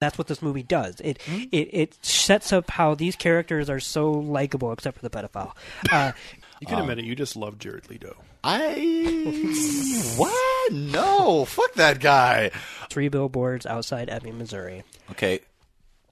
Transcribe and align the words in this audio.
That's 0.00 0.16
what 0.16 0.26
this 0.28 0.40
movie 0.42 0.62
does. 0.62 1.00
It 1.00 1.20
Hmm? 1.22 1.42
it 1.52 1.68
it 1.72 2.04
sets 2.04 2.52
up 2.52 2.70
how 2.70 2.94
these 2.94 3.16
characters 3.16 3.68
are 3.70 3.80
so 3.80 4.10
likable, 4.10 4.72
except 4.72 4.98
for 4.98 5.06
the 5.06 5.10
pedophile. 5.10 5.52
Uh, 5.92 6.12
You 6.60 6.66
can 6.66 6.78
admit 6.78 6.98
it. 6.98 7.06
You 7.06 7.14
just 7.16 7.36
love 7.36 7.58
Jared 7.58 7.88
Leto. 7.88 8.16
I 8.44 10.12
what? 10.18 10.72
No, 10.74 11.46
fuck 11.46 11.72
that 11.74 12.00
guy. 12.00 12.50
three 12.90 13.08
billboards 13.08 13.64
outside 13.64 14.10
Ebbing, 14.10 14.36
Missouri. 14.36 14.82
Okay, 15.10 15.40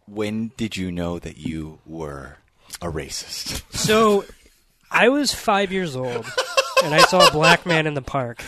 when 0.06 0.52
did 0.56 0.74
you 0.74 0.90
know 0.90 1.18
that 1.18 1.36
you 1.36 1.80
were 1.84 2.38
a 2.80 2.86
racist? 2.90 3.62
So, 3.76 4.24
I 4.90 5.10
was 5.10 5.34
five 5.34 5.70
years 5.70 5.94
old, 5.96 6.26
and 6.82 6.94
I 6.94 7.00
saw 7.02 7.28
a 7.28 7.30
black 7.30 7.66
man 7.66 7.86
in 7.86 7.92
the 7.92 8.00
park. 8.02 8.42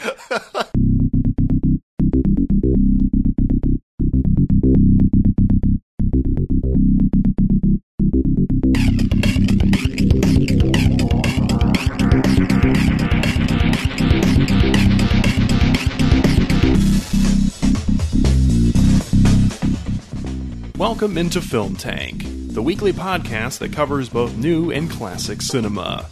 Welcome 20.81 21.19
into 21.19 21.43
Film 21.43 21.77
Tank, 21.77 22.23
the 22.25 22.63
weekly 22.63 22.95
podcast 22.95 23.59
that 23.59 23.71
covers 23.71 24.09
both 24.09 24.39
new 24.39 24.71
and 24.71 24.91
classic 24.91 25.43
cinema. 25.43 26.07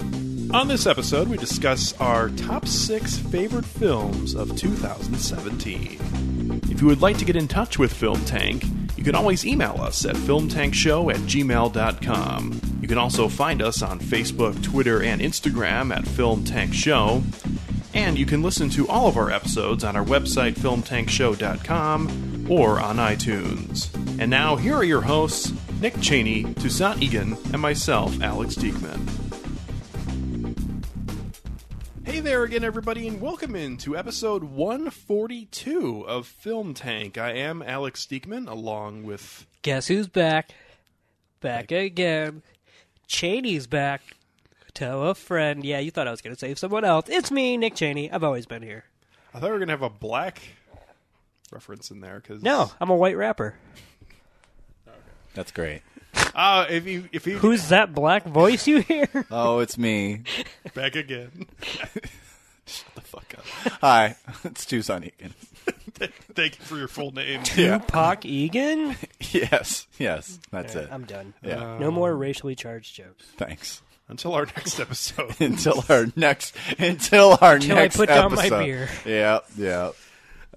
On 0.53 0.69
this 0.69 0.87
episode, 0.87 1.29
we 1.29 1.39
discuss 1.39 1.99
our 1.99 2.29
top 2.29 2.69
six 2.69 3.17
favorite 3.17 3.65
films 3.65 4.35
of 4.35 4.55
2017. 4.59 6.61
If 6.65 6.83
you 6.83 6.87
would 6.87 7.01
like 7.01 7.17
to 7.17 7.25
get 7.25 7.35
in 7.35 7.49
touch 7.49 7.79
with 7.79 7.95
Film 7.95 8.23
Tank, 8.27 8.63
you 8.95 9.03
can 9.03 9.15
always 9.15 9.47
email 9.47 9.81
us 9.81 10.05
at 10.05 10.17
filmtankshow 10.17 11.15
at 11.15 11.21
gmail.com. 11.21 12.61
You 12.83 12.89
can 12.89 12.99
also 12.99 13.29
find 13.29 13.63
us 13.63 13.81
on 13.81 13.99
Facebook, 13.99 14.63
Twitter, 14.63 15.03
and 15.03 15.23
Instagram 15.23 15.97
at 15.97 16.07
Film 16.07 16.45
Tank 16.45 16.75
Show. 16.75 17.23
And 17.95 18.19
you 18.19 18.27
can 18.27 18.43
listen 18.43 18.69
to 18.71 18.87
all 18.87 19.09
of 19.09 19.17
our 19.17 19.31
episodes 19.31 19.83
on 19.83 19.97
our 19.97 20.05
website, 20.05 20.57
filmtankshow.com, 20.57 22.47
or 22.51 22.79
on 22.79 22.99
iTunes. 22.99 24.08
And 24.21 24.31
now, 24.31 24.57
here 24.57 24.75
are 24.75 24.83
your 24.85 25.01
hosts, 25.01 25.53
Nick 25.81 26.01
Cheney, 26.01 26.43
Toussaint 26.55 27.01
Egan, 27.01 27.35
and 27.53 27.61
myself, 27.63 28.21
Alex 28.21 28.57
Diekman. 28.57 28.99
Hey 32.05 32.19
there 32.19 32.43
again, 32.43 32.65
everybody, 32.65 33.07
and 33.07 33.21
welcome 33.21 33.55
into 33.55 33.97
episode 33.97 34.43
142 34.43 36.05
of 36.09 36.27
Film 36.27 36.75
Tank. 36.75 37.17
I 37.17 37.33
am 37.35 37.63
Alex 37.63 38.07
Diekman, 38.11 38.49
along 38.51 39.05
with 39.05 39.47
Guess 39.63 39.87
who's 39.87 40.09
back? 40.09 40.51
Back 41.41 41.71
again. 41.71 42.43
Cheney's 43.07 43.69
back. 43.69 44.03
Tell 44.75 45.05
a 45.05 45.15
friend. 45.15 45.65
Yeah, 45.65 45.79
you 45.79 45.93
thought 45.93 46.09
I 46.09 46.11
was 46.11 46.23
going 46.23 46.35
to 46.35 46.41
save 46.41 46.59
someone 46.59 46.85
else. 46.85 47.09
It's 47.09 47.31
me, 47.31 47.57
Nick 47.57 47.77
Cheney. 47.77 48.11
I've 48.11 48.25
always 48.25 48.47
been 48.47 48.63
here. 48.63 48.85
I 49.33 49.39
thought 49.39 49.47
we 49.47 49.53
were 49.53 49.59
gonna 49.61 49.73
have 49.73 49.83
a 49.83 49.91
black 49.91 50.41
reference 51.53 51.91
in 51.93 52.01
there 52.01 52.19
because 52.19 52.43
No, 52.43 52.73
I'm 52.81 52.91
a 52.91 52.97
white 52.97 53.17
rapper. 53.17 53.55
That's 55.35 55.53
great. 55.53 55.83
uh, 56.35 56.67
if 56.69 56.87
you 56.87 57.09
if 57.13 57.27
you 57.27 57.39
Who's 57.39 57.69
that 57.69 57.95
black 57.95 58.25
voice 58.25 58.67
you 58.67 58.81
hear? 58.81 59.09
Oh, 59.31 59.59
it's 59.61 59.77
me. 59.79 60.23
back 60.75 60.97
again, 60.97 61.47
Shut 62.67 62.95
the 62.95 63.01
fuck 63.01 63.35
up. 63.37 63.45
Hi, 63.81 64.17
it's 64.45 64.65
Toussaint 64.67 65.05
Egan. 65.07 65.35
thank 66.35 66.59
you 66.59 66.65
for 66.65 66.77
your 66.77 66.89
full 66.89 67.13
name. 67.13 67.43
Tupac 67.43 68.25
Egan? 68.27 68.97
Yes, 69.31 69.87
yes, 69.99 70.39
that's 70.51 70.75
it. 70.75 70.89
I'm 70.91 71.05
done. 71.05 71.35
Yeah. 71.43 71.79
No 71.79 71.91
more 71.91 72.15
racially 72.15 72.55
charged 72.55 72.95
jokes. 72.95 73.25
Thanks. 73.37 73.83
Until 74.09 74.33
our 74.35 74.47
next 74.47 74.81
episode. 74.81 75.39
Until 75.41 75.85
our 75.91 76.07
next, 76.17 76.55
until 76.79 77.37
our 77.43 77.57
Until 77.57 77.77
I 77.77 77.81
next 77.83 77.97
put 77.97 78.09
down 78.09 78.35
my 78.35 78.47
episode. 78.47 78.65
beer. 78.65 78.89
Yeah, 79.05 79.41
yeah. 79.57 79.91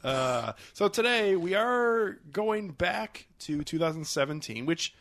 Uh, 0.04 0.54
so 0.74 0.88
today 0.88 1.36
we 1.36 1.54
are 1.54 2.18
going 2.32 2.70
back 2.70 3.28
to 3.40 3.64
2017, 3.64 4.66
which 4.66 4.94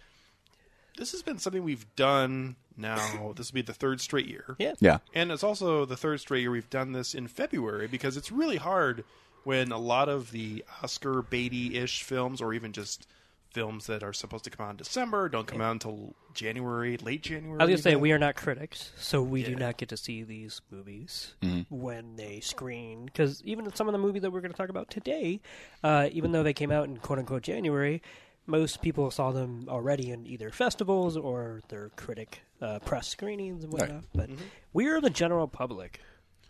this 0.97 1.13
has 1.13 1.23
been 1.23 1.39
something 1.39 1.63
we've 1.63 1.95
done 1.97 2.57
now. 2.77 3.33
This 3.37 3.53
will 3.53 3.57
be 3.57 3.63
the 3.63 3.73
third 3.73 4.01
straight 4.01 4.27
year. 4.27 4.57
Yeah. 4.59 4.75
Yeah. 4.81 4.99
And 5.15 5.31
it's 5.31 5.45
also 5.45 5.85
the 5.85 5.97
third 5.97 6.21
straight 6.21 6.41
year 6.43 6.51
we've 6.51 6.71
done 6.71 6.93
this 6.93 7.15
in 7.15 7.29
February 7.29 7.87
because 7.87 8.17
it's 8.17 8.31
really 8.33 8.57
hard 8.57 9.05
when 9.45 9.73
a 9.73 9.79
lot 9.79 10.09
of 10.09 10.33
the 10.33 10.65
Oscar 10.83 11.23
baity 11.23 11.75
ish 11.75 12.03
films 12.03 12.41
or 12.41 12.53
even 12.53 12.73
just 12.73 13.07
films 13.53 13.87
that 13.87 14.03
are 14.03 14.13
supposed 14.13 14.45
to 14.45 14.51
come 14.51 14.67
out 14.67 14.71
in 14.71 14.77
December 14.77 15.29
don't 15.29 15.47
come 15.47 15.61
out 15.61 15.73
until 15.73 16.15
January, 16.35 16.97
late 16.99 17.23
January. 17.23 17.59
I 17.61 17.65
was 17.65 17.69
going 17.71 17.77
to 17.79 17.83
say, 17.83 17.97
we 17.97 18.13
are 18.13 18.19
not 18.19 18.37
critics, 18.37 18.93
so 18.97 19.23
we 19.23 19.43
do 19.43 19.53
Yeah. 19.53 19.59
not 19.59 19.77
get 19.77 19.89
to 19.91 19.97
see 19.97 20.23
these 20.23 20.61
movies 20.71 21.35
when 21.69 22.17
they 22.17 22.41
screen. 22.41 23.07
Because 23.07 23.43
even 23.45 23.73
some 23.75 23.89
of 23.89 23.93
the 23.93 23.99
movies 23.99 24.23
that 24.23 24.31
we're 24.31 24.41
going 24.41 24.53
to 24.53 24.57
talk 24.57 24.69
about 24.69 24.91
today, 24.91 25.41
uh, 25.83 26.09
even 26.13 26.33
though 26.33 26.43
they 26.43 26.53
came 26.53 26.71
out 26.71 26.85
in 26.87 26.97
quote 26.99 27.19
unquote 27.19 27.43
January, 27.43 28.03
most 28.47 28.81
people 28.83 29.11
saw 29.11 29.31
them 29.33 29.67
already 29.69 30.11
in 30.11 30.27
either 30.27 30.51
festivals 30.51 31.17
or 31.17 31.61
their 31.69 31.91
critic 31.91 32.43
uh, 32.61 32.79
press 32.81 33.07
screenings 33.09 33.65
and 33.65 33.73
whatnot. 33.73 34.05
But 34.15 34.31
we 34.73 34.87
are 34.89 35.01
the 35.01 35.11
general 35.11 35.47
public. 35.49 36.01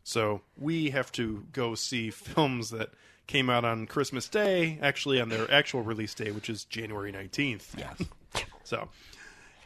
So 0.02 0.40
we 0.56 0.90
have 0.90 1.12
to 1.12 1.46
go 1.52 1.74
see 1.74 2.10
films 2.10 2.70
that 2.70 2.90
came 3.30 3.48
out 3.48 3.64
on 3.64 3.86
Christmas 3.86 4.28
Day, 4.28 4.76
actually 4.82 5.20
on 5.20 5.28
their 5.28 5.48
actual 5.52 5.82
release 5.82 6.14
day, 6.14 6.32
which 6.32 6.50
is 6.50 6.64
January 6.64 7.12
19th. 7.12 7.66
Yes. 7.78 8.02
So, 8.62 8.88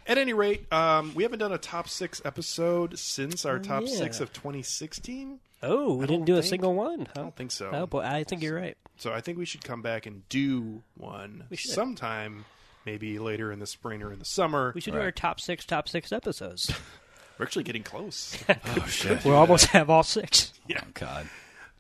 at 0.07 0.17
any 0.17 0.33
rate, 0.33 0.73
um, 0.73 1.13
we 1.15 1.25
haven't 1.25 1.41
done 1.41 1.53
a 1.53 1.59
top 1.59 1.91
six 1.91 2.23
episode 2.25 2.99
since 2.99 3.45
our 3.45 3.59
top 3.59 3.83
yeah. 3.85 3.95
six 3.95 4.19
of 4.19 4.33
2016. 4.33 5.41
Oh, 5.63 5.97
we 5.97 6.05
I 6.05 6.07
didn't 6.07 6.25
do 6.25 6.37
a 6.37 6.43
single 6.43 6.75
one. 6.75 7.01
Huh? 7.01 7.13
I 7.15 7.21
don't 7.21 7.37
think 7.37 7.51
so. 7.51 7.71
Oh 7.71 7.87
boy, 7.87 8.01
I 8.01 8.25
think 8.25 8.43
you're 8.43 8.57
right. 8.57 8.79
So 8.97 9.13
I 9.13 9.21
think 9.21 9.37
we 9.37 9.45
should 9.45 9.63
come 9.63 9.83
back 9.83 10.07
and 10.07 10.27
do 10.31 10.83
one 10.97 11.45
sometime, 11.55 12.47
maybe 12.87 13.19
later 13.19 13.53
in 13.53 13.59
the 13.59 13.67
spring 13.67 14.03
or 14.03 14.11
in 14.11 14.19
the 14.19 14.25
summer. 14.25 14.73
We 14.75 14.81
should 14.81 14.95
do 14.95 15.01
our 15.01 15.13
top 15.13 15.39
six, 15.39 15.67
top 15.67 15.87
six 15.87 16.11
episodes. 16.11 16.73
We're 17.39 17.45
actually 17.45 17.65
getting 17.65 17.83
close. 17.83 18.43
Oh 18.49 18.87
shit. 18.87 19.23
we 19.23 19.33
almost 19.33 19.67
have 19.67 19.91
all 19.91 20.03
six. 20.03 20.55
yeah. 20.67 20.81
Oh 20.83 20.89
god. 20.95 21.29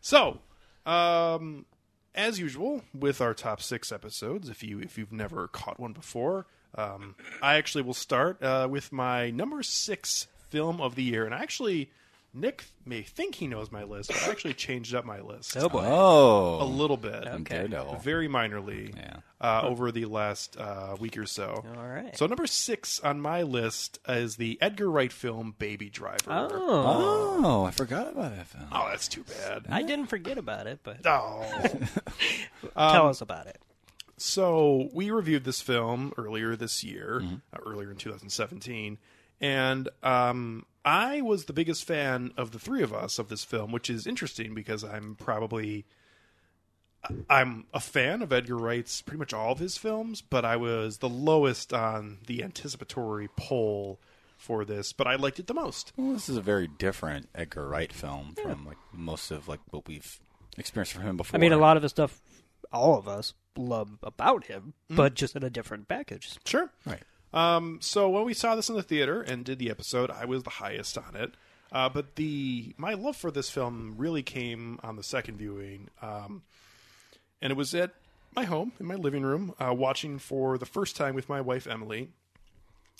So, 0.03 0.41
um, 0.84 1.65
as 2.15 2.39
usual 2.39 2.83
with 2.95 3.21
our 3.21 3.35
top 3.35 3.61
six 3.61 3.91
episodes, 3.91 4.49
if 4.49 4.63
you 4.63 4.81
if 4.81 4.97
you've 4.99 5.13
never 5.13 5.49
caught 5.49 5.81
one 5.81 5.93
before, 5.93 6.47
um, 6.77 7.15
I 7.43 7.57
actually 7.57 7.83
will 7.83 7.95
start 7.95 8.43
uh, 8.43 8.69
with 8.71 8.93
my 8.93 9.31
number 9.31 9.63
six 9.63 10.27
film 10.49 10.81
of 10.81 10.95
the 10.95 11.03
year, 11.03 11.25
and 11.25 11.35
actually, 11.35 11.91
Nick 12.37 12.65
may 12.84 13.03
think 13.03 13.37
he 13.37 13.47
knows 13.47 13.71
my 13.71 13.84
list, 13.84 14.11
but 14.11 14.22
I 14.27 14.31
actually 14.31 14.55
changed 14.55 14.93
up 14.95 15.05
my 15.05 15.21
list 15.21 15.56
Oh 15.56 15.69
boy. 15.69 15.84
Oh. 15.87 16.62
a 16.62 16.65
little 16.67 16.97
bit, 16.97 17.27
Okay. 17.27 17.62
Ditto. 17.62 18.00
very 18.03 18.28
minorly, 18.28 18.95
Yeah. 18.97 19.17
uh, 19.41 19.62
over 19.65 19.93
the 19.93 20.06
last 20.06 20.56
uh, 20.59 20.97
week 20.99 21.17
or 21.17 21.27
so. 21.27 21.65
All 21.77 21.87
right. 21.87 22.17
So 22.19 22.27
number 22.27 22.47
six 22.49 22.99
on 23.00 23.21
my 23.21 23.43
list 23.43 24.00
is 24.09 24.34
the 24.37 24.59
Edgar 24.61 24.91
Wright 24.91 25.12
film 25.12 25.55
Baby 25.59 25.89
Driver. 25.91 26.25
oh. 26.28 27.41
Oh, 27.47 27.65
I 27.65 27.71
forgot 27.71 28.09
about 28.12 28.34
that 28.37 28.47
film. 28.49 28.67
Oh, 28.73 28.89
that's 28.91 29.06
too 29.09 29.23
bad. 29.25 29.67
I 29.69 29.83
didn't 29.83 30.06
forget 30.06 30.37
about 30.37 30.67
it, 30.67 30.81
but 30.83 31.06
Oh. 31.06 31.47
tell 32.77 33.09
us 33.09 33.21
about 33.21 33.47
it. 33.47 33.61
So 34.17 34.89
we 34.93 35.11
reviewed 35.11 35.44
this 35.44 35.61
film 35.61 36.12
earlier 36.17 36.56
this 36.56 36.84
year, 36.84 37.23
uh, 37.53 37.59
earlier 37.67 37.91
in 37.91 37.97
2017, 37.97 38.99
and 39.41 39.89
um, 40.03 40.65
I 40.84 41.21
was 41.22 41.47
the 41.47 41.53
biggest 41.53 41.84
fan 41.84 42.33
of 42.37 42.50
the 42.50 42.59
three 42.59 42.83
of 42.83 42.93
us 42.93 43.19
of 43.19 43.28
this 43.28 43.45
film, 43.45 43.72
which 43.72 43.89
is 43.89 44.06
interesting 44.06 44.55
because 44.55 44.84
I'm 44.84 45.15
probably 45.15 45.87
I'm 47.28 47.67
a 47.72 47.81
fan 47.81 48.22
of 48.22 48.33
Edgar 48.33 48.56
Wright's 48.56 49.03
pretty 49.03 49.19
much 49.19 49.33
all 49.33 49.53
of 49.53 49.59
his 49.59 49.77
films, 49.77 50.23
but 50.23 50.44
I 50.44 50.56
was 50.56 50.99
the 50.99 51.09
lowest 51.09 51.73
on 51.73 52.19
the 52.26 52.43
anticipatory 52.43 53.29
poll 53.37 54.00
for 54.37 54.64
this, 54.64 54.93
but 54.93 55.06
I 55.06 55.17
liked 55.17 55.38
it 55.38 55.47
the 55.47 55.55
most. 55.55 55.93
Well, 55.97 56.12
this 56.12 56.29
is 56.29 56.37
a 56.37 56.43
very 56.43 56.67
different 56.67 57.29
Edgar 57.35 57.69
Wright 57.69 57.93
film 57.93 58.35
from 58.43 58.67
like 58.67 58.79
most 58.93 59.31
of 59.31 59.49
like 59.49 59.61
what 59.70 59.87
we've 59.87 60.20
experienced 60.59 60.93
from 60.93 61.03
him 61.03 61.17
before. 61.17 61.38
I 61.38 61.41
mean, 61.41 61.53
a 61.53 61.59
lot 61.59 61.76
of 61.76 61.82
the 61.82 61.88
stuff 61.88 62.20
all 62.73 62.99
of 62.99 63.06
us 63.09 63.35
love 63.56 63.99
about 64.03 64.47
him, 64.47 64.75
but 64.88 65.12
mm-hmm. 65.12 65.14
just 65.14 65.37
in 65.37 65.43
a 65.43 65.50
different 65.50 65.88
package. 65.88 66.38
Sure. 66.44 66.70
Right. 66.85 67.03
Um, 67.35 67.79
so 67.83 68.09
when 68.09 68.25
we 68.25 68.33
saw 68.33 68.55
this 68.55 68.69
in 68.69 68.77
the 68.77 68.83
theater 68.83 69.21
and 69.21 69.45
did 69.45 69.59
the 69.59 69.69
episode, 69.69 70.11
I 70.11 70.25
was 70.25 70.45
the 70.45 70.51
highest 70.51 70.97
on 70.97 71.17
it. 71.17 71.35
Uh, 71.73 71.89
but 71.89 72.15
the 72.15 72.73
my 72.79 72.95
love 72.95 73.17
for 73.17 73.33
this 73.33 73.51
film 73.51 73.95
really 73.99 74.23
came 74.23 74.79
on 74.85 74.95
the 74.95 75.03
second 75.03 75.37
viewing, 75.37 75.91
um, 76.01 76.43
and 77.43 77.51
it 77.51 77.57
was 77.57 77.75
at 77.75 77.91
my 78.37 78.45
home 78.45 78.71
in 78.79 78.87
my 78.87 78.95
living 78.95 79.25
room, 79.25 79.53
uh, 79.59 79.75
watching 79.75 80.21
for 80.21 80.57
the 80.57 80.67
first 80.67 80.95
time 80.95 81.17
with 81.17 81.29
my 81.29 81.41
wife 81.41 81.67
Emily. 81.67 82.11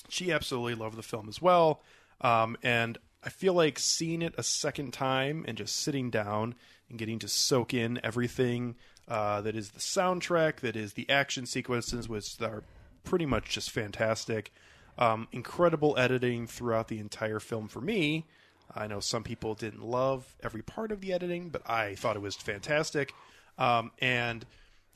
She 0.09 0.33
absolutely 0.33 0.75
loved 0.75 0.97
the 0.97 1.05
film 1.05 1.29
as 1.29 1.41
well, 1.41 1.83
um, 2.21 2.57
and 2.65 2.99
I 3.23 3.31
feel 3.31 3.55
like 3.55 3.79
seeing 3.79 4.23
it 4.23 4.35
a 4.37 4.43
second 4.43 4.93
time 4.93 5.45
and 5.47 5.57
just 5.57 5.77
sitting 5.77 6.11
down 6.11 6.57
and 6.91 6.99
getting 6.99 7.21
to 7.21 7.29
soak 7.29 7.73
in 7.73 8.01
everything 8.03 8.75
uh, 9.07 9.41
that 9.43 9.55
is 9.55 9.71
the 9.71 9.81
soundtrack, 9.81 10.61
that 10.61 10.75
is 10.75 10.95
the 10.95 11.09
action 11.09 11.47
sequences, 11.47 12.09
which 12.09 12.41
are 12.43 12.65
pretty 13.05 13.27
much 13.27 13.51
just 13.51 13.71
fantastic. 13.71 14.53
Um, 14.99 15.29
incredible 15.33 15.95
editing 15.99 16.47
throughout 16.47 16.89
the 16.89 16.99
entire 16.99 17.41
film 17.41 17.69
for 17.69 17.81
me. 17.81 18.27
I 18.75 18.87
know 18.87 19.01
some 19.01 19.23
people 19.25 19.55
didn't 19.55 19.83
love 19.85 20.35
every 20.43 20.63
part 20.63 20.91
of 20.93 21.01
the 21.01 21.13
editing, 21.13 21.51
but 21.51 21.69
I 21.69 21.95
thought 21.95 22.17
it 22.17 22.23
was 22.23 22.37
fantastic. 22.37 23.13
Um, 23.59 23.91
and 24.01 24.47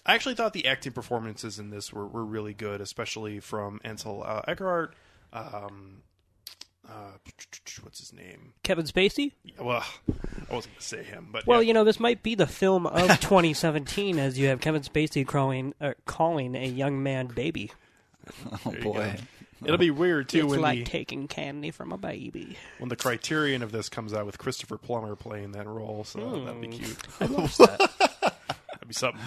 I 0.07 0.15
actually 0.15 0.35
thought 0.37 0.53
the 0.53 0.67
acting 0.67 0.93
performances 0.93 1.59
in 1.59 1.71
this 1.71 1.93
were, 1.93 2.07
were 2.07 2.25
really 2.25 2.55
good, 2.55 2.81
especially 2.81 3.41
from 3.41 3.81
Ansel 3.85 4.23
uh, 4.25 4.43
Elgort. 4.49 4.93
Um, 5.33 6.03
uh, 6.89 7.19
what's 7.83 7.99
his 7.99 8.13
name? 8.13 8.55
Kevin 8.63 8.87
Spacey. 8.87 9.33
Yeah, 9.45 9.63
well, 9.63 9.85
I 10.09 10.55
wasn't 10.55 10.75
going 10.75 10.81
to 10.81 10.83
say 10.83 11.03
him, 11.03 11.29
but 11.31 11.47
Well, 11.47 11.63
yeah. 11.63 11.69
you 11.69 11.75
know, 11.75 11.85
this 11.85 12.01
might 12.01 12.23
be 12.23 12.35
the 12.35 12.47
film 12.47 12.87
of 12.87 13.09
2017 13.21 14.19
as 14.19 14.39
you 14.39 14.47
have 14.49 14.61
Kevin 14.61 14.83
Spacey 14.83 15.27
calling, 15.27 15.75
uh, 15.81 15.93
calling 16.07 16.55
a 16.55 16.67
young 16.67 17.03
man 17.03 17.27
baby. 17.27 17.71
Oh 18.67 18.73
boy. 18.83 19.17
it'll 19.65 19.77
be 19.79 19.91
weird 19.91 20.29
too 20.29 20.41
it's 20.45 20.51
when 20.51 20.61
like 20.61 20.79
the 20.79 20.85
taking 20.85 21.27
candy 21.29 21.71
from 21.71 21.93
a 21.93 21.99
baby. 21.99 22.57
when 22.79 22.89
the 22.89 22.97
Criterion 22.97 23.63
of 23.63 23.73
this 23.73 23.89
comes 23.89 24.13
out 24.15 24.27
with 24.27 24.39
Christopher 24.39 24.79
Plummer 24.79 25.17
playing 25.17 25.53
that 25.53 25.67
role. 25.67 26.05
So 26.05 26.21
Hmm. 26.21 26.45
that'd 26.47 26.61
be 26.61 26.69
cute. 26.69 26.97
I 27.21 27.27
watched 27.27 27.59
that. 27.59 27.79
That'd 28.21 28.89
be 28.89 28.95
something. 28.95 29.21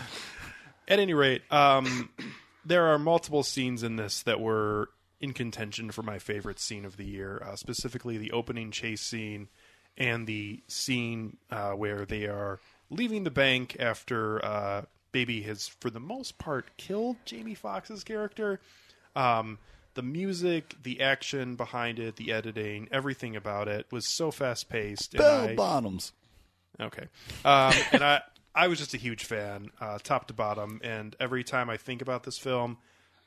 At 0.88 1.00
any 1.00 1.14
rate, 1.14 1.42
um, 1.52 2.10
there 2.66 2.86
are 2.88 3.00
multiple 3.00 3.44
scenes 3.44 3.84
in 3.84 3.96
this 3.96 4.24
that 4.24 4.40
were 4.40 4.90
in 5.20 5.34
contention 5.34 5.92
for 5.92 6.02
my 6.02 6.18
favorite 6.18 6.60
scene 6.60 6.84
of 6.86 6.98
the 6.98 7.06
year, 7.06 7.42
uh, 7.46 7.56
specifically 7.56 8.18
the 8.18 8.32
opening 8.32 8.72
chase 8.72 9.02
scene 9.02 9.50
and 9.98 10.26
the 10.26 10.64
scene 10.68 11.38
uh, 11.52 11.72
where 11.74 12.06
they 12.06 12.26
are 12.26 12.60
leaving 12.90 13.24
the 13.24 13.30
bank 13.32 13.76
after 13.80 14.44
uh, 14.44 14.82
Baby 15.12 15.42
has, 15.42 15.68
for 15.68 15.90
the 15.90 16.00
most 16.00 16.38
part, 16.38 16.76
killed 16.78 17.18
Jamie 17.26 17.54
Foxx's 17.54 18.04
character. 18.04 18.62
Um, 19.16 19.60
the 19.94 20.02
music, 20.02 20.76
the 20.84 21.02
action 21.02 21.56
behind 21.56 22.00
it, 22.00 22.16
the 22.16 22.32
editing, 22.32 22.88
everything 22.92 23.36
about 23.36 23.68
it 23.68 23.86
was 23.92 24.08
so 24.08 24.32
fast 24.32 24.70
paced. 24.70 25.18
Bell 25.18 25.54
bottoms. 25.56 26.14
Okay. 26.80 27.08
Um, 27.44 27.74
and 27.92 28.04
I, 28.04 28.22
I 28.56 28.68
was 28.68 28.80
just 28.80 28.94
a 28.94 28.98
huge 28.98 29.26
fan, 29.26 29.72
uh, 29.80 30.00
top 30.02 30.28
to 30.28 30.34
bottom. 30.34 30.80
And 30.84 31.16
every 31.20 31.44
time 31.44 31.70
I 31.70 31.78
think 31.78 32.02
about 32.02 32.24
this 32.24 32.38
film, 32.38 32.78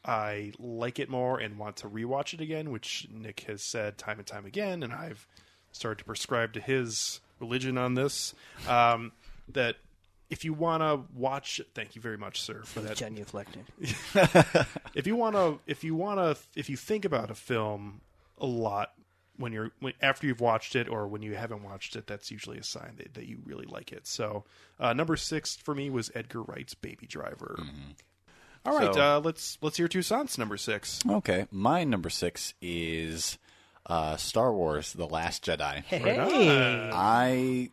I 0.04 0.52
like 0.58 0.98
it 0.98 1.08
more 1.08 1.38
and 1.38 1.58
want 1.58 1.76
to 1.76 1.88
rewatch 1.88 2.34
it 2.34 2.40
again, 2.40 2.70
which 2.70 3.08
Nick 3.10 3.40
has 3.40 3.62
said 3.62 3.98
time 3.98 4.18
and 4.18 4.26
time 4.26 4.46
again. 4.46 4.82
And 4.82 4.92
I've 4.92 5.26
started 5.72 5.98
to 5.98 6.04
prescribe 6.04 6.52
to 6.54 6.60
his 6.60 7.20
religion 7.40 7.78
on 7.78 7.94
this. 7.94 8.34
Um, 8.68 9.12
that 9.48 9.76
if 10.34 10.44
you 10.44 10.52
want 10.52 10.82
to 10.82 11.00
watch, 11.16 11.60
thank 11.74 11.94
you 11.94 12.02
very 12.02 12.18
much, 12.18 12.40
sir, 12.42 12.62
for 12.64 12.80
that 12.80 12.96
Genuflecting. 12.96 13.64
if 14.94 15.06
you 15.06 15.14
want 15.16 15.36
to 15.36 15.60
if 15.66 15.84
you 15.84 15.94
want 15.94 16.18
to 16.18 16.36
if 16.58 16.68
you 16.68 16.76
think 16.76 17.04
about 17.04 17.30
a 17.30 17.34
film 17.34 18.00
a 18.38 18.46
lot 18.46 18.90
when 19.36 19.52
you're 19.52 19.70
when, 19.80 19.92
after 20.02 20.26
you've 20.26 20.40
watched 20.40 20.74
it 20.74 20.88
or 20.88 21.06
when 21.06 21.22
you 21.22 21.34
haven't 21.34 21.62
watched 21.62 21.94
it 21.96 22.06
that's 22.06 22.30
usually 22.30 22.58
a 22.58 22.62
sign 22.64 22.94
that, 22.96 23.14
that 23.14 23.26
you 23.26 23.38
really 23.44 23.64
like 23.66 23.92
it 23.92 24.06
so 24.06 24.44
uh, 24.80 24.92
number 24.92 25.16
six 25.16 25.56
for 25.56 25.74
me 25.74 25.88
was 25.90 26.10
edgar 26.14 26.42
wright's 26.42 26.74
baby 26.74 27.06
driver 27.06 27.58
All 28.66 28.76
right 28.76 28.92
So- 28.94 29.00
uh, 29.00 29.20
let's 29.20 29.56
let's 29.62 29.76
hear 29.76 29.88
Toussaint's 29.88 30.36
number 30.38 30.56
six 30.56 31.00
Okay, 31.08 31.46
my 31.52 31.84
number 31.84 32.10
six 32.10 32.54
is 32.60 33.38
uh, 33.86 34.16
Star 34.16 34.52
Wars: 34.52 34.92
The 34.94 35.06
Last 35.06 35.44
Jedi. 35.44 35.82
Hey. 35.84 36.90
I 36.92 37.70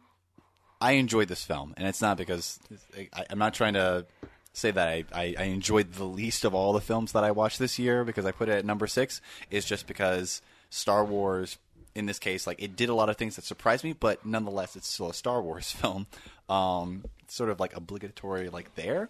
I 0.82 0.94
enjoyed 0.94 1.28
this 1.28 1.44
film, 1.44 1.74
and 1.78 1.88
it's 1.88 2.02
not 2.02 2.18
because 2.18 2.60
I, 2.98 3.26
I'm 3.30 3.38
not 3.38 3.54
trying 3.54 3.74
to 3.74 4.06
say 4.54 4.72
that 4.72 4.88
I, 4.88 5.06
I, 5.14 5.36
I 5.38 5.44
enjoyed 5.44 5.94
the 5.94 6.04
least 6.04 6.44
of 6.44 6.54
all 6.54 6.74
the 6.74 6.82
films 6.82 7.12
that 7.14 7.24
I 7.24 7.32
watched 7.32 7.60
this 7.60 7.80
year 7.80 8.04
because 8.04 8.26
I 8.26 8.32
put 8.32 8.50
it 8.50 8.54
at 8.54 8.66
number 8.66 8.88
six. 8.88 9.22
Is 9.52 9.64
just 9.64 9.88
because 9.88 10.42
Star 10.72 11.06
Wars, 11.06 11.58
in 11.94 12.08
this 12.08 12.20
case, 12.20 12.48
like 12.48 12.62
it 12.62 12.76
did 12.76 12.90
a 12.90 12.96
lot 12.96 13.10
of 13.10 13.18
things 13.18 13.36
that 13.36 13.46
surprised 13.46 13.84
me, 13.84 13.94
but 13.94 14.26
nonetheless, 14.26 14.76
it's 14.76 14.88
still 14.88 15.10
a 15.10 15.14
Star 15.14 15.42
Wars 15.42 15.72
film. 15.72 16.08
Um, 16.50 17.06
sort 17.28 17.50
of 17.50 17.60
like 17.60 17.76
obligatory, 17.76 18.50
like 18.50 18.76
there. 18.76 19.10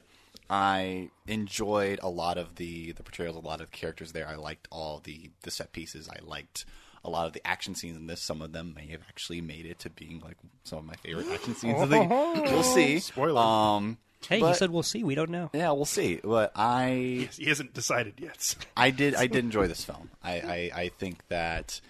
I 0.49 1.09
enjoyed 1.27 1.99
a 2.03 2.09
lot 2.09 2.37
of 2.37 2.55
the 2.55 2.91
the 2.91 3.03
portrayals, 3.03 3.37
a 3.37 3.39
lot 3.39 3.61
of 3.61 3.71
the 3.71 3.77
characters 3.77 4.11
there. 4.11 4.27
I 4.27 4.35
liked 4.35 4.67
all 4.69 4.99
the 5.01 5.31
the 5.43 5.51
set 5.51 5.71
pieces. 5.71 6.09
I 6.09 6.19
liked 6.21 6.65
a 7.03 7.09
lot 7.09 7.27
of 7.27 7.33
the 7.33 7.45
action 7.47 7.73
scenes 7.75 7.97
in 7.97 8.07
this. 8.07 8.21
Some 8.21 8.41
of 8.41 8.51
them 8.53 8.73
may 8.75 8.87
have 8.87 9.01
actually 9.09 9.41
made 9.41 9.65
it 9.65 9.79
to 9.79 9.89
being 9.89 10.21
like 10.23 10.37
some 10.63 10.79
of 10.79 10.85
my 10.85 10.95
favorite 10.95 11.27
action 11.31 11.55
scenes. 11.55 11.81
of 11.81 11.89
the 11.89 11.99
We'll 12.51 12.63
see. 12.63 12.99
Spoiler. 12.99 13.41
Um, 13.41 13.97
Hey, 14.29 14.39
but- 14.39 14.49
you 14.49 14.53
said 14.53 14.69
we'll 14.69 14.83
see. 14.83 15.03
We 15.03 15.15
don't 15.15 15.31
know. 15.31 15.49
yeah, 15.51 15.71
we'll 15.71 15.85
see. 15.85 16.19
But 16.23 16.51
I 16.55 17.27
he 17.35 17.45
hasn't 17.45 17.73
decided 17.73 18.13
yet 18.19 18.55
I 18.77 18.91
did 18.91 19.15
I 19.15 19.25
did 19.27 19.43
enjoy 19.43 19.67
this 19.67 19.83
film. 19.83 20.11
I, 20.23 20.31
I, 20.33 20.71
I 20.81 20.89
think 20.89 21.27
that 21.29 21.81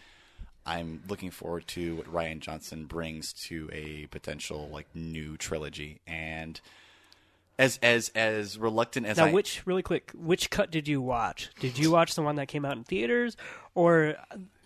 I'm 0.66 1.04
looking 1.10 1.30
forward 1.30 1.68
to 1.68 1.98
what 1.98 2.06
Rian 2.08 2.40
Johnson 2.40 2.86
brings 2.86 3.34
to 3.48 3.69
a 3.74 4.06
potential 4.12 4.69
like 4.72 4.88
new 4.96 5.36
trilogy 5.36 6.00
and 6.08 6.62
as 7.60 7.78
as 7.84 8.10
as 8.16 8.58
reluctant 8.58 9.08
as 9.08 9.18
Now, 9.18 9.25
I 9.25 9.34
which 9.34 9.68
really 9.68 9.84
quick, 9.84 10.12
which 10.16 10.50
cut 10.50 10.72
did 10.72 10.88
you 10.88 11.02
watch? 11.02 11.50
Did 11.60 11.78
you 11.78 11.92
watch 11.92 12.16
the 12.16 12.22
one 12.22 12.36
that 12.38 12.48
came 12.48 12.63
out 12.63 12.78
in 12.78 12.86
theaters, 12.86 13.36
or, 13.75 14.16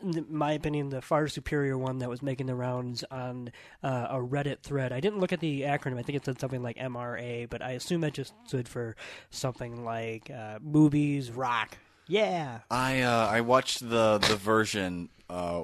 in 0.06 0.26
my 0.30 0.54
opinion, 0.54 0.90
the 0.90 1.02
far 1.02 1.28
superior 1.28 1.78
one 1.78 2.00
that 2.00 2.10
was 2.10 2.22
making 2.22 2.48
the 2.48 2.56
rounds 2.56 3.04
on 3.10 3.52
uh, 3.84 4.08
a 4.10 4.18
Reddit 4.18 4.60
thread? 4.60 4.94
I 4.94 5.00
didn't 5.00 5.20
look 5.20 5.34
at 5.34 5.40
the 5.40 5.62
acronym. 5.62 5.98
I 5.98 6.04
think 6.04 6.18
it 6.18 6.26
said 6.26 6.40
something 6.40 6.62
like 6.62 6.78
MRA, 6.78 7.50
but 7.50 7.62
I 7.62 7.72
assume 7.72 8.02
that 8.02 8.14
just 8.14 8.34
stood 8.46 8.68
for 8.68 8.96
something 9.30 9.84
like 9.84 10.30
uh, 10.30 10.60
movies 10.62 11.32
rock. 11.32 11.78
Yeah, 12.08 12.60
I 12.70 13.02
uh, 13.02 13.28
I 13.32 13.42
watched 13.42 13.80
the 13.80 14.20
the 14.20 14.36
version 14.36 15.10
uh, 15.30 15.64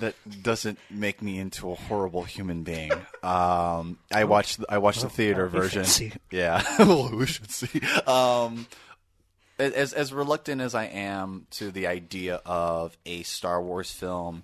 that 0.00 0.14
doesn't 0.42 0.78
make 0.90 1.22
me 1.22 1.38
into 1.38 1.70
a 1.70 1.74
horrible 1.74 2.24
human 2.24 2.62
being. 2.62 2.92
Um, 3.22 3.98
I 4.12 4.24
watched 4.24 4.60
I 4.68 4.78
watched 4.78 5.02
the 5.02 5.08
theater 5.08 5.44
oh, 5.44 5.54
we 5.54 5.60
version. 5.60 5.84
should 5.84 5.92
see. 5.92 6.12
Yeah, 6.30 6.62
well, 6.78 7.10
we 7.16 7.26
should 7.26 7.50
see. 7.50 7.80
Um, 8.06 8.66
as 9.58 9.92
as 9.92 10.12
reluctant 10.12 10.60
as 10.60 10.74
I 10.74 10.84
am 10.84 11.46
to 11.52 11.70
the 11.70 11.86
idea 11.86 12.40
of 12.44 12.96
a 13.06 13.22
Star 13.22 13.62
Wars 13.62 13.90
film 13.90 14.42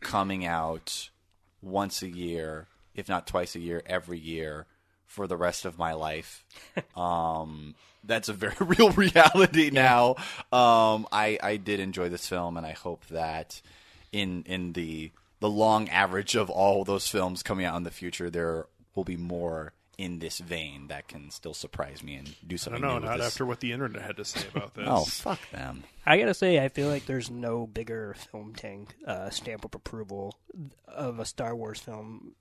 coming 0.00 0.44
out 0.44 1.10
once 1.60 2.02
a 2.02 2.08
year, 2.08 2.66
if 2.94 3.08
not 3.08 3.26
twice 3.26 3.54
a 3.54 3.60
year, 3.60 3.82
every 3.86 4.18
year 4.18 4.66
for 5.06 5.26
the 5.26 5.36
rest 5.36 5.64
of 5.64 5.78
my 5.78 5.92
life. 5.92 6.44
Um, 6.96 7.74
that's 8.04 8.28
a 8.28 8.32
very 8.32 8.54
real 8.60 8.90
reality 8.90 9.70
now. 9.70 10.16
Um, 10.52 11.06
I 11.12 11.38
I 11.42 11.56
did 11.56 11.80
enjoy 11.80 12.08
this 12.08 12.26
film, 12.26 12.56
and 12.56 12.66
I 12.66 12.72
hope 12.72 13.06
that 13.06 13.60
in 14.10 14.42
in 14.46 14.72
the 14.72 15.10
the 15.40 15.50
long 15.50 15.88
average 15.88 16.34
of 16.34 16.50
all 16.50 16.84
those 16.84 17.08
films 17.08 17.42
coming 17.42 17.64
out 17.64 17.76
in 17.76 17.82
the 17.82 17.90
future, 17.90 18.30
there 18.30 18.66
will 18.94 19.04
be 19.04 19.16
more 19.16 19.72
in 19.98 20.18
this 20.20 20.38
vein 20.38 20.88
that 20.88 21.06
can 21.06 21.30
still 21.30 21.52
surprise 21.54 22.02
me 22.02 22.14
and 22.14 22.34
do 22.46 22.54
i 22.54 22.56
something 22.56 22.80
don't 22.82 22.88
know 22.90 22.94
new 22.98 23.00
with 23.02 23.10
not 23.10 23.18
this. 23.18 23.26
after 23.26 23.44
what 23.46 23.60
the 23.60 23.72
internet 23.72 24.02
had 24.02 24.16
to 24.16 24.24
say 24.24 24.40
about 24.54 24.74
this 24.74 24.86
Oh, 24.88 25.04
fuck 25.04 25.38
them. 25.50 25.84
I 26.06 26.18
gotta 26.18 26.34
say, 26.34 26.58
I 26.64 26.68
feel 26.68 26.88
like 26.88 27.06
there's 27.06 27.30
no 27.30 27.66
bigger 27.66 28.14
film 28.30 28.54
tank 28.54 28.94
uh, 29.06 29.30
stamp 29.30 29.64
of 29.64 29.74
approval 29.74 30.36
of 30.88 31.18
a 31.20 31.24
Star 31.24 31.54
Wars 31.54 31.78
film, 31.78 32.32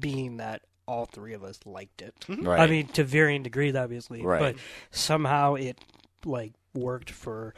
being 0.00 0.38
that 0.38 0.62
all 0.86 1.04
three 1.06 1.34
of 1.34 1.44
us 1.44 1.60
liked 1.64 2.02
it. 2.02 2.14
Right. 2.28 2.58
I 2.60 2.66
mean, 2.66 2.86
to 2.88 3.04
varying 3.04 3.42
degrees, 3.42 3.74
obviously, 3.76 4.22
Right. 4.22 4.40
but 4.40 4.56
somehow 4.90 5.54
it 5.54 5.78
like 6.24 6.52
worked 6.74 7.10
for 7.10 7.54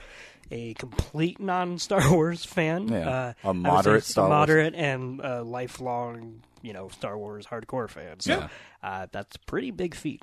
a 0.50 0.74
complete 0.74 1.40
non-Star 1.40 2.10
Wars 2.12 2.44
fan. 2.44 2.88
Yeah. 2.88 3.08
uh, 3.08 3.32
A 3.44 3.48
I 3.48 3.50
would 3.50 3.56
say 3.56 3.60
moderate 3.62 3.92
Wars- 4.16 4.16
moderate 4.16 4.74
and 4.74 5.20
a 5.20 5.42
lifelong, 5.42 6.42
you 6.62 6.72
know, 6.72 6.88
Star 6.88 7.16
Wars 7.18 7.46
hardcore 7.46 7.88
fan. 7.90 8.20
So 8.20 8.32
Yeah. 8.38 8.48
uh, 8.82 9.06
that's 9.10 9.36
a 9.36 9.40
pretty 9.40 9.70
big 9.70 9.94
feat. 9.94 10.22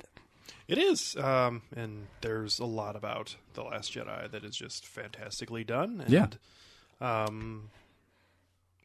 It 0.66 0.78
is, 0.78 1.14
um, 1.16 1.62
and 1.76 2.06
there's 2.22 2.58
a 2.58 2.64
lot 2.64 2.96
about 2.96 3.36
the 3.52 3.62
Last 3.62 3.92
Jedi 3.92 4.30
that 4.30 4.44
is 4.44 4.56
just 4.56 4.86
fantastically 4.86 5.62
done. 5.64 6.00
And, 6.02 6.10
Yeah. 6.10 6.26
Um, 7.00 7.68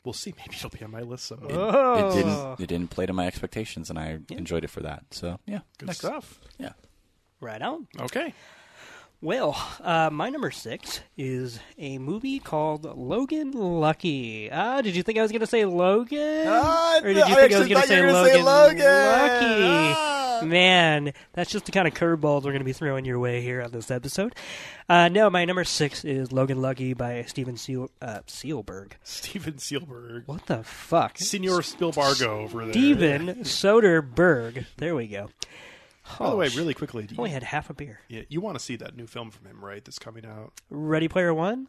we'll 0.04 0.14
see. 0.14 0.34
Maybe 0.38 0.56
it'll 0.56 0.70
be 0.70 0.84
on 0.84 0.92
my 0.92 1.02
list 1.02 1.26
somewhere. 1.28 1.52
Oh. 1.54 2.10
It 2.10 2.16
didn't. 2.16 2.60
It 2.60 2.68
didn't 2.68 2.90
play 2.90 3.06
to 3.06 3.14
my 3.14 3.28
expectations, 3.28 3.90
and 3.90 3.98
I 3.98 4.20
enjoyed 4.30 4.64
it 4.66 4.70
for 4.70 4.82
that. 4.82 5.06
So 5.12 5.40
yeah, 5.46 5.60
Good 5.78 5.88
next. 5.88 6.00
stuff. 6.00 6.40
Yeah. 6.58 6.74
Right 7.40 7.62
on. 7.62 7.88
Okay. 8.00 8.34
Well, 9.22 9.62
uh, 9.84 10.10
my 10.12 10.30
number 10.30 10.50
six 10.50 11.02
is 11.18 11.60
a 11.78 11.98
movie 11.98 12.40
called 12.40 12.86
Logan 12.86 13.52
Lucky. 13.52 14.50
Ah, 14.50 14.82
did 14.82 14.96
you 14.96 15.04
think 15.04 15.18
I 15.18 15.22
was 15.22 15.32
going 15.32 15.42
to 15.42 15.48
say 15.48 15.66
Logan? 15.66 16.46
Ah, 16.48 17.00
or 17.00 17.14
did 17.14 17.18
you 17.18 17.24
I 17.24 17.36
think 17.36 17.54
I 17.54 17.60
was 17.60 17.68
going 17.68 17.82
to 17.82 17.88
say 17.88 17.98
you 17.98 18.02
were 18.04 18.08
gonna 18.14 18.22
Logan, 18.24 18.46
Logan. 18.46 18.80
Lucky? 18.86 19.94
Ah. 19.98 20.42
Man, 20.46 21.12
that's 21.34 21.52
just 21.52 21.66
the 21.66 21.74
kind 21.74 21.86
of 21.86 21.94
curveballs 21.94 22.44
we're 22.44 22.52
going 22.52 22.60
to 22.60 22.64
be 22.64 22.72
throwing 22.72 23.04
your 23.04 23.20
way 23.20 23.42
here 23.42 23.62
on 23.62 23.72
this 23.72 23.92
episode. 23.92 24.34
Uh, 24.88 25.10
no, 25.10 25.30
my 25.30 25.44
number 25.44 25.66
six 25.66 26.06
is 26.06 26.32
Logan 26.32 26.62
Lucky 26.62 26.94
by 26.94 27.24
Steven 27.24 27.58
Seal- 27.58 27.92
uh, 28.02 28.20
Spielberg. 28.26 28.96
Steven 29.04 29.58
Spielberg. 29.58 30.24
What 30.28 30.46
the 30.46 30.64
fuck? 30.64 31.18
Senor 31.18 31.62
Spielbargo 31.62 32.44
over 32.44 32.64
there. 32.64 32.72
Steven 32.72 33.28
Soderbergh. 33.44 34.66
There 34.78 34.96
we 34.96 35.08
go. 35.08 35.30
By 36.18 36.30
the 36.30 36.36
way, 36.36 36.48
really 36.50 36.74
quickly, 36.74 37.06
do 37.06 37.16
you, 37.16 37.20
Only 37.20 37.32
had 37.32 37.44
half 37.44 37.70
a 37.70 37.74
beer. 37.74 38.00
yeah, 38.08 38.22
you 38.30 38.42
want 38.42 38.58
to 38.58 38.64
see 38.64 38.76
that 38.78 38.96
new 38.96 39.06
film 39.08 39.30
from 39.32 39.46
him, 39.46 39.64
right? 39.64 39.84
That's 39.84 40.00
coming 40.00 40.26
out. 40.26 40.54
Ready 40.70 41.08
Player 41.08 41.34
One. 41.34 41.68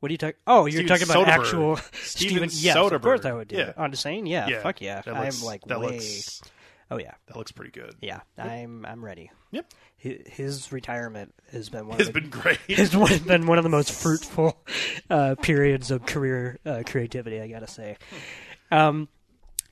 What 0.00 0.10
are 0.10 0.12
you 0.12 0.18
talking? 0.18 0.36
Oh, 0.46 0.64
you're 0.66 0.82
Steven 0.82 0.86
talking 0.88 1.10
about 1.10 1.26
Soderbergh. 1.26 1.44
actual 1.46 1.76
Steven 2.02 2.48
Yes, 2.52 2.76
of 2.76 3.02
course 3.02 3.24
I 3.24 3.32
would 3.32 3.48
do. 3.48 3.56
Yeah. 3.56 3.72
I'm 3.76 3.90
just 3.90 4.02
saying, 4.02 4.26
yeah, 4.26 4.48
Yeah, 4.48 4.60
fuck 4.62 4.80
yeah. 4.80 5.02
That 5.02 5.14
looks, 5.14 5.40
I'm 5.40 5.46
like 5.46 5.62
that 5.66 5.78
way. 5.80 5.86
looks 5.92 6.40
Oh 6.92 6.98
yeah, 6.98 7.12
that 7.26 7.36
looks 7.36 7.52
pretty 7.52 7.70
good. 7.70 7.94
yeah. 8.00 8.20
I'm 8.38 8.84
I'm 8.86 9.04
ready. 9.04 9.30
Yep, 9.52 9.66
Hi- 10.02 10.18
His 10.26 10.72
retirement 10.72 11.34
has 11.52 11.68
been 11.68 11.86
one 11.86 11.98
has 11.98 12.08
of 12.08 12.14
the, 12.14 12.20
been 12.20 12.30
great. 12.30 12.58
has 12.70 12.90
been 13.20 13.46
one 13.46 13.58
of 13.58 13.64
the 13.64 13.70
most 13.70 13.92
fruitful 13.92 14.56
uh, 15.10 15.34
periods 15.42 15.90
of 15.90 16.06
career 16.06 16.58
uh, 16.66 16.82
creativity. 16.86 17.40
I 17.40 17.46
gotta 17.48 17.68
say. 17.68 17.96
Um, 18.72 19.08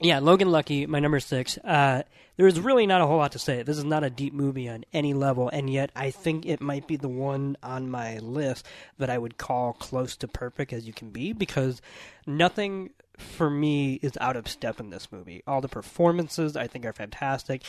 yeah, 0.00 0.20
Logan 0.20 0.50
Lucky, 0.50 0.86
my 0.86 1.00
number 1.00 1.20
six. 1.20 1.58
Uh, 1.58 2.02
there's 2.36 2.60
really 2.60 2.86
not 2.86 3.00
a 3.00 3.06
whole 3.06 3.16
lot 3.16 3.32
to 3.32 3.38
say. 3.38 3.62
This 3.62 3.78
is 3.78 3.84
not 3.84 4.04
a 4.04 4.10
deep 4.10 4.32
movie 4.32 4.68
on 4.68 4.84
any 4.92 5.12
level, 5.12 5.48
and 5.48 5.68
yet 5.68 5.90
I 5.96 6.12
think 6.12 6.46
it 6.46 6.60
might 6.60 6.86
be 6.86 6.96
the 6.96 7.08
one 7.08 7.56
on 7.64 7.90
my 7.90 8.18
list 8.18 8.64
that 8.98 9.10
I 9.10 9.18
would 9.18 9.38
call 9.38 9.72
close 9.72 10.16
to 10.18 10.28
perfect 10.28 10.72
as 10.72 10.86
you 10.86 10.92
can 10.92 11.10
be 11.10 11.32
because 11.32 11.82
nothing 12.26 12.90
for 13.18 13.50
me 13.50 13.94
is 13.94 14.16
out 14.20 14.36
of 14.36 14.46
step 14.46 14.78
in 14.78 14.90
this 14.90 15.10
movie. 15.10 15.42
All 15.48 15.60
the 15.60 15.68
performances 15.68 16.56
I 16.56 16.68
think 16.68 16.86
are 16.86 16.92
fantastic. 16.92 17.62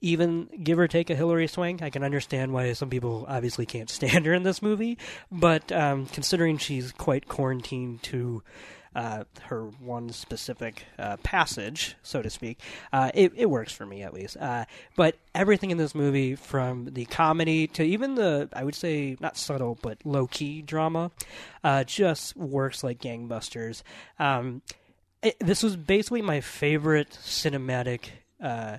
Even 0.00 0.48
give 0.62 0.78
or 0.78 0.88
take 0.88 1.10
a 1.10 1.14
Hilary 1.14 1.46
Swank, 1.46 1.82
I 1.82 1.90
can 1.90 2.02
understand 2.02 2.54
why 2.54 2.72
some 2.72 2.88
people 2.88 3.26
obviously 3.28 3.66
can't 3.66 3.90
stand 3.90 4.24
her 4.24 4.32
in 4.32 4.42
this 4.42 4.62
movie, 4.62 4.96
but 5.30 5.70
um, 5.70 6.06
considering 6.06 6.56
she's 6.56 6.92
quite 6.92 7.28
quarantined 7.28 8.02
to 8.04 8.42
uh, 8.94 9.24
her 9.42 9.64
one 9.80 10.10
specific 10.10 10.84
uh, 10.98 11.16
passage, 11.18 11.96
so 12.02 12.22
to 12.22 12.30
speak, 12.30 12.60
uh, 12.92 13.10
it, 13.14 13.32
it 13.36 13.46
works 13.46 13.72
for 13.72 13.86
me 13.86 14.02
at 14.02 14.14
least. 14.14 14.36
Uh, 14.36 14.64
but 14.96 15.16
everything 15.34 15.70
in 15.70 15.78
this 15.78 15.94
movie, 15.94 16.34
from 16.34 16.86
the 16.92 17.04
comedy 17.06 17.66
to 17.68 17.82
even 17.82 18.14
the, 18.14 18.48
I 18.52 18.64
would 18.64 18.74
say, 18.74 19.16
not 19.20 19.36
subtle, 19.36 19.78
but 19.82 19.98
low 20.04 20.26
key 20.26 20.62
drama, 20.62 21.10
uh, 21.62 21.84
just 21.84 22.36
works 22.36 22.84
like 22.84 23.00
gangbusters. 23.00 23.82
Um, 24.18 24.62
it, 25.22 25.36
this 25.40 25.62
was 25.62 25.76
basically 25.76 26.22
my 26.22 26.40
favorite 26.40 27.10
cinematic 27.22 28.10
uh, 28.42 28.78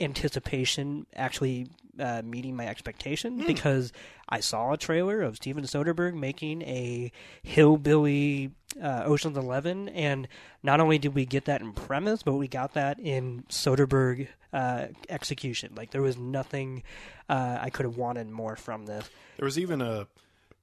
anticipation 0.00 1.06
actually 1.14 1.68
uh, 1.98 2.22
meeting 2.24 2.56
my 2.56 2.66
expectation 2.66 3.44
because 3.46 3.92
I 4.28 4.40
saw 4.40 4.72
a 4.72 4.76
trailer 4.76 5.22
of 5.22 5.36
Steven 5.36 5.64
Soderbergh 5.64 6.14
making 6.14 6.62
a 6.62 7.12
hillbilly 7.42 8.52
uh, 8.82 9.02
Ocean's 9.04 9.36
Eleven, 9.36 9.88
and 9.90 10.28
not 10.62 10.80
only 10.80 10.98
did 10.98 11.14
we 11.14 11.26
get 11.26 11.44
that 11.46 11.60
in 11.60 11.72
premise, 11.72 12.22
but 12.22 12.32
we 12.32 12.48
got 12.48 12.74
that 12.74 12.98
in 12.98 13.44
Soderbergh 13.48 14.28
uh, 14.52 14.86
execution. 15.08 15.74
Like 15.76 15.90
there 15.90 16.02
was 16.02 16.16
nothing 16.16 16.82
uh, 17.28 17.58
I 17.60 17.70
could 17.70 17.84
have 17.84 17.96
wanted 17.96 18.30
more 18.30 18.56
from 18.56 18.86
this. 18.86 19.08
There 19.36 19.44
was 19.44 19.58
even 19.58 19.82
a 19.82 20.06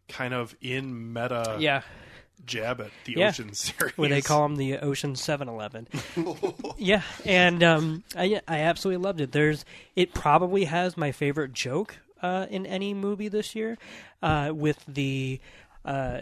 kind 0.07 0.33
of 0.33 0.55
in 0.62 1.13
meta 1.13 1.57
Yeah, 1.59 1.83
jab 2.46 2.81
at 2.81 2.91
the 3.05 3.13
Yeah. 3.13 3.29
Ocean 3.29 3.53
series. 3.53 3.98
where 3.98 4.10
they 4.10 4.22
call 4.22 4.43
them 4.43 4.55
the 4.58 4.77
Ocean 4.79 5.15
Seven 5.15 5.48
Eleven. 5.48 5.88
yeah, 6.77 7.01
and 7.25 7.63
um, 7.63 8.03
I 8.15 8.41
I 8.48 8.60
absolutely 8.60 9.03
loved 9.03 9.22
it. 9.22 9.31
There's 9.31 9.65
it 9.96 10.13
probably 10.13 10.65
has 10.65 10.98
my 10.98 11.12
favorite 11.12 11.53
joke 11.53 11.98
uh, 12.22 12.48
in 12.50 12.65
any 12.65 12.93
movie 12.93 13.27
this 13.27 13.55
year, 13.55 13.77
uh, 14.22 14.51
with 14.53 14.84
the. 14.88 15.39
Uh, 15.86 16.22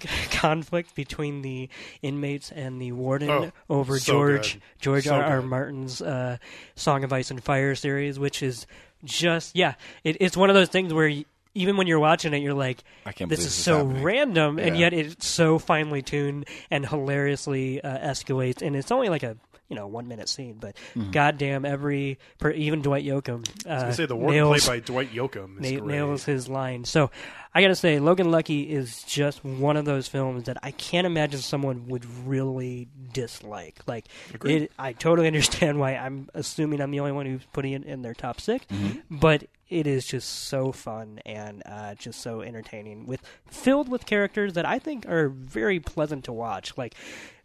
conflict 0.30 0.94
between 0.94 1.40
the 1.42 1.68
inmates 2.02 2.52
and 2.52 2.80
the 2.80 2.92
warden 2.92 3.30
Oh, 3.30 3.50
over 3.70 3.98
so 3.98 4.12
George 4.12 4.52
good. 4.54 4.62
George 4.80 5.04
So 5.04 5.14
R. 5.14 5.22
R. 5.22 5.42
Martin's 5.42 6.02
uh, 6.02 6.36
Song 6.76 7.04
of 7.04 7.12
Ice 7.12 7.30
and 7.30 7.42
Fire 7.42 7.74
series, 7.74 8.18
which 8.18 8.42
is 8.42 8.66
just 9.02 9.56
yeah, 9.56 9.74
it, 10.04 10.18
it's 10.20 10.36
one 10.36 10.50
of 10.50 10.54
those 10.54 10.68
things 10.68 10.92
where 10.92 11.10
even 11.58 11.76
when 11.76 11.86
you're 11.86 11.98
watching 11.98 12.32
it, 12.34 12.38
you're 12.38 12.54
like, 12.54 12.82
this 13.28 13.44
is 13.44 13.52
so 13.52 13.78
happening. 13.78 14.02
random, 14.02 14.58
and 14.58 14.78
yet 14.78 14.92
it's 14.92 15.26
so 15.26 15.58
finely 15.58 16.02
tuned 16.02 16.46
and 16.70 16.86
hilariously 16.86 17.82
uh, 17.82 17.98
escalates. 17.98 18.62
And 18.62 18.76
it's 18.76 18.92
only 18.92 19.08
like 19.08 19.24
a 19.24 19.36
you 19.68 19.76
know 19.76 19.86
one 19.86 20.08
minute 20.08 20.28
scene, 20.28 20.56
but 20.60 20.76
Mm-hmm. 20.94 21.10
goddamn, 21.10 21.64
every 21.64 22.18
per, 22.38 22.50
even 22.50 22.82
Dwight 22.82 23.04
Yoakam 23.04 23.46
uh, 23.66 23.68
I 23.68 23.74
was 23.74 23.82
gonna 23.82 23.94
say 23.94 24.06
the 24.06 24.16
warden 24.16 24.36
nails, 24.36 24.64
played 24.66 24.82
by 24.82 24.86
Dwight 24.86 25.12
Yoakam 25.12 25.60
is 25.60 25.72
na- 25.72 25.80
great. 25.80 25.84
nails 25.96 26.24
his 26.24 26.48
line. 26.48 26.84
So 26.84 27.10
I 27.54 27.60
gotta 27.62 27.74
say, 27.76 27.98
Logan 27.98 28.30
Lucky 28.30 28.62
is 28.70 29.02
just 29.04 29.44
one 29.44 29.76
of 29.76 29.84
those 29.84 30.06
films 30.08 30.44
that 30.44 30.58
I 30.62 30.70
can't 30.72 31.06
imagine 31.06 31.40
someone 31.40 31.88
would 31.88 32.04
really 32.26 32.88
dislike. 33.12 33.80
Like, 33.86 34.06
it, 34.44 34.70
I 34.78 34.92
totally 34.92 35.26
understand 35.32 35.78
why 35.80 35.96
I'm 35.96 36.28
assuming 36.34 36.80
I'm 36.80 36.90
the 36.90 37.00
only 37.00 37.12
one 37.12 37.26
who's 37.26 37.42
putting 37.52 37.72
it 37.72 37.84
in 37.84 38.02
their 38.02 38.14
top 38.14 38.40
6 38.40 38.64
but 39.10 39.44
it 39.68 39.86
is 39.86 40.06
just 40.06 40.28
so 40.48 40.72
fun 40.72 41.20
and 41.26 41.62
uh, 41.66 41.94
just 41.94 42.20
so 42.22 42.40
entertaining, 42.40 43.06
with 43.06 43.20
filled 43.46 43.88
with 43.90 44.06
characters 44.06 44.54
that 44.54 44.64
I 44.64 44.78
think 44.78 45.06
are 45.06 45.28
very 45.28 45.78
pleasant 45.78 46.24
to 46.24 46.32
watch. 46.32 46.76
Like, 46.78 46.94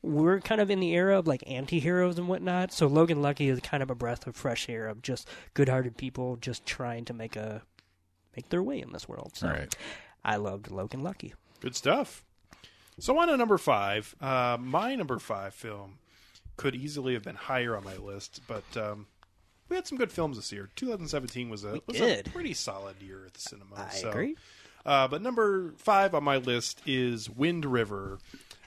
we're 0.03 0.39
kind 0.41 0.61
of 0.61 0.69
in 0.69 0.79
the 0.79 0.93
era 0.93 1.17
of 1.17 1.27
like 1.27 1.43
anti-heroes 1.47 2.19
and 2.19 2.27
whatnot, 2.27 2.71
so 2.71 2.87
Logan 2.87 3.21
Lucky 3.21 3.49
is 3.49 3.59
kind 3.61 3.81
of 3.81 3.89
a 3.89 3.95
breath 3.95 4.27
of 4.27 4.35
fresh 4.35 4.69
air 4.69 4.87
of 4.87 5.01
just 5.01 5.27
good-hearted 5.53 5.97
people 5.97 6.35
just 6.35 6.65
trying 6.65 7.05
to 7.05 7.13
make 7.13 7.35
a 7.35 7.63
make 8.35 8.49
their 8.49 8.61
way 8.61 8.81
in 8.81 8.91
this 8.91 9.07
world. 9.07 9.31
So 9.35 9.47
All 9.47 9.53
right. 9.53 9.75
I 10.23 10.35
loved 10.35 10.69
Logan 10.69 11.01
Lucky. 11.01 11.33
Good 11.61 11.75
stuff. 11.75 12.23
So 12.99 13.17
on 13.17 13.27
to 13.27 13.37
number 13.37 13.57
five. 13.57 14.13
Uh, 14.21 14.57
my 14.59 14.95
number 14.95 15.17
five 15.19 15.53
film 15.53 15.97
could 16.57 16.75
easily 16.75 17.13
have 17.13 17.23
been 17.23 17.35
higher 17.35 17.75
on 17.75 17.83
my 17.83 17.97
list, 17.97 18.41
but 18.47 18.65
um, 18.77 19.07
we 19.69 19.75
had 19.75 19.87
some 19.87 19.97
good 19.97 20.11
films 20.11 20.37
this 20.37 20.51
year. 20.51 20.69
2017 20.75 21.49
was 21.49 21.63
a 21.63 21.81
was 21.87 21.99
a 21.99 22.23
pretty 22.23 22.53
solid 22.53 23.01
year 23.01 23.25
at 23.25 23.33
the 23.33 23.41
cinema. 23.41 23.87
I 23.89 23.95
so, 23.95 24.09
agree. 24.09 24.35
Uh, 24.85 25.07
but 25.07 25.21
number 25.21 25.73
five 25.77 26.13
on 26.13 26.23
my 26.23 26.37
list 26.37 26.81
is 26.85 27.29
Wind 27.29 27.65
River. 27.65 28.19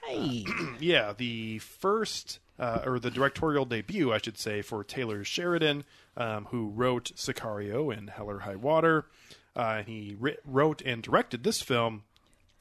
Yeah, 0.79 1.13
the 1.17 1.59
first 1.59 2.39
uh, 2.59 2.81
or 2.85 2.99
the 2.99 3.11
directorial 3.11 3.65
debut, 3.65 4.13
I 4.13 4.19
should 4.19 4.37
say, 4.37 4.61
for 4.61 4.83
Taylor 4.83 5.23
Sheridan, 5.23 5.83
um, 6.15 6.45
who 6.45 6.69
wrote 6.69 7.11
Sicario 7.15 7.95
and 7.95 8.09
Hell 8.09 8.29
or 8.29 8.39
High 8.39 8.55
Water. 8.55 9.05
Uh, 9.55 9.83
he 9.83 10.15
writ- 10.19 10.41
wrote 10.45 10.81
and 10.85 11.01
directed 11.01 11.43
this 11.43 11.61
film 11.61 12.03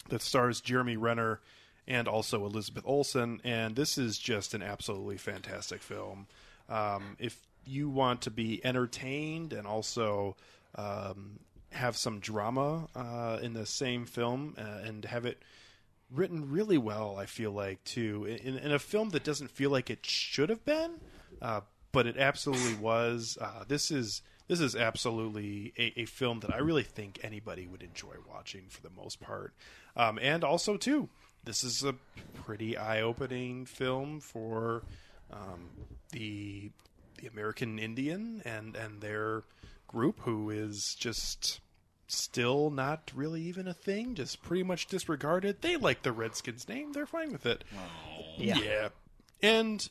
that 0.09 0.23
stars 0.23 0.61
Jeremy 0.61 0.97
Renner 0.97 1.41
and 1.87 2.09
also 2.09 2.45
Elizabeth 2.45 2.85
Olsen, 2.87 3.41
and 3.45 3.77
this 3.77 3.97
is 3.97 4.19
just 4.19 4.55
an 4.55 4.63
absolutely 4.63 5.17
fantastic 5.17 5.83
film. 5.83 6.27
Um, 6.69 7.17
if 7.19 7.39
you 7.65 7.89
want 7.89 8.23
to 8.23 8.31
be 8.31 8.65
entertained 8.65 9.53
and 9.53 9.67
also 9.67 10.37
um, 10.75 11.39
have 11.71 11.97
some 11.97 12.19
drama 12.19 12.89
uh, 12.95 13.39
in 13.43 13.53
the 13.53 13.67
same 13.67 14.07
film 14.07 14.55
uh, 14.59 14.83
and 14.85 15.05
have 15.05 15.27
it 15.27 15.39
written 16.11 16.51
really 16.51 16.79
well, 16.79 17.17
I 17.19 17.27
feel 17.27 17.51
like 17.51 17.83
too, 17.85 18.25
in, 18.25 18.59
in 18.59 18.73
a 18.73 18.79
film 18.79 19.11
that 19.11 19.25
doesn't 19.25 19.51
feel 19.51 19.71
like 19.71 19.91
it 19.91 20.05
should 20.05 20.51
have 20.51 20.65
been, 20.65 21.01
uh, 21.43 21.63
but 21.93 22.07
it 22.07 22.17
absolutely 22.17 22.75
was. 22.81 23.39
Uh, 23.41 23.65
this 23.67 23.91
is 23.91 24.23
this 24.49 24.61
is 24.61 24.77
absolutely 24.77 25.73
a, 25.79 26.01
a 26.01 26.05
film 26.05 26.41
that 26.41 26.55
I 26.55 26.59
really 26.59 26.85
think 26.85 27.19
anybody 27.23 27.67
would 27.67 27.83
enjoy 27.83 28.15
watching 28.29 28.65
for 28.69 28.83
the 28.83 28.91
most 28.91 29.21
part, 29.21 29.55
um, 29.97 30.19
and 30.23 30.45
also 30.45 30.77
too, 30.77 31.09
this 31.45 31.65
is 31.65 31.83
a 31.83 31.95
pretty 32.45 32.77
eye-opening 32.77 33.67
film 33.67 34.21
for 34.21 34.83
um, 35.33 35.71
the 36.13 36.71
the 37.19 37.27
American 37.27 37.79
Indian 37.79 38.43
and 38.45 38.77
and 38.77 39.01
their 39.01 39.43
group 39.89 40.21
who 40.21 40.51
is 40.51 40.95
just 40.95 41.61
still 42.07 42.71
not 42.71 43.11
really 43.15 43.43
even 43.43 43.67
a 43.67 43.75
thing, 43.75 44.15
just 44.15 44.43
pretty 44.43 44.63
much 44.63 44.87
disregarded. 44.87 45.61
They 45.61 45.77
like 45.77 46.03
the 46.03 46.13
Redskins 46.13 46.69
name, 46.69 46.93
they're 46.93 47.07
fine 47.07 47.33
with 47.33 47.47
it. 47.47 47.65
Yeah. 48.37 48.89
And 49.43 49.89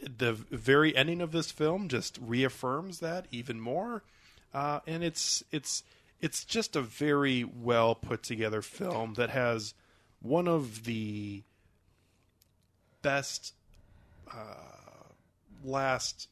the 0.00 0.32
very 0.32 0.96
ending 0.96 1.20
of 1.20 1.32
this 1.32 1.50
film 1.50 1.88
just 1.88 2.18
reaffirms 2.20 3.00
that 3.00 3.26
even 3.30 3.60
more. 3.60 4.02
Uh, 4.54 4.80
and 4.86 5.04
it's 5.04 5.42
it's 5.52 5.82
it's 6.20 6.44
just 6.44 6.76
a 6.76 6.82
very 6.82 7.44
well 7.44 7.94
put 7.94 8.22
together 8.22 8.62
film 8.62 9.14
that 9.14 9.30
has 9.30 9.74
one 10.20 10.48
of 10.48 10.84
the 10.84 11.42
best 13.02 13.54
uh, 14.32 15.12
last 15.64 16.28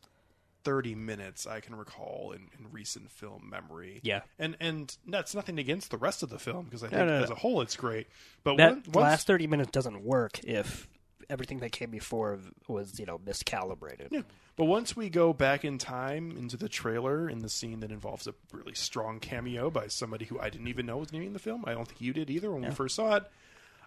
30 0.67 0.97
minutes 0.97 1.47
I 1.47 1.61
can 1.61 1.77
recall 1.77 2.33
in, 2.35 2.49
in 2.59 2.73
recent 2.73 3.09
film 3.09 3.49
memory. 3.49 4.01
Yeah. 4.03 4.23
And 4.37 4.57
and 4.59 4.95
that's 5.07 5.33
nothing 5.33 5.61
against 5.61 5.93
the 5.93 5.97
rest 5.97 6.25
of 6.25 6.29
the 6.29 6.41
film 6.41 6.65
because 6.65 6.83
I 6.83 6.89
think 6.89 6.99
No, 6.99 7.07
no, 7.07 7.19
no. 7.19 7.25
as 7.25 7.31
a 7.31 7.37
whole 7.37 7.61
it's 7.61 7.77
great. 7.77 8.09
But 8.43 8.57
that 8.57 8.71
one, 8.71 8.83
once, 8.87 8.97
last 8.97 9.27
thirty 9.29 9.47
minutes 9.47 9.71
doesn't 9.71 10.03
work 10.03 10.41
if 10.43 10.89
everything 11.31 11.59
that 11.61 11.71
came 11.71 11.91
before 11.91 12.41
was 12.67 12.99
you 12.99 13.07
know 13.07 13.19
miscalibrated. 13.19 14.09
Yeah. 14.11 14.23
But 14.57 14.65
once 14.65 14.97
we 14.97 15.09
go 15.09 15.33
back 15.33 15.65
in 15.65 15.79
time 15.79 16.33
into 16.37 16.57
the 16.57 16.69
trailer 16.69 17.31
in 17.31 17.39
the 17.39 17.49
scene 17.49 17.79
that 17.81 17.93
involves 17.93 18.27
a 18.27 18.35
really 18.53 18.75
strong 18.75 19.21
cameo 19.21 19.71
by 19.71 19.87
somebody 19.87 20.25
who 20.25 20.41
I 20.41 20.51
didn't 20.51 20.67
even 20.67 20.87
know 20.87 20.97
was 20.97 21.13
in 21.13 21.33
the 21.33 21.39
film, 21.39 21.63
I 21.65 21.75
don't 21.75 21.87
think 21.87 22.01
you 22.01 22.13
did 22.13 22.29
either 22.29 22.51
when 22.51 22.63
we 22.63 22.71
first 22.73 22.97
saw 22.97 23.17
it. 23.17 23.25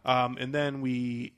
Um, 0.06 0.38
and 0.40 0.54
then 0.54 0.80
we 0.80 1.34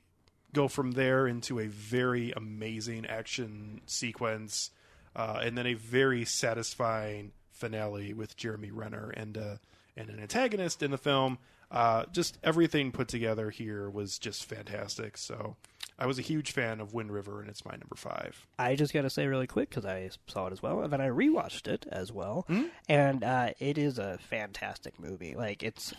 go 0.52 0.68
from 0.68 0.92
there 0.92 1.26
into 1.26 1.58
a 1.58 1.66
very 1.66 2.30
amazing 2.32 3.06
action 3.06 3.80
sequence 3.86 4.70
uh, 5.14 5.40
and 5.42 5.56
then 5.56 5.66
a 5.66 5.74
very 5.74 6.24
satisfying 6.24 7.32
finale 7.50 8.12
with 8.12 8.36
Jeremy 8.36 8.70
Renner 8.70 9.10
and 9.10 9.36
uh, 9.38 9.56
and 9.96 10.08
an 10.10 10.20
antagonist 10.20 10.82
in 10.82 10.90
the 10.90 10.98
film. 10.98 11.38
Uh, 11.70 12.04
just 12.12 12.38
everything 12.42 12.92
put 12.92 13.08
together 13.08 13.50
here 13.50 13.88
was 13.88 14.18
just 14.18 14.44
fantastic. 14.44 15.16
So 15.16 15.56
I 15.98 16.06
was 16.06 16.18
a 16.18 16.22
huge 16.22 16.52
fan 16.52 16.80
of 16.80 16.92
Wind 16.92 17.10
River, 17.12 17.40
and 17.40 17.48
it's 17.48 17.64
my 17.64 17.72
number 17.72 17.94
five. 17.96 18.46
I 18.58 18.74
just 18.74 18.92
got 18.92 19.02
to 19.02 19.10
say 19.10 19.26
really 19.26 19.46
quick 19.46 19.70
because 19.70 19.86
I 19.86 20.10
saw 20.26 20.48
it 20.48 20.52
as 20.52 20.62
well, 20.62 20.82
and 20.82 20.92
then 20.92 21.00
I 21.00 21.08
rewatched 21.08 21.68
it 21.68 21.86
as 21.90 22.12
well, 22.12 22.46
and 22.88 23.24
uh, 23.24 23.50
it 23.58 23.78
is 23.78 23.98
a 23.98 24.18
fantastic 24.28 24.98
movie. 24.98 25.34
Like 25.34 25.62
it's 25.62 25.94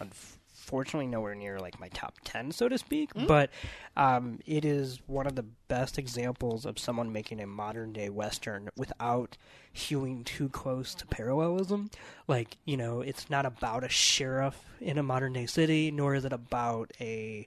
unfortunately 0.63 1.07
nowhere 1.07 1.35
near 1.35 1.59
like 1.59 1.77
my 1.79 1.89
top 1.89 2.15
ten, 2.23 2.51
so 2.51 2.69
to 2.69 2.77
speak, 2.77 3.09
but 3.27 3.49
um, 3.97 4.39
it 4.45 4.63
is 4.63 5.01
one 5.07 5.27
of 5.27 5.35
the 5.35 5.43
best 5.67 5.99
examples 5.99 6.65
of 6.65 6.79
someone 6.79 7.11
making 7.11 7.41
a 7.41 7.45
modern 7.47 7.91
day 7.91 8.09
western 8.09 8.69
without 8.77 9.35
hewing 9.73 10.23
too 10.23 10.47
close 10.47 10.95
to 10.95 11.05
parallelism. 11.05 11.89
Like 12.29 12.55
you 12.63 12.77
know, 12.77 13.01
it's 13.01 13.29
not 13.29 13.45
about 13.45 13.83
a 13.83 13.89
sheriff 13.89 14.63
in 14.79 14.97
a 14.97 15.03
modern 15.03 15.33
day 15.33 15.47
city, 15.47 15.91
nor 15.91 16.15
is 16.15 16.23
it 16.23 16.31
about 16.31 16.91
a 17.01 17.45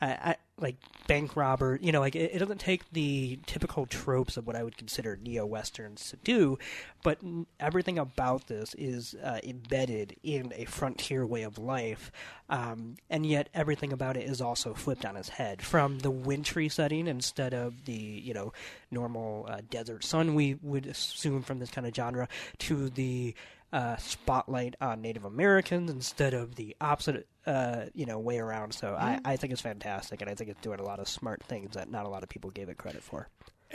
I, 0.00 0.36
like 0.58 0.76
bank 1.06 1.36
robber. 1.36 1.78
You 1.82 1.92
know, 1.92 2.00
like 2.00 2.16
it, 2.16 2.32
it 2.34 2.38
doesn't 2.38 2.60
take 2.60 2.90
the 2.92 3.38
typical 3.46 3.86
tropes 3.86 4.36
of 4.36 4.46
what 4.46 4.56
I 4.56 4.62
would 4.62 4.76
consider 4.76 5.18
neo 5.20 5.44
westerns 5.44 6.10
to 6.10 6.16
do, 6.16 6.58
but 7.02 7.18
everything 7.60 7.98
about 7.98 8.46
this 8.46 8.74
is 8.74 9.14
uh, 9.22 9.40
embedded 9.44 10.16
in 10.22 10.52
a 10.56 10.64
frontier 10.64 11.26
way 11.26 11.42
of 11.42 11.58
life, 11.58 12.10
um, 12.48 12.96
and 13.10 13.26
yet 13.26 13.48
everything 13.54 13.92
about 13.92 14.16
it 14.16 14.28
is 14.28 14.40
also 14.40 14.74
flipped 14.74 15.04
on 15.04 15.16
its 15.16 15.28
head. 15.28 15.62
From 15.62 15.98
the 15.98 16.10
wintry 16.10 16.68
setting 16.68 17.06
instead 17.06 17.52
of 17.52 17.84
the 17.84 17.92
you 17.92 18.34
know 18.34 18.52
normal 18.90 19.46
uh, 19.48 19.60
desert 19.68 20.04
sun 20.04 20.34
we 20.34 20.54
would 20.62 20.86
assume 20.86 21.42
from 21.42 21.58
this 21.58 21.70
kind 21.70 21.86
of 21.86 21.94
genre 21.94 22.28
to 22.58 22.88
the 22.88 23.34
uh, 23.76 23.96
spotlight 23.96 24.74
on 24.80 25.02
Native 25.02 25.24
Americans 25.24 25.90
instead 25.90 26.32
of 26.34 26.54
the 26.54 26.74
opposite, 26.80 27.26
uh, 27.46 27.86
you 27.94 28.06
know, 28.06 28.18
way 28.18 28.38
around. 28.38 28.72
So 28.72 28.94
I, 28.98 29.20
I 29.24 29.36
think 29.36 29.52
it's 29.52 29.60
fantastic, 29.62 30.20
and 30.22 30.30
I 30.30 30.34
think 30.34 30.48
it's 30.50 30.60
doing 30.62 30.80
a 30.80 30.84
lot 30.84 30.98
of 30.98 31.08
smart 31.08 31.42
things 31.42 31.74
that 31.74 31.90
not 31.90 32.06
a 32.06 32.08
lot 32.08 32.22
of 32.22 32.28
people 32.28 32.50
gave 32.50 32.68
it 32.68 32.78
credit 32.78 33.02
for. 33.02 33.28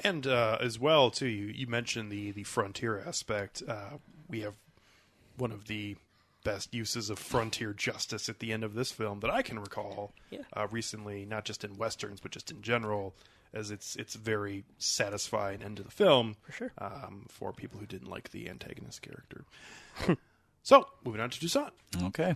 And 0.03 0.25
uh, 0.25 0.57
as 0.59 0.79
well, 0.79 1.11
too, 1.11 1.27
you, 1.27 1.45
you 1.47 1.67
mentioned 1.67 2.11
the 2.11 2.31
the 2.31 2.43
frontier 2.43 2.99
aspect. 3.05 3.61
Uh, 3.67 3.97
we 4.27 4.39
have 4.41 4.55
one 5.37 5.51
of 5.51 5.67
the 5.67 5.95
best 6.43 6.73
uses 6.73 7.09
of 7.11 7.19
frontier 7.19 7.71
justice 7.73 8.27
at 8.27 8.39
the 8.39 8.51
end 8.51 8.63
of 8.63 8.73
this 8.73 8.91
film 8.91 9.19
that 9.19 9.29
I 9.29 9.43
can 9.43 9.59
recall 9.59 10.13
Yeah. 10.31 10.39
uh, 10.53 10.67
recently, 10.71 11.23
not 11.25 11.45
just 11.45 11.63
in 11.63 11.77
westerns 11.77 12.19
but 12.19 12.31
just 12.31 12.49
in 12.49 12.61
general, 12.63 13.13
as 13.53 13.71
it's 13.71 13.95
it's 13.95 14.15
very 14.15 14.63
satisfying 14.77 15.61
end 15.61 15.77
to 15.77 15.83
the 15.83 15.91
film 15.91 16.35
For 16.41 16.51
sure. 16.51 16.71
um, 16.77 17.25
for 17.29 17.51
people 17.51 17.79
who 17.79 17.85
didn't 17.85 18.09
like 18.09 18.31
the 18.31 18.49
antagonist 18.49 19.01
character. 19.01 19.43
so, 20.63 20.87
moving 21.03 21.21
on 21.21 21.29
to 21.29 21.39
Toussaint. 21.39 21.71
Okay. 22.03 22.35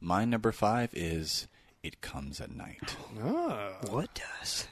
My 0.00 0.24
number 0.24 0.52
five 0.52 0.90
is 0.92 1.48
It 1.82 2.00
Comes 2.02 2.40
at 2.40 2.54
Night. 2.54 2.96
Ah, 3.22 3.70
What 3.90 4.10
does? 4.14 4.66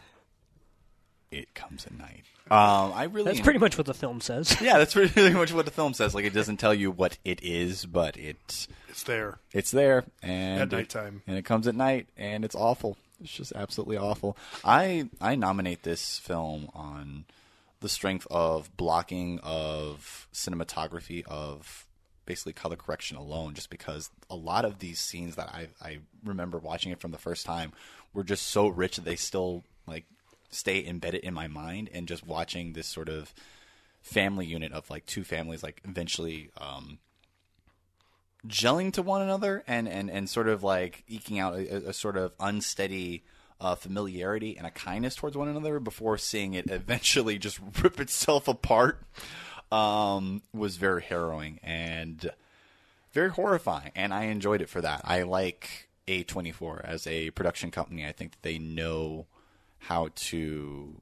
It 1.31 1.55
Comes 1.55 1.87
at 1.87 1.97
Night. 1.97 2.25
Um, 2.51 2.93
I 2.93 3.05
really 3.05 3.25
That's 3.33 3.41
pretty 3.41 3.59
much 3.59 3.79
what 3.79 3.87
the 3.87 3.95
film 3.95 4.21
says. 4.21 4.55
yeah, 4.61 4.77
that's 4.77 4.93
pretty 4.93 5.31
much 5.31 5.55
what 5.55 5.65
the 5.65 5.71
film 5.71 5.95
says. 5.95 6.15
Like 6.15 6.27
it 6.27 6.35
doesn't 6.35 6.59
tell 6.59 6.75
you 6.75 6.91
what 6.91 7.17
it 7.25 7.43
is, 7.43 7.87
but 7.87 8.19
it's 8.19 8.69
it's 8.91 9.05
there 9.05 9.39
it's 9.53 9.71
there 9.71 10.05
and 10.23 10.61
at 10.61 10.71
nighttime. 10.73 11.23
and 11.27 11.39
it 11.39 11.47
comes 11.47 11.67
at 11.67 11.75
night 11.75 12.09
and 12.19 12.45
it's 12.45 12.55
awful. 12.55 12.99
It's 13.23 13.33
just 13.33 13.53
absolutely 13.55 13.97
awful. 13.97 14.37
I 14.65 15.09
I 15.21 15.35
nominate 15.35 15.83
this 15.83 16.19
film 16.19 16.69
on 16.75 17.25
the 17.81 17.89
strength 17.89 18.27
of 18.31 18.77
blocking 18.77 19.41
of 19.43 20.29
cinematography 20.33 21.27
of 21.27 21.87
basically 22.27 22.53
color 22.53 22.77
correction 22.77 23.17
alone 23.17 23.55
just 23.55 23.71
because 23.71 24.11
a 24.31 24.37
lot 24.37 24.65
of 24.65 24.79
these 24.79 25.01
scenes 25.01 25.37
that 25.37 25.49
I 25.49 25.69
I 25.81 25.99
remember 26.25 26.59
watching 26.59 26.93
it 26.93 27.01
from 27.01 27.11
the 27.11 27.19
first 27.19 27.45
time 27.45 27.73
were 28.15 28.25
just 28.25 28.47
so 28.47 28.69
rich 28.69 28.97
that 28.97 29.05
they 29.05 29.17
still 29.17 29.65
like 29.87 30.05
stay 30.51 30.87
embedded 30.87 31.25
in 31.25 31.35
my 31.35 31.49
mind 31.49 31.91
and 31.93 32.07
just 32.07 32.27
watching 32.27 32.73
this 32.73 32.87
sort 32.87 33.09
of 33.09 33.35
family 34.03 34.47
unit 34.47 34.73
of 34.73 34.89
like 34.91 35.07
two 35.07 35.25
families 35.25 35.63
like 35.63 35.81
eventually 35.85 36.51
um 36.59 36.99
gelling 38.47 38.93
to 38.93 39.03
one 39.03 39.23
another 39.23 39.63
and, 39.67 39.89
and, 39.89 40.11
and 40.11 40.29
sort 40.29 40.49
of 40.49 40.63
like 40.63 41.05
eking 41.09 41.39
out 41.39 41.55
a, 41.55 41.91
a 41.91 41.93
sort 41.93 42.17
of 42.17 42.33
unsteady 42.41 43.25
uh, 43.61 43.75
familiarity 43.77 44.57
and 44.57 44.67
a 44.67 44.71
kindness 44.71 45.15
towards 45.15 45.37
one 45.37 45.49
another 45.49 45.79
before 45.79 46.19
seeing 46.19 46.55
it 46.55 46.69
eventually 46.71 47.39
just 47.39 47.61
rip 47.83 48.01
itself 48.01 48.49
apart 48.49 49.03
um, 49.71 50.43
was 50.53 50.77
very 50.77 51.03
harrowing 51.03 51.61
and 51.63 52.31
very 53.13 53.31
horrifying. 53.31 53.93
And 53.95 54.13
I 54.13 54.25
enjoyed 54.25 54.61
it 54.61 54.69
for 54.69 54.81
that. 54.81 55.03
I 55.05 55.23
like 55.23 55.89
A24 56.09 56.85
as 56.85 57.07
a 57.07 57.31
production 57.31 57.71
company. 57.71 58.07
I 58.07 58.13
think 58.13 58.33
that 58.33 58.43
they 58.43 58.59
know 58.59 59.27
how 59.79 60.09
to. 60.15 61.01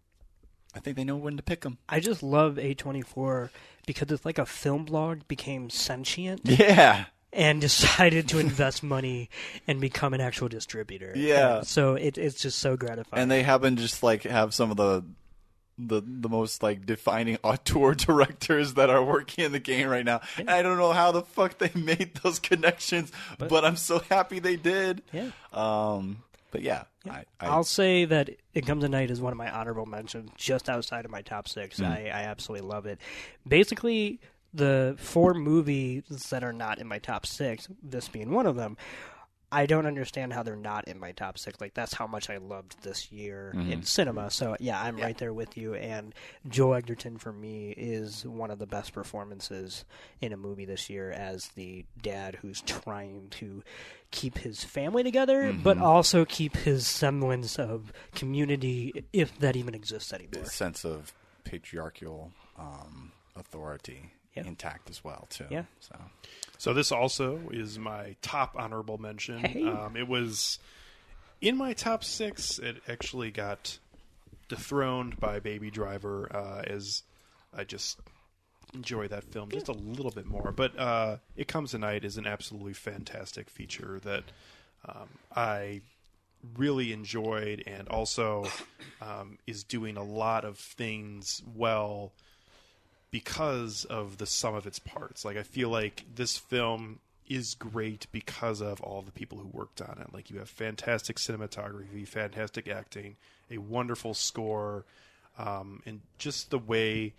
I 0.74 0.78
think 0.78 0.96
they 0.96 1.04
know 1.04 1.16
when 1.16 1.36
to 1.36 1.42
pick 1.42 1.62
them. 1.62 1.78
I 1.88 1.98
just 1.98 2.22
love 2.22 2.54
A24 2.54 3.50
because 3.86 4.10
it's 4.12 4.24
like 4.24 4.38
a 4.38 4.46
film 4.46 4.84
blog 4.84 5.26
became 5.26 5.68
sentient 5.68 6.42
Yeah. 6.44 7.06
And 7.32 7.60
decided 7.60 8.28
to 8.28 8.38
invest 8.38 8.82
money 8.82 9.30
and 9.66 9.80
become 9.80 10.14
an 10.14 10.20
actual 10.20 10.48
distributor. 10.48 11.12
Yeah. 11.14 11.58
And 11.58 11.66
so 11.66 11.94
it, 11.94 12.18
it's 12.18 12.40
just 12.40 12.58
so 12.58 12.76
gratifying. 12.76 13.22
and 13.22 13.30
they 13.30 13.42
happen 13.42 13.76
to 13.76 13.82
just 13.82 14.02
like 14.02 14.24
have 14.24 14.54
some 14.54 14.70
of 14.70 14.76
the 14.76 15.04
the 15.88 16.02
the 16.04 16.28
most 16.28 16.62
like 16.62 16.84
defining 16.84 17.38
auteur 17.42 17.94
directors 17.96 18.74
that 18.74 18.90
are 18.90 19.02
working 19.02 19.44
in 19.44 19.52
the 19.52 19.60
game 19.60 19.88
right 19.88 20.04
now. 20.04 20.20
And 20.36 20.50
I 20.50 20.62
don't 20.62 20.78
know 20.78 20.92
how 20.92 21.12
the 21.12 21.22
fuck 21.22 21.58
they 21.58 21.70
made 21.78 22.14
those 22.22 22.38
connections, 22.38 23.12
but, 23.38 23.64
I'm 23.64 23.76
so 23.76 24.00
happy 24.10 24.38
they 24.38 24.56
did. 24.56 25.02
Yeah. 25.12 25.30
Um. 25.52 26.22
But 26.50 26.62
yeah, 26.62 26.84
I, 27.08 27.24
I 27.38 27.46
I'll 27.46 27.62
say 27.62 28.06
that 28.06 28.30
It 28.54 28.66
Comes 28.66 28.82
at 28.82 28.90
Night 28.90 29.10
is 29.12 29.20
one 29.20 29.32
of 29.32 29.38
my 29.38 29.48
honorable 29.48 29.86
mentions, 29.86 30.30
just 30.36 30.68
outside 30.68 31.04
of 31.04 31.10
my 31.10 31.22
top 31.22 31.46
six. 31.46 31.78
Hmm. 31.78 31.84
I, 31.84 32.06
I 32.06 32.22
absolutely 32.24 32.66
love 32.66 32.86
it. 32.86 32.98
Basically, 33.46 34.18
the 34.54 34.96
four 34.98 35.34
movies 35.34 36.02
that 36.30 36.42
are 36.44 36.52
not 36.52 36.78
in 36.78 36.86
my 36.86 36.98
top 36.98 37.26
six, 37.26 37.68
this 37.82 38.08
being 38.08 38.30
one 38.30 38.46
of 38.46 38.56
them, 38.56 38.76
I 39.52 39.66
don't 39.66 39.86
understand 39.86 40.32
how 40.32 40.44
they're 40.44 40.54
not 40.54 40.86
in 40.86 41.00
my 41.00 41.10
top 41.10 41.36
six. 41.36 41.60
Like 41.60 41.74
that's 41.74 41.92
how 41.94 42.06
much 42.06 42.30
I 42.30 42.36
loved 42.36 42.82
this 42.84 43.10
year 43.10 43.52
Mm-hmm. 43.56 43.72
in 43.72 43.82
cinema. 43.82 44.30
So 44.30 44.56
yeah, 44.60 44.80
I'm 44.80 44.96
right 44.96 45.18
there 45.18 45.32
with 45.32 45.56
you. 45.56 45.74
And 45.74 46.14
Joe 46.48 46.74
Edgerton 46.74 47.18
for 47.18 47.32
me 47.32 47.74
is 47.76 48.24
one 48.24 48.52
of 48.52 48.60
the 48.60 48.66
best 48.66 48.92
performances 48.92 49.84
in 50.20 50.32
a 50.32 50.36
movie 50.36 50.66
this 50.66 50.88
year 50.88 51.10
as 51.10 51.48
the 51.56 51.84
dad 52.00 52.36
who's 52.42 52.60
trying 52.62 53.26
to 53.30 53.64
keep 54.12 54.38
his 54.38 54.62
family 54.62 55.02
together, 55.02 55.52
but 55.52 55.76
Mm-hmm. 55.78 55.84
also 55.86 56.24
keep 56.24 56.56
his 56.58 56.86
semblance 56.86 57.58
of 57.58 57.92
community, 58.14 59.04
if 59.12 59.36
that 59.40 59.56
even 59.56 59.74
exists 59.74 60.12
anymore. 60.12 60.44
sense 60.44 60.84
of 60.84 61.12
patriarchal 61.42 62.30
um, 62.56 63.10
authority 63.34 64.12
Yeah. 64.34 64.46
intact 64.46 64.90
as 64.90 65.02
well 65.02 65.26
too. 65.30 65.46
Yeah. 65.50 65.64
So 65.80 65.96
So 66.58 66.72
this 66.72 66.92
also 66.92 67.40
is 67.50 67.78
my 67.78 68.16
top 68.22 68.54
honorable 68.56 68.98
mention. 68.98 69.38
Hey. 69.40 69.64
Um, 69.64 69.96
it 69.96 70.06
was 70.08 70.58
in 71.40 71.56
my 71.56 71.72
top 71.72 72.04
six. 72.04 72.58
It 72.58 72.82
actually 72.88 73.30
got 73.30 73.78
dethroned 74.48 75.18
by 75.18 75.40
Baby 75.40 75.70
Driver 75.70 76.28
uh, 76.34 76.62
as 76.66 77.02
I 77.56 77.64
just 77.64 77.98
enjoy 78.74 79.08
that 79.08 79.24
film 79.24 79.50
just 79.50 79.68
a 79.68 79.72
little 79.72 80.12
bit 80.12 80.26
more. 80.26 80.52
But 80.52 80.78
uh, 80.78 81.16
It 81.36 81.48
Comes 81.48 81.74
at 81.74 81.80
Night 81.80 82.04
is 82.04 82.16
an 82.16 82.26
absolutely 82.26 82.74
fantastic 82.74 83.50
feature 83.50 84.00
that 84.04 84.24
um, 84.88 85.08
I 85.34 85.80
really 86.56 86.92
enjoyed 86.92 87.62
and 87.66 87.88
also 87.88 88.46
um, 89.02 89.38
is 89.46 89.64
doing 89.64 89.96
a 89.96 90.02
lot 90.02 90.44
of 90.44 90.58
things 90.58 91.42
well 91.54 92.12
because 93.10 93.84
of 93.84 94.18
the 94.18 94.26
sum 94.26 94.54
of 94.54 94.66
its 94.66 94.78
parts. 94.78 95.24
Like 95.24 95.36
I 95.36 95.42
feel 95.42 95.68
like 95.68 96.04
this 96.14 96.36
film 96.36 97.00
is 97.28 97.54
great 97.54 98.06
because 98.10 98.60
of 98.60 98.80
all 98.80 99.02
the 99.02 99.12
people 99.12 99.38
who 99.38 99.48
worked 99.48 99.80
on 99.80 99.98
it. 100.00 100.12
Like 100.12 100.30
you 100.30 100.38
have 100.38 100.48
fantastic 100.48 101.16
cinematography, 101.16 102.06
fantastic 102.06 102.68
acting, 102.68 103.16
a 103.50 103.58
wonderful 103.58 104.14
score, 104.14 104.84
um, 105.38 105.80
and 105.86 106.00
just 106.18 106.50
the 106.50 106.58
way 106.58 107.14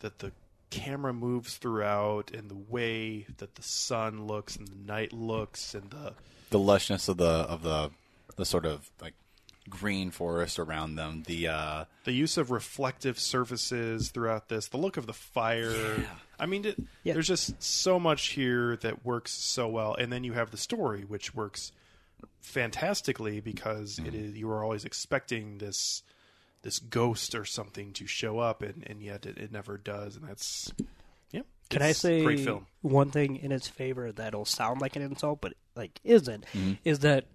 that 0.00 0.18
the 0.20 0.32
camera 0.70 1.12
moves 1.12 1.58
throughout, 1.58 2.30
and 2.30 2.50
the 2.50 2.72
way 2.72 3.26
that 3.36 3.54
the 3.56 3.62
sun 3.62 4.26
looks 4.26 4.56
and 4.56 4.66
the 4.66 4.92
night 4.92 5.12
looks, 5.12 5.74
and 5.74 5.90
the 5.90 6.14
the 6.50 6.58
lushness 6.58 7.08
of 7.08 7.18
the 7.18 7.24
of 7.24 7.62
the 7.62 7.90
the 8.36 8.46
sort 8.46 8.64
of 8.64 8.90
like 9.00 9.14
green 9.70 10.10
forest 10.10 10.58
around 10.58 10.96
them. 10.96 11.22
The 11.26 11.48
uh, 11.48 11.84
the 12.04 12.12
use 12.12 12.36
of 12.36 12.50
reflective 12.50 13.18
surfaces 13.18 14.10
throughout 14.10 14.48
this, 14.48 14.68
the 14.68 14.76
look 14.78 14.96
of 14.96 15.06
the 15.06 15.12
fire. 15.12 16.04
I 16.38 16.46
mean, 16.46 16.64
it, 16.64 16.76
Yeah. 17.04 17.12
there's 17.14 17.28
just 17.28 17.62
so 17.62 18.00
much 18.00 18.28
here 18.30 18.76
that 18.78 19.04
works 19.04 19.30
so 19.32 19.68
well, 19.68 19.94
and 19.94 20.12
then 20.12 20.24
you 20.24 20.32
have 20.32 20.50
the 20.50 20.56
story, 20.56 21.02
which 21.02 21.34
works 21.34 21.72
fantastically 22.40 23.40
because 23.40 23.98
it 23.98 24.14
is 24.14 24.36
you 24.36 24.50
are 24.50 24.62
always 24.62 24.84
expecting 24.84 25.58
this 25.58 26.02
this 26.62 26.78
ghost 26.78 27.34
or 27.34 27.44
something 27.44 27.92
to 27.92 28.06
show 28.06 28.38
up, 28.38 28.62
and, 28.62 28.84
and 28.86 29.02
yet 29.02 29.26
it, 29.26 29.36
it 29.38 29.50
never 29.52 29.76
does, 29.78 30.16
and 30.16 30.28
that's 30.28 30.72
yeah. 31.32 31.42
Can 31.70 31.82
I 31.82 31.88
it's 31.88 31.98
a 32.00 32.02
say 32.02 32.22
great 32.24 32.40
film? 32.40 32.66
one 32.82 33.10
thing 33.10 33.36
in 33.36 33.50
its 33.52 33.66
favor 33.68 34.12
that'll 34.12 34.44
sound 34.44 34.80
like 34.80 34.94
an 34.96 35.02
insult, 35.02 35.40
but 35.40 35.54
like 35.74 36.00
isn't? 36.04 36.44
Is 36.84 37.00
that 37.00 37.26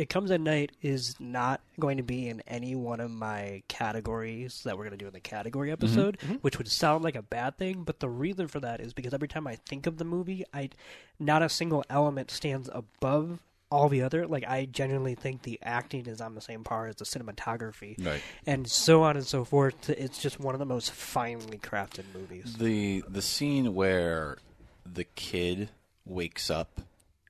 it, 0.00 0.08
comes 0.08 0.30
at 0.30 0.40
night 0.40 0.72
is 0.82 1.14
not 1.18 1.60
going 1.78 1.96
to 1.96 2.02
be 2.02 2.28
in 2.28 2.42
any 2.46 2.74
one 2.74 3.00
of 3.00 3.10
my 3.10 3.62
categories 3.68 4.62
that 4.64 4.76
we're 4.76 4.84
going 4.84 4.98
to 4.98 5.02
do 5.02 5.06
in 5.06 5.12
the 5.12 5.20
category 5.20 5.68
mm-hmm. 5.68 5.84
episode, 5.84 6.18
mm-hmm. 6.18 6.34
which 6.36 6.58
would 6.58 6.68
sound 6.68 7.04
like 7.04 7.16
a 7.16 7.22
bad 7.22 7.58
thing. 7.58 7.82
But 7.84 8.00
the 8.00 8.08
reason 8.08 8.48
for 8.48 8.60
that 8.60 8.80
is 8.80 8.92
because 8.92 9.14
every 9.14 9.28
time 9.28 9.46
I 9.46 9.56
think 9.68 9.86
of 9.86 9.98
the 9.98 10.04
movie, 10.04 10.44
I 10.52 10.70
not 11.18 11.42
a 11.42 11.48
single 11.48 11.84
element 11.90 12.30
stands 12.30 12.68
above 12.72 13.40
all 13.70 13.88
the 13.88 14.02
other. 14.02 14.26
Like 14.26 14.44
I 14.46 14.66
genuinely 14.66 15.14
think 15.14 15.42
the 15.42 15.58
acting 15.62 16.06
is 16.06 16.20
on 16.20 16.34
the 16.34 16.40
same 16.40 16.64
par 16.64 16.88
as 16.88 16.96
the 16.96 17.04
cinematography, 17.04 18.04
Right. 18.04 18.22
and 18.46 18.68
so 18.68 19.02
on 19.02 19.16
and 19.16 19.26
so 19.26 19.44
forth. 19.44 19.88
It's 19.88 20.20
just 20.20 20.40
one 20.40 20.54
of 20.54 20.58
the 20.58 20.66
most 20.66 20.90
finely 20.92 21.58
crafted 21.58 22.04
movies. 22.14 22.56
The 22.56 23.04
the 23.08 23.22
scene 23.22 23.74
where 23.74 24.38
the 24.84 25.04
kid 25.04 25.68
wakes 26.04 26.50
up 26.50 26.80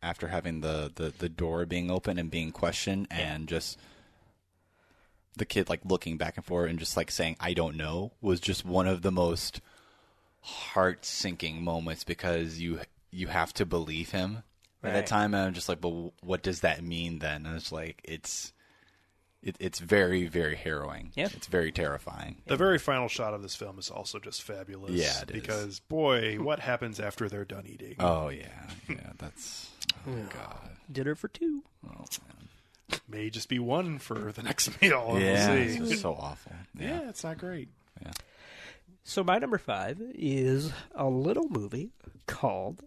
after 0.02 0.28
having 0.28 0.60
the, 0.60 0.90
the, 0.94 1.12
the 1.16 1.28
door 1.28 1.66
being 1.66 1.90
open 1.90 2.18
and 2.18 2.30
being 2.30 2.52
questioned 2.52 3.06
and 3.10 3.48
just 3.48 3.78
the 5.36 5.44
kid 5.44 5.68
like 5.68 5.80
looking 5.84 6.16
back 6.16 6.36
and 6.36 6.44
forth 6.44 6.68
and 6.68 6.78
just 6.78 6.96
like 6.96 7.10
saying 7.10 7.36
I 7.40 7.54
don't 7.54 7.76
know 7.76 8.12
was 8.20 8.40
just 8.40 8.64
one 8.64 8.86
of 8.86 9.02
the 9.02 9.12
most 9.12 9.60
heart 10.40 11.04
sinking 11.04 11.62
moments 11.62 12.04
because 12.04 12.58
you 12.60 12.80
you 13.10 13.28
have 13.28 13.52
to 13.54 13.66
believe 13.66 14.10
him 14.10 14.42
at 14.82 14.88
Right. 14.88 14.92
that 14.94 15.06
time. 15.06 15.34
And 15.34 15.44
I'm 15.44 15.54
just 15.54 15.68
like 15.68 15.80
but 15.80 15.90
what 16.22 16.42
does 16.42 16.60
that 16.60 16.82
mean 16.82 17.18
then? 17.20 17.46
And 17.46 17.56
it's 17.56 17.72
like 17.72 18.00
it's 18.04 18.52
it, 19.42 19.56
it's 19.58 19.78
very 19.78 20.26
very 20.26 20.54
harrowing 20.56 21.12
Yeah. 21.14 21.28
it's 21.32 21.46
very 21.46 21.72
terrifying 21.72 22.36
The 22.46 22.56
very 22.56 22.78
final 22.78 23.08
shot 23.08 23.32
of 23.34 23.42
this 23.42 23.56
film 23.56 23.78
is 23.78 23.90
also 23.90 24.18
just 24.18 24.42
fabulous. 24.42 24.92
Yeah, 24.92 25.22
it 25.22 25.30
is. 25.30 25.40
because 25.40 25.80
boy, 25.80 26.36
what 26.40 26.60
happens 26.60 27.00
after 27.00 27.28
they're 27.28 27.44
done 27.44 27.64
eating? 27.66 27.96
oh 28.00 28.28
yeah 28.28 28.48
yeah 28.88 29.12
that's 29.18 29.70
oh 30.06 30.12
god 30.32 30.70
Dinner 30.92 31.14
for 31.14 31.28
two. 31.28 31.62
oh 31.86 32.04
man 32.26 32.48
May 33.08 33.30
just 33.30 33.48
be 33.48 33.58
one 33.60 33.98
for 34.00 34.32
the 34.32 34.42
next 34.42 34.68
meal. 34.82 35.16
Yeah, 35.18 35.48
we'll 35.50 35.58
it's 35.62 35.72
see. 35.74 35.78
just 35.90 36.02
so 36.02 36.14
awful. 36.14 36.52
yeah, 36.76 36.88
Yeah. 37.02 37.08
it's 37.08 37.22
not 37.22 37.38
great. 37.38 37.68
Yeah. 38.02 38.10
So 39.04 39.22
my 39.22 39.38
number 39.38 39.58
five 39.58 40.00
is 40.14 40.72
a 40.94 41.06
little 41.08 41.48
movie 41.48 41.90
called 42.26 42.82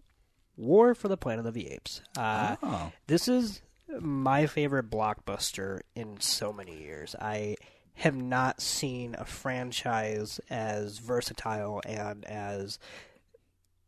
War 0.58 0.94
for 0.94 1.08
the 1.08 1.16
Planet 1.16 1.46
of 1.46 1.54
the 1.54 1.70
Apes. 1.70 2.02
Uh, 2.18 2.56
Oh. 2.62 2.92
This 3.06 3.28
is 3.28 3.62
my 4.00 4.46
favorite 4.46 4.90
blockbuster 4.90 5.80
in 5.94 6.20
so 6.20 6.52
many 6.52 6.78
years. 6.82 7.14
I 7.20 7.56
have 7.96 8.16
not 8.16 8.60
seen 8.60 9.14
a 9.18 9.24
franchise 9.24 10.40
as 10.50 10.98
versatile 10.98 11.80
and 11.86 12.24
as 12.24 12.78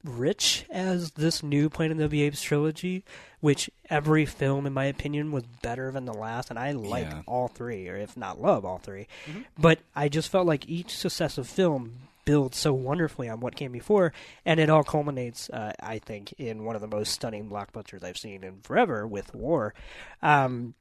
rich 0.04 0.64
as 0.70 1.10
this 1.12 1.42
new 1.42 1.68
Planet 1.68 2.00
of 2.00 2.10
the 2.10 2.22
Apes 2.22 2.40
trilogy, 2.40 3.02
which 3.40 3.68
every 3.90 4.24
film, 4.24 4.64
in 4.66 4.72
my 4.72 4.84
opinion, 4.84 5.32
was 5.32 5.44
better 5.62 5.90
than 5.90 6.04
the 6.04 6.12
last, 6.14 6.50
and 6.50 6.58
I 6.58 6.70
like 6.72 7.06
Yeah. 7.06 7.22
all 7.26 7.48
three, 7.48 7.88
or 7.88 7.96
if 7.96 8.16
not 8.16 8.40
love 8.40 8.64
all 8.64 8.78
3 8.78 9.08
mm-hmm. 9.26 9.40
But 9.58 9.80
I 9.96 10.08
just 10.08 10.28
felt 10.30 10.46
like 10.46 10.68
each 10.68 10.96
successive 10.96 11.48
film 11.48 11.94
builds 12.26 12.58
so 12.58 12.74
wonderfully 12.74 13.30
on 13.30 13.40
what 13.40 13.56
came 13.56 13.72
before, 13.72 14.12
and 14.44 14.60
it 14.60 14.68
all 14.68 14.84
culminates, 14.84 15.48
uh, 15.48 15.72
I 15.80 15.98
think, 15.98 16.34
in 16.34 16.64
one 16.64 16.74
of 16.74 16.82
the 16.82 16.88
most 16.88 17.12
stunning 17.12 17.48
blockbusters 17.48 18.04
I've 18.04 18.18
seen 18.18 18.44
in 18.44 18.60
forever 18.60 19.06
with 19.06 19.34
War. 19.34 19.72
Um, 20.20 20.74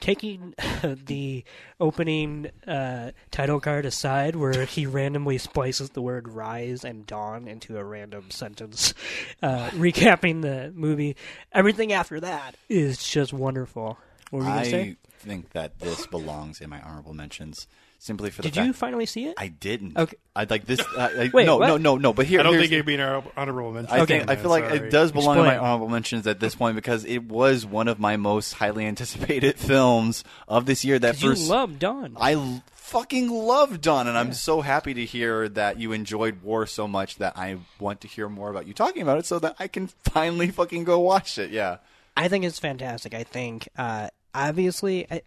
taking 0.00 0.54
the 0.82 1.44
opening 1.80 2.50
uh, 2.66 3.10
title 3.30 3.60
card 3.60 3.84
aside, 3.84 4.36
where 4.36 4.64
he 4.64 4.86
randomly 4.86 5.36
splices 5.36 5.90
the 5.90 6.02
word 6.02 6.28
"rise" 6.28 6.84
and 6.84 7.06
"dawn" 7.06 7.46
into 7.46 7.76
a 7.76 7.84
random 7.84 8.30
sentence, 8.30 8.94
uh, 9.42 9.68
recapping 9.72 10.40
the 10.42 10.72
movie, 10.74 11.16
everything 11.52 11.92
after 11.92 12.20
that 12.20 12.56
is 12.68 13.04
just 13.04 13.32
wonderful. 13.32 13.98
What 14.30 14.40
were 14.40 14.44
you 14.44 14.50
gonna 14.50 14.60
I 14.60 14.70
say? 14.70 14.96
think 15.18 15.50
that 15.50 15.78
this 15.78 16.06
belongs 16.06 16.60
in 16.60 16.68
my 16.70 16.80
honorable 16.82 17.14
mentions 17.14 17.66
simply 18.04 18.30
for 18.30 18.42
the 18.42 18.48
Did 18.48 18.54
fact 18.56 18.66
you 18.66 18.72
finally 18.74 19.06
see 19.06 19.24
it? 19.24 19.34
I 19.38 19.48
didn't. 19.48 19.96
Okay. 19.96 20.16
I'd 20.36 20.50
like 20.50 20.66
this. 20.66 20.80
I, 20.98 21.04
I, 21.24 21.30
Wait, 21.32 21.46
no, 21.46 21.56
what? 21.56 21.66
no, 21.68 21.76
no, 21.78 21.96
no. 21.96 22.12
But 22.12 22.26
here, 22.26 22.40
I 22.40 22.42
don't 22.42 22.52
here's- 22.52 22.64
think 22.64 22.72
it'd 22.74 22.86
be 22.86 22.94
an 22.94 23.00
honor- 23.00 23.22
honorable 23.36 23.72
mention. 23.72 23.94
I 23.94 24.00
Okay. 24.02 24.18
think 24.18 24.30
I 24.30 24.36
feel 24.36 24.50
like 24.50 24.64
Sorry. 24.66 24.78
it 24.78 24.90
does 24.90 25.10
belong 25.12 25.38
in 25.38 25.44
my 25.44 25.52
Explain. 25.54 25.66
honorable 25.70 25.88
mentions 25.88 26.26
at 26.26 26.38
this 26.40 26.54
point 26.54 26.76
because 26.76 27.04
it 27.04 27.24
was 27.24 27.64
one 27.64 27.88
of 27.88 27.98
my 27.98 28.16
most 28.18 28.52
highly 28.52 28.84
anticipated 28.86 29.58
films 29.58 30.22
of 30.46 30.66
this 30.66 30.84
year. 30.84 30.98
That 30.98 31.14
'Cause 31.14 31.22
you 31.22 31.28
first, 31.30 31.48
love 31.48 31.78
Dawn. 31.78 32.16
I 32.20 32.34
l- 32.34 32.62
fucking 32.74 33.30
love 33.30 33.80
Dawn, 33.80 34.06
and 34.06 34.16
I'm 34.18 34.34
so 34.34 34.60
happy 34.60 34.92
to 34.94 35.04
hear 35.06 35.48
that 35.48 35.80
you 35.80 35.92
enjoyed 35.92 36.42
War 36.42 36.66
so 36.66 36.86
much 36.86 37.16
that 37.16 37.38
I 37.38 37.56
want 37.80 38.02
to 38.02 38.08
hear 38.08 38.28
more 38.28 38.50
about 38.50 38.66
you 38.66 38.74
talking 38.74 39.00
about 39.02 39.18
it, 39.18 39.24
so 39.26 39.38
that 39.38 39.56
I 39.58 39.66
can 39.68 39.86
finally 40.12 40.50
fucking 40.50 40.84
go 40.84 40.98
watch 41.00 41.38
it. 41.38 41.50
Yeah. 41.50 41.78
I 42.16 42.28
think 42.28 42.44
it's 42.44 42.58
fantastic. 42.60 43.14
I 43.14 43.24
think, 43.24 43.68
uh, 43.78 44.08
obviously, 44.34 45.06
I, 45.10 45.22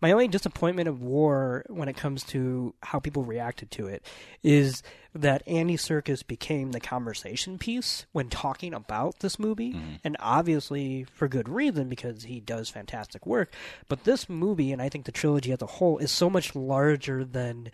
my 0.00 0.12
only 0.12 0.28
disappointment 0.28 0.88
of 0.88 1.02
War 1.02 1.64
when 1.68 1.88
it 1.88 1.96
comes 1.96 2.24
to 2.24 2.74
how 2.82 3.00
people 3.00 3.24
reacted 3.24 3.70
to 3.72 3.86
it 3.86 4.04
is 4.42 4.82
that 5.14 5.42
Andy 5.46 5.76
Serkis 5.76 6.26
became 6.26 6.72
the 6.72 6.80
conversation 6.80 7.58
piece 7.58 8.06
when 8.12 8.28
talking 8.28 8.72
about 8.72 9.20
this 9.20 9.38
movie, 9.38 9.72
mm-hmm. 9.72 9.94
and 10.04 10.16
obviously 10.20 11.04
for 11.04 11.28
good 11.28 11.48
reason 11.48 11.88
because 11.88 12.24
he 12.24 12.40
does 12.40 12.70
fantastic 12.70 13.26
work. 13.26 13.52
But 13.88 14.04
this 14.04 14.28
movie, 14.28 14.72
and 14.72 14.80
I 14.80 14.88
think 14.88 15.04
the 15.04 15.12
trilogy 15.12 15.52
as 15.52 15.62
a 15.62 15.66
whole, 15.66 15.98
is 15.98 16.10
so 16.10 16.30
much 16.30 16.54
larger 16.54 17.24
than. 17.24 17.70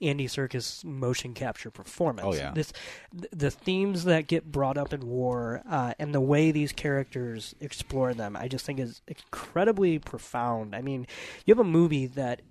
Andy 0.00 0.26
Serkis 0.26 0.84
motion 0.84 1.34
capture 1.34 1.70
performance. 1.70 2.26
Oh, 2.26 2.34
yeah. 2.34 2.52
This, 2.52 2.72
th- 3.18 3.30
the 3.32 3.50
themes 3.50 4.04
that 4.04 4.26
get 4.26 4.50
brought 4.50 4.78
up 4.78 4.92
in 4.92 5.06
War 5.06 5.62
uh, 5.68 5.94
and 5.98 6.14
the 6.14 6.20
way 6.20 6.50
these 6.50 6.72
characters 6.72 7.54
explore 7.60 8.14
them, 8.14 8.36
I 8.36 8.48
just 8.48 8.64
think 8.64 8.78
is 8.78 9.02
incredibly 9.06 9.98
profound. 9.98 10.74
I 10.74 10.82
mean, 10.82 11.06
you 11.44 11.54
have 11.54 11.60
a 11.60 11.68
movie 11.68 12.06
that, 12.06 12.42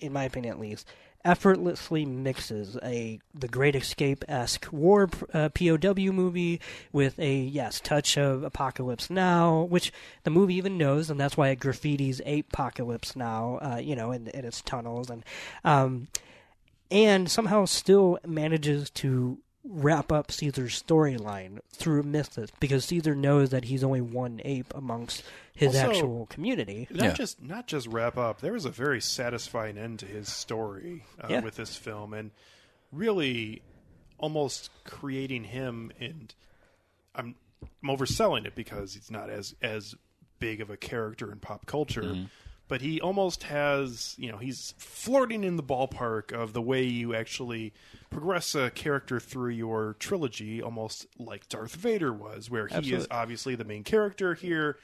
in 0.00 0.12
my 0.12 0.24
opinion 0.24 0.54
at 0.54 0.60
least, 0.60 0.86
effortlessly 1.24 2.04
mixes 2.04 2.76
a 2.82 3.20
the 3.32 3.46
Great 3.46 3.76
Escape 3.76 4.24
esque 4.26 4.66
war 4.72 5.08
uh, 5.32 5.50
POW 5.50 6.10
movie 6.10 6.60
with 6.92 7.18
a 7.18 7.36
yes 7.36 7.80
touch 7.80 8.18
of 8.18 8.42
Apocalypse 8.42 9.08
Now, 9.08 9.62
which 9.62 9.92
the 10.24 10.30
movie 10.30 10.54
even 10.54 10.78
knows, 10.78 11.10
and 11.10 11.20
that's 11.20 11.36
why 11.36 11.50
it 11.50 11.60
graffitis 11.60 12.20
Apocalypse 12.26 13.14
Now, 13.14 13.58
uh, 13.62 13.76
you 13.76 13.94
know, 13.94 14.10
in, 14.12 14.26
in 14.28 14.44
its 14.44 14.62
tunnels 14.62 15.10
and. 15.10 15.24
Um, 15.64 16.08
and 16.92 17.28
somehow 17.30 17.64
still 17.64 18.18
manages 18.26 18.90
to 18.90 19.38
wrap 19.64 20.10
up 20.12 20.30
Caesar's 20.32 20.82
storyline 20.82 21.60
through 21.72 22.02
Mythos 22.02 22.50
because 22.60 22.84
Caesar 22.86 23.14
knows 23.14 23.50
that 23.50 23.64
he's 23.64 23.82
only 23.84 24.00
one 24.00 24.40
ape 24.44 24.72
amongst 24.74 25.22
his 25.54 25.74
Also- 25.76 25.88
actual 25.90 26.26
community. 26.26 26.86
not 26.90 27.04
Yeah. 27.04 27.12
just 27.14 27.40
not 27.42 27.66
just 27.68 27.86
wrap 27.86 28.16
up. 28.18 28.40
There 28.40 28.52
was 28.52 28.64
a 28.64 28.70
very 28.70 29.00
satisfying 29.00 29.78
end 29.78 30.00
to 30.00 30.06
his 30.06 30.28
story 30.28 31.04
uh, 31.20 31.28
Yeah. 31.30 31.40
with 31.40 31.54
this 31.56 31.76
film, 31.76 32.12
and 32.12 32.32
really 32.90 33.62
almost 34.18 34.70
creating 34.84 35.44
him. 35.44 35.92
And 36.00 36.34
I'm, 37.14 37.34
I'm 37.82 37.88
overselling 37.88 38.46
it 38.46 38.54
because 38.54 38.94
he's 38.94 39.10
not 39.10 39.30
as 39.30 39.54
as 39.62 39.94
big 40.40 40.60
of 40.60 40.70
a 40.70 40.76
character 40.76 41.30
in 41.30 41.38
pop 41.38 41.66
culture. 41.66 42.26
But 42.68 42.80
he 42.80 43.00
almost 43.00 43.42
has, 43.44 44.14
you 44.18 44.30
know, 44.30 44.38
he's 44.38 44.72
flirting 44.78 45.44
in 45.44 45.56
the 45.56 45.62
ballpark 45.62 46.32
of 46.32 46.52
the 46.52 46.62
way 46.62 46.84
you 46.84 47.14
actually 47.14 47.74
progress 48.08 48.54
a 48.54 48.70
character 48.70 49.20
through 49.20 49.50
your 49.50 49.96
trilogy, 49.98 50.62
almost 50.62 51.06
like 51.18 51.48
Darth 51.48 51.74
Vader 51.74 52.12
was, 52.12 52.48
where 52.50 52.68
he 52.68 52.94
is 52.94 53.06
obviously 53.10 53.56
the 53.56 53.64
main 53.64 53.84
character 53.84 54.34
here. 54.34 54.78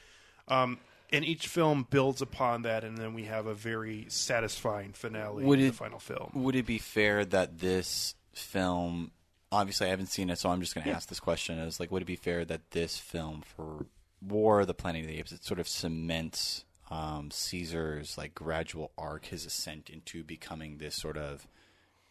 Um, 0.49 0.79
and 1.11 1.25
each 1.25 1.47
film 1.47 1.87
builds 1.89 2.21
upon 2.21 2.63
that, 2.63 2.85
and 2.85 2.99
then 2.99 3.15
we 3.15 3.25
have 3.25 3.47
a 3.47 3.55
very 3.55 4.07
satisfying 4.09 4.93
finale 4.93 5.45
Would 5.45 5.59
in 5.59 5.67
the 5.67 5.71
it- 5.71 5.75
final 5.75 5.99
film. 5.99 6.31
Would 6.35 6.57
it 6.57 6.67
be 6.67 6.79
fair 6.79 7.25
that 7.25 7.59
this 7.59 8.15
film? 8.35 9.13
Obviously, 9.51 9.87
I 9.87 9.91
haven't 9.91 10.09
seen 10.09 10.29
it, 10.29 10.39
so 10.39 10.51
I'm 10.51 10.61
just 10.61 10.75
going 10.75 10.85
to 10.85 10.93
ask 10.93 11.09
this 11.09 11.21
question: 11.21 11.59
Is 11.59 11.81
like, 11.81 11.91
would 11.91 12.03
it 12.03 12.07
be 12.07 12.17
fair 12.17 12.45
that 12.45 12.73
this 12.73 12.99
film 12.99 13.43
for 13.43 13.87
War, 14.21 14.61
of 14.61 14.67
the 14.67 14.75
Planet 14.75 15.03
of 15.03 15.09
the 15.09 15.19
Apes, 15.19 15.33
it 15.33 15.45
sort 15.45 15.61
of 15.61 15.69
cements 15.69 16.65
um, 16.91 17.31
Caesar's 17.31 18.17
like 18.19 18.35
gradual 18.35 18.93
arc, 18.99 19.27
his 19.27 19.45
ascent 19.47 19.91
into 19.91 20.25
becoming 20.25 20.79
this 20.79 20.97
sort 20.97 21.17
of 21.17 21.47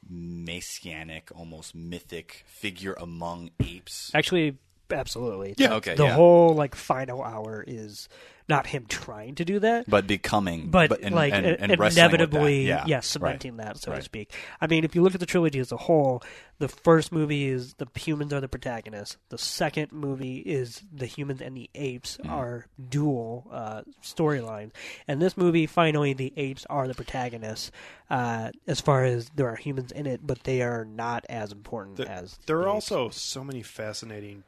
messianic, 0.08 1.30
almost 1.36 1.76
mythic 1.76 2.44
figure 2.48 2.96
among 3.00 3.52
apes? 3.60 4.12
Actually, 4.14 4.58
Absolutely. 4.90 5.54
Yeah. 5.58 5.76
Okay, 5.76 5.96
The 5.96 6.06
yeah. 6.06 6.14
whole 6.14 6.54
like 6.54 6.76
final 6.76 7.22
hour 7.24 7.64
is 7.66 8.08
not 8.50 8.66
him 8.68 8.86
trying 8.88 9.36
to 9.36 9.44
do 9.46 9.60
that, 9.60 9.90
but 9.90 10.08
becoming, 10.08 10.70
but, 10.70 11.02
and, 11.02 11.14
like 11.14 11.34
and, 11.34 11.46
and 11.46 11.60
wrestling 11.78 11.80
with 11.86 11.96
that. 11.96 12.00
inevitably, 12.10 12.68
yeah, 12.68 12.86
yes, 12.88 13.06
cementing 13.08 13.58
that, 13.58 13.78
so 13.78 13.94
to 13.94 14.02
speak. 14.02 14.34
I 14.62 14.68
mean, 14.68 14.84
if 14.86 14.96
you 14.96 15.02
look 15.02 15.14
at 15.14 15.20
the 15.20 15.26
trilogy 15.26 15.60
as 15.60 15.72
a 15.74 15.78
whole, 15.78 16.24
the 16.60 16.68
first 16.70 17.12
movie 17.12 17.48
is 17.50 17.74
the 17.74 17.88
humans 17.96 18.32
are 18.34 18.40
the 18.40 18.48
protagonists. 18.48 19.18
The 19.30 19.38
second 19.38 19.92
movie 19.92 20.38
is 20.38 20.82
the 20.94 21.06
humans 21.06 21.42
and 21.42 21.56
the 21.58 21.70
apes 21.76 22.18
Mm-hmm. 22.18 22.30
are 22.34 22.66
dual 22.90 23.48
uh, 23.52 23.82
storylines, 24.02 24.72
and 25.08 25.22
this 25.22 25.36
movie 25.38 25.66
finally 25.68 26.14
the 26.14 26.32
apes 26.38 26.66
are 26.70 26.88
the 26.88 26.96
protagonists. 26.96 27.72
Uh, 28.10 28.52
as 28.66 28.80
far 28.80 29.04
as 29.04 29.30
there 29.36 29.50
are 29.50 29.56
humans 29.58 29.92
in 29.92 30.06
it, 30.08 30.26
but 30.26 30.44
they 30.46 30.62
are 30.62 30.86
not 30.86 31.26
as 31.28 31.52
important 31.52 31.98
The- 31.98 32.10
as 32.10 32.40
there 32.46 32.58
the 32.60 32.64
are 32.64 32.78
apes. 32.78 32.92
also 32.92 33.10
so 33.10 33.44
many 33.44 33.62
fascinating 33.62 34.44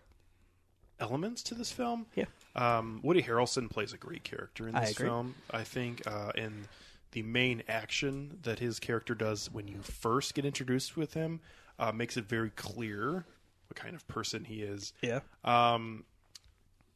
elements 1.00 1.44
to 1.44 1.56
this 1.56 1.72
film. 1.72 2.06
Yeah. 2.16 2.26
Um, 2.56 3.00
Woody 3.04 3.22
Harrelson 3.24 3.70
plays 3.70 3.94
a 3.94 3.98
great 3.98 4.24
character 4.24 4.68
in 4.68 4.76
this 4.76 4.92
agree. 4.92 5.08
film. 5.08 5.36
I 5.52 5.64
think, 5.64 6.02
uh, 6.08 6.32
and 6.36 6.68
the 7.12 7.24
main 7.24 7.64
action 7.68 8.40
that 8.44 8.60
his 8.60 8.80
character 8.80 9.16
does 9.16 9.52
when 9.52 9.68
you 9.68 9.82
first 9.82 10.34
get 10.34 10.46
introduced 10.46 10.98
with 10.98 11.14
him 11.14 11.40
uh, 11.78 11.92
makes 11.92 12.18
it 12.18 12.26
very 12.26 12.50
clear 12.52 13.26
what 13.68 13.76
kind 13.76 13.96
of 13.96 14.08
person 14.08 14.46
he 14.46 14.62
is. 14.62 14.94
yeah. 15.02 15.20
Um, 15.44 16.04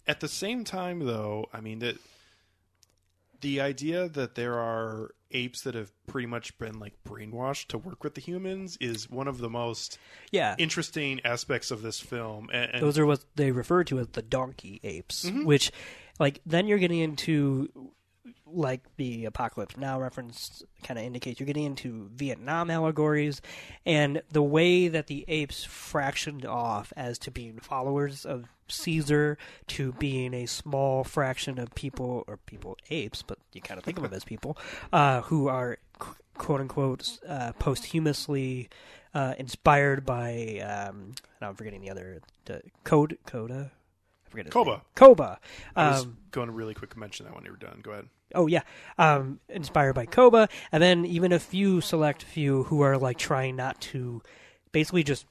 at 0.06 0.20
the 0.20 0.28
same 0.28 0.64
time, 0.64 1.00
though, 1.00 1.48
I 1.54 1.62
mean 1.62 1.80
that 1.80 1.98
the 3.44 3.60
idea 3.60 4.08
that 4.08 4.36
there 4.36 4.58
are 4.58 5.12
apes 5.32 5.62
that 5.64 5.76
have 5.76 5.92
pretty 6.08 6.26
much 6.28 6.58
been 6.58 6.80
like 6.80 6.94
brainwashed 7.08 7.68
to 7.68 7.78
work 7.78 8.04
with 8.04 8.16
the 8.16 8.22
humans 8.22 8.78
is 8.80 9.10
one 9.10 9.28
of 9.28 9.40
the 9.40 9.50
most 9.50 9.98
Yeah, 10.32 10.56
interesting 10.58 11.20
aspects 11.26 11.70
of 11.70 11.82
this 11.82 12.00
film. 12.00 12.50
And, 12.54 12.72
and 12.72 12.82
those 12.82 12.98
are 12.98 13.06
what 13.06 13.26
they 13.36 13.52
refer 13.52 13.84
to 13.86 14.00
as 14.00 14.08
the 14.08 14.22
donkey 14.22 14.80
apes, 14.84 15.26
mm-hmm. 15.26 15.44
which, 15.44 15.72
like, 16.20 16.40
then 16.46 16.68
you're 16.68 16.78
getting 16.78 17.00
into, 17.00 17.92
like, 18.46 18.82
the 18.96 19.26
Apocalypse 19.26 19.76
Now 19.76 20.00
reference 20.00 20.64
kind 20.84 20.98
of 20.98 21.04
indicates 21.04 21.40
you're 21.40 21.48
getting 21.48 21.66
into 21.66 22.10
Vietnam 22.14 22.70
allegories, 22.70 23.42
and 23.86 24.22
the 24.32 24.44
way 24.44 24.88
that 24.88 25.08
the 25.08 25.26
apes 25.28 25.66
fractioned 25.66 26.46
off 26.46 26.94
as 26.96 27.20
to 27.20 27.32
being 27.32 27.60
followers 27.60 28.26
of 28.26 28.46
Caesar 28.74 29.38
to 29.68 29.94
being 29.94 30.34
a 30.34 30.46
small 30.46 31.04
fraction 31.04 31.60
of 31.60 31.74
people, 31.76 32.24
or 32.28 32.38
people 32.38 32.78
apes, 32.90 33.22
but 33.22 33.38
you 33.54 33.62
kind 33.62 33.78
of 33.78 33.84
think 33.84 33.98
of 33.98 34.04
them 34.04 34.14
as 34.14 34.24
people, 34.24 34.58
uh, 34.92 35.22
who 35.22 35.48
are 35.48 35.78
quote 36.36 36.62
unquote 36.62 37.20
uh, 37.28 37.54
posthumously 37.60 38.70
uh, 39.14 39.36
inspired 39.38 40.06
by 40.06 40.60
um, 40.60 41.14
I'm 41.42 41.56
forgetting 41.56 41.82
the 41.82 41.90
other 41.92 42.22
the 42.46 42.62
Code 42.84 43.18
Coda. 43.28 43.72
I 44.26 44.30
forget 44.30 44.50
Koba. 44.50 44.72
name. 44.72 44.82
Koba. 44.96 45.40
I 45.76 45.90
was 45.92 46.02
Um, 46.04 46.18
going 46.32 46.48
to 46.48 46.54
really 46.54 46.74
quick 46.74 46.98
mention 46.98 47.26
that 47.28 47.36
when 47.36 47.46
you 47.46 47.52
were 47.52 47.58
done. 47.58 47.80
Go 47.84 47.92
ahead. 47.92 48.08
oh 48.34 48.48
yeah, 48.48 48.62
um, 48.98 49.40
inspired 49.50 49.94
by 49.94 50.08
Koba, 50.08 50.50
and 50.72 50.82
then 50.82 51.06
even 51.06 51.32
a 51.32 51.38
few 51.40 51.82
select 51.82 52.24
few 52.24 52.64
who 52.64 52.82
are 52.82 52.98
like 52.98 53.18
trying 53.20 53.56
not 53.56 53.80
to, 53.82 54.24
basically 54.72 55.04
just. 55.04 55.26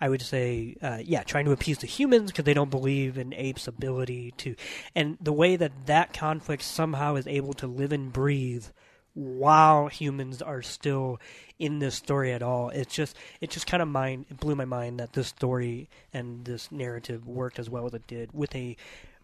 I 0.00 0.08
would 0.08 0.22
say, 0.22 0.76
uh, 0.82 0.98
yeah, 1.02 1.22
trying 1.22 1.46
to 1.46 1.52
appease 1.52 1.78
the 1.78 1.86
humans 1.86 2.30
because 2.30 2.44
they 2.44 2.54
don't 2.54 2.70
believe 2.70 3.16
in 3.16 3.32
apes' 3.32 3.66
ability 3.66 4.34
to, 4.38 4.54
and 4.94 5.16
the 5.20 5.32
way 5.32 5.56
that 5.56 5.86
that 5.86 6.12
conflict 6.12 6.62
somehow 6.62 7.14
is 7.16 7.26
able 7.26 7.54
to 7.54 7.66
live 7.66 7.92
and 7.92 8.12
breathe 8.12 8.66
while 9.14 9.86
humans 9.86 10.42
are 10.42 10.60
still 10.60 11.18
in 11.58 11.78
this 11.78 11.94
story 11.94 12.32
at 12.32 12.42
all. 12.42 12.68
It's 12.68 12.94
just 12.94 13.16
it 13.40 13.50
just 13.50 13.66
kind 13.66 13.82
of 13.82 13.88
mind 13.88 14.26
it 14.28 14.38
blew 14.38 14.54
my 14.54 14.66
mind 14.66 15.00
that 15.00 15.14
this 15.14 15.28
story 15.28 15.88
and 16.12 16.44
this 16.44 16.70
narrative 16.70 17.26
worked 17.26 17.58
as 17.58 17.70
well 17.70 17.86
as 17.86 17.94
it 17.94 18.06
did 18.06 18.30
with 18.32 18.54
a 18.54 18.76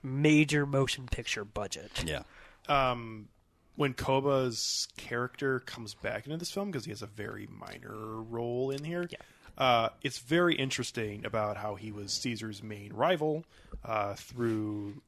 major 0.03 0.65
motion 0.65 1.07
picture 1.07 1.45
budget. 1.45 2.05
Yeah. 2.07 2.23
Um, 2.69 3.29
when 3.77 3.93
Koba's 3.93 4.89
character 4.97 5.61
comes 5.61 5.95
back 5.95 6.25
into 6.25 6.39
this 6.39 6.51
film 6.51 6.71
because 6.71 6.87
he 6.87 6.91
has 6.91 7.03
a 7.03 7.07
very 7.07 7.47
minor 7.51 8.23
role 8.23 8.71
in 8.71 8.85
here. 8.85 9.07
Yeah. 9.11 9.19
Uh, 9.63 9.91
it's 10.03 10.19
very 10.19 10.57
interesting 10.57 11.25
about 11.25 11.57
how 11.57 11.77
he 11.77 11.93
was 11.93 12.13
Caesar's 12.13 12.65
main 12.65 12.93
rival 12.93 13.45
uh, 13.85 14.15
through 14.15 15.01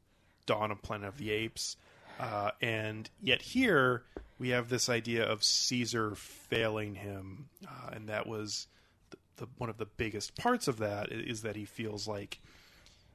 Dawn 0.47 0.71
of 0.71 0.81
Planet 0.81 1.09
of 1.09 1.19
the 1.19 1.33
Apes, 1.33 1.77
uh, 2.21 2.53
and 2.63 3.11
yet 3.21 3.43
here 3.43 4.05
we 4.39 4.51
have 4.51 4.69
this 4.69 4.89
idea 4.89 5.25
of 5.25 5.43
Caesar 5.43 6.15
failing 6.15 6.95
him, 6.95 7.49
uh, 7.67 7.91
and 7.95 8.09
that 8.09 8.29
was 8.29 8.69
the, 9.11 9.17
the, 9.39 9.47
one 9.59 9.71
of 9.71 9.79
the 9.79 9.87
biggest 9.87 10.37
parts 10.37 10.69
of 10.69 10.79
that 10.79 11.11
is 11.11 11.43
that 11.43 11.57
he 11.57 11.65
feels 11.65 12.07
like 12.07 12.39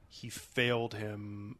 he 0.08 0.28
failed 0.28 0.92
him 0.94 1.56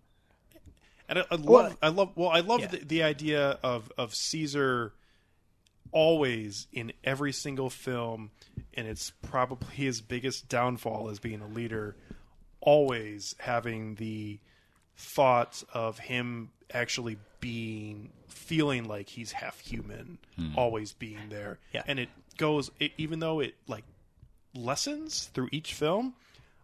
and 1.08 1.20
I, 1.20 1.24
I 1.30 1.34
love, 1.36 1.44
Well- 1.46 1.76
I 1.80 1.88
love, 1.88 2.10
well, 2.16 2.28
I 2.28 2.40
love 2.40 2.60
Yeah. 2.60 2.66
the, 2.66 2.78
the 2.84 3.02
idea 3.02 3.58
of 3.62 3.90
of 3.96 4.14
Caesar 4.14 4.92
always 5.92 6.66
in 6.72 6.92
every 7.04 7.32
single 7.32 7.70
film, 7.70 8.30
and 8.74 8.86
it's 8.86 9.10
probably 9.22 9.74
his 9.74 10.00
biggest 10.00 10.48
downfall 10.48 11.08
as 11.10 11.18
being 11.18 11.40
a 11.40 11.46
leader. 11.48 11.96
Always 12.60 13.34
having 13.38 13.94
the 13.94 14.38
thought 14.96 15.62
of 15.72 15.98
him 15.98 16.50
actually 16.72 17.16
being 17.40 18.10
feeling 18.28 18.84
like 18.84 19.08
he's 19.08 19.32
half 19.32 19.58
human, 19.60 20.18
always 20.56 20.92
being 20.92 21.30
there, 21.30 21.58
Yeah. 21.72 21.82
and 21.86 21.98
it 21.98 22.10
goes 22.36 22.70
it, 22.78 22.92
even 22.98 23.18
though 23.18 23.40
it 23.40 23.54
like 23.66 23.84
lessens 24.54 25.26
through 25.32 25.48
each 25.52 25.74
film. 25.74 26.14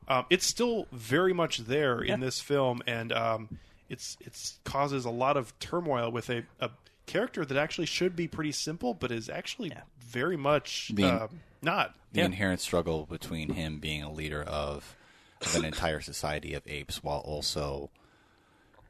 Um, 0.09 0.25
it's 0.31 0.47
still 0.47 0.87
very 0.93 1.33
much 1.33 1.59
there 1.59 2.01
in 2.01 2.21
this 2.21 2.41
film, 2.41 2.83
and 2.87 3.11
um, 3.13 3.59
it's 3.89 4.17
it's 4.21 4.59
causes 4.65 5.05
a 5.05 5.11
lot 5.11 5.37
of 5.37 5.59
turmoil 5.59 6.13
with 6.13 6.29
a, 6.31 6.45
a 6.61 6.71
character 7.07 7.45
that 7.45 7.57
actually 7.57 7.87
should 7.87 8.15
be 8.17 8.29
pretty 8.29 8.53
simple, 8.53 8.95
but 8.95 9.11
is 9.13 9.29
actually 9.29 9.71
Yeah. 9.71 9.83
very 9.99 10.37
much 10.37 10.93
Being- 10.95 11.09
um, 11.11 11.41
not. 11.63 11.95
The 12.13 12.21
inherent 12.23 12.61
struggle 12.61 13.07
between 13.07 13.55
him 13.55 13.79
being 13.79 14.03
a 14.03 14.11
leader 14.13 14.43
of, 14.43 14.97
of 15.43 15.55
an 15.57 15.65
entire 15.65 16.01
society 16.01 16.55
of 16.55 16.63
apes 16.67 17.03
while 17.03 17.19
also 17.19 17.91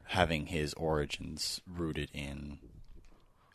having 0.05 0.45
his 0.47 0.73
origins 0.75 1.59
rooted 1.67 2.09
in 2.13 2.59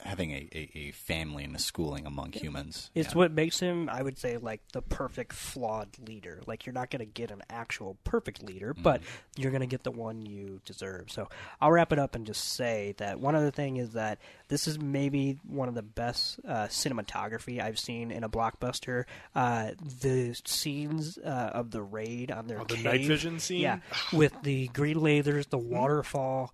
having 0.04 0.32
a, 0.32 0.48
a, 0.54 0.70
a 0.74 0.90
family 0.92 1.44
and 1.44 1.54
a 1.54 1.58
schooling 1.58 2.06
among 2.06 2.32
humans. 2.32 2.90
It's 2.94 3.10
Yeah. 3.10 3.18
what 3.18 3.32
makes 3.32 3.60
him, 3.60 3.88
I 3.88 4.02
would 4.02 4.18
say, 4.18 4.36
like 4.36 4.60
the 4.72 4.82
perfect 4.82 5.32
flawed 5.32 5.88
leader. 6.06 6.40
Like 6.46 6.66
you're 6.66 6.72
not 6.72 6.90
going 6.90 7.00
to 7.00 7.06
get 7.06 7.30
an 7.30 7.42
actual 7.48 7.96
perfect 8.04 8.42
leader, 8.42 8.74
but 8.74 9.00
you're 9.36 9.50
going 9.52 9.60
to 9.60 9.66
get 9.66 9.84
the 9.84 9.90
one 9.90 10.22
you 10.26 10.60
deserve. 10.64 11.10
So 11.10 11.28
I'll 11.60 11.70
wrap 11.70 11.92
it 11.92 11.98
up 11.98 12.14
and 12.14 12.26
just 12.26 12.42
say 12.54 12.94
that 12.98 13.20
one 13.20 13.34
other 13.34 13.50
thing 13.50 13.76
is 13.76 13.92
that 13.92 14.18
this 14.48 14.66
is 14.66 14.78
maybe 14.78 15.38
one 15.46 15.68
of 15.68 15.74
the 15.74 15.82
best 15.82 16.40
uh, 16.46 16.66
cinematography 16.66 17.60
I've 17.62 17.78
seen 17.78 18.10
in 18.10 18.24
a 18.24 18.28
blockbuster. 18.28 19.04
Uh, 19.34 19.70
the 20.00 20.38
scenes 20.44 21.16
uh, 21.18 21.50
of 21.54 21.70
the 21.70 21.82
raid 21.82 22.30
on 22.30 22.46
their 22.48 22.60
Oh, 22.60 22.64
the 22.64 22.76
night 22.82 23.04
vision 23.06 23.38
scene? 23.38 23.60
yeah, 23.60 23.78
with 24.12 24.32
the 24.42 24.68
green 24.68 24.96
lasers, 24.96 25.48
the 25.48 25.58
waterfall. 25.58 26.52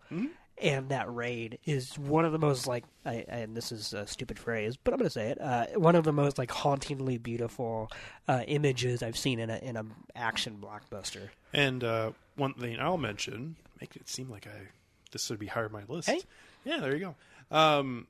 And 0.60 0.88
that 0.88 1.14
raid 1.14 1.58
is 1.64 1.96
one 1.98 2.24
of 2.24 2.32
the 2.32 2.38
most 2.38 2.66
like, 2.66 2.84
I, 3.04 3.24
and 3.28 3.56
this 3.56 3.70
is 3.70 3.92
a 3.92 4.06
stupid 4.06 4.38
phrase, 4.38 4.76
but 4.76 4.92
I'm 4.92 4.98
going 4.98 5.06
to 5.06 5.10
say 5.10 5.30
it. 5.30 5.40
Uh, 5.40 5.66
one 5.76 5.94
of 5.94 6.04
the 6.04 6.12
most 6.12 6.36
like 6.38 6.50
hauntingly 6.50 7.16
beautiful 7.18 7.90
uh, 8.26 8.42
images 8.46 9.02
I've 9.02 9.16
seen 9.16 9.38
in 9.38 9.50
a 9.50 9.58
in 9.58 9.76
a 9.76 9.84
action 10.16 10.58
blockbuster. 10.60 11.28
And 11.52 11.84
uh, 11.84 12.10
one 12.36 12.54
thing 12.54 12.78
I'll 12.80 12.98
mention, 12.98 13.56
make 13.80 13.94
it 13.94 14.08
seem 14.08 14.28
like 14.28 14.46
I 14.46 14.68
this 15.12 15.30
would 15.30 15.38
be 15.38 15.46
higher 15.46 15.66
on 15.66 15.72
my 15.72 15.84
list. 15.88 16.08
Hey. 16.08 16.22
Yeah, 16.64 16.78
there 16.78 16.94
you 16.94 17.14
go. 17.50 17.56
Um, 17.56 18.06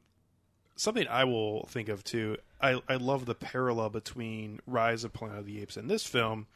something 0.76 1.06
I 1.06 1.24
will 1.24 1.66
think 1.66 1.88
of 1.88 2.02
too. 2.02 2.38
I 2.60 2.80
I 2.88 2.96
love 2.96 3.26
the 3.26 3.34
parallel 3.34 3.90
between 3.90 4.60
Rise 4.66 5.04
of 5.04 5.12
Planet 5.12 5.38
of 5.38 5.46
the 5.46 5.60
Apes 5.60 5.76
and 5.76 5.90
this 5.90 6.04
film, 6.04 6.46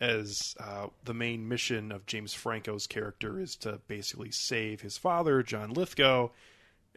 as 0.00 0.54
uh, 0.60 0.86
the 1.04 1.14
main 1.14 1.48
mission 1.48 1.90
of 1.92 2.06
James 2.06 2.34
Franco's 2.34 2.86
character 2.86 3.40
is 3.40 3.56
to 3.56 3.80
basically 3.88 4.30
save 4.30 4.80
his 4.80 4.96
father, 4.96 5.42
John 5.42 5.70
Lithgow, 5.70 6.30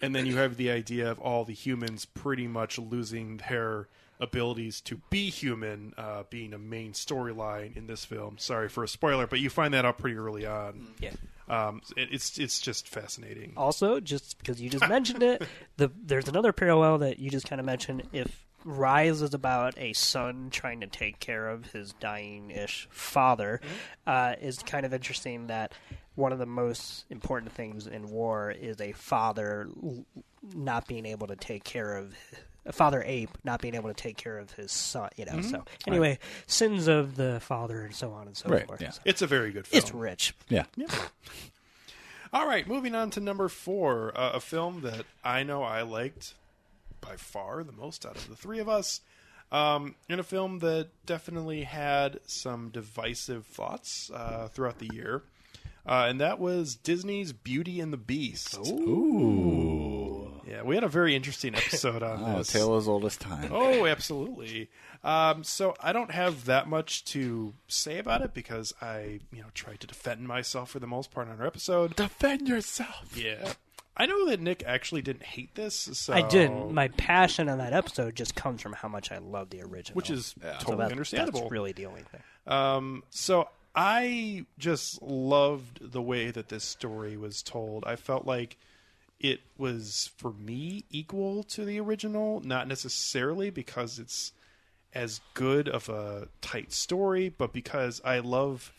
and 0.02 0.16
then 0.16 0.26
you 0.26 0.38
have 0.38 0.58
the 0.58 0.72
idea 0.72 1.10
of 1.10 1.20
all 1.20 1.46
the 1.46 1.54
humans 1.54 2.06
pretty 2.06 2.48
much 2.48 2.78
losing 2.78 3.38
their 3.50 3.88
abilities 4.20 4.82
to 4.82 5.02
be 5.10 5.30
human, 5.30 5.94
uh, 5.98 6.24
being 6.30 6.54
a 6.54 6.58
main 6.58 6.94
storyline 6.94 7.76
in 7.76 7.88
this 7.88 8.06
film. 8.06 8.38
Sorry 8.38 8.70
for 8.70 8.84
a 8.84 8.88
spoiler, 8.88 9.28
but 9.28 9.40
you 9.40 9.50
find 9.50 9.74
that 9.74 9.86
out 9.86 9.98
pretty 9.98 10.16
early 10.16 10.46
on. 10.46 10.88
Yeah. 11.00 11.12
Um, 11.50 11.82
it, 11.98 12.10
it's 12.12 12.38
it's 12.38 12.62
just 12.62 12.88
fascinating. 12.88 13.54
Also, 13.58 14.00
just 14.00 14.38
because 14.38 14.62
you 14.62 14.70
just 14.70 14.88
mentioned 14.88 15.22
it, 15.24 15.44
the 15.78 15.92
there's 16.06 16.28
another 16.28 16.54
parallel 16.54 17.00
that 17.00 17.20
you 17.20 17.30
just 17.30 17.48
kind 17.50 17.60
of 17.60 17.66
mentioned. 17.66 18.04
If 18.14 18.46
Rise 18.63 19.21
is 19.21 19.34
about 19.34 19.78
a 19.78 19.93
son 19.93 20.50
trying 20.52 20.82
to 20.82 20.88
take 20.88 21.19
care 21.19 21.50
of 21.50 21.71
his 21.71 21.93
dying-ish 21.93 22.88
father, 22.91 23.60
uh, 24.08 24.36
is 24.41 24.60
kind 24.60 24.86
of 24.86 24.93
interesting 24.93 25.47
that 25.47 25.74
one 26.15 26.32
of 26.32 26.39
the 26.39 26.45
most 26.45 27.06
important 27.10 27.52
things 27.54 27.88
in 27.88 28.10
war 28.10 28.52
is 28.52 28.80
a 28.82 28.91
father 28.91 29.69
not 30.54 30.88
being 30.88 31.06
able 31.06 31.28
to 31.28 31.36
take 31.36 31.63
care 31.63 31.95
of 31.97 32.13
father 32.71 33.02
ape 33.08 33.32
not 33.43 33.60
being 33.60 33.74
able 33.74 33.89
to 33.89 33.95
take 33.95 34.17
care 34.17 34.38
of 34.38 34.52
his 34.52 34.71
son. 34.71 35.10
You 35.15 35.26
know. 35.26 35.32
Mm-hmm. 35.32 35.50
So 35.50 35.65
anyway, 35.88 36.19
sins 36.45 36.88
of 36.88 37.15
the 37.15 37.39
father 37.39 37.82
and 37.82 37.95
so 37.95 38.12
on 38.12 38.28
and 38.28 38.38
so 38.38 38.50
Right, 38.50 38.67
forth. 38.67 38.82
yeah. 38.82 38.91
So 38.91 39.02
It's 39.04 39.24
a 39.24 39.28
very 39.28 39.52
good 39.52 39.65
film. 39.65 39.80
it's 39.82 39.91
rich. 39.93 40.36
Yeah. 40.47 40.65
All 42.34 42.47
right, 42.47 42.65
moving 42.67 42.93
on 42.95 43.10
to 43.12 43.19
number 43.19 43.50
four, 43.50 44.12
uh, 44.15 44.32
a 44.34 44.39
film 44.39 44.82
that 44.82 45.06
I 45.24 45.43
know 45.43 45.63
I 45.63 45.82
liked 45.82 46.34
by 47.02 47.16
far 47.18 47.64
the 47.64 47.72
most 47.72 48.06
out 48.06 48.16
of 48.16 48.30
the 48.30 48.36
three 48.36 48.60
of 48.60 48.70
us, 48.70 49.02
um, 49.52 49.96
and 50.08 50.20
a 50.20 50.24
film 50.24 50.60
that 50.60 50.90
definitely 51.06 51.64
had 51.64 52.20
some 52.26 52.70
divisive 52.70 53.46
thoughts 53.46 54.10
uh, 54.14 54.48
throughout 54.54 54.80
the 54.80 54.90
year, 54.94 55.24
uh, 55.86 56.06
and 56.08 56.22
that 56.22 56.40
was 56.40 56.76
Disney's 56.76 57.34
Beauty 57.34 57.80
and 57.80 57.92
the 57.92 57.98
Beast. 57.98 58.58
Ooh. 58.68 60.42
Yeah, 60.48 60.64
we 60.64 60.76
had 60.76 60.84
a 60.84 60.90
very 60.90 61.16
interesting 61.16 61.56
episode 61.56 62.04
on 62.04 62.24
Oh, 62.26 62.38
this. 62.40 62.52
tale 62.52 62.76
as 62.76 62.88
old 62.88 63.06
as 63.06 63.16
time. 63.16 63.50
Oh, 63.54 63.86
absolutely. 63.86 64.70
Um, 65.04 65.44
so 65.44 65.76
I 65.80 65.94
don't 65.94 66.12
have 66.12 66.46
that 66.46 66.68
much 66.68 67.06
to 67.06 67.54
say 67.68 68.00
about 68.00 68.22
it 68.22 68.34
because 68.34 68.74
I, 68.82 69.20
you 69.32 69.42
know, 69.42 69.48
tried 69.54 69.80
to 69.80 69.88
defend 69.88 70.28
myself 70.28 70.72
for 70.72 70.80
the 70.80 70.88
most 70.88 71.10
part 71.12 71.30
on 71.30 71.40
our 71.40 71.48
episode. 71.48 71.96
Defend 71.96 72.48
yourself. 72.50 73.16
Yeah. 73.16 73.54
I 73.97 74.06
know 74.06 74.27
that 74.30 74.39
Nick 74.39 74.63
actually 74.65 75.01
didn't 75.01 75.23
hate 75.23 75.54
this, 75.56 75.75
so 75.75 76.13
I 76.13 76.21
didn't. 76.27 76.73
My 76.73 76.88
passion 76.89 77.49
on 77.49 77.58
that 77.58 77.73
episode 77.73 78.15
just 78.15 78.36
comes 78.36 78.62
from 78.62 78.73
how 78.73 78.88
much 78.88 79.12
I 79.12 79.17
love 79.17 79.49
the 79.49 79.62
original, 79.62 79.95
which 79.95 80.10
is 80.10 80.34
So 80.41 80.54
totally 80.60 80.77
that- 80.77 80.91
understandable. 80.91 81.41
That's 81.41 81.51
really 81.51 81.71
the 81.73 81.86
only 81.88 82.04
thing. 82.04 82.21
Um, 82.47 83.04
so 83.10 83.49
I 83.75 84.45
just 84.58 85.01
loved 85.01 85.91
the 85.91 86.01
way 86.01 86.32
that 86.32 86.49
this 86.49 86.63
story 86.63 87.17
was 87.17 87.43
told. 87.43 87.84
I 87.86 87.95
felt 87.97 88.25
like 88.25 88.58
it 89.19 89.41
was 89.58 90.10
for 90.17 90.32
me 90.34 90.86
equal 90.89 91.43
to 91.43 91.63
the 91.65 91.80
original, 91.80 92.39
not 92.43 92.67
necessarily 92.67 93.49
because 93.51 93.99
it's 93.99 94.32
as 94.93 95.21
good 95.36 95.69
of 95.69 95.88
a 95.89 96.27
tight 96.41 96.71
story, 96.73 97.30
but 97.30 97.54
because 97.54 98.01
I 98.04 98.19
love 98.19 98.73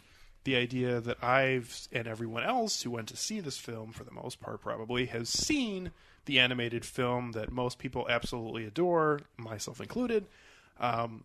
the 0.45 0.57
idea 0.57 1.01
that 1.01 1.23
I've 1.23 1.89
and 1.93 2.07
everyone 2.07 2.43
else 2.43 2.83
who 2.83 2.91
went 2.91 3.09
to 3.09 3.17
see 3.17 3.41
this 3.41 3.59
film 3.59 3.93
for 3.93 4.05
the 4.05 4.11
most 4.11 4.41
part 4.41 4.61
probably 4.61 5.07
has 5.07 5.29
seen 5.29 5.93
the 6.25 6.39
animated 6.39 6.85
film 6.85 7.33
that 7.33 7.53
most 7.53 7.79
people 7.79 8.07
absolutely 8.09 8.65
adore, 8.65 9.21
myself 9.37 9.81
included. 9.81 10.27
Um, 10.79 11.25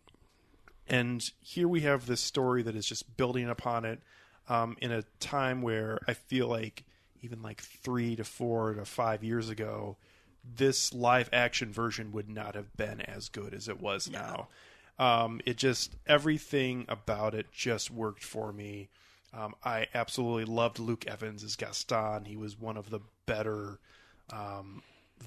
and 0.87 1.29
here 1.41 1.67
we 1.67 1.81
have 1.81 2.05
this 2.05 2.21
story 2.21 2.63
that 2.63 2.75
is 2.75 2.85
just 2.85 3.17
building 3.17 3.49
upon 3.49 3.85
it 3.85 3.99
um, 4.49 4.77
in 4.81 4.91
a 4.91 5.03
time 5.19 5.61
where 5.61 5.99
I 6.07 6.13
feel 6.13 6.47
like 6.47 6.83
even 7.21 7.41
like 7.41 7.61
three 7.61 8.15
to 8.15 8.23
four 8.23 8.73
to 8.73 8.85
five 8.85 9.23
years 9.23 9.49
ago, 9.49 9.97
this 10.55 10.93
live 10.93 11.29
action 11.33 11.71
version 11.71 12.11
would 12.11 12.29
not 12.29 12.55
have 12.55 12.75
been 12.77 13.01
as 13.01 13.29
good 13.29 13.53
as 13.53 13.67
it 13.67 13.81
was 13.81 14.09
now. 14.09 14.47
Um, 14.99 15.41
it 15.45 15.57
just 15.57 15.95
everything 16.07 16.85
about 16.87 17.33
it 17.33 17.51
just 17.51 17.91
worked 17.91 18.23
for 18.23 18.53
me. 18.53 18.89
Um, 19.33 19.55
I 19.63 19.87
absolutely 19.93 20.45
loved 20.45 20.79
Luke 20.79 21.05
Evans 21.05 21.43
as 21.43 21.55
Gaston. 21.55 22.25
He 22.25 22.37
was 22.37 22.59
one 22.59 22.77
of 22.77 22.89
the 22.89 23.01
better 23.25 23.79
um, 24.31 24.81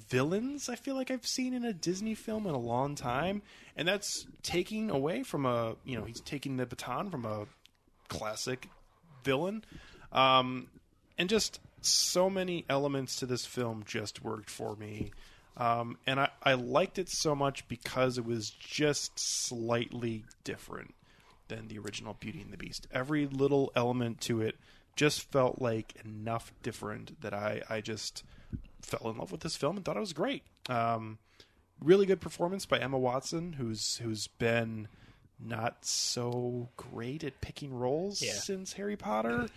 villains 0.09 0.69
I 0.69 0.75
feel 0.75 0.95
like 0.95 1.11
I've 1.11 1.25
seen 1.25 1.53
in 1.53 1.63
a 1.63 1.73
Disney 1.73 2.15
film 2.15 2.45
in 2.47 2.53
a 2.53 2.59
long 2.59 2.95
time, 2.95 3.41
and 3.75 3.87
that's 3.87 4.25
taking 4.43 4.89
away 4.89 5.23
from 5.23 5.45
a 5.45 5.75
you 5.85 5.97
know 5.97 6.05
he's 6.05 6.21
taking 6.21 6.57
the 6.57 6.65
baton 6.65 7.09
from 7.09 7.25
a 7.25 7.45
classic 8.07 8.69
villain, 9.23 9.63
um, 10.11 10.67
and 11.17 11.29
just 11.29 11.59
so 11.81 12.29
many 12.29 12.65
elements 12.69 13.17
to 13.17 13.25
this 13.25 13.45
film 13.45 13.83
just 13.85 14.23
worked 14.23 14.49
for 14.49 14.75
me. 14.75 15.11
Um, 15.57 15.97
and 16.07 16.19
I, 16.19 16.29
I 16.43 16.53
liked 16.53 16.97
it 16.97 17.09
so 17.09 17.35
much 17.35 17.67
because 17.67 18.17
it 18.17 18.25
was 18.25 18.51
just 18.51 19.11
slightly 19.19 20.23
different 20.43 20.95
than 21.51 21.67
the 21.67 21.77
original 21.79 22.15
Beauty 22.19 22.41
and 22.41 22.51
the 22.51 22.57
Beast. 22.57 22.87
Every 22.91 23.27
little 23.27 23.71
element 23.75 24.21
to 24.21 24.41
it 24.41 24.55
just 24.95 25.21
felt 25.31 25.61
like 25.61 25.93
enough 26.03 26.51
different 26.63 27.21
that 27.21 27.33
I, 27.33 27.61
I 27.69 27.81
just 27.81 28.23
fell 28.81 29.09
in 29.11 29.17
love 29.17 29.31
with 29.31 29.41
this 29.41 29.55
film 29.55 29.75
and 29.77 29.85
thought 29.85 29.97
it 29.97 30.01
was 30.01 30.13
great. 30.13 30.43
Um, 30.69 31.17
really 31.79 32.05
good 32.05 32.21
performance 32.21 32.65
by 32.65 32.79
Emma 32.79 32.97
Watson, 32.97 33.53
who's 33.53 33.97
who's 33.97 34.27
been 34.27 34.87
not 35.43 35.85
so 35.85 36.69
great 36.77 37.23
at 37.23 37.41
picking 37.41 37.73
roles 37.73 38.21
Yeah. 38.21 38.33
since 38.33 38.73
Harry 38.73 38.95
Potter. 38.95 39.47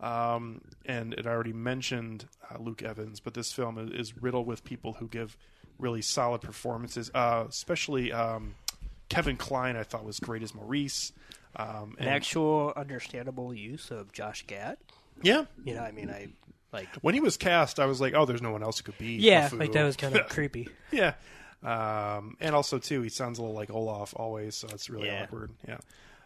Um, 0.00 0.60
and 0.84 1.14
it 1.14 1.26
already 1.26 1.52
mentioned 1.52 2.26
uh, 2.50 2.58
Luke 2.60 2.82
Evans, 2.82 3.20
but 3.20 3.34
this 3.34 3.52
film 3.52 3.78
is, 3.78 3.90
is 3.90 4.22
riddled 4.22 4.46
with 4.46 4.64
people 4.64 4.94
who 4.94 5.06
give 5.08 5.36
really 5.78 6.02
solid 6.02 6.40
performances, 6.42 7.10
uh, 7.14 7.44
especially 7.48 8.12
um, 8.12 8.54
Kevin 9.08 9.36
Kline. 9.36 9.76
I 9.76 9.82
thought 9.84 10.04
was 10.04 10.18
great 10.20 10.42
as 10.42 10.54
Maurice. 10.54 11.12
Um, 11.56 11.96
An 11.98 12.08
actual 12.08 12.72
understandable 12.76 13.52
use 13.52 13.90
of 13.90 14.12
Josh 14.12 14.44
Gad. 14.46 14.78
yeah, 15.22 15.44
You 15.64 15.74
know, 15.74 15.82
I 15.82 15.90
mean, 15.92 16.10
I 16.10 16.28
like. 16.72 16.88
when 17.02 17.14
he 17.14 17.20
was 17.20 17.36
cast, 17.36 17.78
I 17.78 17.86
was 17.86 18.00
like, 18.00 18.14
oh, 18.14 18.24
there's 18.24 18.40
no 18.42 18.52
one 18.52 18.62
else 18.62 18.78
who 18.78 18.84
could 18.84 18.98
be. 18.98 19.16
Yeah, 19.16 19.48
Mafu. 19.48 19.58
like 19.58 19.72
that 19.72 19.84
was 19.84 19.96
kind 19.96 20.16
of 20.16 20.28
creepy. 20.30 20.68
yeah. 20.90 21.14
Um, 21.62 22.36
and 22.40 22.54
also 22.54 22.78
too, 22.78 23.02
he 23.02 23.08
sounds 23.08 23.38
a 23.38 23.42
little 23.42 23.54
like 23.54 23.70
Olaf 23.70 24.14
always, 24.16 24.54
so 24.56 24.68
it's 24.72 24.90
really 24.90 25.06
Yeah. 25.06 25.24
awkward. 25.24 25.50
Yeah. 25.68 25.78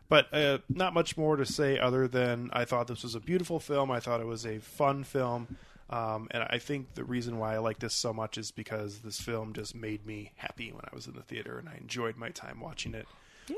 But 0.09 0.33
uh, 0.33 0.59
not 0.69 0.95
much 0.95 1.17
more 1.17 1.37
to 1.37 1.45
say 1.45 1.79
other 1.79 2.07
than 2.07 2.49
I 2.53 2.65
thought 2.65 2.87
this 2.87 3.03
was 3.03 3.15
a 3.17 3.21
beautiful 3.21 3.59
film. 3.59 3.91
I 3.91 3.99
thought 4.01 4.21
it 4.21 4.27
was 4.27 4.47
a 4.47 4.61
fun 4.61 5.03
film. 5.05 5.57
Um, 5.91 6.29
and 6.31 6.43
I 6.45 6.59
think 6.59 6.95
the 6.95 7.05
reason 7.05 7.39
why 7.39 7.55
I 7.55 7.59
like 7.59 7.81
this 7.81 7.95
so 7.95 8.13
much 8.13 8.39
is 8.39 8.51
because 8.51 9.01
this 9.01 9.21
film 9.21 9.53
just 9.53 9.75
made 9.75 10.07
me 10.07 10.33
happy 10.37 10.73
when 10.73 10.83
I 10.85 10.95
was 10.95 11.07
in 11.07 11.15
the 11.15 11.23
theater 11.23 11.59
and 11.59 11.69
I 11.69 11.75
enjoyed 11.77 12.17
my 12.17 12.31
time 12.31 12.61
watching 12.61 12.95
it, 12.95 13.07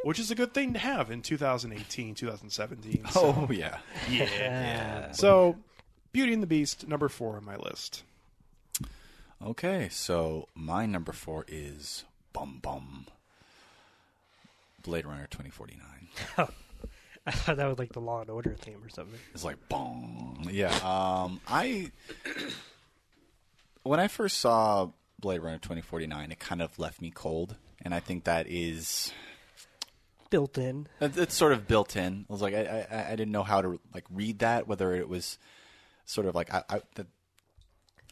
which 0.04 0.18
is 0.18 0.30
a 0.30 0.34
good 0.34 0.52
thing 0.54 0.72
to 0.74 0.78
have 0.78 1.10
in 1.10 1.22
2018, 1.22 2.14
2017. 2.14 3.04
So, 3.10 3.20
Oh 3.36 3.52
yeah. 3.52 3.78
yeah. 4.10 5.12
So, 5.12 5.56
Beauty 6.12 6.32
and 6.32 6.42
the 6.42 6.46
Beast, 6.46 6.86
number 6.88 7.08
four 7.08 7.36
on 7.36 7.44
my 7.44 7.56
list. 7.56 8.02
Okay, 9.44 9.88
so 9.90 10.48
my 10.54 10.84
number 10.86 11.12
four 11.12 11.44
is 11.46 12.04
Bum 12.32 12.58
Bum. 12.60 13.06
Blade 14.82 15.06
Runner 15.06 15.26
2049. 15.30 15.80
I 17.26 17.30
thought 17.30 17.56
that 17.58 17.66
was 17.66 17.78
like 17.78 17.92
the 17.92 18.00
Law 18.00 18.22
and 18.22 18.30
Order 18.30 18.54
theme 18.58 18.82
or 18.82 18.88
something. 18.88 19.18
It's 19.34 19.44
like 19.44 19.68
bong. 19.68 20.48
Yeah. 20.50 20.74
Um 20.82 21.40
I 21.46 21.92
when 23.82 24.00
I 24.00 24.08
first 24.08 24.38
saw 24.38 24.90
Blade 25.20 25.40
Runner 25.40 25.58
2049, 25.58 26.32
it 26.32 26.38
kind 26.38 26.62
of 26.62 26.78
left 26.78 27.02
me 27.02 27.10
cold, 27.10 27.56
and 27.82 27.94
I 27.94 28.00
think 28.00 28.24
that 28.24 28.46
is 28.48 29.12
Built 30.30 30.58
in. 30.58 30.88
it's 31.00 31.34
sort 31.34 31.52
of 31.52 31.66
built 31.66 31.96
in. 31.96 32.26
I 32.28 32.32
was 32.32 32.42
like 32.42 32.54
I 32.54 32.86
I, 32.90 33.12
I 33.12 33.16
didn't 33.16 33.32
know 33.32 33.42
how 33.42 33.62
to 33.62 33.80
like 33.94 34.04
read 34.10 34.40
that 34.40 34.68
whether 34.68 34.94
it 34.94 35.08
was 35.08 35.38
sort 36.04 36.26
of 36.26 36.34
like 36.34 36.52
I 36.52 36.62
I, 36.68 36.82
the, 36.94 37.06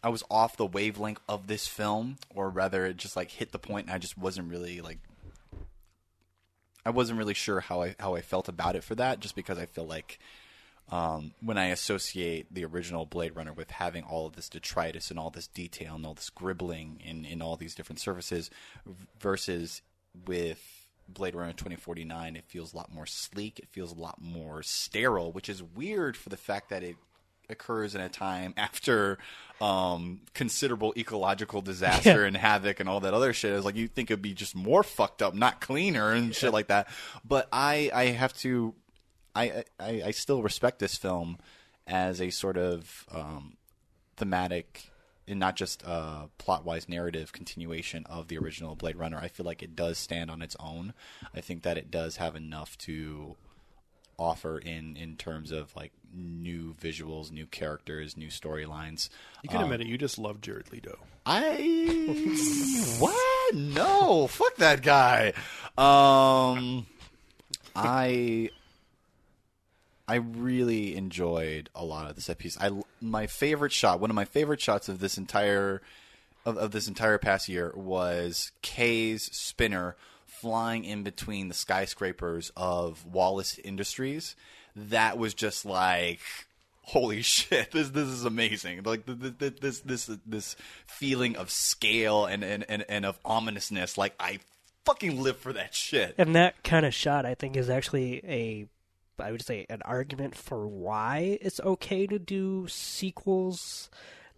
I 0.03 0.09
was 0.09 0.23
off 0.29 0.57
the 0.57 0.65
wavelength 0.65 1.19
of 1.27 1.47
this 1.47 1.67
film 1.67 2.17
or 2.33 2.49
rather 2.49 2.85
it 2.85 2.97
just 2.97 3.15
like 3.15 3.31
hit 3.31 3.51
the 3.51 3.59
point 3.59 3.87
and 3.87 3.95
I 3.95 3.97
just 3.97 4.17
wasn't 4.17 4.49
really 4.49 4.81
like 4.81 4.99
I 6.85 6.89
wasn't 6.89 7.19
really 7.19 7.33
sure 7.33 7.59
how 7.59 7.81
I 7.81 7.95
how 7.99 8.15
I 8.15 8.21
felt 8.21 8.47
about 8.47 8.75
it 8.75 8.83
for 8.83 8.95
that 8.95 9.19
just 9.19 9.35
because 9.35 9.57
I 9.57 9.65
feel 9.65 9.85
like 9.85 10.19
um, 10.89 11.33
when 11.41 11.57
I 11.57 11.65
associate 11.65 12.47
the 12.49 12.63
original 12.63 13.05
Blade 13.05 13.35
Runner 13.35 13.51
with 13.51 13.71
having 13.71 14.03
all 14.03 14.25
of 14.25 14.37
this 14.37 14.47
detritus 14.47 15.09
and 15.09 15.19
all 15.19 15.29
this 15.29 15.47
detail 15.47 15.95
and 15.95 16.05
all 16.05 16.13
this 16.13 16.29
greebling 16.29 17.01
in, 17.01 17.25
in 17.25 17.41
all 17.41 17.57
these 17.57 17.75
different 17.75 17.99
surfaces 17.99 18.49
versus 19.19 19.81
with 20.25 20.86
Blade 21.07 21.35
Runner 21.35 21.53
2049, 21.53 22.35
it 22.35 22.45
feels 22.47 22.73
a 22.73 22.77
lot 22.77 22.93
more 22.93 23.05
sleek. 23.05 23.59
It 23.59 23.69
feels 23.69 23.91
a 23.91 23.99
lot 23.99 24.21
more 24.21 24.63
sterile, 24.63 25.31
which 25.31 25.49
is 25.49 25.63
weird 25.63 26.17
for 26.17 26.29
the 26.29 26.37
fact 26.37 26.69
that 26.69 26.83
it 26.83 26.95
occurs 27.49 27.95
in 27.95 28.01
a 28.01 28.09
time 28.09 28.53
after 28.57 29.17
um, 29.61 30.21
considerable 30.33 30.93
ecological 30.97 31.61
disaster 31.61 32.25
and 32.25 32.35
havoc 32.37 32.79
and 32.79 32.89
all 32.89 32.99
that 32.99 33.13
other 33.13 33.33
shit. 33.33 33.53
It's 33.53 33.65
like 33.65 33.75
you 33.75 33.87
think 33.87 34.11
it'd 34.11 34.21
be 34.21 34.33
just 34.33 34.55
more 34.55 34.83
fucked 34.83 35.21
up, 35.21 35.33
not 35.33 35.61
cleaner 35.61 36.11
and 36.11 36.35
shit 36.35 36.53
like 36.53 36.67
that. 36.67 36.87
But 37.25 37.47
I, 37.51 37.89
I 37.93 38.05
have 38.05 38.33
to 38.39 38.75
I, 39.37 39.63
I, 39.79 40.01
I 40.07 40.11
still 40.11 40.41
respect 40.41 40.79
this 40.79 40.97
film 40.97 41.37
as 41.85 42.19
a 42.19 42.31
sort 42.31 42.57
of 42.57 43.05
um, 43.11 43.55
thematic 44.17 44.89
and 45.27 45.39
not 45.39 45.55
just 45.55 45.83
a 45.83 46.29
plot 46.37 46.65
wise 46.65 46.87
narrative 46.87 47.33
continuation 47.33 48.05
of 48.05 48.27
the 48.27 48.37
original 48.37 48.75
Blade 48.75 48.95
Runner. 48.95 49.17
I 49.17 49.27
feel 49.27 49.45
like 49.45 49.61
it 49.61 49.75
does 49.75 49.97
stand 49.97 50.31
on 50.31 50.41
its 50.41 50.55
own. 50.59 50.93
I 51.35 51.41
think 51.41 51.63
that 51.63 51.77
it 51.77 51.91
does 51.91 52.17
have 52.17 52.35
enough 52.35 52.77
to 52.79 53.35
offer 54.19 54.57
in 54.57 54.97
in 54.97 55.15
terms 55.15 55.51
of 55.51 55.75
like 55.75 55.91
new 56.13 56.73
visuals, 56.81 57.31
new 57.31 57.45
characters, 57.45 58.17
new 58.17 58.29
storylines. 58.29 59.09
You 59.43 59.49
can 59.49 59.61
admit 59.61 59.81
it, 59.81 59.87
you 59.87 59.97
just 59.97 60.17
love 60.17 60.41
Jared 60.41 60.71
Leto. 60.71 60.97
I 61.25 62.95
what? 62.99 63.55
No, 63.55 64.27
fuck 64.27 64.55
that 64.57 64.81
guy. 64.81 65.33
Um, 65.77 66.87
I 67.75 68.49
I 70.07 70.15
really 70.15 70.95
enjoyed 70.95 71.69
a 71.75 71.83
lot 71.83 72.09
of 72.09 72.15
the 72.15 72.21
set 72.21 72.37
piece. 72.37 72.57
I 72.59 72.71
my 73.01 73.27
favorite 73.27 73.73
shot, 73.73 73.99
one 73.99 74.09
of 74.09 74.15
my 74.15 74.25
favorite 74.25 74.61
shots 74.61 74.87
of 74.89 74.99
this 74.99 75.17
entire 75.17 75.81
of, 76.45 76.57
of 76.57 76.71
this 76.71 76.87
entire 76.87 77.17
past 77.17 77.49
year 77.49 77.73
was 77.75 78.51
Kay's 78.61 79.23
spinner 79.35 79.95
flying 80.25 80.85
in 80.85 81.03
between 81.03 81.49
the 81.49 81.53
skyscrapers 81.53 82.51
of 82.55 83.05
Wallace 83.05 83.59
Industries. 83.59 84.35
That 84.75 85.17
was 85.17 85.33
just 85.33 85.65
like 85.65 86.21
holy 86.83 87.21
shit 87.23 87.71
this 87.71 87.89
this 87.89 88.07
is 88.07 88.23
amazing 88.23 88.81
like 88.83 89.05
the, 89.05 89.13
this 89.59 89.81
this 89.81 90.09
this 90.25 90.55
feeling 90.85 91.35
of 91.35 91.51
scale 91.51 92.25
and, 92.25 92.45
and 92.45 92.63
and 92.69 92.85
and 92.87 93.05
of 93.05 93.19
ominousness 93.25 93.97
like 93.97 94.13
i 94.21 94.39
fucking 94.87 95.21
live 95.21 95.35
for 95.35 95.51
that 95.51 95.75
shit 95.75 96.15
And 96.17 96.33
that 96.35 96.63
kind 96.63 96.85
of 96.85 96.93
shot, 96.93 97.25
I 97.25 97.35
think, 97.35 97.57
is 97.57 97.69
actually 97.69 98.21
a, 98.23 98.67
I 99.19 99.31
would 99.31 99.41
say, 99.45 99.65
an 99.69 99.81
argument 99.83 100.35
for 100.35 100.67
why 100.67 101.37
it's 101.41 101.59
okay 101.61 102.07
to 102.07 102.19
do 102.19 102.67
sequels. 102.67 103.89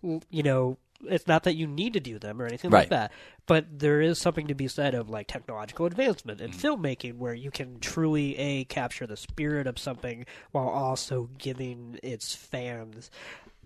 You 0.02 0.44
know, 0.44 0.78
it's 1.08 1.28
not 1.28 1.44
that 1.44 1.56
you 1.56 1.68
need 1.68 1.94
to 1.94 2.00
do 2.00 2.20
them 2.20 2.42
or 2.42 2.46
anything 2.46 2.72
like 2.72 2.90
that, 2.90 3.12
but 3.46 3.80
there 3.80 4.02
is 4.02 4.20
something 4.20 4.48
to 4.48 4.54
be 4.56 4.68
said 4.68 4.94
of 4.94 5.10
like 5.10 5.28
technological 5.28 5.86
advancement 5.86 6.42
in 6.42 6.52
filmmaking 6.52 7.18
where 7.18 7.34
you 7.34 7.52
can 7.52 7.80
truly 7.80 8.38
a 8.38 8.66
capture 8.66 9.08
the 9.08 9.18
spirit 9.18 9.68
of 9.68 9.80
something 9.80 10.26
while 10.52 10.68
also 10.68 11.30
giving 11.38 12.00
its 12.04 12.36
fans. 12.36 13.10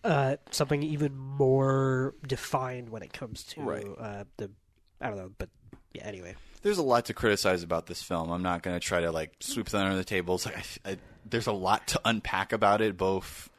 Uh, 0.03 0.35
something 0.51 0.83
even 0.83 1.15
more 1.17 2.13
defined 2.27 2.89
when 2.89 3.01
it 3.01 3.13
comes 3.13 3.43
to 3.43 3.61
Right. 3.61 3.85
uh, 3.97 4.23
the, 4.37 4.51
I 4.99 5.07
don't 5.07 5.17
know, 5.17 5.31
but 5.37 5.49
yeah. 5.93 6.03
Anyway, 6.05 6.35
there's 6.63 6.79
a 6.79 6.83
lot 6.83 7.05
to 7.05 7.13
criticize 7.13 7.61
about 7.61 7.85
this 7.85 8.01
film. 8.01 8.31
I'm 8.31 8.41
not 8.41 8.63
going 8.63 8.75
to 8.75 8.79
try 8.79 9.01
to 9.01 9.11
like 9.11 9.33
sweep 9.39 9.69
that 9.69 9.83
under 9.85 9.95
the 9.95 10.03
table. 10.03 10.41
Like 10.45 10.57
I, 10.85 10.91
I, 10.91 10.97
there's 11.25 11.47
a 11.47 11.53
lot 11.53 11.87
to 11.89 12.01
unpack 12.03 12.51
about 12.51 12.81
it, 12.81 12.97
both 12.97 13.49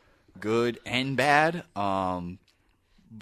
good 0.41 0.81
and 0.85 1.17
bad. 1.17 1.65
Um, 1.77 2.39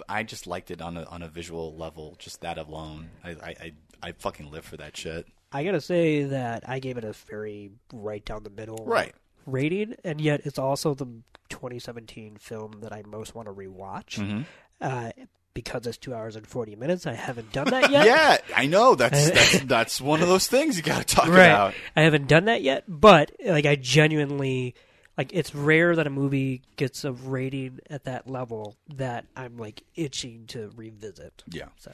I 0.08 0.22
just 0.22 0.46
liked 0.46 0.70
it 0.70 0.80
on 0.80 0.96
a 0.96 1.04
on 1.04 1.22
a 1.22 1.28
visual 1.28 1.76
level, 1.76 2.16
just 2.18 2.40
that 2.40 2.56
alone. 2.58 3.10
I 3.22 3.30
I, 3.30 3.36
I, 3.60 3.72
I 4.02 4.12
fucking 4.12 4.50
live 4.50 4.64
for 4.64 4.78
that 4.78 4.96
shit. 4.96 5.26
I 5.52 5.64
gotta 5.64 5.82
say 5.82 6.22
that 6.22 6.66
I 6.66 6.78
gave 6.78 6.96
it 6.96 7.04
a 7.04 7.12
very 7.12 7.72
right 7.92 8.24
down 8.24 8.42
the 8.42 8.48
middle 8.50 8.84
Right. 8.86 9.14
rating, 9.44 9.96
and 10.02 10.18
yet 10.18 10.40
it's 10.44 10.58
also 10.58 10.94
the 10.94 11.04
2017 11.50 12.38
film 12.38 12.80
that 12.80 12.92
I 12.92 13.02
most 13.06 13.34
want 13.34 13.48
to 13.48 13.52
rewatch. 13.52 14.18
Mm-hmm. 14.18 14.42
Uh, 14.80 15.10
because 15.54 15.86
it's 15.86 15.98
two 15.98 16.14
hours 16.14 16.36
and 16.36 16.46
40 16.46 16.76
minutes, 16.76 17.06
I 17.06 17.14
haven't 17.14 17.52
done 17.52 17.68
that 17.70 17.90
yet. 17.90 18.06
Yeah, 18.06 18.38
I 18.56 18.66
know. 18.66 18.94
That's 18.94 19.30
that's 19.30 19.60
that's 19.60 20.00
one 20.00 20.22
of 20.22 20.28
those 20.28 20.46
things 20.46 20.76
you 20.76 20.82
got 20.82 21.06
to 21.06 21.14
talk 21.14 21.28
right. 21.28 21.46
about. 21.46 21.74
I 21.96 22.02
haven't 22.02 22.28
done 22.28 22.46
that 22.46 22.62
yet, 22.62 22.84
but 22.88 23.32
like 23.44 23.66
I 23.66 23.76
genuinely 23.76 24.74
like 25.16 25.32
it's 25.32 25.54
rare 25.54 25.94
that 25.94 26.06
a 26.06 26.10
movie 26.10 26.62
gets 26.76 27.04
a 27.04 27.12
rating 27.12 27.80
at 27.90 28.04
that 28.04 28.28
level 28.28 28.76
that 28.94 29.26
I'm 29.36 29.56
like 29.58 29.82
itching 29.94 30.46
to 30.48 30.70
revisit. 30.74 31.42
Yeah. 31.48 31.68
So 31.78 31.92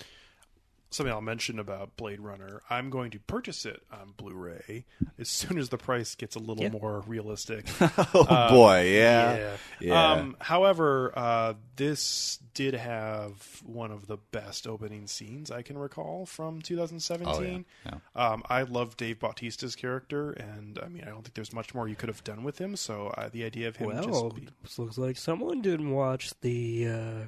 something 0.90 1.12
I'll 1.12 1.20
mention 1.20 1.58
about 1.58 1.96
Blade 1.96 2.20
Runner. 2.20 2.62
I'm 2.70 2.90
going 2.90 3.10
to 3.12 3.18
purchase 3.20 3.66
it 3.66 3.82
on 3.92 4.12
Blu-ray 4.16 4.84
as 5.18 5.28
soon 5.28 5.58
as 5.58 5.68
the 5.68 5.78
price 5.78 6.14
gets 6.14 6.34
a 6.36 6.38
little 6.38 6.62
Yeah. 6.64 6.70
more 6.70 7.02
realistic. 7.06 7.66
Oh 8.14 8.48
boy, 8.50 8.90
yeah, 8.92 9.36
yeah. 9.36 9.56
yeah. 9.80 10.12
Um, 10.12 10.36
however, 10.40 11.12
uh, 11.16 11.54
this 11.76 12.38
did 12.54 12.74
have 12.74 13.60
one 13.64 13.90
of 13.92 14.06
the 14.06 14.16
best 14.16 14.66
opening 14.66 15.06
scenes 15.06 15.50
I 15.50 15.62
can 15.62 15.76
recall 15.78 16.26
from 16.26 16.60
2017. 16.62 17.64
Oh. 17.86 18.00
Um, 18.16 18.42
I 18.48 18.62
love 18.62 18.96
Dave 18.96 19.18
Bautista's 19.20 19.76
character, 19.76 20.30
and 20.32 20.78
I 20.82 20.88
mean, 20.88 21.02
I 21.04 21.10
don't 21.10 21.22
think 21.22 21.34
there's 21.34 21.52
much 21.52 21.74
more 21.74 21.88
you 21.88 21.94
could 21.94 22.08
have 22.08 22.24
done 22.24 22.42
with 22.44 22.58
him. 22.58 22.76
So 22.76 23.08
uh, 23.16 23.28
the 23.30 23.44
idea 23.44 23.68
of 23.68 23.76
him 23.76 23.88
well, 23.88 24.02
just 24.30 24.34
be, 24.34 24.48
looks 24.82 24.98
like 24.98 25.16
someone 25.16 25.60
didn't 25.62 25.90
watch 25.90 26.32
the 26.40 26.88
uh, 26.88 27.20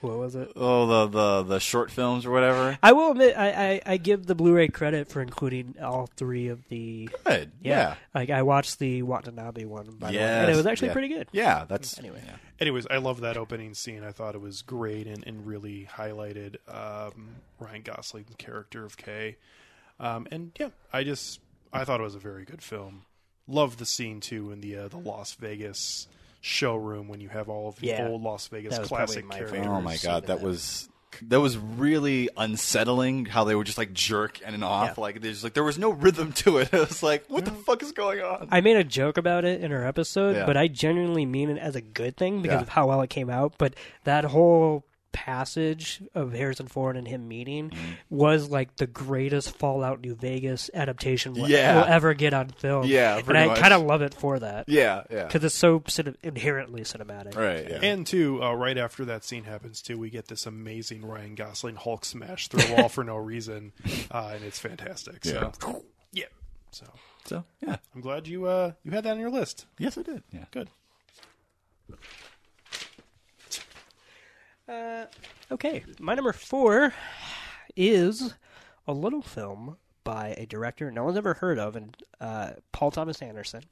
what 0.00 0.16
was 0.18 0.34
it? 0.34 0.50
oh 0.56 0.86
the 0.86 1.06
the 1.08 1.42
the 1.42 1.58
short 1.60 1.90
films 1.90 2.24
or 2.26 2.30
whatever. 2.30 2.78
I 2.82 2.92
will 2.92 3.10
admit, 3.12 3.36
I, 3.36 3.50
I, 3.50 3.80
I 3.86 3.96
give 3.98 4.26
the 4.26 4.34
Blu-ray 4.34 4.68
credit 4.68 5.08
for 5.08 5.20
including 5.22 5.74
all 5.82 6.06
three 6.16 6.48
of 6.48 6.66
the. 6.68 7.08
Good. 7.24 7.52
Yeah, 7.60 7.78
Yeah. 7.90 7.94
like 8.14 8.30
I 8.30 8.42
watched 8.42 8.78
the 8.78 9.02
Watanabe 9.02 9.64
one, 9.66 9.96
by 9.98 10.12
the 10.12 10.18
way, 10.18 10.22
and 10.24 10.50
it 10.50 10.56
was 10.56 10.66
actually 10.66 10.88
yeah. 10.88 10.92
pretty 10.94 11.08
good. 11.08 11.28
Yeah, 11.32 11.64
that's 11.68 11.98
Anyway. 11.98 12.22
yeah. 12.26 12.36
Anyways, 12.58 12.86
I 12.90 12.98
love 12.98 13.20
that 13.20 13.36
opening 13.36 13.74
scene. 13.74 14.04
I 14.04 14.12
thought 14.12 14.34
it 14.34 14.40
was 14.40 14.62
great 14.62 15.06
and, 15.06 15.22
and 15.26 15.46
really 15.46 15.88
highlighted 15.90 16.56
um, 16.68 17.36
Ryan 17.58 17.82
Gosling's 17.82 18.34
character 18.36 18.84
of 18.84 18.96
Kay. 18.96 19.36
Um, 19.98 20.26
and 20.30 20.52
yeah, 20.58 20.68
I 20.92 21.04
just 21.04 21.40
I 21.72 21.84
thought 21.84 22.00
it 22.00 22.04
was 22.04 22.14
a 22.14 22.18
very 22.20 22.44
good 22.44 22.62
film. 22.62 23.02
Love 23.46 23.78
the 23.78 23.86
scene 23.86 24.20
too 24.20 24.50
in 24.52 24.60
the 24.60 24.76
uh, 24.76 24.88
the 24.88 24.96
Las 24.98 25.34
Vegas 25.34 26.06
showroom 26.40 27.08
when 27.08 27.20
you 27.20 27.28
have 27.28 27.48
all 27.48 27.68
of 27.68 27.76
the 27.76 27.88
Yeah. 27.88 28.08
old 28.08 28.22
Las 28.22 28.46
Vegas 28.48 28.78
classic 28.78 28.88
probably 28.90 29.22
my 29.22 29.34
characters. 29.50 29.66
Oh 29.66 29.80
my 29.80 29.96
god, 29.98 30.22
that 30.26 30.38
that. 30.38 30.40
was 30.42 30.88
that 31.22 31.40
was 31.40 31.58
really 31.58 32.28
unsettling. 32.36 33.26
How 33.26 33.44
they 33.44 33.54
were 33.54 33.64
just 33.64 33.76
like 33.78 33.92
jerk 33.92 34.40
in 34.42 34.54
and 34.54 34.64
off. 34.64 34.94
Yeah. 34.96 35.02
Like 35.02 35.20
there's 35.20 35.42
like 35.44 35.54
there 35.54 35.64
was 35.64 35.76
no 35.78 35.90
rhythm 35.90 36.32
to 36.34 36.58
it. 36.58 36.70
It 36.72 36.78
was 36.78 37.02
like, 37.02 37.24
what 37.28 37.44
the 37.44 37.50
fuck 37.50 37.82
is 37.82 37.92
going 37.92 38.20
on? 38.20 38.48
I 38.50 38.60
made 38.60 38.76
a 38.76 38.84
joke 38.84 39.18
about 39.18 39.44
it 39.44 39.60
in 39.62 39.72
our 39.72 39.84
episode, 39.86 40.36
Yeah. 40.36 40.46
but 40.46 40.56
I 40.56 40.68
genuinely 40.68 41.26
mean 41.26 41.50
it 41.50 41.58
as 41.58 41.76
a 41.76 41.80
good 41.80 42.16
thing 42.16 42.42
because 42.42 42.56
Yeah. 42.58 42.62
of 42.62 42.68
how 42.70 42.88
well 42.88 43.00
it 43.02 43.10
came 43.10 43.28
out. 43.28 43.54
But 43.58 43.74
that 44.04 44.24
whole 44.24 44.84
passage 45.12 46.02
of 46.14 46.32
Harrison 46.32 46.66
Ford 46.66 46.96
and 46.96 47.06
him 47.06 47.28
meeting 47.28 47.70
Mm-hmm. 47.70 47.90
was 48.10 48.48
like 48.48 48.76
the 48.76 48.86
greatest 48.86 49.56
Fallout 49.56 50.00
New 50.00 50.14
Vegas 50.14 50.70
adaptation 50.74 51.34
we'll, 51.34 51.48
Yeah. 51.50 51.76
we'll 51.76 51.84
ever 51.84 52.14
get 52.14 52.32
on 52.32 52.48
film. 52.48 52.86
Yeah, 52.86 53.18
and 53.26 53.36
I 53.36 53.54
kind 53.58 53.74
of 53.74 53.82
love 53.82 54.02
it 54.02 54.14
for 54.14 54.38
that 54.38 54.68
yeah, 54.68 55.02
yeah. 55.10 55.24
because 55.26 55.44
it's 55.44 55.54
so 55.54 55.80
cine- 55.80 56.16
inherently 56.22 56.82
cinematic. 56.82 57.36
Right. 57.36 57.68
Yeah. 57.68 57.78
And 57.82 58.06
too, 58.06 58.42
uh, 58.42 58.52
right 58.54 58.78
after 58.78 59.04
that 59.06 59.24
scene 59.24 59.44
happens 59.44 59.82
too, 59.82 59.98
we 59.98 60.10
get 60.10 60.28
this 60.28 60.46
amazing 60.46 61.04
Ryan 61.04 61.34
Gosling 61.34 61.76
Hulk 61.76 62.04
smash 62.04 62.48
through 62.48 62.72
a 62.74 62.80
wall 62.80 62.88
for 62.88 63.04
no 63.04 63.16
reason, 63.16 63.72
uh, 64.10 64.32
and 64.34 64.44
it's 64.44 64.58
fantastic. 64.58 65.24
So 65.24 65.52
yeah, 66.12 66.24
so 66.70 66.86
so 67.24 67.44
yeah. 67.60 67.76
I'm 67.94 68.00
glad 68.00 68.26
you 68.26 68.46
uh, 68.46 68.72
you 68.84 68.90
had 68.92 69.04
that 69.04 69.12
on 69.12 69.20
your 69.20 69.30
list. 69.30 69.66
Yes, 69.78 69.98
I 69.98 70.02
did. 70.02 70.22
Yeah. 70.32 70.44
Good. 70.50 70.68
Okay, 75.50 75.84
my 75.98 76.14
number 76.14 76.32
four 76.32 76.94
is 77.76 78.34
a 78.86 78.92
little 78.92 79.22
film 79.22 79.76
by 80.04 80.34
a 80.38 80.46
director 80.46 80.90
no 80.90 81.04
one's 81.04 81.16
ever 81.16 81.34
heard 81.34 81.58
of, 81.58 81.76
and 81.76 81.96
uh, 82.20 82.52
Paul 82.72 82.90
Thomas 82.90 83.20
Anderson. 83.20 83.64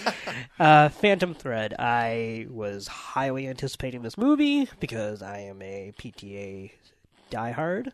uh, 0.60 0.88
Phantom 0.90 1.34
Thread. 1.34 1.74
I 1.78 2.46
was 2.50 2.86
highly 2.86 3.48
anticipating 3.48 4.02
this 4.02 4.18
movie 4.18 4.68
because 4.78 5.22
I 5.22 5.38
am 5.38 5.60
a 5.62 5.92
PTA 5.98 6.70
diehard, 7.30 7.92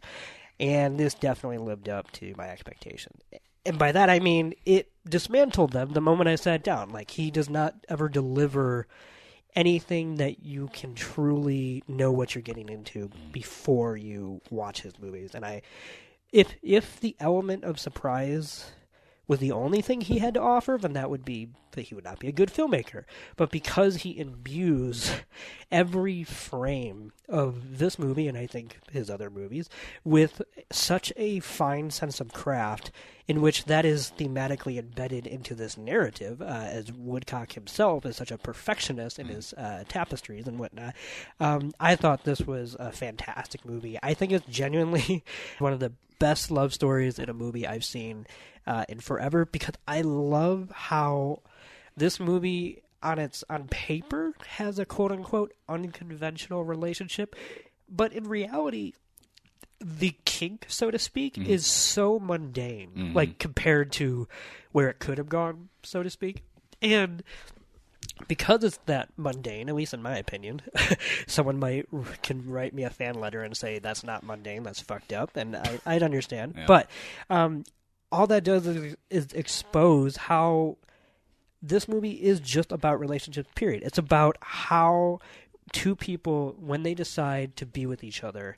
and 0.58 0.98
this 0.98 1.14
definitely 1.14 1.58
lived 1.58 1.88
up 1.88 2.10
to 2.12 2.34
my 2.36 2.48
expectations. 2.48 3.20
And 3.64 3.78
by 3.78 3.92
that 3.92 4.10
I 4.10 4.18
mean 4.18 4.54
it 4.64 4.90
dismantled 5.08 5.72
them 5.72 5.92
the 5.92 6.00
moment 6.00 6.28
I 6.28 6.36
sat 6.36 6.62
down. 6.64 6.90
Like 6.90 7.12
he 7.12 7.30
does 7.30 7.50
not 7.50 7.74
ever 7.88 8.08
deliver 8.08 8.86
anything 9.58 10.14
that 10.18 10.44
you 10.44 10.68
can 10.72 10.94
truly 10.94 11.82
know 11.88 12.12
what 12.12 12.32
you're 12.32 12.42
getting 12.42 12.68
into 12.68 13.10
before 13.32 13.96
you 13.96 14.40
watch 14.50 14.82
his 14.82 14.96
movies. 15.00 15.34
And 15.34 15.44
I 15.44 15.62
if 16.32 16.54
if 16.62 17.00
the 17.00 17.16
element 17.18 17.64
of 17.64 17.80
surprise 17.80 18.70
was 19.26 19.40
the 19.40 19.50
only 19.50 19.82
thing 19.82 20.00
he 20.00 20.20
had 20.20 20.34
to 20.34 20.40
offer, 20.40 20.78
then 20.80 20.92
that 20.92 21.10
would 21.10 21.24
be 21.24 21.48
that 21.72 21.82
he 21.82 21.94
would 21.94 22.04
not 22.04 22.18
be 22.18 22.28
a 22.28 22.32
good 22.32 22.50
filmmaker. 22.50 23.04
But 23.36 23.50
because 23.50 23.96
he 23.96 24.18
imbues 24.18 25.10
every 25.70 26.24
frame 26.24 27.12
of 27.28 27.78
this 27.78 27.98
movie, 27.98 28.28
and 28.28 28.36
I 28.36 28.46
think 28.46 28.78
his 28.90 29.10
other 29.10 29.30
movies, 29.30 29.68
with 30.04 30.42
such 30.70 31.12
a 31.16 31.40
fine 31.40 31.90
sense 31.90 32.20
of 32.20 32.32
craft, 32.32 32.90
in 33.26 33.42
which 33.42 33.64
that 33.64 33.84
is 33.84 34.12
thematically 34.16 34.78
embedded 34.78 35.26
into 35.26 35.54
this 35.54 35.76
narrative, 35.76 36.40
uh, 36.40 36.44
as 36.44 36.90
Woodcock 36.90 37.52
himself 37.52 38.06
is 38.06 38.16
such 38.16 38.30
a 38.30 38.38
perfectionist 38.38 39.18
in 39.18 39.26
his 39.26 39.52
uh, 39.52 39.84
tapestries 39.88 40.48
and 40.48 40.58
whatnot, 40.58 40.94
um, 41.38 41.72
I 41.78 41.94
thought 41.94 42.24
this 42.24 42.40
was 42.40 42.74
a 42.78 42.90
fantastic 42.90 43.66
movie. 43.66 43.98
I 44.02 44.14
think 44.14 44.32
it's 44.32 44.46
genuinely 44.46 45.24
one 45.58 45.74
of 45.74 45.80
the 45.80 45.92
best 46.18 46.50
love 46.50 46.74
stories 46.74 47.18
in 47.18 47.28
a 47.28 47.34
movie 47.34 47.66
I've 47.66 47.84
seen 47.84 48.26
uh, 48.66 48.84
in 48.88 49.00
forever 49.00 49.44
because 49.44 49.74
I 49.86 50.00
love 50.00 50.70
how 50.74 51.42
this 51.98 52.18
movie 52.20 52.82
on 53.02 53.18
its 53.18 53.44
on 53.48 53.68
paper 53.68 54.34
has 54.46 54.78
a 54.78 54.84
quote 54.84 55.12
unquote 55.12 55.52
unconventional 55.68 56.64
relationship, 56.64 57.36
but 57.88 58.12
in 58.12 58.24
reality 58.24 58.92
the 59.80 60.16
kink, 60.24 60.66
so 60.68 60.90
to 60.90 60.98
speak, 60.98 61.38
is 61.38 61.64
so 61.64 62.18
mundane, 62.18 63.12
like 63.14 63.38
compared 63.38 63.92
to 63.92 64.26
where 64.72 64.88
it 64.88 64.98
could 64.98 65.18
have 65.18 65.28
gone, 65.28 65.68
so 65.84 66.02
to 66.02 66.10
speak. 66.10 66.42
And 66.82 67.22
because 68.26 68.64
it's 68.64 68.78
that 68.86 69.08
mundane, 69.16 69.68
at 69.68 69.74
least 69.76 69.94
in 69.94 70.02
my 70.02 70.16
opinion, 70.18 70.62
someone 71.28 71.60
might 71.60 71.86
can 72.22 72.50
write 72.50 72.74
me 72.74 72.82
a 72.82 72.90
fan 72.90 73.14
letter 73.14 73.42
and 73.42 73.56
say 73.56 73.78
that's 73.78 74.02
not 74.02 74.24
mundane, 74.24 74.64
that's 74.64 74.80
fucked 74.80 75.12
up, 75.12 75.36
and 75.36 75.54
I, 75.56 75.80
I'd 75.86 76.02
understand. 76.02 76.54
Yeah. 76.56 76.66
But 76.66 76.90
um, 77.30 77.62
all 78.10 78.26
that 78.26 78.42
does 78.42 78.66
is, 78.66 78.96
is 79.10 79.32
expose 79.32 80.16
how 80.16 80.76
this 81.62 81.88
movie 81.88 82.12
is 82.12 82.40
just 82.40 82.72
about 82.72 83.00
relationships. 83.00 83.48
Period. 83.54 83.82
It's 83.82 83.98
about 83.98 84.36
how 84.40 85.20
two 85.72 85.96
people, 85.96 86.56
when 86.58 86.82
they 86.82 86.94
decide 86.94 87.56
to 87.56 87.66
be 87.66 87.86
with 87.86 88.04
each 88.04 88.24
other, 88.24 88.56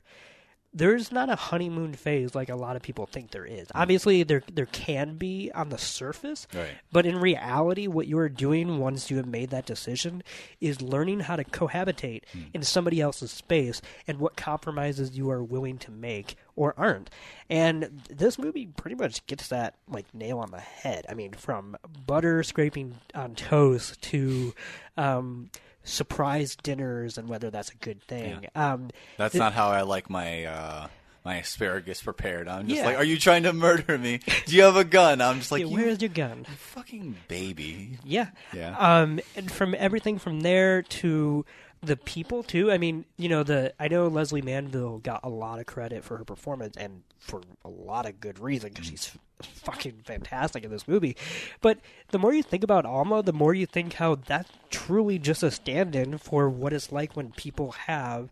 there's 0.73 1.11
not 1.11 1.29
a 1.29 1.35
honeymoon 1.35 1.93
phase 1.93 2.33
like 2.33 2.47
a 2.49 2.55
lot 2.55 2.75
of 2.77 2.81
people 2.81 3.05
think 3.05 3.31
there 3.31 3.45
is. 3.45 3.67
Obviously, 3.75 4.23
there 4.23 4.41
there 4.51 4.67
can 4.67 5.17
be 5.17 5.51
on 5.53 5.69
the 5.69 5.77
surface, 5.77 6.47
Right. 6.53 6.69
but 6.91 7.05
in 7.05 7.19
reality, 7.19 7.87
what 7.87 8.07
you 8.07 8.17
are 8.19 8.29
doing 8.29 8.77
once 8.79 9.11
you 9.11 9.17
have 9.17 9.25
made 9.25 9.49
that 9.49 9.65
decision 9.65 10.23
is 10.61 10.81
learning 10.81 11.21
how 11.21 11.35
to 11.35 11.43
cohabitate 11.43 12.23
in 12.53 12.63
somebody 12.63 13.01
else's 13.01 13.31
space 13.31 13.81
and 14.07 14.19
what 14.19 14.35
compromises 14.37 15.17
you 15.17 15.29
are 15.29 15.43
willing 15.43 15.77
to 15.79 15.91
make 15.91 16.35
or 16.55 16.73
aren't. 16.77 17.09
And 17.49 18.03
this 18.09 18.39
movie 18.39 18.67
pretty 18.67 18.95
much 18.95 19.25
gets 19.27 19.49
that 19.49 19.75
like 19.89 20.13
nail 20.13 20.39
on 20.39 20.51
the 20.51 20.59
head. 20.61 21.05
I 21.09 21.15
mean, 21.15 21.33
from 21.33 21.75
butter 22.07 22.43
scraping 22.43 22.95
on 23.13 23.35
toast 23.35 24.01
to 24.03 24.53
um, 24.95 25.49
surprise 25.83 26.55
dinners 26.61 27.17
and 27.17 27.27
whether 27.27 27.49
that's 27.49 27.69
a 27.71 27.75
good 27.75 28.01
thing. 28.03 28.47
Um, 28.55 28.89
That's 29.17 29.33
th- 29.33 29.39
not 29.39 29.53
how 29.53 29.69
I 29.69 29.81
like 29.81 30.09
my 30.09 30.45
uh, 30.45 30.87
my 31.25 31.37
asparagus 31.37 32.01
prepared. 32.01 32.47
I'm 32.47 32.67
just 32.67 32.79
Yeah. 32.79 32.85
like, 32.87 32.97
are 32.97 33.03
you 33.03 33.17
trying 33.17 33.43
to 33.43 33.53
murder 33.53 33.97
me? 33.97 34.19
Do 34.45 34.55
you 34.55 34.63
have 34.63 34.75
a 34.75 34.83
gun? 34.83 35.21
I'm 35.21 35.39
just 35.39 35.51
like, 35.51 35.61
yeah, 35.61 35.67
you 35.67 35.75
where's 35.75 36.01
your 36.01 36.09
gun? 36.09 36.45
fucking 36.45 37.15
baby. 37.27 37.97
Yeah. 38.03 38.27
Yeah. 38.53 38.75
Um, 38.77 39.19
and 39.35 39.51
from 39.51 39.75
everything 39.77 40.17
from 40.19 40.41
there 40.41 40.81
to 40.81 41.45
the 41.81 41.97
people 41.97 42.43
too. 42.43 42.71
I 42.71 42.77
mean, 42.77 43.05
you 43.17 43.27
know, 43.27 43.43
the 43.43 43.73
I 43.79 43.87
know 43.87 44.07
Lesley 44.07 44.41
Manville 44.41 44.99
got 44.99 45.21
a 45.23 45.29
lot 45.29 45.59
of 45.59 45.65
credit 45.65 46.03
for 46.03 46.17
her 46.17 46.23
performance 46.23 46.77
and 46.77 47.03
for 47.17 47.41
a 47.65 47.69
lot 47.69 48.05
of 48.05 48.19
good 48.19 48.39
reason 48.39 48.69
because 48.69 48.85
she's 48.87 49.17
fucking 49.41 50.01
fantastic 50.05 50.63
in 50.63 50.71
this 50.71 50.87
movie. 50.87 51.17
But 51.59 51.79
the 52.09 52.19
more 52.19 52.33
you 52.33 52.43
think 52.43 52.63
about 52.63 52.85
Alma, 52.85 53.23
the 53.23 53.33
more 53.33 53.53
you 53.53 53.65
think 53.65 53.93
how 53.93 54.15
that's 54.15 54.51
truly 54.69 55.17
just 55.17 55.43
a 55.43 55.51
stand-in 55.51 56.17
for 56.17 56.49
what 56.49 56.73
it's 56.73 56.91
like 56.91 57.15
when 57.15 57.31
people 57.31 57.71
have 57.71 58.29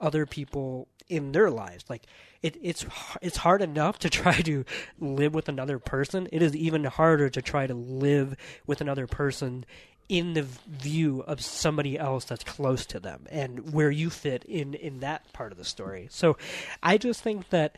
other 0.00 0.26
people 0.26 0.88
in 1.08 1.32
their 1.32 1.50
lives. 1.50 1.84
Like 1.88 2.02
it, 2.42 2.56
it's 2.62 2.84
it's 3.22 3.38
hard 3.38 3.62
enough 3.62 3.98
to 4.00 4.10
try 4.10 4.40
to 4.40 4.64
live 4.98 5.34
with 5.34 5.48
another 5.48 5.78
person. 5.78 6.28
It 6.32 6.42
is 6.42 6.56
even 6.56 6.84
harder 6.84 7.28
to 7.30 7.42
try 7.42 7.66
to 7.66 7.74
live 7.74 8.36
with 8.66 8.80
another 8.80 9.06
person 9.06 9.64
in 10.08 10.34
the 10.34 10.46
view 10.66 11.22
of 11.26 11.40
somebody 11.40 11.98
else 11.98 12.24
that's 12.24 12.44
close 12.44 12.86
to 12.86 12.98
them 12.98 13.26
and 13.30 13.72
where 13.72 13.90
you 13.90 14.08
fit 14.08 14.44
in 14.44 14.74
in 14.74 15.00
that 15.00 15.30
part 15.32 15.52
of 15.52 15.58
the 15.58 15.64
story. 15.64 16.08
So 16.10 16.36
I 16.82 16.96
just 16.96 17.22
think 17.22 17.50
that 17.50 17.76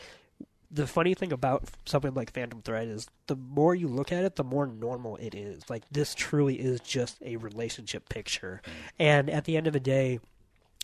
the 0.71 0.87
funny 0.87 1.15
thing 1.15 1.33
about 1.33 1.65
something 1.85 2.15
like 2.15 2.33
Phantom 2.33 2.63
Thread 2.63 2.87
is 2.87 3.09
the 3.27 3.35
more 3.35 3.75
you 3.75 3.89
look 3.89 4.13
at 4.13 4.25
it, 4.25 4.37
the 4.37 4.45
more 4.45 4.67
normal 4.67 5.17
it 5.17 5.35
is. 5.35 5.69
Like 5.69 5.83
this 5.91 6.15
truly 6.15 6.55
is 6.61 6.81
just 6.81 7.21
a 7.23 7.37
relationship 7.37 8.09
picture. 8.09 8.63
And 8.99 9.29
at 9.29 9.45
the 9.45 9.57
end 9.57 9.67
of 9.67 9.73
the 9.73 9.81
day, 9.81 10.21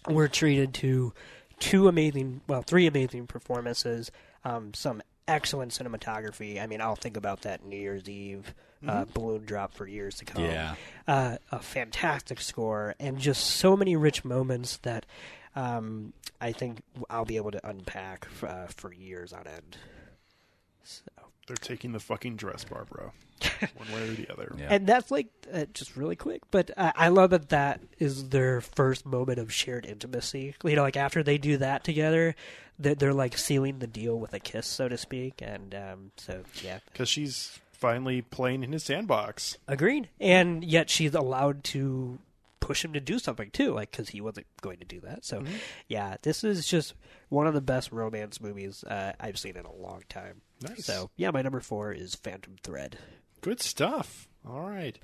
we're 0.08 0.28
treated 0.28 0.74
to 0.74 1.12
two 1.60 1.86
amazing, 1.86 2.40
well, 2.48 2.62
three 2.62 2.86
amazing 2.86 3.28
performances, 3.28 4.10
um, 4.44 4.74
some 4.74 5.02
excellent 5.28 5.72
cinematography. 5.72 6.60
I 6.60 6.66
mean, 6.66 6.80
I'll 6.80 6.96
think 6.96 7.16
about 7.16 7.42
that 7.42 7.64
New 7.64 7.78
Year's 7.78 8.08
Eve 8.08 8.54
uh, 8.86 9.04
balloon 9.14 9.44
drop 9.44 9.74
for 9.74 9.86
years 9.86 10.16
to 10.16 10.24
come. 10.24 10.42
Yeah. 10.44 10.74
Uh, 11.06 11.36
a 11.52 11.60
fantastic 11.60 12.40
score, 12.40 12.94
and 12.98 13.18
just 13.18 13.44
so 13.44 13.76
many 13.76 13.96
rich 13.96 14.24
moments 14.24 14.78
that 14.78 15.06
um, 15.54 16.12
I 16.40 16.52
think 16.52 16.82
I'll 17.08 17.24
be 17.24 17.36
able 17.36 17.52
to 17.52 17.66
unpack 17.68 18.26
f- 18.30 18.44
uh, 18.44 18.66
for 18.66 18.92
years 18.92 19.32
on 19.32 19.46
end. 19.46 19.76
So. 20.84 21.02
They're 21.46 21.56
taking 21.56 21.92
the 21.92 22.00
fucking 22.00 22.36
dress, 22.36 22.64
Barbara. 22.64 23.12
One 23.76 23.92
way 23.92 24.08
or 24.08 24.14
the 24.14 24.28
other. 24.32 24.52
Yeah. 24.58 24.66
And 24.70 24.86
that's 24.86 25.10
like 25.10 25.28
uh, 25.52 25.66
just 25.72 25.96
really 25.96 26.16
quick, 26.16 26.42
but 26.50 26.70
uh, 26.76 26.92
I 26.96 27.08
love 27.08 27.30
that 27.30 27.50
that 27.50 27.80
is 27.98 28.30
their 28.30 28.60
first 28.60 29.06
moment 29.06 29.38
of 29.38 29.52
shared 29.52 29.86
intimacy. 29.86 30.56
You 30.64 30.76
know, 30.76 30.82
like 30.82 30.96
after 30.96 31.22
they 31.22 31.38
do 31.38 31.58
that 31.58 31.84
together, 31.84 32.34
they're, 32.78 32.94
they're 32.96 33.14
like 33.14 33.38
sealing 33.38 33.78
the 33.78 33.86
deal 33.86 34.18
with 34.18 34.34
a 34.34 34.40
kiss, 34.40 34.66
so 34.66 34.88
to 34.88 34.96
speak. 34.96 35.40
And 35.40 35.74
um, 35.74 36.10
so, 36.16 36.42
yeah, 36.64 36.78
Because 36.92 37.08
she's 37.08 37.60
finally 37.76 38.22
playing 38.22 38.62
in 38.62 38.72
his 38.72 38.84
sandbox. 38.84 39.58
agreed. 39.68 40.08
And 40.20 40.64
yet 40.64 40.90
she's 40.90 41.14
allowed 41.14 41.64
to 41.64 42.18
push 42.60 42.84
him 42.84 42.92
to 42.94 43.00
do 43.00 43.18
something 43.18 43.50
too, 43.50 43.72
like 43.72 43.92
because 43.92 44.08
he 44.08 44.20
wasn't 44.20 44.46
going 44.60 44.78
to 44.78 44.84
do 44.84 45.00
that. 45.00 45.24
So, 45.24 45.44
yeah, 45.88 46.16
this 46.22 46.42
is 46.42 46.66
just 46.66 46.94
one 47.28 47.46
of 47.46 47.54
the 47.54 47.60
best 47.60 47.92
romance 47.92 48.40
movies 48.40 48.82
uh, 48.84 49.12
I've 49.20 49.38
seen 49.38 49.56
in 49.56 49.64
a 49.64 49.72
long 49.72 50.02
time. 50.08 50.40
Nice. 50.60 50.84
So, 50.84 51.10
yeah, 51.16 51.30
my 51.30 51.42
number 51.42 51.60
four 51.60 51.92
is 51.92 52.14
Phantom 52.14 52.56
Thread. 52.62 52.98
Good 53.40 53.60
stuff. 53.60 54.28
All 54.48 54.62
right. 54.62 54.98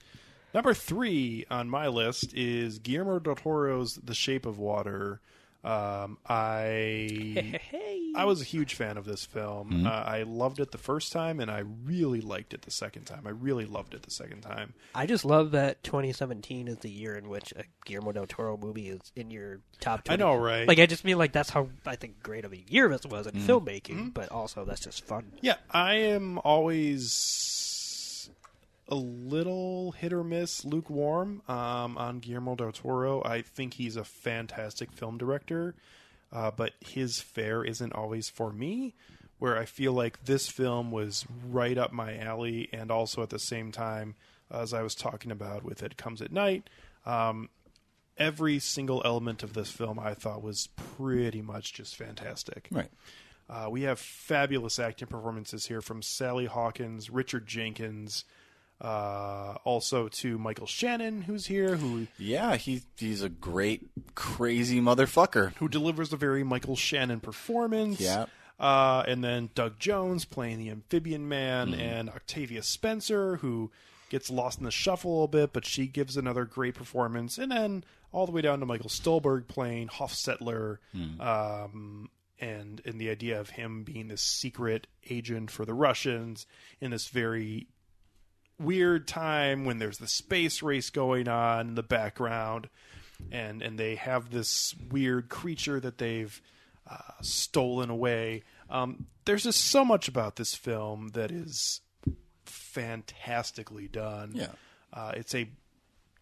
Number 0.55 0.75
three 0.75 1.47
on 1.51 1.71
my 1.71 1.89
list 1.89 2.35
is 2.35 2.79
Guillermo 2.79 3.21
del 3.21 3.37
Toro's 3.37 3.95
The 3.95 4.15
Shape 4.15 4.45
of 4.45 4.59
Water. 4.59 5.21
Um, 5.65 6.19
I 6.27 7.61
Hey, 7.71 8.13
I 8.17 8.25
was 8.25 8.41
a 8.41 8.45
huge 8.45 8.75
fan 8.75 8.97
of 8.97 9.05
this 9.05 9.25
film. 9.25 9.87
Uh, 9.87 9.91
I 9.91 10.25
loved 10.25 10.59
it 10.59 10.73
the 10.73 10.79
first 10.79 11.13
time, 11.13 11.39
and 11.39 11.51
I 11.51 11.61
really 11.85 12.21
liked 12.21 12.53
it 12.53 12.63
the 12.63 12.71
second 12.73 13.05
time. 13.05 13.23
I 13.27 13.31
really 13.31 13.65
loved 13.65 13.95
it 13.95 14.03
the 14.03 14.11
second 14.11 14.41
time. 14.41 14.75
I 14.95 15.07
just 15.07 15.25
love 15.25 15.53
that 15.53 15.83
2017 15.85 16.67
is 16.69 16.79
the 16.79 16.91
year 16.91 17.15
in 17.17 17.29
which 17.29 17.53
a 17.57 17.63
Guillermo 17.85 18.13
del 18.13 18.27
Toro 18.27 18.57
movie 18.57 18.89
is 18.89 19.13
in 19.15 19.31
your 19.31 19.61
top. 19.81 20.05
20. 20.05 20.21
I 20.23 20.27
know, 20.27 20.37
right? 20.37 20.67
Like 20.67 20.81
I 20.81 20.87
just 20.87 21.05
mean 21.05 21.17
like 21.19 21.33
that's 21.33 21.51
how 21.51 21.69
I 21.87 21.95
think 21.97 22.23
great 22.23 22.45
of 22.45 22.53
a 22.53 22.59
year 22.69 22.89
this 22.89 23.07
was 23.07 23.27
in 23.29 23.35
filmmaking, 23.35 23.83
Mm-hmm. 23.93 24.09
but 24.11 24.31
also 24.31 24.65
that's 24.65 24.81
just 24.81 25.05
fun. 25.07 25.33
Yeah, 25.41 25.57
I 25.71 25.95
am 25.95 26.39
always 26.39 27.72
a 28.93 28.95
little 28.95 29.93
hit 29.93 30.13
or 30.13 30.23
miss, 30.23 30.67
lukewarm 30.67 31.41
um, 31.49 31.97
on 31.97 32.19
Guillermo 32.19 32.55
del 32.55 32.73
Toro. 32.73 33.23
I 33.25 33.41
think 33.41 33.73
he's 33.73 33.97
a 33.97 34.05
fantastic 34.05 34.93
film 34.93 35.17
director, 35.17 35.75
uh, 36.31 36.51
but 36.51 36.75
his 36.81 37.19
fare 37.19 37.65
isn't 37.65 37.95
always 37.95 38.29
for 38.29 38.53
me. 38.53 38.95
Where 39.39 39.59
I 39.59 39.65
feel 39.65 39.95
like 39.95 40.27
this 40.27 40.49
film 40.49 40.91
was 40.91 41.25
right 41.49 41.79
up 41.79 41.91
my 41.91 42.19
alley, 42.19 42.69
and 42.71 42.91
also 42.91 43.23
at 43.23 43.31
the 43.31 43.39
same 43.39 43.73
time, 43.73 44.15
as 44.51 44.75
I 44.75 44.83
was 44.83 44.95
talking 44.95 45.33
about 45.33 45.65
with 45.65 45.83
It 45.83 45.97
Comes 45.97 46.21
at 46.21 46.31
Night, 46.31 46.69
um, 47.07 47.49
every 48.19 48.59
single 48.59 49.01
element 49.07 49.43
of 49.43 49.55
this 49.55 49.71
film 49.71 49.99
I 49.99 50.13
thought 50.13 50.43
was 50.43 50.69
pretty 50.77 51.41
much 51.41 51.73
just 51.73 51.97
fantastic. 51.97 52.69
Right. 52.71 52.91
Uh, 53.49 53.69
we 53.71 53.83
have 53.83 53.99
fabulous 53.99 54.79
acting 54.79 55.09
performances 55.09 55.67
here 55.67 55.81
from 55.81 56.03
Sally 56.03 56.47
Hawkins, 56.47 57.09
Richard 57.09 57.47
Jenkins, 57.47 58.25
uh, 58.83 59.55
also 59.65 60.09
to 60.09 60.39
Michael 60.39 60.67
Shannon, 60.67 61.23
who's 61.23 61.47
here, 61.47 61.77
who 61.77 62.09
Yeah, 62.19 62.57
he 62.57 62.83
he's 62.99 63.23
a 63.23 63.29
great 63.29 63.89
crazy 64.15 64.81
motherfucker. 64.81 65.55
who 65.57 65.69
delivers 65.69 66.13
a 66.13 66.17
very 66.17 66.43
Michael 66.43 66.77
Shannon 66.77 67.21
performance. 67.21 68.01
Yeah. 68.01 68.27
Uh, 68.59 69.03
and 69.09 69.25
then 69.25 69.51
Doug 69.55 69.79
Jones 69.79 70.25
playing 70.25 70.59
the 70.59 70.71
Amphibian 70.71 71.29
Man, 71.29 71.75
and 71.75 72.09
Octavia 72.11 72.63
Spencer, 72.63 73.37
who 73.37 73.71
gets 74.11 74.31
lost 74.31 74.59
in 74.59 74.65
the 74.65 74.71
shuffle 74.71 75.11
a 75.11 75.15
little 75.15 75.29
bit, 75.29 75.53
but 75.53 75.65
she 75.65 75.87
gives 75.87 76.17
another 76.17 76.45
great 76.45 76.75
performance. 76.75 77.39
And 77.39 77.51
then 77.51 77.83
all 78.13 78.27
the 78.27 78.31
way 78.33 78.43
down 78.43 78.61
to 78.61 78.67
Michael 78.67 78.91
Stuhlbarg 78.91 79.49
playing 79.49 79.89
Hoffstetler, 79.89 80.79
um, 81.19 82.11
and 82.41 82.81
and 82.85 83.01
the 83.01 83.11
idea 83.11 83.41
of 83.41 83.51
him 83.51 83.85
being 83.85 84.09
this 84.09 84.23
secret 84.23 84.87
agent 85.09 85.51
for 85.51 85.65
the 85.65 85.75
Russians 85.75 86.47
in 86.81 86.91
this 86.91 87.09
very 87.09 87.69
weird 88.63 89.07
time 89.09 89.65
when 89.65 89.79
there's 89.79 89.99
the 89.99 90.07
space 90.09 90.63
race 90.63 90.91
going 90.91 91.29
on 91.29 91.69
in 91.69 91.75
the 91.75 91.83
background 91.83 92.69
and 93.31 93.63
and 93.63 93.79
they 93.79 93.95
have 93.97 94.31
this 94.31 94.75
weird 94.91 95.29
creature 95.29 95.79
that 95.81 95.99
they've 95.99 96.41
uh, 96.91 96.97
stolen 97.21 97.91
away 97.91 98.43
um, 98.71 99.07
there's 99.25 99.45
just 99.45 99.61
so 99.65 99.85
much 99.85 100.09
about 100.09 100.37
this 100.37 100.55
film 100.55 101.09
that 101.15 101.31
is 101.31 101.81
fantastically 102.45 103.89
done 103.89 104.33
Yeah. 104.35 104.49
uh, 104.93 105.13
it's 105.17 105.35
a 105.35 105.49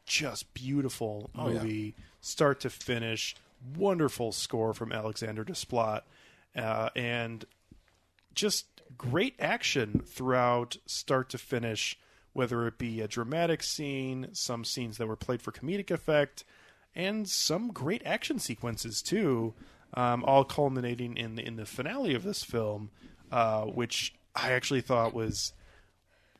just 0.06 0.52
beautiful 0.54 1.30
Oh, 1.36 1.48
yeah. 1.48 1.62
movie 1.62 1.94
start 2.20 2.60
to 2.60 2.70
finish 2.70 3.36
wonderful 3.76 4.32
score 4.32 4.74
from 4.74 4.92
alexander 4.92 5.44
desplat 5.44 6.02
uh, 6.56 6.90
and 6.96 7.44
just 8.34 8.66
great 8.98 9.34
action 9.38 10.02
throughout 10.04 10.76
start 10.86 11.28
to 11.30 11.38
finish, 11.38 11.96
whether 12.40 12.66
it 12.66 12.78
be 12.78 13.02
a 13.02 13.06
dramatic 13.06 13.62
scene, 13.62 14.26
some 14.32 14.64
scenes 14.64 14.96
that 14.96 15.06
were 15.06 15.14
played 15.14 15.42
for 15.42 15.52
comedic 15.52 15.90
effect, 15.90 16.42
and 16.94 17.28
some 17.28 17.68
great 17.68 18.00
action 18.06 18.38
sequences 18.38 19.02
too, 19.02 19.52
um, 19.92 20.24
all 20.24 20.42
culminating 20.42 21.18
in 21.18 21.34
the, 21.34 21.46
in 21.46 21.56
the 21.56 21.66
finale 21.66 22.14
of 22.14 22.22
this 22.22 22.42
film, 22.42 22.88
uh, 23.30 23.64
which 23.64 24.14
I 24.34 24.52
actually 24.52 24.80
thought 24.80 25.12
was 25.12 25.52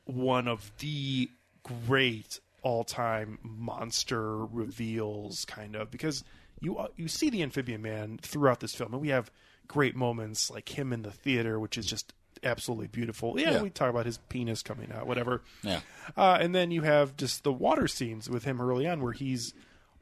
one 0.07 0.49
of 0.49 0.73
the 0.79 1.29
great 1.65 2.41
all-time 2.63 3.39
monster 3.43 4.47
reveals 4.47 5.45
kind 5.45 5.77
of 5.77 5.91
because 5.91 6.25
you 6.61 6.79
uh, 6.79 6.89
you 6.97 7.09
see 7.09 7.29
the 7.29 7.43
amphibian 7.43 7.83
man 7.83 8.19
throughout 8.23 8.61
this 8.61 8.75
film 8.75 8.95
and 8.95 9.03
we 9.03 9.09
have 9.09 9.31
great 9.69 9.95
moments 9.95 10.51
like 10.51 10.79
him 10.79 10.93
in 10.93 11.03
the 11.03 11.11
theater 11.11 11.61
which 11.61 11.79
is 11.79 11.87
just 11.87 12.13
absolutely 12.45 12.87
beautiful 12.87 13.39
yeah, 13.39 13.53
Yeah. 13.53 13.63
we 13.63 13.71
talk 13.71 13.91
about 13.91 14.07
his 14.07 14.19
penis 14.29 14.63
coming 14.63 14.91
out 14.93 15.07
whatever 15.07 15.43
Yeah. 15.63 15.81
uh, 16.17 16.39
and 16.41 16.55
then 16.55 16.71
you 16.71 16.83
have 16.83 17.17
just 17.17 17.45
the 17.45 17.53
water 17.53 17.87
scenes 17.89 18.29
with 18.31 18.45
him 18.45 18.61
early 18.61 18.87
on 18.89 19.01
where 19.03 19.13
he's 19.13 19.53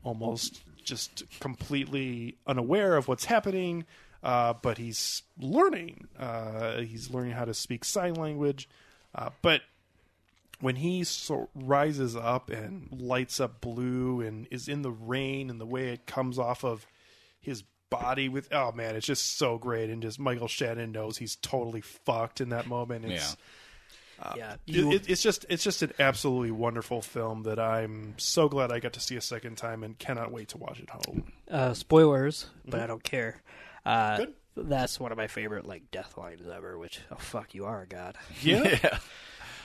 almost 0.05 0.62
just 0.84 1.24
completely 1.41 2.36
unaware 2.47 2.97
of 2.97 3.09
what's 3.09 3.24
happening 3.26 3.84
uh, 4.20 4.53
but 4.62 4.78
he's 4.78 5.22
learning. 5.39 6.09
Uh, 6.18 6.78
he's 6.80 7.09
learning 7.09 7.30
how 7.30 7.45
to 7.45 7.55
speak 7.55 7.84
sign 7.84 8.14
language. 8.14 8.68
Uh, 9.14 9.30
but 9.43 9.61
when 10.61 10.74
he 10.74 11.05
so 11.05 11.49
rises 11.55 12.16
up 12.16 12.51
and 12.51 12.89
lights 13.01 13.39
up 13.39 13.61
blue 13.61 14.20
and 14.20 14.49
is 14.51 14.66
in 14.66 14.82
the 14.82 14.91
rain 14.91 15.51
and 15.51 15.61
the 15.61 15.66
way 15.66 15.91
it 15.91 16.05
comes 16.05 16.36
off 16.36 16.64
of 16.64 16.84
his 17.41 17.62
body 17.91 18.28
with 18.28 18.49
oh 18.53 18.72
man, 18.72 18.97
it's 18.97 19.07
just 19.07 19.36
so 19.39 19.59
great. 19.59 19.91
And 19.91 20.03
just 20.03 20.18
Michael 20.18 20.49
Shannon 20.49 20.93
knows 20.93 21.16
he's 21.18 21.36
totally 21.36 21.80
fucked 21.80 22.41
in 22.41 22.51
that 22.51 22.66
moment. 22.66 23.05
It's, 23.07 23.36
yeah, 24.36 24.55
it- 24.55 24.61
you, 24.66 24.93
it, 24.93 25.09
it's 25.09 25.22
just 25.22 25.47
it's 25.49 25.62
just 25.62 25.82
an 25.82 25.93
absolutely 25.99 26.51
wonderful 26.51 27.03
film 27.03 27.45
that 27.45 27.59
I'm 27.59 28.14
so 28.16 28.49
glad 28.49 28.72
I 28.72 28.80
got 28.80 28.95
to 28.95 29.01
see 29.01 29.16
a 29.16 29.20
second 29.20 29.57
time 29.57 29.84
and 29.84 29.99
cannot 29.99 30.32
wait 30.32 30.49
to 30.49 30.59
watch 30.59 30.80
it 30.80 30.91
home. 30.91 31.24
uh, 31.51 31.72
spoilers, 31.74 32.47
but 32.66 32.80
I 32.80 32.86
don't 32.86 33.03
care. 33.05 33.41
Uh, 33.86 34.16
Good. 34.18 34.34
That's 34.57 34.99
one 34.99 35.12
of 35.12 35.18
my 35.18 35.28
favorite 35.28 35.66
like 35.66 35.91
death 35.93 36.18
lines 36.18 36.49
ever. 36.49 36.76
Which 36.76 36.99
oh 37.12 37.16
fuck, 37.16 37.55
you 37.55 37.66
are 37.66 37.82
a 37.82 37.86
god. 37.86 38.16
Yeah. 38.43 38.99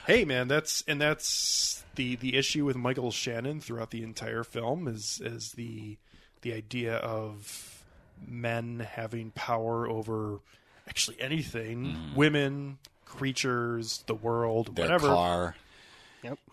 Hey 0.06 0.26
man, 0.26 0.48
that's 0.48 0.84
and 0.86 1.00
that's 1.00 1.82
the 1.94 2.16
the 2.16 2.36
issue 2.36 2.66
with 2.66 2.76
Michael 2.76 3.10
Shannon 3.10 3.62
throughout 3.62 3.90
the 3.90 4.02
entire 4.02 4.44
film 4.44 4.86
is 4.86 5.18
is 5.24 5.52
the 5.52 5.96
the 6.42 6.52
idea 6.52 6.96
of 6.96 7.73
men 8.26 8.80
having 8.80 9.30
power 9.32 9.88
over 9.88 10.40
actually 10.88 11.20
anything, 11.20 11.96
women, 12.14 12.78
creatures, 13.04 14.04
the 14.06 14.14
world, 14.14 14.74
Their 14.76 14.84
whatever. 14.86 15.08
car. 15.08 15.56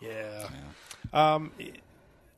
Yeah. 0.00 0.48
Um, 1.12 1.52
it- 1.58 1.80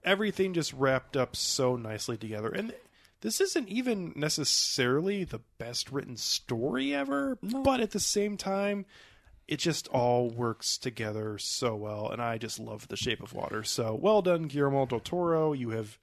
everything 0.04 0.52
just 0.54 0.72
wrapped 0.74 1.16
up 1.16 1.34
so 1.34 1.76
nicely 1.76 2.16
together. 2.16 2.48
And 2.50 2.74
this 3.22 3.40
isn't 3.40 3.68
even 3.68 4.12
necessarily 4.14 5.24
the 5.24 5.40
best 5.58 5.90
written 5.90 6.16
story 6.16 6.94
ever, 6.94 7.38
but 7.42 7.80
at 7.80 7.92
the 7.92 8.00
same 8.00 8.36
time, 8.36 8.84
it 9.48 9.56
just 9.58 9.88
all 9.88 10.28
works 10.30 10.76
together 10.78 11.38
so 11.38 11.74
well. 11.74 12.10
And 12.10 12.20
I 12.20 12.38
just 12.38 12.58
love 12.58 12.88
The 12.88 12.96
Shape 12.96 13.22
of 13.22 13.32
Water. 13.32 13.62
So 13.62 13.94
well 13.94 14.20
done, 14.22 14.42
Guillermo 14.42 14.86
del 14.86 15.00
Toro. 15.00 15.52
You 15.54 15.70
have 15.70 15.98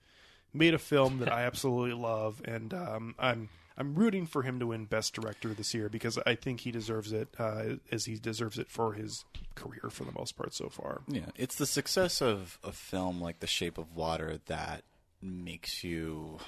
made 0.54 0.74
a 0.74 0.80
film 0.80 1.20
that 1.20 1.32
I 1.34 1.44
absolutely 1.44 1.94
love, 1.94 2.42
and 2.46 2.74
um, 2.74 3.16
I'm. 3.20 3.50
I'm 3.78 3.96
rooting 3.96 4.28
for 4.28 4.44
him 4.44 4.60
to 4.60 4.68
win 4.68 4.86
Best 4.86 5.14
Director 5.14 5.54
this 5.56 5.74
year 5.74 5.90
because 5.90 6.20
I 6.26 6.36
think 6.36 6.60
he 6.60 6.72
deserves 6.72 7.14
it, 7.14 7.30
uh, 7.40 7.78
as 7.92 8.06
he 8.06 8.16
deserves 8.16 8.60
it 8.60 8.70
for 8.70 8.94
his 8.94 9.24
career 9.56 9.90
for 9.90 10.04
the 10.04 10.12
most 10.12 10.36
part 10.36 10.54
so 10.54 10.68
far. 10.70 11.02
Yeah, 11.08 11.28
it's 11.36 11.56
the 11.56 11.66
success 11.66 12.22
of 12.22 12.60
a 12.64 12.74
film 12.74 13.22
like 13.22 13.40
The 13.40 13.48
Shape 13.48 13.80
of 13.80 13.96
Water 13.96 14.40
that 14.48 14.84
makes 15.22 15.84
you 15.84 16.40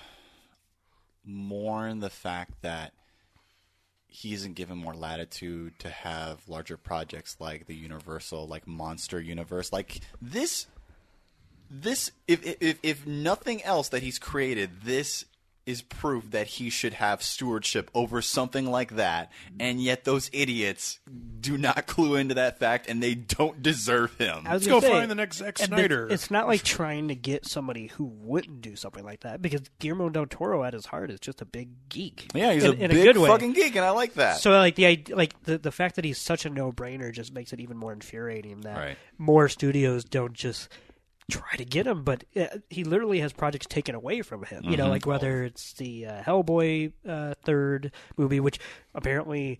mourn 1.26 2.02
the 2.02 2.10
fact 2.10 2.62
that 2.62 2.92
he 4.08 4.34
isn't 4.34 4.54
given 4.54 4.78
more 4.78 4.94
latitude 4.94 5.74
to 5.80 5.90
have 5.90 6.48
larger 6.48 6.78
projects 6.78 7.38
like 7.40 7.66
the 7.66 7.76
Universal, 7.76 8.48
like 8.48 8.68
Monster 8.68 9.20
Universe. 9.20 9.74
Like 9.74 10.02
this, 10.22 10.68
this 11.70 12.12
if 12.28 12.44
if 12.62 12.78
if 12.84 13.08
nothing 13.08 13.64
else 13.64 13.90
that 13.90 14.04
he's 14.04 14.20
created, 14.20 14.82
this 14.84 15.26
is 15.66 15.82
proof 15.82 16.30
that 16.32 16.46
he 16.46 16.70
should 16.70 16.92
have 16.92 17.24
stewardship 17.24 17.90
over 17.94 18.22
something 18.22 18.70
like 18.70 18.98
that, 18.98 19.32
and 19.62 19.82
yet 19.82 20.04
those 20.04 20.30
idiots 20.34 21.00
do 21.40 21.58
not 21.58 21.88
clue 21.88 22.16
into 22.16 22.34
that 22.36 22.60
fact, 22.60 22.90
and 22.90 23.02
they 23.02 23.16
don't 23.16 23.64
deserve 23.64 24.14
him. 24.18 24.44
Let's 24.44 24.68
go 24.68 24.82
say, 24.82 24.90
find 24.90 25.10
the 25.10 25.16
next 25.16 25.38
Zack 25.38 25.62
and 25.62 25.72
the- 25.72 25.78
Snyder. 25.78 26.10
it's 26.10 26.30
not 26.30 26.48
like 26.48 26.64
trying 26.64 27.08
to 27.08 27.16
get 27.16 27.46
somebody 27.46 27.88
who 27.88 28.04
wouldn't 28.04 28.60
do 28.60 28.76
something 28.76 29.06
like 29.06 29.22
that 29.22 29.42
because 29.42 29.62
Guillermo 29.80 30.10
del 30.10 30.26
Toro 30.26 30.66
at 30.66 30.74
his 30.74 30.88
heart 30.88 31.10
is 31.10 31.22
just 31.22 31.42
a 31.42 31.46
big 31.46 31.70
geek. 31.88 32.30
Yeah, 32.36 32.52
he's 32.52 32.66
in, 32.66 32.72
a 32.72 32.74
in 32.74 32.92
big 32.92 33.00
a 33.00 33.04
good 33.14 33.18
way. 33.20 33.30
fucking 33.30 33.54
geek, 33.54 33.78
and 33.78 33.86
I 33.86 33.92
like 33.92 34.16
that. 34.16 34.40
So 34.42 34.52
like 34.52 34.76
the 34.76 34.86
id- 34.88 35.12
like 35.16 35.42
the 35.44 35.58
the 35.60 35.72
fact 35.72 35.96
that 35.96 36.04
he's 36.04 36.18
such 36.18 36.46
a 36.46 36.50
no 36.50 36.74
brainer 36.74 37.10
just 37.14 37.34
makes 37.34 37.54
it 37.54 37.62
even 37.62 37.78
more 37.78 37.94
infuriating 37.94 38.60
that 38.62 38.76
Right. 38.78 38.98
more 39.18 39.48
studios 39.48 40.04
don't 40.04 40.34
just 40.34 40.68
try 41.32 41.56
to 41.58 41.66
get 41.66 41.88
him, 41.88 42.04
but 42.04 42.24
uh, 42.36 42.48
he 42.70 42.84
literally 42.84 43.20
has 43.20 43.34
projects 43.34 43.66
taken 43.66 43.96
away 43.96 44.22
from 44.22 44.44
him. 44.44 44.64
Mm-hmm. 44.64 44.72
You 44.72 44.78
know, 44.78 44.90
like 44.90 45.06
whether 45.06 45.44
it's 45.44 45.74
the 45.74 46.08
uh, 46.08 46.24
Hellboy 46.24 46.92
uh, 47.08 47.34
third 47.44 47.92
movie, 48.18 48.40
which 48.40 48.60
apparently 48.94 49.60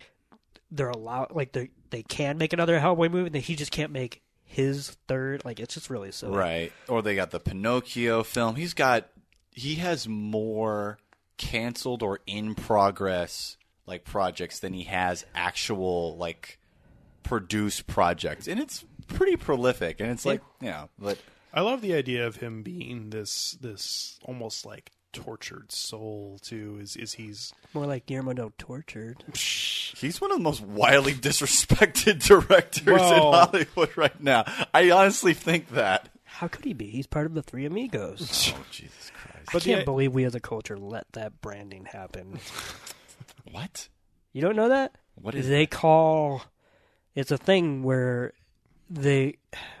they're 0.70 0.90
allowed, 0.90 1.32
like 1.32 1.52
they 1.52 1.70
they 1.90 2.02
can 2.02 2.38
make 2.38 2.52
another 2.52 2.78
Hellboy 2.78 3.10
movie, 3.10 3.26
and 3.26 3.36
he 3.36 3.56
just 3.56 3.72
can't 3.72 3.92
make 3.92 4.22
his 4.44 4.96
third. 5.08 5.44
Like 5.44 5.60
it's 5.60 5.74
just 5.74 5.90
really 5.90 6.12
silly. 6.12 6.36
right, 6.36 6.72
or 6.88 7.02
they 7.02 7.14
got 7.14 7.30
the 7.30 7.40
Pinocchio 7.40 8.22
film. 8.22 8.56
He's 8.56 8.74
got 8.74 9.08
he 9.50 9.76
has 9.76 10.08
more 10.08 10.98
canceled 11.36 12.02
or 12.02 12.20
in 12.26 12.54
progress 12.54 13.56
like 13.86 14.04
projects 14.04 14.60
than 14.60 14.72
he 14.72 14.84
has 14.84 15.24
actual 15.34 16.16
like 16.16 16.58
produced 17.22 17.86
projects, 17.86 18.48
and 18.48 18.60
it's 18.60 18.84
pretty 19.08 19.36
prolific. 19.36 20.00
And 20.00 20.10
it's 20.10 20.24
like, 20.24 20.42
yeah, 20.60 20.86
but 20.98 21.18
I 21.56 21.60
love 21.60 21.80
the 21.80 21.94
idea 21.94 22.26
of 22.26 22.36
him 22.36 22.62
being 22.62 23.10
this 23.10 23.56
this 23.60 24.18
almost 24.24 24.66
like 24.66 24.90
tortured 25.12 25.70
soul 25.70 26.38
too. 26.42 26.78
Is 26.80 26.96
is 26.96 27.12
he's 27.14 27.52
More 27.72 27.86
like 27.86 28.06
Guillermo 28.06 28.32
del 28.32 28.52
Tortured. 28.58 29.22
he's 29.34 30.20
one 30.20 30.32
of 30.32 30.38
the 30.38 30.42
most 30.42 30.60
wildly 30.62 31.12
disrespected 31.14 32.24
directors 32.26 32.86
in 32.88 33.18
Hollywood 33.18 33.96
right 33.96 34.20
now. 34.20 34.44
I 34.74 34.90
honestly 34.90 35.32
think 35.34 35.70
that. 35.70 36.08
How 36.24 36.48
could 36.48 36.64
he 36.64 36.72
be? 36.72 36.86
He's 36.90 37.06
part 37.06 37.26
of 37.26 37.34
the 37.34 37.42
Three 37.42 37.64
Amigos. 37.64 38.52
Oh 38.56 38.64
Jesus 38.72 39.12
Christ! 39.14 39.48
I 39.50 39.52
But 39.52 39.62
can't 39.62 39.80
the- 39.80 39.84
believe 39.84 40.12
we 40.12 40.24
as 40.24 40.34
a 40.34 40.40
culture 40.40 40.76
let 40.76 41.06
that 41.12 41.40
branding 41.40 41.84
happen. 41.84 42.40
What? 43.50 43.88
You 44.32 44.40
don't 44.42 44.56
know 44.56 44.68
that? 44.70 44.96
What 45.14 45.36
is 45.36 45.48
they 45.48 45.66
call? 45.66 46.42
It's 47.14 47.30
a 47.30 47.38
thing 47.38 47.84
where 47.84 48.32
they 48.90 49.36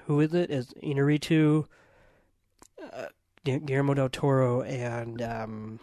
who 0.06 0.20
is 0.20 0.34
it? 0.34 0.50
Is 0.50 0.72
Inarritu, 0.82 1.66
uh, 2.92 3.06
Guillermo 3.44 3.94
del 3.94 4.08
Toro, 4.08 4.62
and 4.62 5.20
um, 5.22 5.80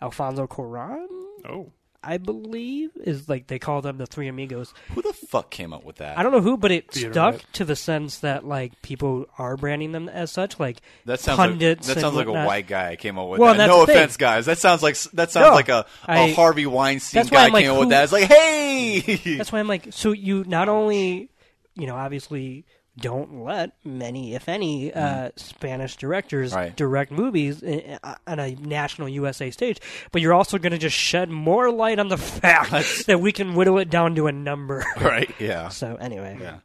Alfonso 0.00 0.46
Cuarón, 0.46 1.06
oh 1.48 1.72
I 2.08 2.18
believe, 2.18 2.90
is 3.02 3.28
like 3.28 3.48
they 3.48 3.58
call 3.58 3.82
them 3.82 3.98
the 3.98 4.06
Three 4.06 4.28
Amigos. 4.28 4.72
Who 4.94 5.02
the 5.02 5.12
fuck 5.12 5.50
came 5.50 5.72
up 5.72 5.82
with 5.84 5.96
that? 5.96 6.16
I 6.18 6.22
don't 6.22 6.30
know 6.30 6.40
who, 6.40 6.56
but 6.56 6.70
it 6.70 6.88
The 6.92 7.00
stuck 7.00 7.34
internet. 7.34 7.52
to 7.54 7.64
the 7.64 7.74
sense 7.74 8.18
that 8.18 8.46
like 8.46 8.80
people 8.82 9.26
are 9.38 9.56
branding 9.56 9.90
them 9.90 10.08
as 10.08 10.30
such. 10.30 10.60
Like 10.60 10.82
That 11.06 11.18
sounds 11.18 11.38
like, 11.40 11.58
that 11.58 11.82
sounds 11.98 12.14
like 12.14 12.28
a 12.28 12.32
white 12.32 12.68
guy 12.68 12.94
came 12.94 13.18
up 13.18 13.28
with 13.28 13.40
Well, 13.40 13.54
that. 13.54 13.66
No 13.66 13.80
the 13.80 13.86
thing. 13.86 13.96
offense, 13.96 14.16
guys. 14.18 14.46
That 14.46 14.58
sounds 14.58 14.84
like 14.84 14.96
that 15.14 15.32
sounds 15.32 15.46
No, 15.48 15.54
like 15.54 15.68
a, 15.68 15.84
a 16.06 16.12
I- 16.12 16.32
Harvey 16.34 16.66
Weinstein 16.66 17.18
That's 17.20 17.30
why 17.32 17.38
guy 17.38 17.46
I'm 17.46 17.52
like, 17.52 17.64
came 17.64 17.72
up 17.72 17.80
with 17.80 17.88
that. 17.88 18.04
It's 18.04 18.12
like, 18.12 18.24
hey, 18.28 19.36
That's 19.36 19.50
why 19.50 19.58
I'm 19.58 19.66
like, 19.68 19.88
so 19.90 20.12
you 20.12 20.44
not 20.46 20.68
only, 20.68 21.30
you 21.76 21.86
know, 21.86 21.94
obviously 21.96 22.64
don't 22.98 23.44
let 23.44 23.72
many, 23.84 24.34
if 24.34 24.48
any, 24.48 24.90
uh, 24.92 25.30
Spanish 25.36 25.96
directors 25.96 26.54
Right. 26.54 26.74
direct 26.74 27.12
movies 27.12 27.62
i- 27.62 27.98
i- 28.02 28.16
on 28.26 28.38
a 28.40 28.54
national 28.54 29.10
USA 29.10 29.50
stage, 29.50 29.78
but 30.12 30.22
you're 30.22 30.32
also 30.32 30.56
going 30.56 30.72
to 30.72 30.78
just 30.78 30.96
shed 30.96 31.28
more 31.28 31.70
light 31.70 31.98
on 31.98 32.08
the 32.08 32.16
fact 32.40 33.06
that 33.06 33.20
we 33.20 33.32
can 33.32 33.54
whittle 33.54 33.76
it 33.78 33.90
down 33.90 34.14
to 34.14 34.26
a 34.28 34.32
number. 34.32 34.82
right? 35.00 35.30
Yeah, 35.38 35.68
so 35.80 35.96
anyway, 35.96 36.38
yeah. 36.40 36.60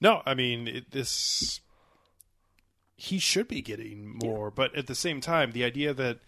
no, 0.00 0.20
I 0.26 0.34
mean 0.34 0.68
it, 0.68 0.90
this. 0.90 1.60
He 2.96 3.18
should 3.18 3.48
be 3.48 3.62
getting 3.62 4.18
more, 4.22 4.50
but 4.50 4.74
at 4.76 4.86
the 4.86 4.94
same 4.94 5.22
time, 5.22 5.52
the 5.52 5.64
idea 5.64 5.94
that, 5.94 6.18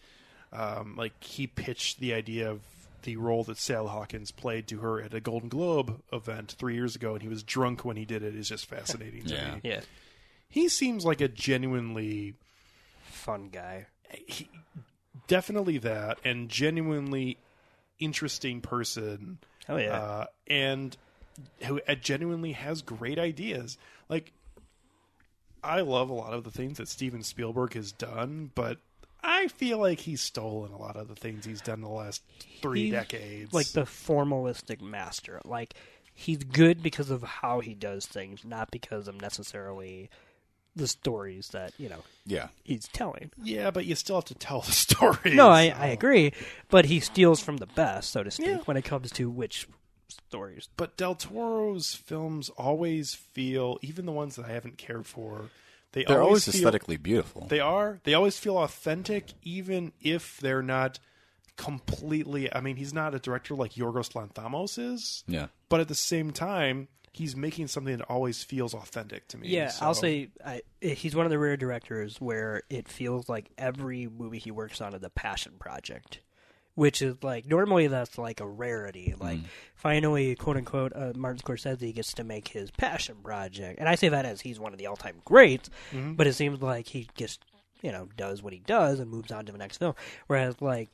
um, 0.54 0.96
like 0.96 1.22
he 1.22 1.46
pitched 1.46 2.00
the 2.00 2.14
idea 2.14 2.50
of 2.50 2.62
the 3.02 3.16
role 3.16 3.44
that 3.44 3.58
Sal 3.58 3.88
Hawkins 3.88 4.30
played 4.30 4.66
to 4.68 4.78
her 4.78 5.00
at 5.00 5.14
a 5.14 5.20
Golden 5.20 5.48
Globe 5.48 6.02
event 6.12 6.54
three 6.58 6.74
years 6.74 6.94
ago, 6.96 7.12
and 7.14 7.22
he 7.22 7.28
was 7.28 7.42
drunk 7.42 7.84
when 7.84 7.96
he 7.96 8.04
did 8.04 8.22
it, 8.22 8.34
is 8.34 8.48
just 8.48 8.66
fascinating 8.66 9.24
to 9.26 9.34
Yeah. 9.34 9.54
me. 9.54 9.60
yeah, 9.64 9.80
He 10.48 10.68
seems 10.68 11.04
like 11.04 11.20
a 11.20 11.28
genuinely 11.28 12.34
fun 13.02 13.48
guy. 13.50 13.86
he, 14.10 14.48
definitely 15.28 15.78
that 15.78 16.18
and 16.24 16.48
genuinely 16.48 17.38
interesting 17.98 18.60
person 18.60 19.38
Oh 19.68 19.76
yeah, 19.76 19.96
uh, 19.96 20.26
and 20.48 20.96
who 21.64 21.80
uh, 21.88 21.94
genuinely 21.94 22.52
has 22.52 22.82
great 22.82 23.18
ideas 23.18 23.78
like 24.08 24.32
i 25.62 25.80
love 25.80 26.10
a 26.10 26.12
lot 26.14 26.32
of 26.32 26.42
the 26.44 26.50
things 26.50 26.78
that 26.78 26.88
steven 26.88 27.22
spielberg 27.22 27.74
has 27.74 27.92
done 27.92 28.50
but 28.54 28.78
i 29.22 29.48
feel 29.48 29.78
like 29.78 30.00
he's 30.00 30.20
stolen 30.20 30.72
a 30.72 30.78
lot 30.78 30.96
of 30.96 31.08
the 31.08 31.14
things 31.14 31.44
he's 31.44 31.60
done 31.60 31.76
in 31.76 31.80
the 31.82 31.88
last 31.88 32.22
three 32.60 32.84
He's 32.84 32.92
decades 32.92 33.52
like 33.52 33.68
the 33.68 33.82
formalistic 33.82 34.80
master. 34.80 35.40
Like 35.44 35.74
he's 36.14 36.38
good 36.44 36.82
because 36.82 37.10
of 37.10 37.22
how 37.22 37.60
he 37.60 37.74
does 37.74 38.06
things, 38.06 38.44
not 38.44 38.70
because 38.70 39.08
of 39.08 39.20
necessarily 39.20 40.10
the 40.76 40.86
stories 40.86 41.48
that 41.48 41.72
you 41.78 41.88
know 41.88 42.02
yeah. 42.24 42.48
he's 42.64 42.88
telling. 42.88 43.30
yeah 43.42 43.70
but 43.70 43.84
you 43.84 43.94
still 43.94 44.16
have 44.16 44.24
to 44.26 44.34
tell 44.34 44.60
the 44.62 44.72
story 44.86 45.34
No, 45.34 45.48
I, 45.48 45.64
I 45.76 45.86
agree, 45.88 46.32
but 46.70 46.84
he 46.86 47.00
steals 47.00 47.40
from 47.42 47.58
the 47.58 47.66
best, 47.66 48.10
so 48.10 48.22
to 48.22 48.30
speak, 48.30 48.46
Yeah. 48.46 48.56
when 48.64 48.76
it 48.76 48.84
comes 48.84 49.10
to 49.12 49.28
which 49.28 49.66
stories. 50.08 50.68
but 50.76 50.96
Del 50.96 51.14
Toro's 51.14 51.94
films 51.94 52.48
always 52.50 53.14
feel, 53.14 53.78
even 53.82 54.06
the 54.06 54.12
ones 54.12 54.36
that 54.36 54.46
I 54.46 54.52
haven't 54.52 54.78
cared 54.78 55.06
for, 55.06 55.50
they 55.92 56.04
They're 56.04 56.22
always 56.22 56.44
feel, 56.44 56.54
aesthetically 56.54 56.96
beautiful. 56.96 57.46
They 57.48 57.60
are. 57.60 58.00
They 58.04 58.14
always 58.14 58.38
feel 58.38 58.58
authentic, 58.58 59.32
even 59.42 59.92
if 60.00 60.38
they're 60.38 60.62
not 60.62 60.98
completely. 61.56 62.52
I 62.52 62.60
mean, 62.60 62.76
he's 62.76 62.92
not 62.94 63.14
a 63.14 63.18
director 63.18 63.54
like 63.54 63.72
Yorgos 63.74 64.12
Lanthimos 64.12 64.78
is. 64.78 65.24
Yeah. 65.26 65.46
But 65.68 65.80
at 65.80 65.88
the 65.88 65.94
same 65.94 66.30
time, 66.30 66.88
he's 67.12 67.36
making 67.36 67.66
something 67.68 67.96
that 67.96 68.08
always 68.08 68.42
feels 68.42 68.74
authentic 68.74 69.28
to 69.28 69.38
me. 69.38 69.48
Yeah, 69.48 69.68
so- 69.68 69.86
I'll 69.86 69.94
say 69.94 70.30
I, 70.44 70.62
he's 70.80 71.14
one 71.14 71.26
of 71.26 71.30
the 71.30 71.38
rare 71.38 71.56
directors 71.56 72.20
where 72.20 72.62
it 72.70 72.88
feels 72.88 73.28
like 73.28 73.50
every 73.58 74.08
movie 74.08 74.38
he 74.38 74.50
works 74.50 74.80
on 74.80 74.94
is 74.94 75.02
a 75.02 75.10
passion 75.10 75.52
project, 75.58 76.20
which 76.74 77.02
is 77.02 77.16
like 77.22 77.46
normally 77.46 77.86
that's 77.86 78.18
like 78.18 78.40
a 78.40 78.46
rarity. 78.46 79.14
Like 79.18 79.40
finally, 79.74 80.34
quote 80.34 80.56
unquote, 80.56 80.92
uh, 80.94 81.12
Martin 81.14 81.40
Scorsese 81.40 81.94
gets 81.94 82.12
to 82.14 82.24
make 82.24 82.48
his 82.48 82.70
passion 82.70 83.16
project, 83.22 83.78
and 83.78 83.88
I 83.88 83.94
say 83.94 84.08
that 84.08 84.24
as 84.24 84.40
he's 84.40 84.58
one 84.60 84.72
of 84.72 84.78
the 84.78 84.86
all 84.86 84.96
time 84.96 85.16
greats. 85.24 85.70
But 86.16 86.26
it 86.26 86.34
seems 86.34 86.62
like 86.62 86.86
he 86.88 87.08
just 87.16 87.44
you 87.82 87.92
know 87.92 88.08
does 88.16 88.42
what 88.42 88.52
he 88.52 88.60
does 88.60 89.00
and 89.00 89.10
moves 89.10 89.32
on 89.32 89.46
to 89.46 89.52
the 89.52 89.58
next 89.58 89.78
film, 89.78 89.94
whereas 90.26 90.60
like. 90.60 90.88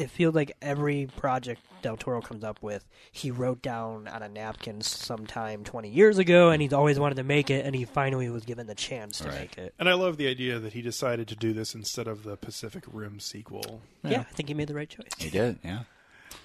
It 0.00 0.10
feels 0.10 0.34
like 0.34 0.56
every 0.62 1.08
project 1.16 1.60
Del 1.82 1.96
Toro 1.96 2.20
comes 2.20 2.42
up 2.44 2.58
with, 2.62 2.84
he 3.12 3.30
wrote 3.30 3.62
down 3.62 4.06
on 4.08 4.22
a 4.22 4.28
napkin 4.28 4.80
sometime 4.82 5.64
20 5.64 5.88
years 5.88 6.18
ago, 6.18 6.50
and 6.50 6.60
he's 6.60 6.72
always 6.72 6.98
wanted 6.98 7.14
to 7.16 7.22
make 7.22 7.50
it, 7.50 7.64
and 7.64 7.74
he 7.74 7.84
finally 7.84 8.28
was 8.28 8.44
given 8.44 8.66
the 8.66 8.74
chance 8.74 9.18
to 9.18 9.28
Right. 9.28 9.40
make 9.40 9.58
it. 9.58 9.74
And 9.78 9.88
I 9.88 9.94
love 9.94 10.16
the 10.16 10.26
idea 10.28 10.58
that 10.58 10.72
he 10.72 10.82
decided 10.82 11.28
to 11.28 11.36
do 11.36 11.52
this 11.52 11.74
instead 11.74 12.06
of 12.06 12.22
the 12.24 12.36
Pacific 12.36 12.84
Rim 12.92 13.20
sequel. 13.20 13.82
Yeah, 14.02 14.20
I 14.20 14.32
think 14.34 14.48
he 14.48 14.54
made 14.54 14.68
the 14.68 14.74
right 14.74 14.88
choice. 14.88 15.08
He 15.18 15.30
did, 15.30 15.58
yeah. 15.64 15.80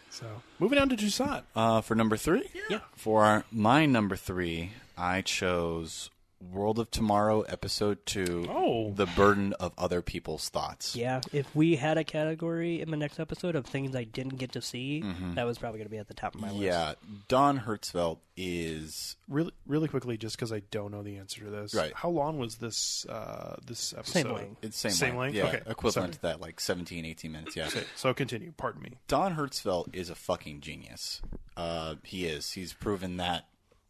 So 0.10 0.26
moving 0.60 0.80
on 0.80 0.88
to 0.90 0.96
Toussaint. 0.96 1.44
Uh, 1.56 1.82
for 1.82 1.96
number 1.96 2.16
three? 2.18 2.50
Yeah. 2.70 2.80
For 2.96 3.44
my 3.52 3.86
number 3.86 4.16
three, 4.16 4.72
I 4.98 5.22
chose 5.22 6.10
World 6.42 6.80
of 6.80 6.92
Tomorrow, 6.92 7.42
Episode 7.42 8.06
2 8.06 8.48
Oh. 8.50 8.92
The 8.92 9.06
Burden 9.08 9.54
of 9.54 9.74
Other 9.78 10.02
People's 10.02 10.50
Thoughts. 10.50 10.96
Yeah, 10.96 11.22
if 11.34 11.54
we 11.56 11.76
had 11.78 11.98
a 11.98 12.04
category 12.04 12.82
in 12.82 12.92
the 12.92 12.98
next 12.98 13.20
episode 13.20 13.56
of 13.56 13.66
things 13.66 13.96
I 13.96 14.04
didn't 14.04 14.36
get 14.38 14.52
to 14.54 14.62
see, 14.62 15.04
that 15.36 15.46
was 15.46 15.58
probably 15.58 15.80
going 15.80 15.88
to 15.88 15.92
be 15.92 15.98
at 15.98 16.08
the 16.08 16.14
top 16.14 16.36
of 16.36 16.42
my 16.42 16.50
list. 16.52 16.62
Yeah, 16.62 16.94
Don 17.28 17.60
Hertzfeldt 17.62 18.20
is 18.38 19.16
Really, 19.28 19.52
really 19.66 19.88
quickly, 19.88 20.18
just 20.18 20.36
because 20.36 20.52
I 20.52 20.62
don't 20.72 20.92
know 20.92 21.02
the 21.02 21.18
answer 21.18 21.44
to 21.46 21.50
this. 21.50 21.74
Right. 21.74 21.94
How 21.96 22.10
long 22.10 22.38
was 22.38 22.56
this 22.58 23.06
uh, 23.08 23.56
this 23.66 23.94
episode? 23.98 24.12
Same 24.12 24.32
length. 24.34 24.64
it's 24.64 24.78
same, 24.78 24.92
Same 24.92 25.16
length. 25.18 25.36
length? 25.36 25.54
Yeah, 25.54 25.60
Okay, 25.60 25.72
equivalent 25.72 25.94
sorry. 25.94 26.12
to 26.12 26.22
that, 26.24 26.42
like 26.42 26.60
17, 26.60 27.06
18 27.06 27.32
minutes. 27.32 27.56
Yeah. 27.56 27.70
So 27.96 28.14
continue. 28.14 28.52
Pardon 28.56 28.82
me. 28.84 28.98
Don 29.08 29.36
Hertzfeldt 29.36 29.96
is 29.96 30.10
a 30.10 30.16
fucking 30.16 30.62
genius. 30.62 31.22
Uh, 31.58 31.96
he 32.04 32.26
is. 32.26 32.52
He's 32.52 32.74
proven 32.74 33.18
that 33.18 33.46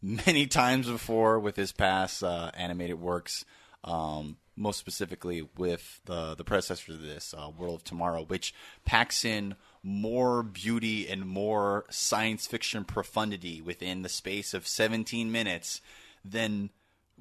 many 0.06 0.46
times 0.46 0.88
before 0.88 1.40
with 1.40 1.56
his 1.56 1.72
past 1.72 2.22
uh, 2.22 2.50
animated 2.54 3.00
works. 3.00 3.44
Um, 3.82 4.36
most 4.58 4.78
specifically 4.78 5.46
with 5.58 6.00
the 6.06 6.34
the 6.34 6.44
predecessor 6.44 6.86
to 6.86 6.96
this, 6.96 7.34
uh, 7.36 7.50
World 7.56 7.74
of 7.74 7.84
Tomorrow, 7.84 8.24
which 8.24 8.54
packs 8.84 9.24
in 9.24 9.54
more 9.82 10.42
beauty 10.42 11.06
and 11.08 11.26
more 11.26 11.84
science 11.90 12.46
fiction 12.46 12.84
profundity 12.84 13.60
within 13.60 14.02
the 14.02 14.08
space 14.08 14.54
of 14.54 14.66
17 14.66 15.30
minutes 15.30 15.80
than 16.24 16.70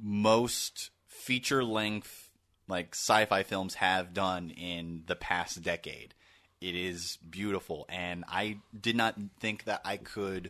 most 0.02 0.92
feature 1.08 1.64
length 1.64 2.30
like 2.68 2.96
sci-fi 2.96 3.44
films 3.44 3.76
have 3.76 4.14
done 4.14 4.50
in 4.50 5.04
the 5.06 5.16
past 5.16 5.62
decade. 5.62 6.16
It 6.62 6.74
is 6.74 7.18
beautiful 7.30 7.86
and 7.90 8.24
I 8.28 8.60
did 8.80 8.96
not 8.96 9.16
think 9.40 9.66
that 9.66 9.82
I 9.86 9.98
could 9.98 10.50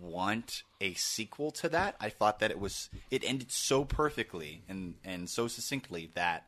want 0.00 0.62
a 0.80 0.94
sequel 0.94 1.50
to 1.52 1.68
that. 1.68 1.96
I 2.00 2.08
thought 2.08 2.38
that 2.40 2.50
it 2.50 2.58
was 2.58 2.88
it 3.10 3.22
ended 3.24 3.50
so 3.52 3.84
perfectly 3.84 4.62
and 4.68 4.94
and 5.04 5.28
so 5.28 5.46
succinctly 5.48 6.10
that 6.14 6.46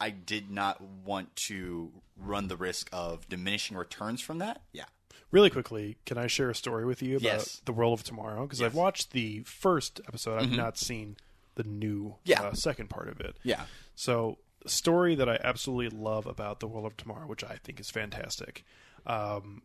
I 0.00 0.10
did 0.10 0.50
not 0.50 0.80
want 0.80 1.34
to 1.48 1.92
run 2.16 2.48
the 2.48 2.56
risk 2.56 2.88
of 2.92 3.28
diminishing 3.28 3.76
returns 3.76 4.20
from 4.20 4.38
that. 4.38 4.62
Yeah. 4.72 4.84
Really 5.30 5.50
quickly, 5.50 5.96
can 6.06 6.18
I 6.18 6.26
share 6.26 6.50
a 6.50 6.54
story 6.54 6.84
with 6.84 7.02
you 7.02 7.16
about 7.16 7.24
Yes. 7.24 7.62
the 7.64 7.72
World 7.72 7.98
of 7.98 8.04
Tomorrow? 8.04 8.42
Because 8.42 8.62
I've 8.62 8.74
watched 8.74 9.12
the 9.12 9.40
first 9.42 10.00
episode. 10.06 10.40
I've 10.40 10.50
not 10.52 10.78
seen 10.78 11.16
the 11.56 11.64
new 11.64 12.16
Yeah. 12.24 12.42
uh, 12.42 12.54
second 12.54 12.88
part 12.88 13.08
of 13.08 13.20
it. 13.20 13.36
Yeah. 13.42 13.66
So, 13.96 14.38
story 14.66 15.14
that 15.16 15.28
I 15.28 15.38
absolutely 15.42 15.96
love 15.96 16.26
about 16.26 16.60
the 16.60 16.66
World 16.68 16.86
of 16.86 16.96
Tomorrow, 16.96 17.26
which 17.26 17.42
I 17.44 17.56
think 17.56 17.80
is 17.80 17.90
fantastic. 17.90 18.64
Um, 19.06 19.62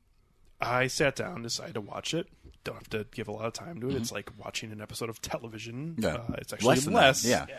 I 0.61 0.87
sat 0.87 1.15
down, 1.15 1.41
decided 1.43 1.75
to 1.75 1.81
watch 1.81 2.13
it. 2.13 2.27
Don't 2.63 2.75
have 2.75 2.89
to 2.89 3.05
give 3.11 3.27
a 3.27 3.31
lot 3.31 3.45
of 3.45 3.53
time 3.53 3.79
to 3.81 3.89
it. 3.89 3.95
It's 3.95 4.11
like 4.11 4.29
watching 4.37 4.71
an 4.71 4.81
episode 4.81 5.09
of 5.09 5.21
television. 5.21 5.95
Yeah. 5.97 6.15
Uh, 6.15 6.35
it's 6.39 6.51
actually 6.53 6.75
Less 6.75 6.87
less. 6.87 7.23
that, 7.23 7.49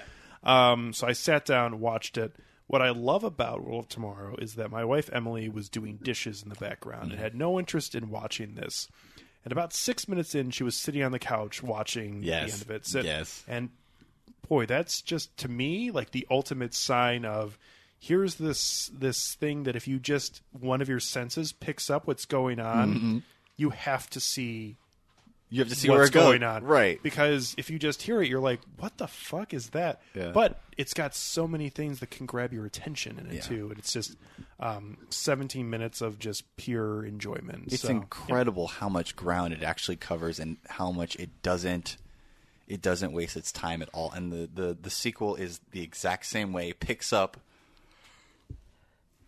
Um, 0.42 0.92
so 0.92 1.06
I 1.06 1.12
sat 1.12 1.44
down, 1.44 1.80
watched 1.80 2.16
it. 2.18 2.34
What 2.66 2.82
I 2.82 2.90
love 2.90 3.24
about 3.24 3.64
World 3.64 3.84
of 3.84 3.88
Tomorrow 3.88 4.36
is 4.38 4.54
that 4.54 4.70
my 4.70 4.84
wife 4.84 5.10
Emily 5.12 5.48
was 5.48 5.68
doing 5.68 5.98
dishes 6.02 6.42
in 6.42 6.48
the 6.50 6.54
background 6.54 7.10
and 7.10 7.20
had 7.20 7.34
no 7.34 7.58
interest 7.58 7.94
in 7.94 8.10
watching 8.10 8.54
this. 8.54 8.88
And 9.44 9.50
about 9.52 9.72
six 9.72 10.06
minutes 10.06 10.34
in, 10.34 10.50
she 10.50 10.62
was 10.62 10.76
sitting 10.76 11.02
on 11.02 11.12
the 11.12 11.18
couch 11.18 11.62
watching 11.62 12.22
Yes. 12.22 12.46
the 12.48 12.52
end 12.52 12.62
of 12.62 12.70
it. 12.70 12.86
Sit- 12.86 13.04
Yes. 13.06 13.42
And 13.48 13.70
boy, 14.48 14.66
that's 14.66 15.00
just 15.02 15.36
to 15.38 15.48
me 15.48 15.90
like 15.90 16.10
the 16.12 16.26
ultimate 16.30 16.74
sign 16.74 17.24
of 17.24 17.58
here's 17.98 18.36
this 18.36 18.90
this 18.94 19.34
thing 19.34 19.64
that 19.64 19.76
if 19.76 19.86
you 19.88 19.98
just 19.98 20.42
one 20.52 20.80
of 20.80 20.88
your 20.88 21.00
senses 21.00 21.52
picks 21.52 21.90
up 21.90 22.06
what's 22.06 22.24
going 22.26 22.60
on, 22.60 23.22
you 23.56 23.70
have 23.70 24.08
to 24.10 24.20
see 24.20 24.76
You 25.52 25.58
have 25.58 25.68
to 25.68 25.74
see 25.74 25.88
what's 25.88 25.96
where 25.98 26.06
it 26.06 26.12
goes. 26.12 26.22
going 26.22 26.42
on. 26.44 26.62
Right. 26.64 27.02
Because 27.02 27.54
if 27.58 27.70
you 27.70 27.78
just 27.80 28.02
hear 28.02 28.22
it, 28.22 28.28
you're 28.28 28.40
like, 28.40 28.60
what 28.78 28.96
the 28.98 29.08
fuck 29.08 29.52
is 29.52 29.70
that? 29.70 30.00
Yeah. 30.14 30.30
But 30.32 30.60
it's 30.78 30.94
got 30.94 31.12
so 31.14 31.48
many 31.48 31.68
things 31.70 31.98
that 32.00 32.10
can 32.10 32.24
grab 32.26 32.52
your 32.52 32.66
attention 32.66 33.18
in 33.18 33.26
it, 33.26 33.34
Yeah. 33.34 33.40
too. 33.40 33.68
And 33.70 33.78
it's 33.78 33.92
just 33.92 34.16
um, 34.60 34.96
17 35.10 35.68
minutes 35.68 36.00
of 36.00 36.20
just 36.20 36.44
pure 36.56 37.04
enjoyment. 37.04 37.72
It's 37.72 37.82
so, 37.82 37.88
incredible 37.88 38.68
how 38.68 38.88
much 38.88 39.16
ground 39.16 39.52
it 39.52 39.64
actually 39.64 39.96
covers 39.96 40.38
and 40.38 40.56
how 40.68 40.92
much 40.92 41.16
it 41.16 41.42
doesn't 41.42 41.96
it 42.68 42.80
doesn't 42.80 43.12
waste 43.12 43.36
its 43.36 43.50
time 43.50 43.82
at 43.82 43.88
all. 43.92 44.12
And 44.12 44.30
the, 44.30 44.48
the, 44.54 44.78
the 44.80 44.90
sequel 44.90 45.34
is 45.34 45.58
the 45.72 45.82
exact 45.82 46.26
same 46.26 46.52
way, 46.52 46.72
picks 46.72 47.12
up 47.12 47.36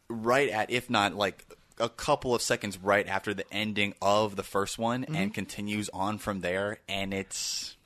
right 0.09 0.49
at 0.51 0.71
if 0.71 0.89
not 0.91 1.15
like 1.17 1.45
a 1.79 1.89
couple 1.89 2.35
of 2.35 2.43
seconds 2.43 2.79
right 2.79 3.07
after 3.07 3.35
the 3.35 3.45
ending 3.53 3.95
of 4.03 4.37
the 4.37 4.43
first 4.43 4.79
one 4.79 5.05
and 5.05 5.33
continues 5.35 5.89
on 5.91 6.19
from 6.19 6.41
there 6.41 6.79
and 6.89 7.13
it's 7.15 7.77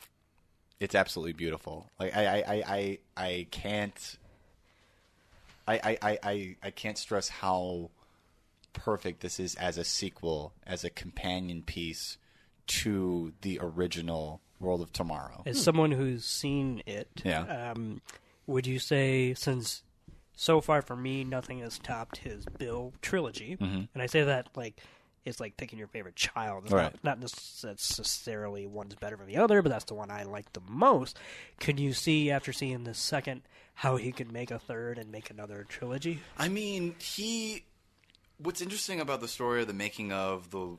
it's 0.78 0.94
absolutely 0.94 1.32
beautiful. 1.32 1.90
Like 1.98 2.14
I 2.16 2.26
I, 2.26 2.36
I, 2.36 2.62
I, 2.66 2.98
I 3.16 3.46
can't 3.50 4.18
I, 5.68 5.74
I, 5.82 5.98
I, 6.02 6.18
I, 6.22 6.56
I 6.62 6.70
can't 6.70 6.96
stress 6.98 7.28
how 7.28 7.90
perfect 8.72 9.20
this 9.20 9.40
is 9.40 9.54
as 9.56 9.78
a 9.78 9.84
sequel, 9.84 10.52
as 10.66 10.84
a 10.84 10.90
companion 10.90 11.62
piece 11.62 12.18
to 12.68 13.32
the 13.40 13.58
original 13.60 14.40
World 14.60 14.80
of 14.80 14.92
Tomorrow. 14.92 15.42
As 15.44 15.60
someone 15.62 15.90
who's 15.92 16.24
seen 16.24 16.82
it, 16.86 17.08
Yeah. 17.24 17.72
um, 17.72 18.00
would 18.46 18.66
you 18.66 18.78
say 18.78 19.34
since 19.34 19.82
so 20.36 20.60
far 20.60 20.82
for 20.82 20.94
me 20.94 21.24
nothing 21.24 21.58
has 21.60 21.78
topped 21.78 22.18
his 22.18 22.44
Bill 22.44 22.92
trilogy, 23.02 23.56
mm-hmm. 23.60 23.84
and 23.92 24.02
I 24.02 24.06
say 24.06 24.22
that 24.24 24.48
like 24.54 24.80
it's 25.24 25.40
like 25.40 25.56
picking 25.56 25.78
your 25.78 25.88
favorite 25.88 26.14
child. 26.14 26.64
It's 26.64 26.72
Right. 26.72 26.94
not, 27.02 27.20
not 27.20 27.20
necessarily 27.20 28.66
one's 28.66 28.94
better 28.94 29.16
than 29.16 29.26
the 29.26 29.38
other, 29.38 29.60
but 29.60 29.70
that's 29.70 29.84
the 29.86 29.94
one 29.94 30.08
I 30.08 30.22
like 30.22 30.52
the 30.52 30.60
most. 30.68 31.18
Can 31.58 31.78
you 31.78 31.92
see 31.92 32.30
after 32.30 32.52
seeing 32.52 32.84
the 32.84 32.94
second 32.94 33.42
how 33.74 33.96
he 33.96 34.12
could 34.12 34.30
make 34.30 34.52
a 34.52 34.58
third 34.60 34.98
and 34.98 35.10
make 35.10 35.28
another 35.28 35.66
trilogy? 35.68 36.20
I 36.38 36.48
mean, 36.48 36.94
he. 37.00 37.64
What's 38.38 38.60
interesting 38.60 39.00
about 39.00 39.20
the 39.20 39.28
story 39.28 39.62
of 39.62 39.66
the 39.66 39.74
making 39.74 40.12
of 40.12 40.50
the 40.50 40.76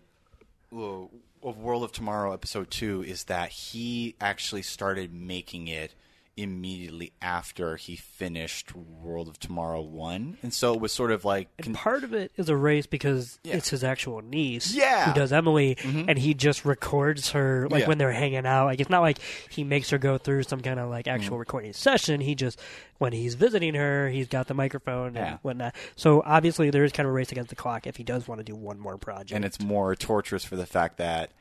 of 0.72 1.58
World 1.58 1.84
of 1.84 1.92
Tomorrow 1.92 2.34
episode 2.34 2.72
two 2.72 3.04
is 3.04 3.26
that 3.26 3.50
he 3.50 4.16
actually 4.22 4.62
started 4.62 5.14
making 5.14 5.68
it 5.68 5.94
immediately 6.38 7.12
after 7.22 7.76
he 7.76 7.96
finished 7.96 8.76
World 8.76 9.28
of 9.28 9.40
Tomorrow 9.40 9.82
one, 9.82 10.38
and 10.44 10.54
so 10.54 10.74
it 10.74 10.80
was 10.80 10.92
sort 10.92 11.12
of 11.12 11.26
like 11.26 11.50
And 11.66 11.76
part 11.76 12.04
of 12.04 12.14
it 12.14 12.32
is 12.38 12.48
a 12.48 12.56
race 12.56 12.86
because 12.86 13.40
Yeah. 13.44 13.56
it's 13.58 13.70
his 13.70 13.84
actual 13.84 14.22
niece 14.22 14.74
Yeah. 14.74 15.08
who 15.08 15.14
does 15.14 15.34
Emily, 15.34 15.76
mm-hmm. 15.76 16.10
and 16.10 16.18
he 16.18 16.34
just 16.34 16.64
records 16.64 17.32
her 17.32 17.68
like 17.70 17.82
Yeah. 17.82 17.88
when 17.88 17.98
they're 17.98 18.12
hanging 18.12 18.46
out. 18.46 18.66
Like 18.66 18.80
it's 18.80 18.90
not 18.90 19.02
like 19.02 19.18
he 19.50 19.64
makes 19.64 19.90
her 19.90 19.98
go 19.98 20.18
through 20.18 20.44
some 20.44 20.62
kind 20.62 20.80
of 20.80 20.90
like 20.90 21.08
actual 21.08 21.38
mm. 21.38 21.40
recording 21.40 21.74
session. 21.74 22.22
He 22.22 22.36
just 22.36 22.60
when 23.00 23.14
he's 23.14 23.36
visiting 23.36 23.74
her, 23.74 24.10
he's 24.10 24.28
got 24.28 24.48
the 24.48 24.54
microphone 24.54 25.18
and 25.18 25.40
whatnot. 25.42 25.76
So 25.96 26.22
obviously 26.26 26.70
there 26.70 26.84
is 26.84 26.92
kind 26.92 27.06
of 27.06 27.12
a 27.12 27.14
race 27.14 27.32
against 27.32 27.50
the 27.50 27.56
clock 27.56 27.88
if 27.88 27.98
he 27.98 28.04
does 28.04 28.28
want 28.28 28.40
to 28.40 28.44
do 28.44 28.56
one 28.56 28.80
more 28.80 28.98
project. 28.98 29.32
and 29.32 29.44
it's 29.44 29.60
more 29.60 29.96
torturous 29.96 30.44
for 30.44 30.56
the 30.56 30.66
fact 30.66 30.98
that 30.98 31.32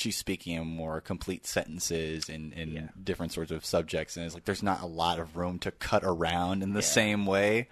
she's 0.00 0.16
speaking 0.16 0.56
in 0.56 0.66
more 0.66 1.00
complete 1.00 1.46
sentences 1.46 2.28
and, 2.28 2.52
and 2.54 2.72
Yeah. 2.72 2.88
different 3.02 3.32
sorts 3.32 3.50
of 3.50 3.64
subjects, 3.64 4.16
and 4.16 4.24
it's 4.24 4.34
like 4.34 4.44
there's 4.46 4.62
not 4.62 4.80
a 4.82 4.86
lot 4.86 5.18
of 5.18 5.36
room 5.36 5.58
to 5.60 5.70
cut 5.70 6.02
around 6.04 6.62
in 6.62 6.72
the 6.72 6.82
same 6.82 7.26
way. 7.26 7.68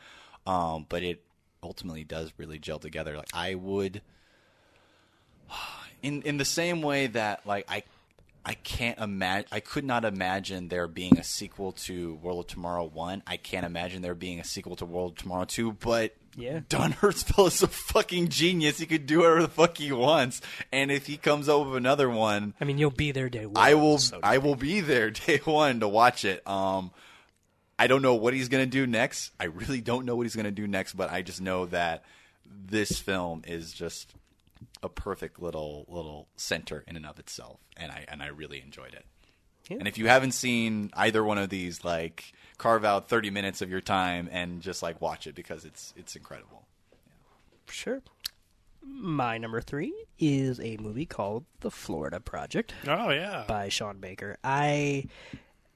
Um, 0.46 0.86
but 0.88 1.02
it 1.02 1.22
ultimately 1.62 2.04
does 2.04 2.32
really 2.36 2.58
gel 2.58 2.78
together. 2.78 3.16
Like 3.16 3.28
I 3.34 3.54
would, 3.54 4.02
in 6.02 6.22
in 6.22 6.36
the 6.36 6.44
same 6.44 6.82
way 6.82 7.06
that 7.08 7.46
like 7.46 7.64
I. 7.68 7.82
I 8.44 8.54
can't 8.54 8.98
imagine. 8.98 9.46
I 9.52 9.60
could 9.60 9.84
not 9.84 10.06
imagine 10.06 10.68
there 10.68 10.88
being 10.88 11.18
a 11.18 11.24
sequel 11.24 11.72
to 11.72 12.14
World 12.22 12.44
of 12.44 12.46
Tomorrow 12.46 12.84
one. 12.84 13.22
I 13.26 13.36
can't 13.36 13.66
imagine 13.66 14.00
there 14.00 14.14
being 14.14 14.40
a 14.40 14.44
sequel 14.44 14.74
to 14.76 14.86
World 14.86 15.12
of 15.12 15.18
Tomorrow 15.18 15.44
two. 15.44 15.72
But 15.72 16.14
Yeah. 16.36 16.60
Don 16.68 16.92
Hertzfeldt 16.92 17.48
is 17.48 17.62
a 17.62 17.68
fucking 17.68 18.28
genius. 18.28 18.78
He 18.78 18.86
could 18.86 19.06
do 19.06 19.18
whatever 19.20 19.42
the 19.42 19.48
fuck 19.48 19.76
he 19.78 19.90
wants, 19.92 20.40
and 20.72 20.90
if 20.90 21.06
he 21.06 21.16
comes 21.16 21.48
up 21.48 21.66
with 21.66 21.76
another 21.76 22.08
one, 22.08 22.54
I 22.60 22.64
mean, 22.64 22.78
you'll 22.78 22.90
be 22.90 23.10
there 23.12 23.28
day 23.28 23.46
one. 23.46 23.56
I 23.56 23.74
will. 23.74 23.98
so- 23.98 24.20
I 24.22 24.38
will 24.38 24.54
be 24.54 24.80
there 24.80 25.10
day 25.26 25.38
one 25.44 25.80
to 25.80 25.88
watch 25.88 26.24
it. 26.24 26.46
Um, 26.46 26.90
I 27.78 27.86
don't 27.86 28.02
know 28.02 28.14
what 28.14 28.34
he's 28.34 28.48
gonna 28.48 28.66
do 28.66 28.86
next. 28.86 29.32
I 29.40 29.44
really 29.44 29.80
don't 29.80 30.04
know 30.04 30.16
what 30.16 30.24
he's 30.24 30.36
gonna 30.36 30.50
do 30.50 30.66
next, 30.66 30.94
but 30.94 31.10
I 31.10 31.22
just 31.22 31.40
know 31.40 31.66
that 31.66 32.04
this 32.46 32.98
film 32.98 33.42
is 33.46 33.72
just 33.72 34.14
a 34.82 34.88
perfect 34.88 35.40
little 35.40 35.84
little 35.88 36.28
center 36.36 36.84
in 36.86 36.96
and 36.96 37.06
of 37.06 37.18
itself, 37.18 37.58
and 37.76 37.90
I 37.92 38.04
and 38.08 38.22
I 38.22 38.28
really 38.28 38.60
enjoyed 38.60 38.94
it. 38.94 39.04
Yeah. 39.68 39.78
And 39.78 39.88
if 39.88 39.98
you 39.98 40.08
haven't 40.08 40.32
seen 40.32 40.90
either 40.94 41.22
one 41.22 41.36
of 41.38 41.50
these, 41.50 41.84
like 41.84 42.32
carve 42.58 42.84
out 42.84 43.08
thirty 43.08 43.30
minutes 43.30 43.62
of 43.62 43.70
your 43.70 43.80
time 43.80 44.28
and 44.30 44.60
just 44.60 44.82
like 44.82 45.00
watch 45.00 45.26
it 45.26 45.34
because 45.34 45.64
it's 45.64 45.94
it's 45.96 46.14
incredible. 46.16 46.66
Sure. 47.70 48.02
My 48.82 49.36
number 49.38 49.60
three 49.60 49.92
is 50.18 50.58
a 50.60 50.76
movie 50.78 51.04
called 51.06 51.44
The 51.60 51.70
Florida 51.70 52.20
Project 52.20 52.72
Oh 52.86 53.10
yeah. 53.10 53.44
by 53.46 53.68
Sean 53.68 53.98
Baker. 53.98 54.36
I 54.42 55.04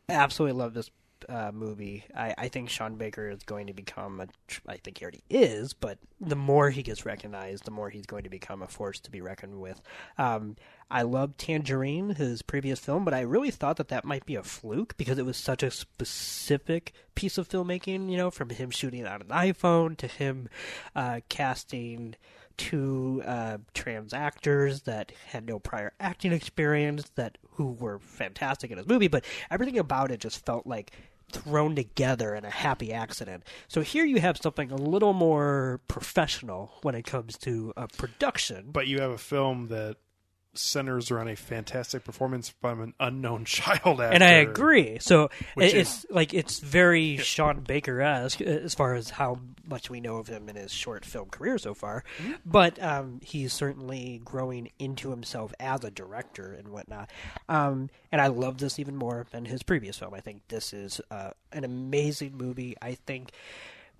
absolutely 0.09 0.59
love 0.59 0.73
this 0.75 0.91
uh, 1.33 1.51
movie. 1.53 2.05
I, 2.15 2.35
I 2.37 2.49
think 2.49 2.69
Sean 2.69 2.97
Baker 2.97 3.31
is 3.31 3.43
going 3.43 3.67
to 3.69 3.73
become 3.73 4.21
a. 4.21 4.29
I 4.69 4.77
think 4.77 4.99
he 4.99 5.05
already 5.05 5.25
is, 5.31 5.73
but 5.73 5.99
the 6.21 6.37
more 6.37 6.69
he 6.71 6.83
gets 6.83 7.07
recognized, 7.07 7.65
the 7.65 7.71
more 7.71 7.89
he's 7.89 8.05
going 8.05 8.25
to 8.25 8.31
become 8.31 8.63
a 8.63 8.67
force 8.67 9.01
to 9.01 9.11
be 9.11 9.23
reckoned 9.23 9.61
with. 9.61 9.81
Um, 10.19 10.57
I 10.91 11.03
love 11.03 11.39
Tangerine, 11.39 12.11
his 12.17 12.43
previous 12.43 12.79
film, 12.79 13.05
but 13.07 13.15
I 13.15 13.23
really 13.23 13.51
thought 13.51 13.79
that 13.79 13.89
that 13.89 14.05
might 14.05 14.27
be 14.27 14.35
a 14.35 14.43
fluke 14.43 14.95
because 14.99 15.17
it 15.17 15.25
was 15.25 15.39
such 15.39 15.63
a 15.63 15.71
specific 15.71 16.93
piece 17.15 17.39
of 17.39 17.49
filmmaking. 17.49 18.11
You 18.11 18.19
know, 18.19 18.31
from 18.31 18.51
him 18.51 18.71
shooting 18.71 19.07
on 19.07 19.23
an 19.23 19.29
iPhone 19.29 19.97
to 19.97 20.07
him 20.07 20.51
uh, 20.95 21.21
casting 21.31 22.15
two 22.59 23.23
uh, 23.25 23.57
trans 23.73 24.13
actors 24.13 24.83
that 24.83 25.13
had 25.29 25.47
no 25.47 25.59
prior 25.59 25.95
acting 25.99 26.33
experience 26.33 27.11
that 27.15 27.39
who 27.53 27.73
were 27.73 27.99
fantastic 27.99 28.71
in 28.71 28.77
his 28.77 28.87
movie, 28.87 29.09
but 29.09 29.25
everything 29.51 29.79
about 29.79 30.11
it 30.11 30.21
just 30.21 30.45
felt 30.45 30.67
like 30.67 30.93
thrown 31.33 31.75
together 31.75 32.35
in 32.35 32.45
a 32.45 32.51
happy 32.51 32.93
accident. 32.93 33.45
So 33.69 33.81
here 33.81 34.05
you 34.05 34.21
have 34.21 34.37
something 34.37 34.71
a 34.71 34.77
little 34.77 35.13
more 35.13 35.81
professional 35.89 36.73
when 36.83 36.95
it 36.95 37.05
comes 37.05 37.37
to 37.39 37.73
a 37.77 37.89
production. 37.89 38.71
but 38.73 38.87
you 38.87 39.01
have 39.01 39.11
a 39.11 39.19
film 39.19 39.69
that 39.69 39.97
centers 40.55 41.11
around 41.11 41.29
a 41.29 41.37
fantastic 41.37 42.05
performance 42.05 42.49
from 42.61 42.81
an 42.81 42.95
unknown 43.01 43.45
child 43.47 44.01
actor. 44.01 44.15
and 44.15 44.23
I 44.23 44.33
agree. 44.33 44.99
So 45.01 45.31
it's 45.57 46.07
like 46.11 46.35
it's 46.35 46.61
very 46.61 47.17
Sean 47.19 47.61
Baker 47.61 48.01
esque 48.01 48.41
as 48.41 48.75
far 48.75 48.95
as 48.95 49.11
how 49.11 49.39
much 49.65 49.91
we 49.91 50.01
know 50.01 50.17
of 50.17 50.27
him 50.27 50.49
in 50.49 50.57
his 50.57 50.73
short 50.73 51.05
film 51.05 51.29
career 51.31 51.59
so 51.59 51.75
far. 51.75 52.05
Mm-hmm. 52.19 52.33
But 52.45 52.83
um, 52.83 53.21
he's 53.23 53.53
certainly 53.53 54.21
growing 54.25 54.71
into 54.79 55.11
himself 55.11 55.55
as 55.59 55.85
a 55.85 55.91
director 55.91 56.53
and 56.53 56.69
whatnot. 56.69 57.11
Um, 57.49 57.91
and 58.11 58.21
I 58.21 58.27
love 58.27 58.59
this 58.59 58.79
even 58.79 58.97
more 58.97 59.27
than 59.31 59.45
his 59.45 59.63
previous 59.63 59.99
film. 59.99 60.15
I 60.15 60.21
think 60.21 60.43
this 60.49 60.73
is 60.73 61.01
uh, 61.11 61.31
an 61.53 61.65
amazing 61.65 62.37
movie. 62.37 62.77
I 62.83 62.95
think 62.95 63.33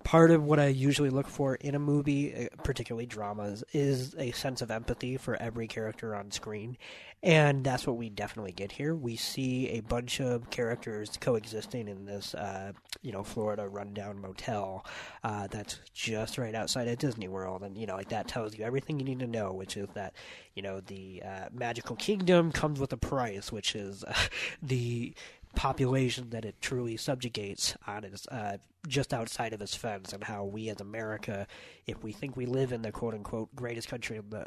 part 0.03 0.31
of 0.31 0.43
what 0.43 0.59
I 0.59 0.67
usually 0.67 1.09
look 1.09 1.27
for 1.27 1.55
in 1.55 1.75
a 1.75 1.79
movie, 1.79 2.35
uh, 2.35 2.47
particularly 2.63 3.05
dramas, 3.05 3.63
is 3.73 4.15
a 4.17 4.31
sense 4.31 4.61
of 4.61 4.71
empathy 4.71 5.17
for 5.17 5.35
every 5.41 5.67
character 5.67 6.15
on 6.15 6.31
screen. 6.31 6.77
And 7.21 7.63
that's 7.63 7.87
what 7.87 7.95
we 7.95 8.09
definitely 8.09 8.51
get 8.51 8.73
here. 8.73 8.93
We 8.93 9.15
see 9.15 9.69
a 9.69 9.79
bunch 9.79 10.19
of 10.19 10.49
characters 10.49 11.17
coexisting 11.21 11.87
in 11.87 12.05
this, 12.05 12.35
uh, 12.35 12.73
you 13.01 13.13
know, 13.13 13.23
Florida 13.23 13.65
rundown 13.67 14.19
motel 14.19 14.85
uh, 15.23 15.47
that's 15.47 15.79
just 15.93 16.37
right 16.37 16.53
outside 16.53 16.89
of 16.89 16.97
Disney 16.97 17.29
World. 17.29 17.63
And, 17.63 17.77
you 17.77 17.87
know, 17.87 17.95
like 17.95 18.09
that 18.09 18.27
tells 18.27 18.57
you 18.57 18.65
everything 18.65 18.99
you 18.99 19.05
need 19.05 19.19
to 19.19 19.27
know, 19.27 19.53
which 19.53 19.77
is 19.77 19.87
that, 19.93 20.13
you 20.53 20.61
know, 20.61 20.81
the 20.81 21.23
uh, 21.25 21.47
magical 21.53 21.95
kingdom 21.95 22.51
comes 22.51 22.77
with 22.77 22.91
a 22.91 22.97
price, 22.97 23.53
which 23.53 23.73
is 23.73 24.03
the 24.61 25.13
population 25.55 26.29
that 26.31 26.45
it 26.45 26.61
truly 26.61 26.97
subjugates 26.97 27.75
on 27.87 28.03
its 28.03 28.27
uh, 28.27 28.57
just 28.87 29.13
outside 29.13 29.53
of 29.53 29.61
its 29.61 29.75
fence, 29.75 30.13
and 30.13 30.23
how 30.23 30.43
we 30.43 30.69
as 30.69 30.81
America, 30.81 31.47
if 31.85 32.03
we 32.03 32.11
think 32.11 32.35
we 32.35 32.45
live 32.45 32.71
in 32.71 32.81
the 32.81 32.91
quote 32.91 33.13
unquote 33.13 33.55
greatest 33.55 33.87
country 33.87 34.17
in 34.17 34.29
the 34.29 34.45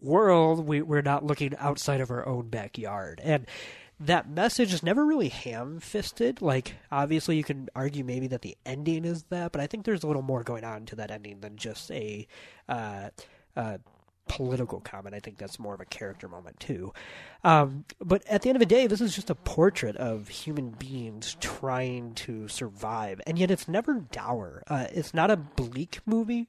world, 0.00 0.66
we, 0.66 0.82
we're 0.82 1.02
not 1.02 1.24
looking 1.24 1.54
outside 1.58 2.00
of 2.00 2.10
our 2.10 2.26
own 2.26 2.48
backyard. 2.48 3.20
And 3.22 3.46
that 4.00 4.30
message 4.30 4.72
is 4.72 4.82
never 4.82 5.04
really 5.04 5.28
ham 5.28 5.78
fisted. 5.78 6.40
Like, 6.40 6.74
obviously, 6.90 7.36
you 7.36 7.44
can 7.44 7.68
argue 7.76 8.02
maybe 8.02 8.26
that 8.28 8.42
the 8.42 8.56
ending 8.64 9.04
is 9.04 9.24
that, 9.24 9.52
but 9.52 9.60
I 9.60 9.66
think 9.66 9.84
there's 9.84 10.02
a 10.02 10.06
little 10.06 10.22
more 10.22 10.42
going 10.42 10.64
on 10.64 10.86
to 10.86 10.96
that 10.96 11.10
ending 11.10 11.40
than 11.40 11.56
just 11.56 11.90
a. 11.90 12.26
Uh, 12.68 13.10
uh, 13.56 13.78
political 14.28 14.80
comment. 14.80 15.14
I 15.14 15.20
think 15.20 15.38
that's 15.38 15.58
more 15.58 15.74
of 15.74 15.80
a 15.80 15.84
character 15.84 16.28
moment 16.28 16.60
too. 16.60 16.92
Um, 17.42 17.84
but 18.00 18.24
at 18.26 18.42
the 18.42 18.48
end 18.48 18.56
of 18.56 18.60
the 18.60 18.66
day, 18.66 18.86
this 18.86 19.00
is 19.00 19.14
just 19.14 19.30
a 19.30 19.34
portrait 19.34 19.96
of 19.96 20.28
human 20.28 20.70
beings 20.70 21.36
trying 21.40 22.14
to 22.14 22.48
survive, 22.48 23.20
and 23.26 23.38
yet 23.38 23.50
it's 23.50 23.68
never 23.68 23.94
dour. 23.94 24.62
Uh, 24.68 24.86
it's 24.92 25.14
not 25.14 25.30
a 25.30 25.36
bleak 25.36 25.98
movie, 26.06 26.48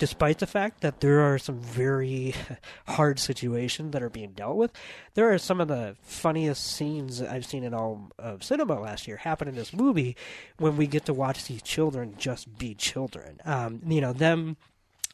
despite 0.00 0.38
the 0.38 0.46
fact 0.46 0.80
that 0.80 1.00
there 1.00 1.20
are 1.20 1.38
some 1.38 1.60
very 1.60 2.34
hard 2.88 3.18
situations 3.20 3.92
that 3.92 4.02
are 4.02 4.10
being 4.10 4.32
dealt 4.32 4.56
with. 4.56 4.72
There 5.14 5.32
are 5.32 5.38
some 5.38 5.60
of 5.60 5.68
the 5.68 5.96
funniest 6.02 6.64
scenes 6.64 7.22
I've 7.22 7.46
seen 7.46 7.62
in 7.62 7.74
all 7.74 8.10
of 8.18 8.42
cinema 8.42 8.80
last 8.80 9.06
year 9.06 9.18
happen 9.18 9.46
in 9.46 9.54
this 9.54 9.72
movie 9.72 10.16
when 10.58 10.76
we 10.76 10.86
get 10.86 11.04
to 11.04 11.14
watch 11.14 11.44
these 11.44 11.62
children 11.62 12.14
just 12.18 12.58
be 12.58 12.74
children. 12.74 13.40
Um, 13.44 13.82
you 13.86 14.00
know 14.00 14.14
them 14.14 14.56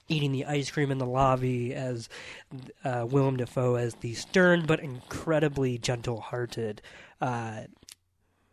eating 0.09 0.33
the 0.33 0.45
ice 0.45 0.71
cream 0.71 0.91
in 0.91 0.99
the 0.99 1.07
lobby 1.07 1.75
as 1.75 2.09
uh, 2.85 3.07
Willem 3.09 3.37
Dafoe 3.37 3.75
as 3.77 3.95
the 3.97 4.15
stern 4.15 4.67
but 4.67 4.81
incredibly 4.81 5.79
gentle-hearted 5.79 6.81
uh, 7.21 7.63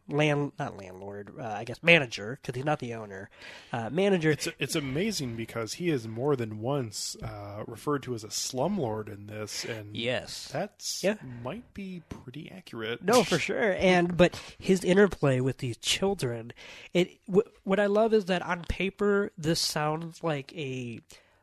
land 0.10 0.52
not 0.60 0.76
landlord 0.78 1.32
uh, 1.40 1.44
I 1.44 1.64
guess 1.64 1.82
manager 1.82 2.38
because 2.42 2.56
he's 2.56 2.66
not 2.66 2.80
the 2.80 2.94
owner 2.94 3.30
uh, 3.72 3.90
manager 3.90 4.32
It's 4.32 4.50
it's 4.60 4.76
amazing 4.76 5.38
because 5.38 5.74
he 5.76 5.90
is 5.90 6.06
more 6.10 6.36
than 6.36 6.60
once 6.60 7.16
uh, 7.24 7.64
referred 7.68 8.04
to 8.04 8.14
as 8.14 8.26
a 8.26 8.28
slumlord 8.28 9.08
in 9.08 9.28
this, 9.28 9.64
and 9.64 9.96
yes 9.96 10.50
that's 10.52 11.02
Yeah. 11.06 11.16
might 11.42 11.74
be 11.74 12.04
pretty 12.10 12.52
accurate. 12.54 13.02
No, 13.02 13.24
for 13.24 13.40
sure. 13.40 13.76
And 13.80 14.18
but 14.18 14.38
his 14.60 14.84
interplay 14.84 15.40
with 15.40 15.60
these 15.60 15.78
children, 15.78 16.52
it 16.94 17.12
w- 17.28 17.50
what 17.64 17.80
I 17.80 17.86
love 17.86 18.14
is 18.14 18.26
that 18.26 18.42
on 18.42 18.64
paper 18.68 19.32
this 19.38 19.62
sounds 19.62 20.22
like 20.22 20.54
a 20.54 21.00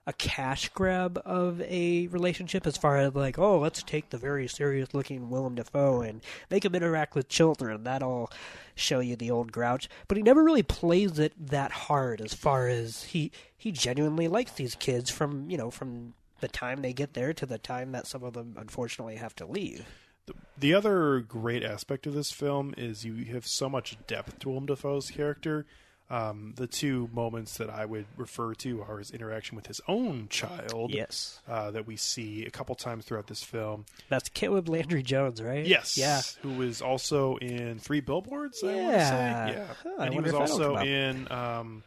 a 0.07 0.13
cash 0.13 0.69
grab 0.71 1.21
of 1.25 1.61
a 1.63 2.07
relationship 2.09 2.67
as 2.67 2.77
far 2.77 2.97
as 2.97 3.15
like, 3.15 3.39
oh, 3.39 3.59
let's 3.59 3.83
take 3.83 4.11
the 4.11 4.19
very 4.19 4.49
serious 4.49 4.95
looking 4.95 5.31
Willem 5.31 5.55
Dafoe 5.55 6.01
and 6.01 6.23
make 6.51 6.65
him 6.65 6.75
interact 6.75 7.15
with 7.15 7.29
children. 7.29 7.85
That'll 7.85 8.31
show 8.75 9.01
you 9.01 9.17
the 9.17 9.31
old 9.31 9.53
grouch. 9.53 9.89
But 10.09 10.17
he 10.17 10.23
never 10.23 10.43
really 10.43 10.63
plays 10.63 11.19
it 11.19 11.35
that 11.39 11.71
hard 11.71 12.21
as 12.21 12.35
far 12.35 12.67
as 12.67 13.05
he 13.05 13.31
he 13.57 13.73
genuinely 13.73 14.27
likes 14.27 14.53
these 14.53 14.75
kids 14.75 15.11
from, 15.11 15.51
you 15.51 15.59
know, 15.59 15.71
from 15.71 16.15
the 16.41 16.49
time 16.49 16.81
they 16.81 16.95
get 16.95 17.13
there 17.13 17.35
to 17.35 17.45
the 17.45 17.59
time 17.59 17.93
that 17.93 18.07
some 18.07 18.25
of 18.25 18.33
them 18.33 18.57
unfortunately 18.59 19.17
have 19.17 19.35
to 19.37 19.47
leave. 19.47 19.85
The, 20.27 20.35
the 20.59 20.75
other 20.75 21.21
great 21.21 21.63
aspect 21.63 22.07
of 22.07 22.15
this 22.15 22.33
film 22.33 22.75
is 22.79 23.05
you 23.05 23.27
have 23.33 23.47
so 23.47 23.69
much 23.69 23.99
depth 24.07 24.39
to 24.41 24.49
Willem 24.49 24.67
Dafoe's 24.67 25.11
character. 25.11 25.67
Um, 26.11 26.55
the 26.57 26.67
two 26.67 27.09
moments 27.13 27.59
that 27.59 27.71
I 27.71 27.85
would 27.85 28.07
refer 28.17 28.53
to 28.55 28.83
are 28.83 28.99
his 28.99 29.13
interaction 29.13 29.55
with 29.55 29.69
his 29.69 29.81
own 29.87 30.27
child. 30.29 30.93
Yes. 30.93 31.39
Uh, 31.49 31.71
that 31.71 31.87
we 31.87 31.95
see 31.97 32.45
a 32.45 32.51
couple 32.51 32.75
times 32.75 33.05
throughout 33.05 33.29
this 33.29 33.45
film. 33.45 33.85
That's 34.09 34.29
Caleb 34.29 34.69
Landry 34.69 35.05
Jones, 35.05 35.41
right? 35.41 35.65
Yes. 35.65 35.97
Yeah. 35.97 36.21
Who 36.43 36.55
was 36.59 36.83
also 36.83 37.37
in 37.37 37.79
Three 37.79 38.01
Billboards, 38.01 38.61
I 38.65 38.67
want 38.67 38.77
to 38.79 38.83
Yeah. 38.83 39.09
say. 39.09 39.53
Yeah. 39.59 39.67
Huh, 39.85 39.91
I 40.01 40.05
and 40.07 40.15
he 40.15 40.21
was 40.21 40.35
also 40.35 40.77
in 40.79 41.31
um, 41.31 41.85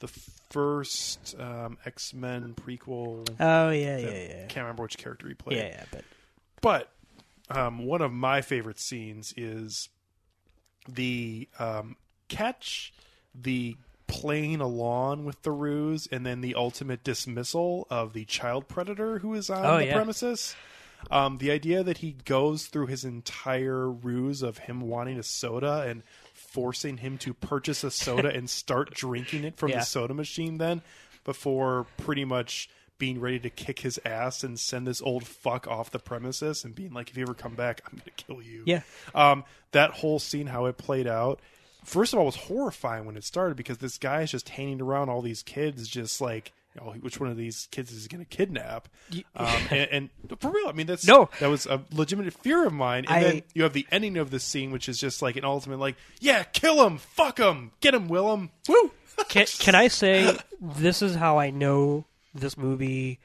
the 0.00 0.08
first 0.48 1.36
um, 1.38 1.76
X 1.84 2.14
Men 2.14 2.54
prequel. 2.54 3.28
Oh 3.38 3.68
yeah, 3.70 3.98
yeah, 3.98 4.08
yeah. 4.08 4.46
Can't 4.46 4.64
remember 4.64 4.84
which 4.84 4.96
character 4.96 5.28
he 5.28 5.34
played. 5.34 5.58
Yeah, 5.58 5.64
yeah, 5.66 5.84
but 5.92 6.04
But 6.62 6.90
um, 7.50 7.84
one 7.84 8.00
of 8.00 8.12
my 8.12 8.40
favorite 8.40 8.78
scenes 8.78 9.34
is 9.36 9.90
the 10.88 11.48
um, 11.58 11.96
catch, 12.28 12.94
the 13.34 13.76
playing 14.06 14.60
along 14.60 15.24
with 15.24 15.42
the 15.42 15.50
ruse, 15.52 16.06
and 16.10 16.24
then 16.24 16.40
the 16.40 16.54
ultimate 16.54 17.04
dismissal 17.04 17.86
of 17.90 18.12
the 18.14 18.24
child 18.24 18.66
predator 18.68 19.18
who 19.18 19.34
is 19.34 19.50
on 19.50 19.64
Oh, 19.64 19.78
the 19.78 19.86
yeah. 19.86 19.94
premises. 19.94 20.54
Um, 21.10 21.38
the 21.38 21.50
idea 21.50 21.84
that 21.84 21.98
he 21.98 22.16
goes 22.24 22.66
through 22.66 22.86
his 22.86 23.04
entire 23.04 23.88
ruse 23.88 24.42
of 24.42 24.58
him 24.58 24.80
wanting 24.80 25.18
a 25.18 25.22
soda 25.22 25.82
and 25.86 26.02
forcing 26.32 26.96
him 26.96 27.18
to 27.18 27.34
purchase 27.34 27.84
a 27.84 27.90
soda 27.90 28.34
and 28.34 28.48
start 28.50 28.90
drinking 28.94 29.44
it 29.44 29.56
from 29.56 29.70
Yeah. 29.70 29.80
the 29.80 29.84
soda 29.84 30.14
machine 30.14 30.58
then 30.58 30.82
before 31.24 31.86
pretty 31.98 32.24
much 32.24 32.68
being 32.96 33.20
ready 33.20 33.38
to 33.38 33.50
kick 33.50 33.80
his 33.80 34.00
ass 34.04 34.42
and 34.42 34.58
send 34.58 34.86
this 34.86 35.00
old 35.02 35.24
fuck 35.24 35.68
off 35.68 35.90
the 35.92 35.98
premises 36.00 36.64
and 36.64 36.74
being 36.74 36.92
like 36.92 37.10
if 37.10 37.16
you 37.16 37.22
ever 37.22 37.34
come 37.34 37.54
back 37.54 37.80
i'm 37.86 37.96
gonna 37.98 38.10
kill 38.16 38.42
you 38.42 38.64
Yeah. 38.66 38.80
um 39.14 39.44
that 39.70 39.90
whole 39.90 40.18
scene 40.18 40.46
how 40.48 40.64
it 40.66 40.78
played 40.78 41.06
out 41.06 41.38
first 41.88 42.12
of 42.12 42.18
all 42.18 42.26
was 42.26 42.36
horrifying 42.36 43.04
when 43.06 43.16
it 43.16 43.24
started 43.24 43.56
because 43.56 43.78
this 43.78 43.98
guy 43.98 44.22
is 44.22 44.30
just 44.30 44.48
hanging 44.50 44.80
around 44.80 45.08
all 45.08 45.22
these 45.22 45.42
kids 45.42 45.88
just 45.88 46.20
like 46.20 46.52
you 46.74 46.82
know, 46.84 46.92
which 47.00 47.18
one 47.18 47.30
of 47.30 47.36
these 47.38 47.66
kids 47.70 47.90
is 47.90 48.06
going 48.08 48.22
to 48.22 48.28
kidnap. 48.28 48.88
Um, 49.34 49.46
and, 49.70 49.88
and 50.30 50.40
for 50.40 50.50
real, 50.50 50.68
I 50.68 50.72
mean, 50.72 50.86
that's 50.86 51.06
No. 51.06 51.30
that 51.40 51.48
was 51.48 51.64
a 51.66 51.82
legitimate 51.92 52.32
fear 52.34 52.66
of 52.66 52.72
mine. 52.74 53.06
And 53.08 53.14
I- 53.16 53.22
then 53.22 53.42
you 53.54 53.62
have 53.62 53.72
the 53.72 53.86
ending 53.90 54.18
of 54.18 54.30
the 54.30 54.38
scene, 54.38 54.70
which 54.70 54.88
is 54.88 54.98
just 54.98 55.22
like 55.22 55.36
an 55.36 55.44
ultimate, 55.46 55.78
like, 55.78 55.96
yeah, 56.20 56.42
kill 56.44 56.86
him, 56.86 56.98
fuck 56.98 57.38
him, 57.38 57.72
get 57.80 57.94
him, 57.94 58.06
Willem, 58.08 58.50
woo. 58.68 58.90
Can, 59.28 59.46
can 59.46 59.74
I 59.74 59.88
say 59.88 60.36
this 60.60 61.02
is 61.02 61.16
how 61.16 61.38
I 61.38 61.50
know 61.50 62.04
this 62.34 62.56
movie 62.56 63.18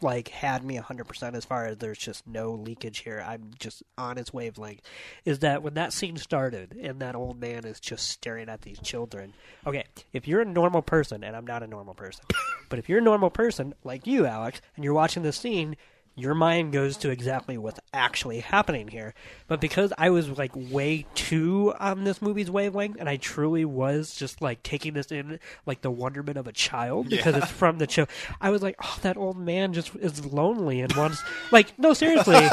like 0.00 0.28
had 0.28 0.64
me 0.64 0.78
100% 0.78 1.34
as 1.34 1.44
far 1.44 1.66
as 1.66 1.78
there's 1.78 1.98
just 1.98 2.26
no 2.26 2.52
leakage 2.52 2.98
here. 2.98 3.24
I'm 3.26 3.50
just 3.58 3.82
on 3.96 4.18
its 4.18 4.32
wavelength. 4.32 4.82
Is 5.24 5.40
that 5.40 5.62
when 5.62 5.74
that 5.74 5.92
scene 5.92 6.16
started 6.16 6.76
and 6.80 7.00
that 7.00 7.14
old 7.14 7.40
man 7.40 7.64
is 7.64 7.80
just 7.80 8.08
staring 8.08 8.48
at 8.48 8.62
these 8.62 8.78
children. 8.80 9.32
Okay, 9.66 9.84
if 10.12 10.28
you're 10.28 10.42
a 10.42 10.46
normal 10.46 10.82
person 10.82 11.24
and 11.24 11.34
I'm 11.36 11.46
not 11.46 11.62
a 11.62 11.66
normal 11.66 11.94
person. 11.94 12.24
but 12.68 12.78
if 12.78 12.88
you're 12.88 12.98
a 12.98 13.02
normal 13.02 13.30
person 13.30 13.74
like 13.84 14.06
you 14.06 14.26
Alex 14.26 14.60
and 14.76 14.84
you're 14.84 14.94
watching 14.94 15.22
this 15.22 15.36
scene 15.36 15.76
your 16.16 16.34
mind 16.34 16.72
goes 16.72 16.96
to 16.98 17.10
exactly 17.10 17.58
what's 17.58 17.80
actually 17.92 18.40
happening 18.40 18.88
here. 18.88 19.14
But 19.48 19.60
because 19.60 19.92
I 19.98 20.10
was 20.10 20.28
like 20.30 20.52
way 20.54 21.06
too 21.14 21.74
on 21.80 22.04
this 22.04 22.22
movie's 22.22 22.50
wavelength, 22.50 22.96
and 23.00 23.08
I 23.08 23.16
truly 23.16 23.64
was 23.64 24.14
just 24.14 24.40
like 24.40 24.62
taking 24.62 24.94
this 24.94 25.10
in 25.10 25.40
like 25.66 25.80
the 25.80 25.90
wonderment 25.90 26.38
of 26.38 26.46
a 26.46 26.52
child 26.52 27.08
because 27.10 27.34
it's 27.36 27.50
from 27.50 27.78
the 27.78 27.90
show, 27.90 28.06
I 28.40 28.50
was 28.50 28.62
like, 28.62 28.76
oh, 28.82 28.98
that 29.02 29.16
old 29.16 29.36
man 29.38 29.72
just 29.72 29.94
is 29.96 30.24
lonely 30.24 30.80
and 30.80 30.92
wants 30.94 31.20
like 31.52 31.76
no, 31.78 31.94
seriously. 31.94 32.34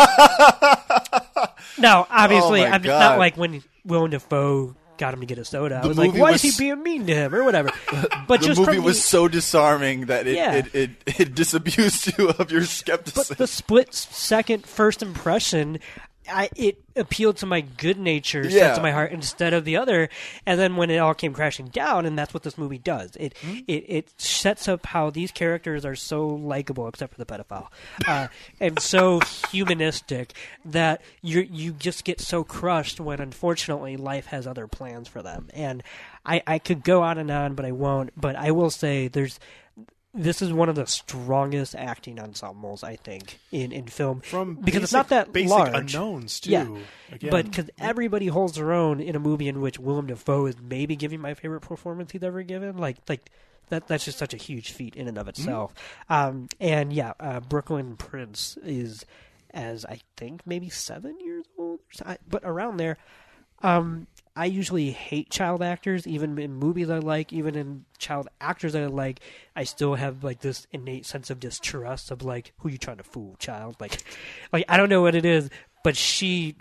no, 1.78 2.08
obviously, 2.10 2.62
Oh 2.64 2.68
I'm 2.68 2.82
God. 2.82 3.00
not 3.00 3.18
like 3.20 3.38
when 3.38 3.64
Willem 3.86 4.12
Dafoe 4.12 4.76
got 4.98 5.14
him 5.14 5.22
to 5.22 5.26
get 5.26 5.38
a 5.38 5.46
soda. 5.46 5.82
I 5.84 5.88
was 5.88 5.98
like, 5.98 6.14
why 6.14 6.32
was- 6.32 6.44
is 6.44 6.58
he 6.58 6.64
being 6.64 6.84
mean 6.84 7.08
to 7.08 7.16
him 7.16 7.34
or 7.34 7.44
whatever? 7.44 7.72
But 8.28 8.42
The 8.42 8.48
just 8.48 8.60
movie 8.60 8.80
was 8.80 8.98
the- 8.98 9.02
so 9.08 9.28
disarming 9.28 10.06
that 10.08 10.28
it, 10.28 10.36
Yeah. 10.36 10.54
it, 10.56 10.76
it, 10.76 10.90
it 11.20 11.36
disabused 11.36 12.18
you 12.18 12.30
of 12.30 12.52
your 12.52 12.64
skepticism. 12.66 13.26
but 13.30 13.38
the 13.38 13.48
split 13.48 13.94
second 13.94 14.66
first 14.66 15.02
impression 15.02 15.80
I, 16.30 16.50
it 16.56 16.78
appealed 16.96 17.38
to 17.38 17.46
my 17.46 17.62
good 17.62 17.98
nature 17.98 18.42
Yeah. 18.44 18.50
sense 18.68 18.78
of 18.78 18.84
my 18.84 18.92
heart 18.92 19.12
instead 19.12 19.54
of 19.54 19.66
the 19.66 19.78
other. 19.78 20.10
And 20.46 20.60
then 20.60 20.76
when 20.76 20.90
it 20.90 20.98
all 20.98 21.14
came 21.14 21.34
crashing 21.34 21.68
down 21.70 22.06
and 22.06 22.18
that's 22.18 22.34
what 22.34 22.44
this 22.44 22.58
movie 22.58 22.78
does. 22.78 23.16
It 23.16 23.36
Hmm? 23.42 23.60
it, 23.68 23.86
it 23.88 24.22
sets 24.22 24.68
up 24.68 24.86
how 24.86 25.10
these 25.10 25.32
characters 25.32 25.84
are 25.86 25.96
so 25.96 26.28
likable 26.28 26.88
except 26.88 27.14
for 27.16 27.24
the 27.24 27.26
pedophile. 27.26 27.68
Uh, 28.08 28.28
and 28.60 28.80
so 28.80 29.20
humanistic 29.52 30.34
that 30.66 31.02
you 31.22 31.42
you 31.52 31.72
just 31.74 32.04
get 32.04 32.20
so 32.20 32.44
crushed 32.44 33.00
when 33.00 33.20
unfortunately 33.20 33.98
life 33.98 34.28
has 34.28 34.46
other 34.48 34.68
plans 34.68 35.08
for 35.08 35.22
them. 35.22 35.48
And 35.54 35.82
I, 36.26 36.44
I 36.46 36.60
could 36.60 36.84
go 36.84 37.02
on 37.02 37.18
and 37.18 37.32
on 37.32 37.56
but 37.56 37.66
I 37.66 37.72
won't. 37.72 38.12
But 38.20 38.36
I 38.36 38.52
will 38.52 38.70
say 38.70 39.08
there's 39.08 39.40
this 40.14 40.42
is 40.42 40.52
one 40.52 40.68
of 40.70 40.76
the 40.76 40.86
strongest 40.86 41.74
acting 41.76 42.20
ensembles 42.20 42.84
I 42.84 42.96
think 42.98 43.40
in, 43.52 43.72
in 43.72 43.88
film 43.88 44.22
From 44.22 44.56
because 44.56 44.84
it's 44.84 44.92
not 44.94 45.10
that 45.10 45.32
basic 45.32 45.50
large. 45.52 45.74
unknowns 45.96 46.40
too. 46.42 46.52
Yeah, 46.52 46.68
Again. 47.12 47.30
but 47.32 47.46
because 47.46 47.70
everybody 47.80 48.28
holds 48.28 48.56
their 48.56 48.74
own 48.74 49.00
in 49.00 49.16
a 49.16 49.20
movie 49.20 49.48
in 49.48 49.62
which 49.62 49.80
Willem 49.80 50.08
Dafoe 50.08 50.48
is 50.48 50.56
maybe 50.62 50.96
giving 50.96 51.22
my 51.22 51.34
favorite 51.34 51.62
performance 51.62 52.12
he's 52.12 52.24
ever 52.24 52.44
given, 52.44 52.78
like 52.78 52.98
like 53.08 53.32
that 53.70 53.88
that's 53.88 54.04
just 54.04 54.18
such 54.18 54.34
a 54.34 54.38
huge 54.38 54.72
feat 54.72 54.96
in 54.96 55.08
and 55.08 55.18
of 55.18 55.28
itself. 55.30 55.74
Um, 56.10 56.50
and 56.60 56.92
yeah, 56.92 57.14
uh, 57.20 57.40
Brooklyn 57.40 57.96
Prince 57.96 58.58
is 58.64 59.06
as 59.54 59.86
I 59.86 60.02
think 60.18 60.42
maybe 60.46 60.70
seven 60.70 61.20
years 61.20 61.46
old, 61.58 61.80
but 62.28 62.42
around 62.44 62.78
there. 62.78 62.98
Um, 63.64 64.08
I 64.36 64.46
usually 64.46 64.92
hate 64.92 65.30
child 65.30 65.62
actors, 65.62 66.08
even 66.08 66.38
in 66.40 66.54
movies 66.54 66.90
I 66.90 67.00
like, 67.00 67.34
even 67.34 67.56
in 67.56 67.86
child 67.98 68.30
actors 68.40 68.76
I 68.76 68.86
like. 68.86 69.20
I 69.56 69.66
still 69.66 69.96
have 69.96 70.24
like 70.24 70.40
this 70.40 70.68
innate 70.72 71.06
sense 71.06 71.30
of 71.30 71.40
distrust 71.40 72.12
of 72.12 72.24
like, 72.24 72.54
who 72.60 72.70
you 72.70 72.78
trying 72.78 72.98
to 72.98 73.04
fool, 73.04 73.36
child? 73.40 73.76
Like, 73.80 74.02
like 74.54 74.66
I 74.70 74.78
don't 74.78 74.90
know 74.90 75.02
what 75.02 75.16
it 75.16 75.26
is, 75.26 75.50
but 75.84 75.98
she 75.98 76.56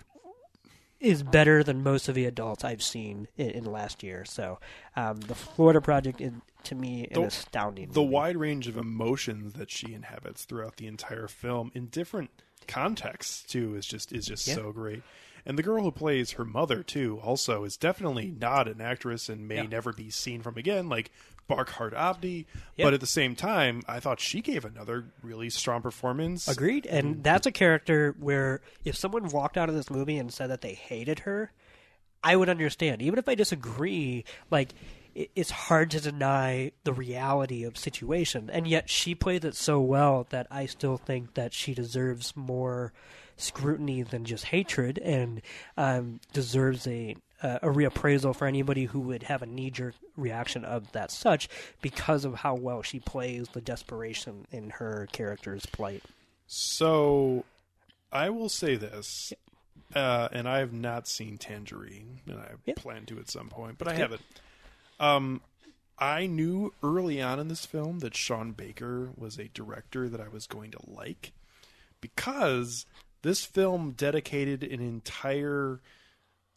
is 0.99 1.23
better 1.23 1.63
than 1.63 1.81
most 1.81 2.09
of 2.09 2.13
the 2.15 2.25
adults 2.25 2.63
I've 2.63 2.83
seen 2.83 3.27
in, 3.37 3.49
in 3.51 3.63
the 3.63 3.71
last 3.71 4.03
year. 4.03 4.23
So, 4.25 4.59
um, 4.95 5.19
the 5.21 5.33
Florida 5.33 5.81
Project 5.81 6.21
is 6.21 6.31
to 6.65 6.75
me 6.75 7.07
an 7.09 7.21
The- 7.21 7.27
astounding. 7.27 7.89
the 7.91 8.01
movie. 8.01 8.13
wide 8.13 8.37
range 8.37 8.67
of 8.67 8.77
emotions 8.77 9.53
that 9.53 9.71
she 9.71 9.93
inhabits 9.93 10.43
throughout 10.45 10.75
the 10.77 10.85
entire 10.87 11.27
film 11.27 11.71
in 11.73 11.87
different 11.87 12.29
contexts 12.67 13.41
too 13.43 13.75
is 13.75 13.85
just 13.87 14.11
is 14.11 14.27
just 14.27 14.47
Yeah. 14.47 14.53
so 14.55 14.71
great. 14.71 15.01
And 15.45 15.57
the 15.57 15.63
girl 15.63 15.83
who 15.83 15.91
plays 15.91 16.31
her 16.31 16.45
mother 16.45 16.83
too 16.83 17.19
also 17.23 17.63
is 17.63 17.77
definitely 17.77 18.33
not 18.39 18.67
an 18.67 18.81
actress 18.81 19.29
and 19.29 19.47
may 19.47 19.55
Yeah. 19.57 19.63
never 19.63 19.93
be 19.93 20.09
seen 20.09 20.41
from 20.41 20.57
again 20.57 20.89
like 20.89 21.11
Barkhad 21.49 21.93
Abdi. 21.93 22.45
Yeah. 22.77 22.85
But 22.85 22.93
at 22.93 22.99
the 23.01 23.07
same 23.07 23.35
time, 23.35 23.81
I 23.87 23.99
thought 23.99 24.19
she 24.19 24.41
gave 24.41 24.63
another 24.63 25.05
really 25.21 25.49
strong 25.49 25.81
performance. 25.81 26.47
Agreed. 26.47 26.85
And 26.85 27.23
that's 27.23 27.45
a 27.45 27.51
character 27.51 28.15
where 28.19 28.61
if 28.85 28.95
someone 28.95 29.27
walked 29.29 29.57
out 29.57 29.67
of 29.67 29.75
this 29.75 29.89
movie 29.89 30.17
and 30.17 30.31
said 30.31 30.49
that 30.49 30.61
they 30.61 30.73
hated 30.73 31.19
her, 31.19 31.51
I 32.23 32.35
would 32.35 32.49
understand. 32.49 33.01
Even 33.01 33.19
if 33.19 33.27
I 33.27 33.35
disagree, 33.35 34.23
like 34.49 34.73
it's 35.13 35.51
hard 35.51 35.91
to 35.91 35.99
deny 35.99 36.71
the 36.85 36.93
reality 36.93 37.65
of 37.65 37.77
situation. 37.77 38.49
And 38.49 38.65
yet 38.65 38.89
she 38.89 39.13
played 39.13 39.43
it 39.43 39.55
so 39.55 39.81
well 39.81 40.25
that 40.29 40.47
I 40.49 40.67
still 40.67 40.95
think 40.95 41.33
that 41.33 41.53
she 41.53 41.73
deserves 41.73 42.33
more 42.33 42.93
scrutiny 43.41 44.03
than 44.03 44.25
just 44.25 44.45
hatred 44.45 44.97
and 44.99 45.41
um, 45.77 46.19
deserves 46.33 46.87
a 46.87 47.15
uh, 47.43 47.57
a 47.63 47.67
reappraisal 47.67 48.35
for 48.35 48.45
anybody 48.45 48.85
who 48.85 48.99
would 48.99 49.23
have 49.23 49.41
a 49.41 49.47
knee 49.47 49.71
jerk 49.71 49.95
reaction 50.15 50.63
of 50.63 50.91
that 50.91 51.09
such 51.09 51.49
because 51.81 52.23
of 52.23 52.35
how 52.35 52.53
well 52.53 52.83
she 52.83 52.99
plays 52.99 53.47
the 53.49 53.61
desperation 53.61 54.45
in 54.51 54.69
her 54.69 55.07
character's 55.11 55.65
plight. 55.65 56.03
So 56.45 57.45
I 58.11 58.29
will 58.29 58.49
say 58.49 58.75
this, 58.75 59.33
uh, 59.95 60.29
and 60.31 60.47
I 60.47 60.59
have 60.59 60.73
not 60.73 61.07
seen 61.07 61.37
Tangerine, 61.37 62.19
and 62.27 62.37
I 62.39 62.51
Yeah. 62.65 62.75
plan 62.75 63.05
to 63.07 63.17
at 63.19 63.29
some 63.29 63.49
point, 63.49 63.77
but 63.77 63.87
I 63.87 63.91
Okay. 63.93 64.01
haven't. 64.01 64.21
Um, 64.99 65.41
I 65.97 66.27
knew 66.27 66.73
early 66.83 67.21
on 67.21 67.39
in 67.39 67.47
this 67.47 67.65
film 67.65 67.99
that 67.99 68.15
Sean 68.15 68.51
Baker 68.51 69.11
was 69.15 69.37
a 69.37 69.47
director 69.49 70.09
that 70.09 70.19
I 70.21 70.27
was 70.27 70.47
going 70.47 70.71
to 70.71 70.79
like 70.85 71.31
because 72.01 72.85
this 73.21 73.45
film 73.45 73.91
dedicated 73.91 74.63
an 74.63 74.81
entire 74.81 75.79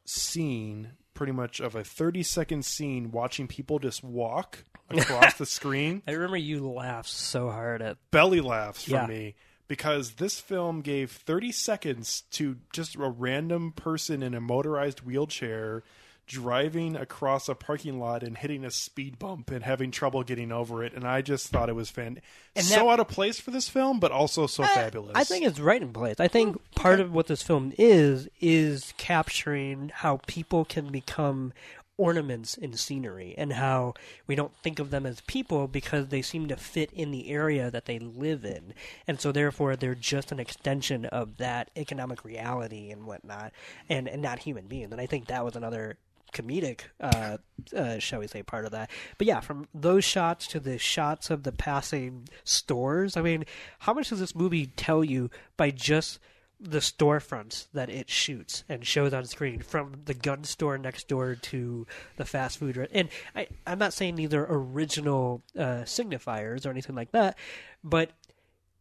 scene 0.07 0.93
pretty 1.15 1.33
much 1.33 1.61
of 1.61 1.75
a 1.75 1.85
30 1.85 2.23
second 2.23 2.65
scene 2.65 3.11
watching 3.11 3.47
people 3.47 3.79
just 3.79 4.03
walk 4.03 4.65
across 4.91 5.35
the 5.35 5.47
screen 5.47 6.03
I 6.07 6.13
remember 6.13 6.37
you 6.37 6.69
laughed 6.69 7.09
so 7.09 7.51
hard 7.51 7.81
at 7.81 7.97
belly 8.11 8.41
laughs 8.41 8.85
for 8.85 8.91
Yeah. 8.93 9.07
me 9.07 9.35
because 9.67 10.13
this 10.15 10.41
film 10.41 10.83
gave 10.83 11.11
30 11.11 11.53
seconds 11.53 12.23
to 12.33 12.57
just 12.73 12.97
a 12.97 13.09
random 13.09 13.73
person 13.73 14.23
in 14.23 14.35
a 14.35 14.41
motorized 14.41 15.01
wheelchair 15.01 15.83
driving 16.27 16.97
across 16.97 17.49
a 17.49 17.55
parking 17.55 17.99
lot 17.99 18.23
and 18.23 18.39
hitting 18.39 18.65
a 18.65 18.71
speed 18.71 19.19
bump 19.19 19.51
and 19.51 19.63
having 19.65 19.91
trouble 19.91 20.23
getting 20.23 20.51
over 20.51 20.83
it 20.83 20.95
and 20.95 21.05
I 21.05 21.23
just 21.23 21.49
thought 21.49 21.69
it 21.69 21.75
was 21.75 21.91
fan 21.91 22.21
And 22.57 22.65
so 22.65 22.77
that- 22.77 22.87
out 22.89 23.01
of 23.01 23.09
place 23.09 23.39
for 23.39 23.51
this 23.51 23.69
film 23.69 24.01
but 24.01 24.11
also 24.13 24.47
so 24.47 24.63
eh, 24.63 24.69
fabulous. 24.69 25.13
I 25.15 25.25
think 25.25 25.45
it's 25.45 25.61
right 25.61 25.81
in 25.83 25.93
place. 25.93 26.17
I 26.19 26.29
think 26.29 26.57
hmm, 26.57 26.81
part 26.81 27.01
of 27.01 27.13
what 27.13 27.27
this 27.27 27.43
film 27.43 27.73
is 27.79 28.29
is 28.41 28.95
capturing 28.97 29.91
how 29.93 30.21
people 30.27 30.65
can 30.65 30.91
become 30.91 31.53
ornaments 31.97 32.57
in 32.57 32.73
scenery 32.73 33.35
and 33.39 33.53
how 33.53 33.95
we 34.27 34.35
don't 34.35 34.57
think 34.57 34.81
of 34.81 34.91
them 34.91 35.07
as 35.07 35.21
people 35.23 35.69
because 35.69 36.09
they 36.09 36.23
seem 36.23 36.49
to 36.49 36.57
fit 36.57 36.91
in 36.93 37.13
the 37.13 37.31
area 37.31 37.71
that 37.71 37.85
they 37.85 38.01
live 38.01 38.45
in. 38.45 38.75
And 39.07 39.21
so 39.21 39.31
therefore 39.31 39.77
they're 39.77 39.95
just 39.95 40.33
an 40.33 40.41
extension 40.41 41.05
of 41.07 41.37
that 41.37 41.71
economic 41.77 42.25
reality 42.25 42.91
and 42.91 43.07
whatnot 43.07 43.53
and, 43.89 44.09
and 44.09 44.21
not 44.21 44.41
human 44.41 44.67
beings. 44.67 44.91
And 44.91 45.01
I 45.01 45.07
think 45.07 45.27
that 45.27 45.45
was 45.45 45.55
another 45.55 45.97
comedic, 46.35 46.81
uh, 47.01 47.39
uh, 47.75 47.99
shall 47.99 48.21
we 48.21 48.27
say, 48.27 48.43
part 48.43 48.67
of 48.67 48.73
that. 48.73 48.91
But 49.17 49.27
yeah, 49.27 49.41
from 49.41 49.69
those 49.73 50.05
shots 50.05 50.47
to 50.49 50.61
the 50.61 50.79
shots 50.79 51.31
of 51.31 51.45
the 51.45 51.53
passing 51.53 52.29
stores, 52.45 53.17
I 53.17 53.23
mean, 53.23 53.45
how 53.81 53.95
much 53.95 54.11
does 54.11 54.21
this 54.21 54.35
movie 54.35 54.67
tell 54.67 55.03
you 55.03 55.31
by 55.57 55.71
just 55.71 56.19
the 56.61 56.79
storefronts 56.79 57.67
that 57.75 57.91
it 57.91 58.09
shoots 58.09 58.65
and 58.69 58.87
shows 58.87 59.13
on 59.13 59.25
screen 59.25 59.61
from 59.61 59.93
the 60.05 60.15
gun 60.15 60.45
store 60.45 60.79
next 60.79 61.09
door 61.09 61.35
to 61.35 61.87
the 62.17 62.25
fast 62.25 62.59
food 62.59 62.77
re- 62.77 62.89
and 62.93 63.09
I, 63.35 63.49
i'm 63.67 63.79
not 63.79 63.93
saying 63.93 64.15
these 64.15 64.33
are 64.33 64.47
original 64.49 65.43
uh, 65.59 65.83
signifiers 65.83 66.65
or 66.65 66.71
anything 66.71 66.95
like 66.95 67.11
that 67.11 67.37
but 67.83 68.13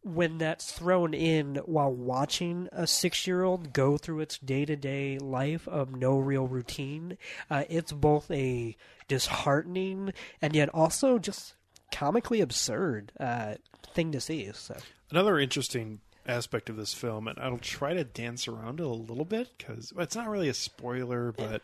when 0.04 0.38
that's 0.38 0.70
thrown 0.70 1.14
in 1.14 1.56
while 1.64 1.92
watching 1.92 2.68
a 2.72 2.86
six 2.86 3.26
year 3.26 3.42
old 3.42 3.72
go 3.72 3.96
through 3.96 4.20
its 4.20 4.38
day 4.38 4.64
to 4.64 4.76
day 4.76 5.18
life 5.18 5.66
of 5.66 5.96
no 5.96 6.18
real 6.18 6.46
routine, 6.46 7.16
uh, 7.50 7.64
it's 7.68 7.92
both 7.92 8.30
a 8.30 8.76
disheartening 9.08 10.12
and 10.42 10.54
yet 10.54 10.68
also 10.68 11.18
just 11.18 11.54
comically 11.90 12.40
absurd 12.40 13.12
uh, 13.18 13.54
thing 13.94 14.12
to 14.12 14.20
see. 14.20 14.50
So, 14.52 14.76
Another 15.10 15.38
interesting 15.38 16.00
aspect 16.26 16.68
of 16.68 16.76
this 16.76 16.92
film, 16.92 17.28
and 17.28 17.38
I'll 17.38 17.58
try 17.58 17.94
to 17.94 18.04
dance 18.04 18.46
around 18.48 18.80
it 18.80 18.86
a 18.86 18.88
little 18.88 19.24
bit 19.24 19.48
because 19.56 19.92
it's 19.96 20.16
not 20.16 20.28
really 20.28 20.48
a 20.48 20.54
spoiler, 20.54 21.32
but 21.32 21.62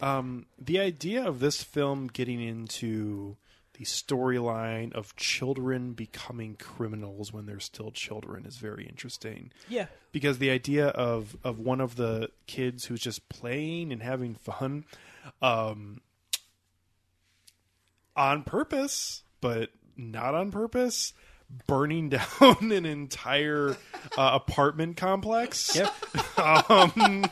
um, 0.00 0.46
the 0.58 0.78
idea 0.78 1.26
of 1.26 1.40
this 1.40 1.62
film 1.62 2.08
getting 2.08 2.40
into 2.40 3.36
the 3.78 3.84
storyline 3.84 4.92
of 4.92 5.14
children 5.16 5.92
becoming 5.92 6.56
criminals 6.56 7.32
when 7.32 7.46
they're 7.46 7.60
still 7.60 7.90
children 7.90 8.46
is 8.46 8.56
very 8.56 8.86
interesting. 8.86 9.52
Yeah. 9.68 9.86
Because 10.12 10.38
the 10.38 10.50
idea 10.50 10.88
of 10.88 11.36
of 11.44 11.58
one 11.58 11.80
of 11.80 11.96
the 11.96 12.30
kids 12.46 12.86
who's 12.86 13.00
just 13.00 13.28
playing 13.28 13.92
and 13.92 14.02
having 14.02 14.34
fun, 14.34 14.84
um, 15.42 16.00
on 18.16 18.42
purpose, 18.42 19.22
but 19.40 19.70
not 19.96 20.34
on 20.34 20.50
purpose, 20.50 21.12
burning 21.66 22.08
down 22.40 22.72
an 22.72 22.86
entire 22.86 23.76
uh, 24.16 24.30
apartment 24.32 24.96
complex. 24.96 25.74
Yep. 25.76 25.94
Um, 26.38 27.24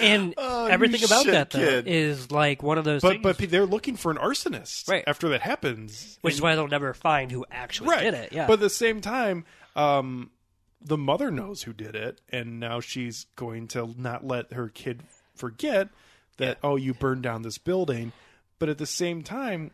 And 0.00 0.34
Oh, 0.38 0.66
everything 0.66 1.04
about 1.04 1.26
that 1.26 1.50
though 1.50 1.58
kid. 1.58 1.86
is 1.88 2.30
like 2.30 2.62
one 2.62 2.78
of 2.78 2.84
those 2.84 3.02
but 3.02 3.22
things, 3.22 3.22
but 3.22 3.38
they're 3.50 3.66
looking 3.66 3.96
for 3.96 4.10
an 4.10 4.18
arsonist 4.18 4.88
Right. 4.88 5.04
after 5.06 5.28
that 5.30 5.40
happens, 5.42 6.18
which 6.22 6.34
is 6.34 6.40
why 6.40 6.54
they'll 6.54 6.68
never 6.68 6.94
find 6.94 7.30
who 7.32 7.44
actually 7.50 7.90
right. 7.90 8.02
did 8.02 8.14
it. 8.14 8.32
Yeah. 8.32 8.46
But 8.46 8.54
at 8.54 8.60
the 8.60 8.70
same 8.70 9.00
time, 9.00 9.44
um, 9.74 10.30
the 10.82 10.96
mother 10.98 11.30
knows 11.30 11.62
who 11.62 11.72
did 11.72 11.94
it, 11.94 12.20
and 12.30 12.60
now 12.60 12.80
she's 12.80 13.26
going 13.36 13.68
to 13.68 13.94
not 13.98 14.26
let 14.26 14.52
her 14.52 14.68
kid 14.68 15.02
forget 15.34 15.88
that 16.38 16.58
oh, 16.62 16.76
you 16.76 16.94
burned 16.94 17.22
down 17.22 17.42
this 17.42 17.58
building. 17.58 18.12
But 18.58 18.68
at 18.68 18.78
the 18.78 18.86
same 18.86 19.22
time, 19.22 19.70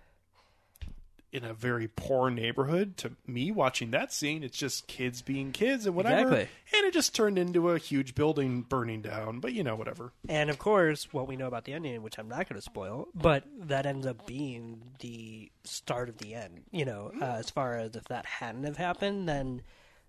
in 1.32 1.44
a 1.44 1.54
very 1.54 1.88
poor 1.88 2.28
neighborhood, 2.30 2.96
to 2.98 3.12
me 3.26 3.50
watching 3.50 3.90
that 3.92 4.12
scene, 4.12 4.42
it's 4.44 4.56
just 4.58 4.86
kids 4.86 5.22
being 5.22 5.50
kids 5.50 5.86
and 5.86 5.94
whatever, 5.96 6.28
Exactly. 6.28 6.48
and 6.78 6.86
it 6.86 6.92
just 6.92 7.14
turned 7.14 7.38
into 7.38 7.70
a 7.70 7.78
huge 7.78 8.14
building 8.14 8.60
burning 8.62 9.00
down. 9.00 9.40
But 9.40 9.54
you 9.54 9.64
know, 9.64 9.74
whatever. 9.74 10.12
And 10.28 10.50
of 10.50 10.58
course, 10.58 11.12
what 11.12 11.26
we 11.26 11.36
know 11.36 11.46
about 11.46 11.64
the 11.64 11.72
ending, 11.72 12.02
which 12.02 12.18
I'm 12.18 12.28
not 12.28 12.48
going 12.48 12.56
to 12.58 12.62
spoil, 12.62 13.08
but 13.14 13.44
that 13.60 13.86
ends 13.86 14.06
up 14.06 14.26
being 14.26 14.82
the 15.00 15.50
start 15.64 16.08
of 16.10 16.18
the 16.18 16.34
end. 16.34 16.64
You 16.70 16.84
know, 16.84 17.12
uh, 17.20 17.24
as 17.24 17.48
far 17.48 17.78
as 17.78 17.96
if 17.96 18.04
that 18.04 18.26
hadn't 18.26 18.64
have 18.64 18.76
happened, 18.76 19.26
then 19.28 19.62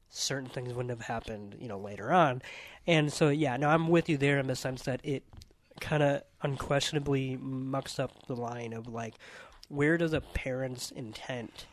certain 0.09 0.49
things 0.49 0.74
wouldn't 0.74 0.89
have 0.89 1.07
happened. 1.07 1.55
You 1.57 1.69
know, 1.69 1.80
later 1.80 2.11
on. 2.11 2.41
And 2.86 3.13
so, 3.13 3.30
yeah, 3.30 3.55
no, 3.55 3.69
I'm 3.69 3.88
with 3.88 4.09
you 4.09 4.17
there 4.17 4.39
in 4.39 4.47
the 4.47 4.57
sense 4.57 4.82
that 4.84 4.99
it 5.05 5.24
kind 5.80 6.03
of 6.03 6.21
unquestionably 6.41 7.38
mucks 7.38 7.97
up 7.97 8.28
the 8.28 8.36
line 8.36 8.74
of 8.74 8.88
like, 8.88 9.15
where 9.70 9.97
does 9.97 10.14
a 10.14 10.22
parent's 10.22 10.91
intent 10.91 11.66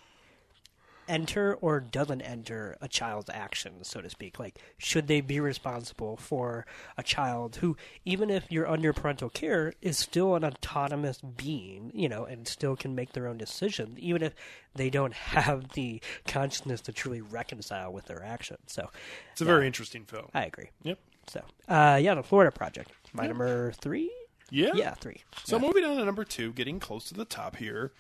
enter 1.11 1.55
or 1.55 1.81
doesn't 1.81 2.23
enter 2.23 2.77
a 2.81 2.87
child's 2.87 3.29
actions, 3.29 3.89
so 3.89 4.01
to 4.01 4.09
speak. 4.09 4.39
Like, 4.39 4.59
should 4.79 5.09
they 5.09 5.21
be 5.21 5.41
responsible 5.41 6.17
for 6.17 6.65
a 6.97 7.03
child 7.03 7.57
who, 7.57 7.77
even 8.05 8.31
if 8.31 8.45
you're 8.49 8.69
under 8.69 8.93
parental 8.93 9.29
care, 9.29 9.75
is 9.83 9.99
still 9.99 10.37
an 10.37 10.45
autonomous 10.45 11.21
being, 11.21 11.91
you 11.93 12.09
know, 12.09 12.25
and 12.25 12.47
still 12.47 12.77
can 12.77 12.95
make 12.95 13.13
their 13.13 13.27
own 13.27 13.39
decisions, 13.39 13.99
even 13.99 14.23
if 14.23 14.35
they 14.75 14.89
don't 14.89 15.13
have 15.15 15.71
the 15.71 16.01
consciousness 16.27 16.81
to 16.83 16.93
truly 16.93 17.21
reconcile 17.21 17.93
with 17.93 18.07
their 18.07 18.23
actions. 18.23 18.61
So, 18.69 18.91
It's 19.33 19.41
a 19.41 19.45
very 19.45 19.67
interesting 19.67 20.05
film. 20.05 20.29
I 20.33 20.45
agree. 20.45 20.71
Yep. 20.85 20.99
So, 21.27 21.43
uh, 21.69 21.99
yeah, 22.01 22.15
the 22.15 22.23
Florida 22.23 22.53
Project, 22.53 22.93
my 23.13 23.27
number 23.27 23.73
three. 23.73 24.11
Yeah. 24.51 24.73
Yeah, 24.75 24.95
three. 24.95 25.23
So 25.45 25.59
moving 25.59 25.85
on 25.85 25.97
to 25.97 26.05
number 26.05 26.25
two, 26.25 26.53
getting 26.53 26.81
close 26.81 27.05
to 27.07 27.15
the 27.15 27.25
top 27.25 27.57
here. 27.57 27.93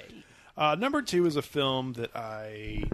Uh, 0.57 0.75
number 0.79 1.03
two 1.03 1.27
is 1.27 1.37
a 1.37 1.43
film 1.43 1.95
that 1.95 2.15
I 2.15 2.85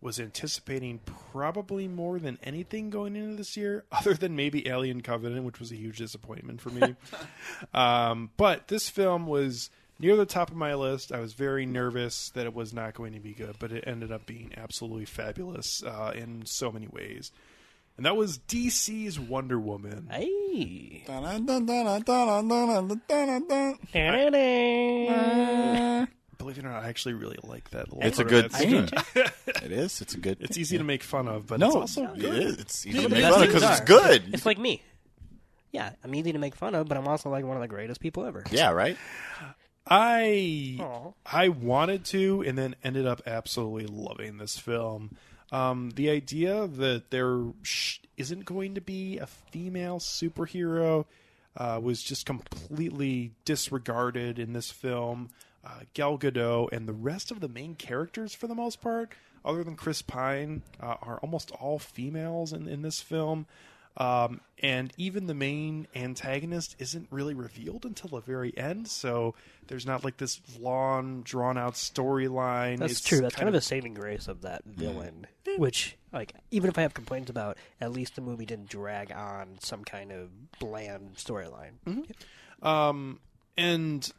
was 0.00 0.20
anticipating 0.20 1.00
probably 1.32 1.88
more 1.88 2.18
than 2.18 2.38
anything 2.42 2.90
going 2.90 3.16
into 3.16 3.36
this 3.36 3.56
year, 3.56 3.84
other 3.92 4.14
than 4.14 4.36
maybe 4.36 4.68
Alien 4.68 5.00
Covenant, 5.00 5.44
which 5.44 5.58
was 5.58 5.72
a 5.72 5.76
huge 5.76 5.98
disappointment 5.98 6.60
for 6.60 6.70
me. 6.70 6.94
um, 7.74 8.30
but 8.36 8.68
this 8.68 8.88
film 8.88 9.26
was 9.26 9.70
near 9.98 10.16
the 10.16 10.26
top 10.26 10.50
of 10.50 10.56
my 10.56 10.74
list. 10.74 11.10
I 11.10 11.20
was 11.20 11.32
very 11.32 11.64
nervous 11.64 12.28
that 12.30 12.44
it 12.44 12.54
was 12.54 12.74
not 12.74 12.94
going 12.94 13.14
to 13.14 13.20
be 13.20 13.32
good, 13.32 13.56
but 13.58 13.72
it 13.72 13.84
ended 13.86 14.12
up 14.12 14.26
being 14.26 14.52
absolutely 14.56 15.06
fabulous 15.06 15.82
uh, 15.82 16.12
in 16.14 16.44
so 16.44 16.70
many 16.70 16.88
ways. 16.88 17.32
And 17.96 18.06
that 18.06 18.16
was 18.16 18.38
DC's 18.38 19.20
Wonder 19.20 19.58
Woman. 19.58 20.08
Hey. 20.10 21.04
Believe 26.36 26.58
it 26.58 26.64
or 26.64 26.68
not, 26.68 26.82
I 26.82 26.88
actually 26.88 27.14
really 27.14 27.38
like 27.44 27.70
that. 27.70 27.86
It's 28.00 28.18
a 28.18 28.24
good 28.24 28.46
of 28.46 28.52
that 28.52 28.58
theme. 28.58 28.88
sketch. 28.88 29.32
it 29.62 29.72
is. 29.72 30.00
It's 30.00 30.14
a 30.14 30.18
good. 30.18 30.38
It's 30.40 30.58
easy 30.58 30.76
to 30.76 30.84
make 30.84 31.02
fun 31.02 31.28
of, 31.28 31.46
but 31.46 31.60
no, 31.60 31.68
it's 31.68 31.76
also 31.76 32.12
it 32.12 32.18
good. 32.18 32.42
is. 32.42 32.58
It's 32.58 32.86
easy 32.86 33.02
to 33.02 33.08
make 33.08 33.22
fun 33.22 33.42
of 33.42 33.46
because 33.48 33.62
it's 33.62 33.80
good. 33.80 34.34
It's 34.34 34.44
like 34.44 34.58
me. 34.58 34.82
Yeah, 35.70 35.90
I'm 36.02 36.14
easy 36.14 36.32
to 36.32 36.38
make 36.38 36.54
fun 36.54 36.74
of, 36.74 36.88
but 36.88 36.96
I'm 36.98 37.06
also 37.08 37.30
like 37.30 37.44
one 37.44 37.56
of 37.56 37.62
the 37.62 37.68
greatest 37.68 38.00
people 38.00 38.24
ever. 38.26 38.44
yeah, 38.50 38.70
right. 38.70 38.96
I 39.86 40.78
Aw. 40.80 41.12
I 41.26 41.48
wanted 41.48 42.04
to, 42.06 42.42
and 42.42 42.56
then 42.56 42.74
ended 42.82 43.06
up 43.06 43.22
absolutely 43.26 43.86
loving 43.86 44.38
this 44.38 44.58
film. 44.58 45.16
Um, 45.54 45.92
the 45.94 46.10
idea 46.10 46.66
that 46.66 47.10
there 47.10 47.44
sh- 47.62 48.00
isn't 48.16 48.44
going 48.44 48.74
to 48.74 48.80
be 48.80 49.18
a 49.18 49.26
female 49.26 50.00
superhero 50.00 51.04
uh, 51.56 51.78
was 51.80 52.02
just 52.02 52.26
completely 52.26 53.30
disregarded 53.44 54.40
in 54.40 54.52
this 54.52 54.72
film. 54.72 55.30
Uh, 55.64 55.82
Gal 55.94 56.18
Gadot 56.18 56.72
and 56.72 56.88
the 56.88 56.92
rest 56.92 57.30
of 57.30 57.38
the 57.38 57.46
main 57.46 57.76
characters, 57.76 58.34
for 58.34 58.48
the 58.48 58.54
most 58.56 58.80
part, 58.80 59.12
other 59.44 59.62
than 59.62 59.76
Chris 59.76 60.02
Pine, 60.02 60.62
uh, 60.80 60.96
are 61.00 61.18
almost 61.18 61.52
all 61.52 61.78
females 61.78 62.52
in, 62.52 62.66
in 62.66 62.82
this 62.82 63.00
film. 63.00 63.46
Um, 63.96 64.40
and 64.60 64.92
even 64.96 65.26
the 65.28 65.34
main 65.34 65.86
antagonist 65.94 66.74
isn't 66.80 67.06
really 67.10 67.34
revealed 67.34 67.84
until 67.84 68.10
the 68.10 68.20
very 68.20 68.56
end, 68.58 68.88
so 68.88 69.36
there's 69.68 69.86
not 69.86 70.02
like 70.02 70.16
this 70.16 70.40
long, 70.58 71.22
drawn 71.22 71.56
out 71.56 71.74
storyline. 71.74 72.78
That's 72.78 72.92
It's 72.94 73.00
true. 73.02 73.20
That's 73.20 73.36
kind 73.36 73.48
of 73.48 73.54
a 73.54 73.60
saving 73.60 73.94
grace 73.94 74.26
of 74.26 74.42
that 74.42 74.66
Mm. 74.66 74.74
villain. 74.74 75.26
Which, 75.58 75.96
like, 76.12 76.32
even 76.50 76.68
if 76.70 76.76
I 76.76 76.82
have 76.82 76.92
complaints 76.94 77.30
about, 77.30 77.56
at 77.80 77.92
least 77.92 78.16
the 78.16 78.20
movie 78.20 78.46
didn't 78.46 78.68
drag 78.68 79.12
on 79.12 79.58
some 79.60 79.84
kind 79.84 80.10
of 80.10 80.30
bland 80.58 81.14
storyline. 81.14 81.74
Mm-hmm. 81.86 82.66
Um, 82.66 83.20
and 83.56 84.10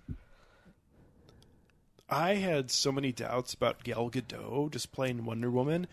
I 2.09 2.36
had 2.36 2.69
so 2.71 2.91
many 2.91 3.11
doubts 3.11 3.53
about 3.53 3.84
Gal 3.84 4.09
Gadot 4.09 4.71
just 4.71 4.91
playing 4.91 5.26
Wonder 5.26 5.49
Woman, 5.49 5.88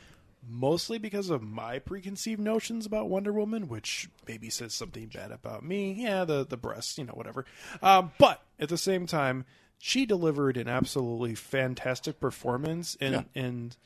mostly 0.46 0.98
because 0.98 1.30
of 1.30 1.42
my 1.42 1.78
preconceived 1.78 2.40
notions 2.40 2.86
about 2.86 3.08
Wonder 3.08 3.32
Woman, 3.32 3.68
which 3.68 4.08
maybe 4.26 4.50
says 4.50 4.74
something 4.74 5.06
bad 5.06 5.30
about 5.32 5.64
me. 5.64 5.92
Yeah, 5.92 6.24
the 6.24 6.44
the 6.44 6.56
breasts, 6.56 6.98
you 6.98 7.04
know, 7.04 7.12
whatever. 7.14 7.44
Um, 7.82 8.12
but 8.18 8.42
at 8.58 8.68
the 8.68 8.78
same 8.78 9.06
time, 9.06 9.44
she 9.78 10.06
delivered 10.06 10.56
an 10.56 10.68
absolutely 10.68 11.34
fantastic 11.34 12.20
performance, 12.20 12.96
and 13.00 13.12
Yeah. 13.34 13.42
and. 13.42 13.76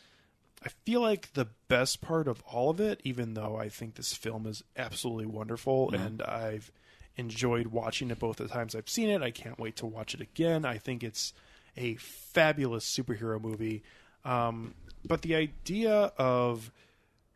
I 0.65 0.71
feel 0.85 1.01
like 1.01 1.33
the 1.35 1.49
best 1.69 2.01
part 2.01 2.27
of 2.27 2.43
all 2.51 2.71
of 2.71 2.81
it, 2.81 3.01
even 3.05 3.35
though 3.35 3.57
I 3.57 3.69
think 3.69 3.95
this 3.95 4.15
film 4.15 4.47
is 4.47 4.65
absolutely 4.77 5.27
wonderful 5.27 5.91
and 5.95 6.21
I've 6.23 6.73
enjoyed 7.17 7.69
watching 7.69 8.11
it 8.11 8.19
both 8.19 8.39
the 8.39 8.49
times 8.49 8.75
I've 8.75 8.89
seen 8.89 9.09
it, 9.11 9.23
I 9.23 9.31
can't 9.31 9.61
wait 9.61 9.77
to 9.77 9.87
watch 9.87 10.13
it 10.15 10.21
again. 10.23 10.65
I 10.65 10.79
think 10.79 11.05
it's 11.05 11.33
a 11.77 11.95
fabulous 11.97 12.85
superhero 12.85 13.41
movie. 13.41 13.85
Um, 14.27 14.75
but 15.07 15.23
the 15.23 15.37
idea 15.37 16.13
of 16.19 16.73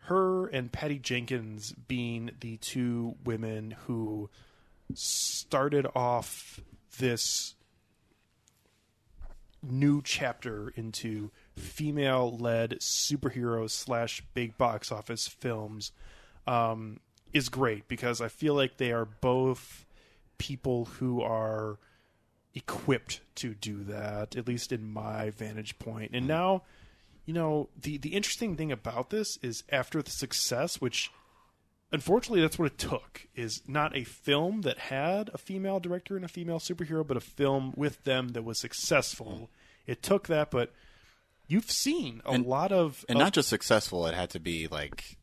her 0.05 0.49
and 0.49 0.73
Patty 0.73 0.99
Jenkins 0.99 1.73
being 1.73 2.33
the 2.41 2.57
two 2.57 3.15
women 3.25 3.77
who 3.87 4.29
started 4.93 5.87
off 5.95 6.61
this 6.99 7.55
new 9.63 10.03
chapter 10.03 10.73
into 10.75 11.31
female 11.57 12.37
led 12.37 12.79
superhero 12.81 13.71
slash 13.71 14.25
big 14.35 14.59
box 14.59 14.91
office 14.91 15.29
films 15.29 15.93
um, 16.47 16.99
is 17.33 17.49
great 17.49 17.87
because 17.87 18.21
I 18.21 18.29
feel 18.29 18.55
like 18.55 18.79
they 18.79 18.91
are 18.91 19.05
both 19.05 19.85
people 20.39 20.87
who 20.87 21.23
are 21.23 21.79
equipped 22.55 23.21
to 23.37 23.55
do 23.55 23.85
that, 23.85 24.35
at 24.35 24.49
least 24.49 24.73
in 24.73 24.93
my 24.93 25.31
vantage 25.31 25.79
point. 25.79 26.11
And 26.13 26.27
now, 26.27 26.63
you 27.31 27.35
know, 27.35 27.69
the 27.81 27.97
the 27.97 28.09
interesting 28.09 28.57
thing 28.57 28.73
about 28.73 29.11
this 29.11 29.39
is 29.41 29.63
after 29.71 30.03
the 30.03 30.11
success, 30.11 30.81
which 30.81 31.13
unfortunately 31.93 32.41
that's 32.41 32.59
what 32.59 32.73
it 32.73 32.77
took, 32.77 33.29
is 33.37 33.63
not 33.69 33.97
a 33.97 34.03
film 34.03 34.63
that 34.63 34.79
had 34.79 35.31
a 35.33 35.39
female 35.39 35.79
director 35.79 36.17
and 36.17 36.25
a 36.25 36.29
female 36.29 36.59
superhero, 36.59 37.07
but 37.07 37.17
a 37.17 37.21
film 37.21 37.73
with 37.77 38.03
them 38.03 38.31
that 38.31 38.43
was 38.43 38.59
successful. 38.59 39.49
It 39.87 40.03
took 40.03 40.27
that, 40.27 40.51
but 40.51 40.73
you've 41.47 41.71
seen 41.71 42.21
a 42.25 42.33
And- 42.33 42.47
lot 42.47 42.73
of, 42.73 43.05
And 43.09 43.17
of 43.19 43.21
not 43.27 43.33
just 43.33 43.49
successful. 43.49 44.05
It 44.09 44.15
had 44.15 44.31
to 44.31 44.41
be 44.41 44.67
like 44.67 45.17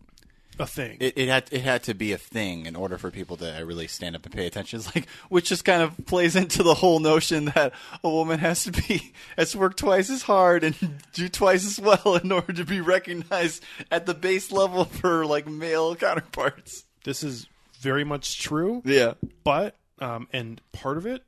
a 0.60 0.68
thing. 0.68 0.98
it, 1.00 1.18
it 1.18 1.28
had 1.28 1.48
it 1.52 1.62
had 1.62 1.84
to 1.84 1.94
be 1.94 2.12
a 2.12 2.18
thing 2.18 2.66
in 2.66 2.76
order 2.76 2.98
for 2.98 3.10
people 3.12 3.38
to 3.38 3.64
really 3.66 3.88
stand 3.88 4.16
up 4.16 4.26
and 4.26 4.34
pay 4.34 4.46
attention. 4.48 4.80
It's 4.84 4.96
like 4.96 5.08
which 5.30 5.50
just 5.50 5.66
kind 5.66 5.82
of 5.82 5.94
plays 6.06 6.36
into 6.36 6.64
the 6.64 6.74
whole 6.74 7.00
notion 7.00 7.46
that 7.56 7.74
a 8.04 8.10
woman 8.10 8.40
has 8.40 8.64
to 8.66 8.72
be 8.72 9.14
has 9.38 9.52
to 9.52 9.58
work 9.60 9.76
twice 9.78 10.10
as 10.10 10.24
hard 10.24 10.64
and 10.64 10.76
do 11.14 11.30
twice 11.30 11.66
as 11.66 11.80
well 11.80 12.16
in 12.16 12.32
order 12.32 12.54
to 12.54 12.66
be 12.66 12.82
recognized 12.82 13.64
at 13.92 14.06
the 14.06 14.14
base 14.14 14.52
level 14.52 14.86
for 14.86 15.26
like 15.26 15.48
male 15.48 15.96
counterparts. 15.96 16.84
this 17.04 17.24
is 17.24 17.48
very 17.80 18.04
much 18.04 18.40
true. 18.40 18.82
Yeah. 18.86 19.14
but 19.44 19.76
um, 20.00 20.28
and 20.34 20.62
part 20.74 20.98
of 20.98 21.06
it, 21.06 21.24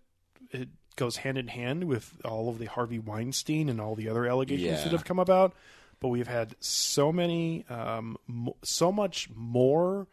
it 0.51 0.69
goes 0.95 1.17
hand 1.17 1.37
in 1.37 1.47
hand 1.47 1.85
with 1.85 2.13
all 2.25 2.49
of 2.49 2.59
the 2.59 2.65
Harvey 2.65 2.99
Weinstein 2.99 3.69
and 3.69 3.79
all 3.79 3.95
the 3.95 4.09
other 4.09 4.25
allegations 4.27 4.67
Yeah. 4.79 4.83
that 4.83 4.91
have 4.91 5.05
come 5.05 5.17
about. 5.19 5.53
But 6.01 6.09
we've 6.09 6.27
had 6.27 6.55
so 6.59 7.11
many, 7.11 7.65
um, 7.69 8.17
mo- 8.27 8.55
so 8.63 8.91
much 8.91 9.29
more 9.35 10.07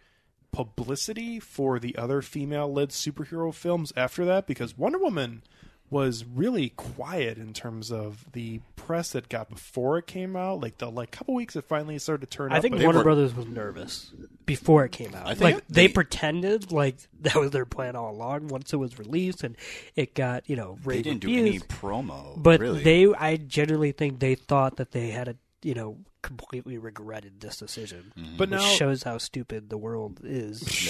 publicity 0.53 1.39
for 1.39 1.79
the 1.79 1.97
other 1.97 2.23
female-led 2.23 2.91
superhero 2.91 3.53
films 3.53 3.93
after 3.97 4.25
that 4.25 4.47
because 4.47 4.77
Wonder 4.77 4.99
Woman 4.99 5.43
was 5.89 6.25
really 6.25 6.71
quiet 6.71 7.39
in 7.39 7.53
terms 7.53 7.93
of 7.93 8.25
the 8.33 8.59
press 8.75 9.13
that 9.13 9.29
got 9.29 9.49
before 9.49 9.99
it 9.99 10.07
came 10.09 10.35
out. 10.35 10.59
Like 10.61 10.79
the 10.79 10.91
like 10.91 11.13
couple 11.13 11.35
weeks, 11.35 11.55
it 11.55 11.63
finally 11.63 11.99
started 12.01 12.29
to 12.29 12.37
turn. 12.37 12.53
I 12.53 12.57
up, 12.57 12.63
think 12.63 12.75
Warner 12.81 12.99
were- 12.99 13.05
Brothers 13.05 13.35
was 13.35 13.47
nervous 13.47 14.13
before 14.47 14.85
it 14.85 14.91
came 14.91 15.15
out. 15.15 15.27
I 15.29 15.35
think 15.35 15.55
like 15.57 15.69
they, 15.69 15.87
they- 15.87 15.93
pretended 15.93 16.73
like 16.73 16.97
that 17.21 17.37
was 17.37 17.53
their 17.53 17.67
plan 17.67 17.95
all 17.95 18.11
along. 18.11 18.49
Once 18.49 18.73
it 18.73 18.77
was 18.79 18.99
released 18.99 19.45
and 19.45 19.55
it 19.95 20.15
got 20.15 20.49
you 20.51 20.57
know 20.57 20.77
They 20.85 21.03
didn't 21.03 21.21
do 21.21 21.29
any 21.29 21.61
promo, 21.61 22.35
but 22.43 22.59
really. 22.59 22.83
they, 22.83 23.07
I 23.15 23.37
generally 23.37 23.93
think 23.93 24.19
they 24.19 24.35
thought 24.35 24.79
that 24.79 24.91
they 24.91 25.11
had 25.11 25.29
a 25.29 25.37
you 25.67 25.75
know 25.75 25.99
completely 26.23 26.79
regretted 26.79 27.41
this 27.41 27.57
decision. 27.57 28.13
Mm-hmm. 28.17 28.37
But 28.37 28.51
which 28.51 28.61
now 28.61 28.67
shows 28.67 29.03
how 29.03 29.19
stupid 29.19 29.69
the 29.69 29.77
world 29.77 30.21
is. 30.23 30.89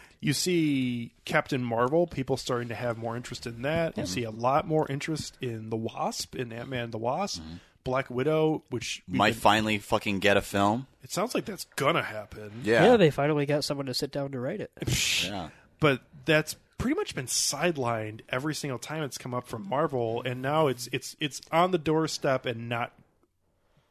you 0.20 0.32
see 0.32 1.12
Captain 1.26 1.62
Marvel, 1.62 2.06
people 2.06 2.38
starting 2.38 2.68
to 2.68 2.74
have 2.74 2.96
more 2.96 3.16
interest 3.16 3.46
in 3.46 3.62
that. 3.62 3.98
You 3.98 4.04
mm-hmm. 4.04 4.12
see 4.12 4.24
a 4.24 4.30
lot 4.30 4.66
more 4.66 4.90
interest 4.90 5.36
in 5.42 5.68
the 5.68 5.76
Wasp, 5.76 6.34
in 6.34 6.52
Ant 6.52 6.70
Man 6.70 6.90
the 6.90 6.96
Wasp, 6.96 7.42
mm-hmm. 7.42 7.56
Black 7.84 8.08
Widow, 8.08 8.62
which 8.70 9.02
might 9.06 9.34
been- 9.34 9.40
finally 9.40 9.78
fucking 9.78 10.20
get 10.20 10.38
a 10.38 10.42
film. 10.42 10.86
it 11.02 11.12
sounds 11.12 11.34
like 11.34 11.44
that's 11.44 11.64
gonna 11.76 12.02
happen. 12.02 12.62
Yeah, 12.64 12.86
Yeah. 12.86 12.96
they 12.96 13.10
finally 13.10 13.44
got 13.44 13.62
someone 13.62 13.86
to 13.86 13.94
sit 13.94 14.10
down 14.10 14.32
to 14.32 14.40
write 14.40 14.62
it. 14.62 14.70
yeah. 15.24 15.50
but 15.80 16.00
that's 16.24 16.56
pretty 16.78 16.96
much 16.96 17.14
been 17.14 17.26
sidelined 17.26 18.20
every 18.30 18.54
single 18.54 18.78
time 18.78 19.02
it's 19.02 19.18
come 19.18 19.34
up 19.34 19.46
from 19.46 19.68
Marvel, 19.68 20.22
and 20.24 20.40
now 20.40 20.68
it's 20.68 20.88
it's 20.92 21.14
it's 21.20 21.42
on 21.52 21.72
the 21.72 21.78
doorstep 21.78 22.46
and 22.46 22.70
not 22.70 22.92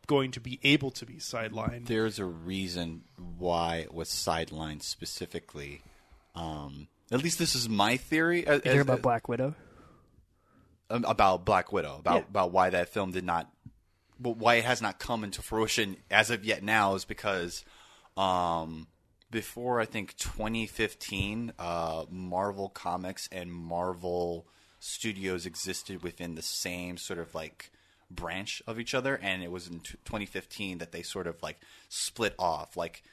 going 0.07 0.31
to 0.31 0.39
be 0.39 0.59
able 0.63 0.91
to 0.91 1.05
be 1.05 1.15
sidelined. 1.15 1.87
There's 1.87 2.19
a 2.19 2.25
reason 2.25 3.03
why 3.37 3.77
it 3.77 3.93
was 3.93 4.09
sidelined 4.09 4.81
specifically. 4.83 5.81
Um, 6.35 6.87
at 7.11 7.21
least 7.23 7.39
this 7.39 7.55
is 7.55 7.69
my 7.69 7.97
theory. 7.97 8.45
As, 8.45 8.61
You 8.65 8.71
hear 8.71 8.81
as- 8.81 8.85
about 8.87 9.01
Black 9.01 9.27
Widow? 9.29 9.55
um, 10.89 11.05
about 11.05 11.45
Black 11.45 11.71
Widow, 11.71 11.97
about 11.99 12.15
Yeah. 12.23 12.27
about 12.29 12.51
why 12.51 12.69
that 12.69 12.89
film 12.89 13.11
did 13.11 13.23
not, 13.23 13.51
well, 14.19 14.35
why 14.35 14.55
it 14.55 14.65
has 14.65 14.81
not 14.81 14.99
come 14.99 15.23
into 15.23 15.41
fruition 15.41 15.97
as 16.11 16.29
of 16.29 16.43
yet 16.45 16.63
now 16.63 16.95
is 16.95 17.05
because, 17.05 17.63
um, 18.17 18.87
before 19.31 19.79
I 19.79 19.85
think 19.85 20.15
2015, 20.17 21.53
uh, 21.57 22.05
Marvel 22.09 22.69
Comics 22.69 23.27
and 23.31 23.51
Marvel 23.51 24.47
Studios 24.79 25.45
existed 25.45 26.03
within 26.03 26.35
the 26.35 26.41
same 26.41 26.97
sort 26.97 27.17
of 27.19 27.33
like 27.33 27.71
branch 28.15 28.61
of 28.67 28.79
each 28.79 28.93
other, 28.93 29.19
and 29.21 29.43
it 29.43 29.51
was 29.51 29.67
in 29.67 29.79
t- 29.79 29.97
2015 30.05 30.79
that 30.79 30.91
they 30.91 31.01
sort 31.01 31.27
of 31.27 31.41
like 31.41 31.59
split 31.89 32.35
off. 32.37 32.77
Like 32.77 33.03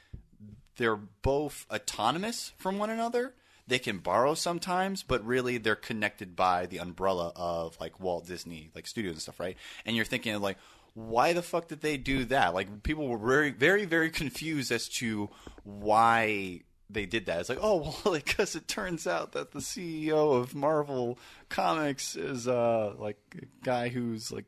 they're 0.77 0.95
both 0.95 1.65
autonomous 1.71 2.53
from 2.57 2.77
one 2.77 2.89
another. 2.89 3.33
They 3.67 3.79
can 3.79 3.99
borrow 3.99 4.33
sometimes, 4.33 5.03
but 5.03 5.25
really 5.25 5.57
they're 5.57 5.75
connected 5.75 6.35
by 6.35 6.65
the 6.65 6.79
umbrella 6.79 7.31
of 7.35 7.79
like 7.79 7.99
Walt 7.99 8.27
Disney, 8.27 8.71
like 8.75 8.87
studios 8.87 9.13
and 9.13 9.21
stuff, 9.21 9.39
right? 9.39 9.57
And 9.85 9.95
you're 9.95 10.05
thinking 10.05 10.39
like, 10.41 10.57
why 10.93 11.33
the 11.33 11.41
fuck 11.41 11.67
did 11.67 11.81
they 11.81 11.97
do 11.97 12.25
that? 12.25 12.53
Like 12.53 12.83
people 12.83 13.07
were 13.07 13.17
very, 13.17 13.51
very, 13.51 13.85
very 13.85 14.09
confused 14.09 14.71
as 14.71 14.89
to 14.89 15.29
why 15.63 16.61
they 16.89 17.05
did 17.05 17.27
that. 17.27 17.39
It's 17.39 17.49
like, 17.49 17.59
oh 17.61 17.95
well, 18.05 18.15
because 18.15 18.55
it 18.55 18.67
turns 18.67 19.07
out 19.07 19.33
that 19.33 19.51
the 19.51 19.59
CEO 19.59 20.35
of 20.35 20.55
Marvel 20.55 21.17
Comics 21.49 22.15
is 22.15 22.47
uh 22.47 22.93
like 22.97 23.17
a 23.41 23.45
guy 23.63 23.89
who's 23.89 24.31
like 24.31 24.45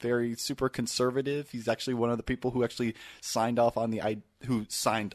very 0.00 0.34
super 0.36 0.68
conservative. 0.68 1.50
He's 1.50 1.68
actually 1.68 1.94
one 1.94 2.10
of 2.10 2.16
the 2.16 2.22
people 2.22 2.50
who 2.52 2.64
actually 2.64 2.94
signed 3.20 3.58
off 3.58 3.76
on 3.76 3.90
the 3.90 4.18
who 4.46 4.66
signed 4.68 5.14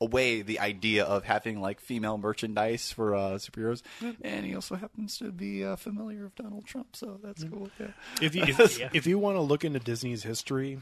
away 0.00 0.42
the 0.42 0.58
idea 0.60 1.04
of 1.04 1.24
having 1.24 1.60
like 1.60 1.80
female 1.80 2.18
merchandise 2.18 2.90
for 2.92 3.14
uh, 3.14 3.30
superheroes, 3.34 3.82
and 4.22 4.44
he 4.44 4.54
also 4.54 4.74
happens 4.74 5.16
to 5.18 5.30
be 5.32 5.64
uh, 5.64 5.76
familiar 5.76 6.24
with 6.24 6.34
Donald 6.34 6.66
Trump, 6.66 6.94
so 6.96 7.18
that's 7.22 7.44
cool. 7.44 7.70
Yeah, 7.80 7.86
If 8.20 8.34
you 8.34 8.42
if, 8.42 8.80
if 8.94 9.06
you 9.06 9.18
want 9.18 9.36
to 9.36 9.40
look 9.40 9.64
into 9.64 9.78
Disney's 9.78 10.22
history, 10.22 10.78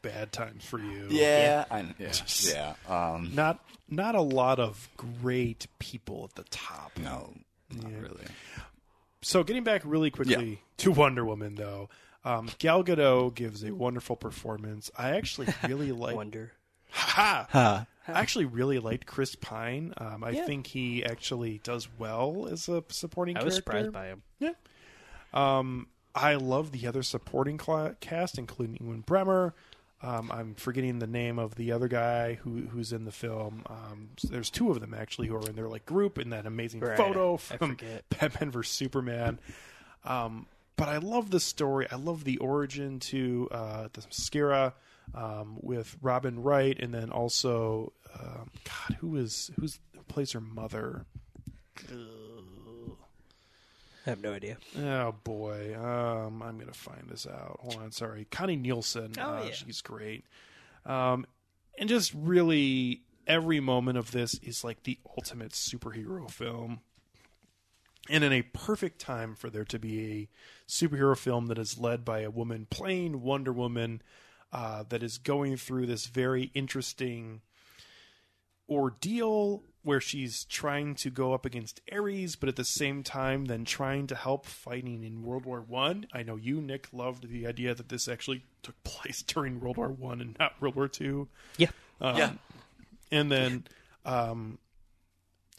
bad 0.00 0.32
times 0.32 0.64
for 0.64 0.78
you. 0.78 1.06
yeah, 1.10 1.64
I, 1.70 1.94
yeah, 1.98 2.12
yeah. 2.42 2.74
Um, 2.88 3.30
Not 3.34 3.60
not 3.88 4.14
a 4.14 4.22
lot 4.22 4.58
of 4.58 4.88
great 4.96 5.66
people 5.78 6.24
at 6.24 6.34
the 6.34 6.44
top. 6.50 6.92
no, 7.00 7.34
not 7.70 7.92
really. 7.92 8.24
So 9.20 9.44
getting 9.44 9.62
back 9.62 9.82
really 9.84 10.10
quickly 10.10 10.60
to 10.78 10.90
Wonder 10.90 11.24
Woman 11.24 11.54
though, 11.54 11.90
um, 12.24 12.48
Gal 12.58 12.82
Gadot 12.84 13.34
gives 13.34 13.62
a 13.64 13.72
wonderful 13.74 14.16
performance. 14.16 14.90
I 14.96 15.10
actually 15.16 15.48
really 15.66 15.92
like 15.92 16.16
Wonder. 16.16 16.52
Ha! 16.90 17.46
ha. 17.50 17.86
I 18.08 18.12
actually 18.20 18.44
really 18.46 18.78
liked 18.80 19.06
Chris 19.06 19.34
Pine. 19.36 19.94
Um, 19.96 20.24
I 20.24 20.30
Yeah. 20.30 20.44
think 20.46 20.66
he 20.66 21.04
actually 21.04 21.60
does 21.62 21.88
well 21.98 22.48
as 22.50 22.68
a 22.68 22.82
supporting 22.88 23.36
I 23.36 23.44
was 23.44 23.54
character. 23.54 23.70
surprised 23.72 23.92
by 23.92 24.06
him. 24.06 24.22
Yeah. 24.40 24.52
Um, 25.32 25.86
I 26.14 26.34
love 26.34 26.72
the 26.72 26.86
other 26.86 27.02
supporting 27.02 27.56
cla 27.58 27.94
cast, 28.00 28.38
including 28.38 28.78
Ewen 28.80 29.00
Bremner. 29.00 29.54
Um, 30.02 30.32
I'm 30.32 30.54
forgetting 30.56 30.98
the 30.98 31.06
name 31.06 31.38
of 31.38 31.54
the 31.54 31.70
other 31.70 31.86
guy 31.86 32.34
who 32.34 32.62
who's 32.66 32.92
in 32.92 33.04
the 33.04 33.12
film. 33.12 33.62
Um, 33.70 34.10
so 34.18 34.28
there's 34.28 34.50
two 34.50 34.70
of 34.70 34.80
them 34.80 34.92
actually 34.94 35.28
who 35.28 35.36
are 35.36 35.48
in 35.48 35.54
their 35.54 35.68
like 35.68 35.86
group 35.86 36.18
in 36.18 36.30
that 36.30 36.44
amazing 36.44 36.80
Right. 36.80 36.96
photo 36.96 37.36
from 37.36 37.76
forget. 37.76 38.04
Batman 38.20 38.50
vs 38.50 38.74
Superman. 38.74 39.38
Um, 40.04 40.46
but 40.76 40.88
I 40.88 40.98
love 40.98 41.30
the 41.30 41.40
story. 41.40 41.86
I 41.90 41.96
love 41.96 42.24
the 42.24 42.38
origin 42.38 43.00
to 43.00 43.48
uh, 43.50 43.88
Themyscira 43.88 44.72
um, 45.14 45.58
with 45.60 45.96
Robin 46.02 46.42
Wright, 46.42 46.78
and 46.78 46.92
then 46.92 47.10
also 47.10 47.92
um, 48.18 48.50
God, 48.64 48.96
who 49.00 49.16
is 49.16 49.50
who's 49.58 49.78
who 49.94 50.02
plays 50.04 50.32
her 50.32 50.40
mother? 50.40 51.06
I 54.06 54.10
have 54.10 54.20
no 54.20 54.32
idea. 54.32 54.56
Oh 54.78 55.14
boy, 55.24 55.76
um, 55.78 56.42
I'm 56.42 56.58
gonna 56.58 56.72
find 56.72 57.08
this 57.08 57.26
out. 57.26 57.60
Hold 57.62 57.76
on, 57.76 57.92
sorry, 57.92 58.26
Connie 58.30 58.56
Nielsen. 58.56 59.12
Oh, 59.18 59.22
uh, 59.22 59.44
yeah. 59.46 59.52
she's 59.52 59.80
great, 59.80 60.24
um, 60.84 61.26
and 61.78 61.88
just 61.88 62.12
really 62.14 63.02
every 63.26 63.60
moment 63.60 63.98
of 63.98 64.10
this 64.10 64.34
is 64.42 64.64
like 64.64 64.82
the 64.82 64.98
ultimate 65.16 65.52
superhero 65.52 66.28
film, 66.28 66.80
and 68.08 68.24
in 68.24 68.32
a 68.32 68.42
perfect 68.42 69.00
time 69.00 69.34
for 69.34 69.50
there 69.50 69.64
to 69.64 69.78
be 69.78 70.10
a 70.12 70.28
superhero 70.68 71.16
film 71.16 71.46
that 71.46 71.58
is 71.58 71.78
led 71.78 72.04
by 72.04 72.20
a 72.20 72.30
woman 72.30 72.66
playing 72.70 73.22
Wonder 73.22 73.52
Woman, 73.52 74.02
uh, 74.52 74.84
that 74.88 75.02
is 75.02 75.18
going 75.18 75.56
through 75.56 75.86
this 75.86 76.06
very 76.06 76.50
interesting 76.54 77.40
ordeal 78.68 79.62
where 79.82 80.00
she's 80.00 80.44
trying 80.44 80.94
to 80.94 81.10
go 81.10 81.32
up 81.32 81.44
against 81.44 81.80
Ares, 81.90 82.36
but 82.36 82.48
at 82.48 82.56
the 82.56 82.64
same 82.64 83.02
time 83.02 83.46
then 83.46 83.64
trying 83.64 84.06
to 84.06 84.14
help 84.14 84.46
fighting 84.46 85.02
in 85.02 85.22
World 85.22 85.44
War 85.44 85.60
One. 85.60 86.06
I. 86.12 86.22
know 86.22 86.36
you, 86.36 86.60
Nick, 86.60 86.88
loved 86.92 87.28
the 87.28 87.46
idea 87.46 87.74
that 87.74 87.88
this 87.88 88.06
actually 88.08 88.44
took 88.62 88.82
place 88.84 89.22
during 89.22 89.60
World 89.60 89.76
War 89.76 89.88
One 89.88 90.20
and 90.20 90.36
not 90.38 90.60
World 90.60 90.76
War 90.76 90.88
Two. 90.88 91.28
Yeah. 91.56 91.70
yeah, 92.00 92.32
And 93.10 93.30
then 93.30 93.64
um, 94.04 94.58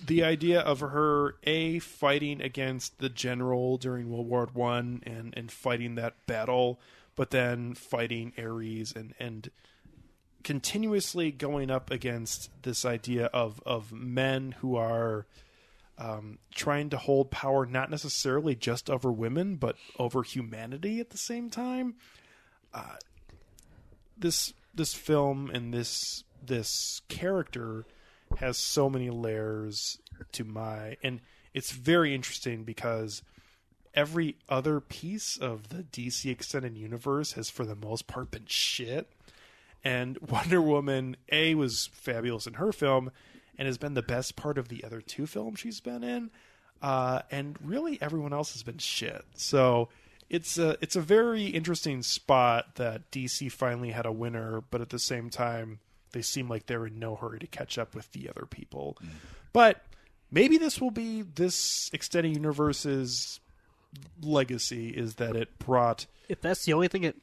the 0.06 0.24
idea 0.24 0.60
of 0.60 0.82
her 0.82 1.36
a 1.44 1.80
fighting 1.80 2.42
against 2.42 3.00
the 3.00 3.10
general 3.10 3.78
during 3.78 4.10
World 4.10 4.28
War 4.28 4.50
One 4.54 5.02
and 5.06 5.34
and 5.36 5.52
fighting 5.52 5.96
that 5.96 6.26
battle, 6.28 6.80
but 7.16 7.32
then 7.32 7.74
fighting 7.74 8.34
Ares 8.38 8.94
and 8.96 9.14
and 9.20 9.50
continuously 10.44 11.32
going 11.32 11.72
up 11.72 11.90
against 11.90 12.50
this 12.64 12.86
idea 12.86 13.28
of 13.28 13.62
of 13.66 13.92
men 13.92 14.56
who 14.60 14.76
are 14.76 15.26
um, 15.98 16.40
trying 16.54 16.90
to 16.90 16.98
hold 16.98 17.32
power 17.32 17.66
not 17.66 17.90
necessarily 17.90 18.56
just 18.56 18.90
over 18.90 19.12
women 19.12 19.56
but 19.56 19.76
over 19.98 20.24
humanity 20.24 21.00
at 21.00 21.12
the 21.12 21.18
same 21.18 21.50
time. 21.50 21.96
Uh, 22.74 22.96
this 24.18 24.54
this 24.74 24.94
film 24.94 25.50
and 25.54 25.74
this 25.74 26.24
this 26.46 27.02
character 27.08 27.86
has 28.38 28.58
so 28.58 28.90
many 28.90 29.10
layers 29.10 30.00
to 30.32 30.44
my 30.44 30.98
and 31.04 31.20
it's 31.54 31.72
very 31.72 32.14
interesting 32.14 32.64
because 32.64 33.22
every 33.94 34.36
other 34.50 34.80
piece 34.80 35.38
of 35.38 35.70
the 35.70 35.84
DC 35.84 36.30
extended 36.30 36.78
universe 36.78 37.34
has 37.34 37.50
for 37.50 37.66
the 37.66 37.76
most 37.76 38.08
part 38.08 38.32
been 38.32 38.46
shit 38.46 39.12
and 39.84 40.18
Wonder 40.30 40.62
Woman 40.62 41.18
A 41.32 41.56
was 41.56 41.90
fabulous 41.94 42.48
in 42.48 42.56
her 42.56 42.72
film 42.72 43.12
and 43.58 43.68
has 43.68 43.78
been 43.78 43.94
the 43.94 44.02
best 44.02 44.36
part 44.36 44.58
of 44.58 44.70
the 44.70 44.84
other 44.84 45.02
two 45.02 45.28
films 45.28 45.60
she's 45.60 45.80
been 45.80 46.04
in. 46.04 46.32
Uh, 46.82 47.22
and 47.32 47.58
really 47.64 47.98
everyone 48.02 48.34
else 48.34 48.54
has 48.54 48.64
been 48.64 48.78
shit. 48.78 49.24
So 49.36 49.90
it's 50.30 50.58
a 50.58 50.78
it's 50.82 50.96
a 50.96 51.02
very 51.02 51.46
interesting 51.46 52.02
spot 52.02 52.76
that 52.76 53.10
DC 53.12 53.52
finally 53.52 53.92
had 53.92 54.06
a 54.06 54.12
winner, 54.12 54.62
but 54.70 54.82
at 54.82 54.90
the 54.90 55.00
same 55.00 55.30
time 55.30 55.80
they 56.14 56.22
seem 56.22 56.48
like 56.50 56.66
they're 56.68 56.88
in 56.88 56.98
no 57.00 57.16
hurry 57.16 57.40
to 57.40 57.48
catch 57.48 57.78
up 57.78 57.94
with 57.94 58.12
the 58.14 58.30
other 58.30 58.46
people. 58.46 58.98
But 59.52 59.84
maybe 60.32 60.58
this 60.58 60.80
will 60.80 60.92
be 60.92 61.22
this 61.24 61.90
extended 61.94 62.34
universe's 62.36 63.40
legacy 64.22 64.90
is 64.90 65.16
that 65.16 65.36
it 65.36 65.60
brought 65.60 66.06
If 66.30 66.42
that's 66.42 66.66
the 66.66 66.74
only 66.74 66.88
thing 66.88 67.04
it 67.04 67.16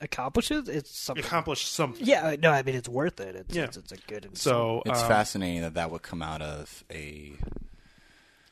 accomplishes, 0.00 0.68
it's 0.68 0.96
something. 0.98 1.24
accomplished 1.24 1.70
something. 1.72 2.06
yeah, 2.06 2.36
no, 2.40 2.50
I 2.50 2.62
mean 2.62 2.74
it's 2.76 2.88
worth 2.88 3.20
it. 3.20 3.36
It's 3.36 3.54
Yeah. 3.54 3.64
it's, 3.64 3.76
it's 3.76 3.92
a 3.92 3.96
good. 3.96 4.36
So 4.38 4.82
It's 4.86 5.02
um, 5.02 5.08
fascinating 5.08 5.62
that 5.62 5.74
that 5.74 5.90
would 5.90 6.02
come 6.02 6.22
out 6.22 6.40
of 6.42 6.84
a 6.90 7.32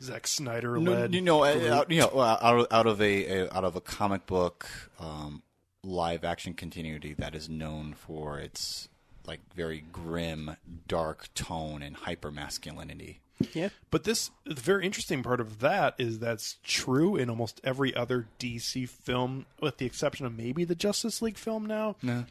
Zack 0.02 0.26
Snyder 0.26 0.76
no, 0.78 0.90
led. 0.90 1.14
you 1.14 1.20
know, 1.20 1.44
uh, 1.44 1.74
out, 1.74 1.90
you 1.90 2.00
know, 2.00 2.20
out 2.20 2.42
of, 2.42 2.66
out 2.70 2.86
of 2.86 3.00
a, 3.00 3.24
a 3.44 3.52
out 3.54 3.64
of 3.64 3.76
a 3.76 3.80
comic 3.80 4.26
book 4.26 4.68
um, 4.98 5.42
live 5.84 6.24
action 6.24 6.54
continuity 6.54 7.14
that 7.14 7.34
is 7.34 7.48
known 7.48 7.94
for 7.94 8.38
its 8.38 8.88
like 9.26 9.40
very 9.54 9.84
grim, 9.92 10.56
dark 10.88 11.32
tone 11.34 11.82
and 11.82 11.96
hyper 11.96 12.30
masculinity. 12.30 13.20
yeah. 13.54 13.68
But 13.90 14.04
this, 14.04 14.30
the 14.44 14.54
very 14.54 14.84
interesting 14.84 15.22
part 15.22 15.40
of 15.40 15.60
that 15.60 15.94
is 15.98 16.18
that's 16.18 16.58
true 16.62 17.16
in 17.16 17.28
almost 17.30 17.60
every 17.64 17.94
other 17.94 18.26
DC 18.38 18.88
film, 18.88 19.46
with 19.60 19.78
the 19.78 19.86
exception 19.86 20.26
of 20.26 20.36
maybe 20.36 20.64
the 20.64 20.74
Justice 20.74 21.22
League 21.22 21.38
film 21.38 21.66
now. 21.66 21.96
No. 22.02 22.24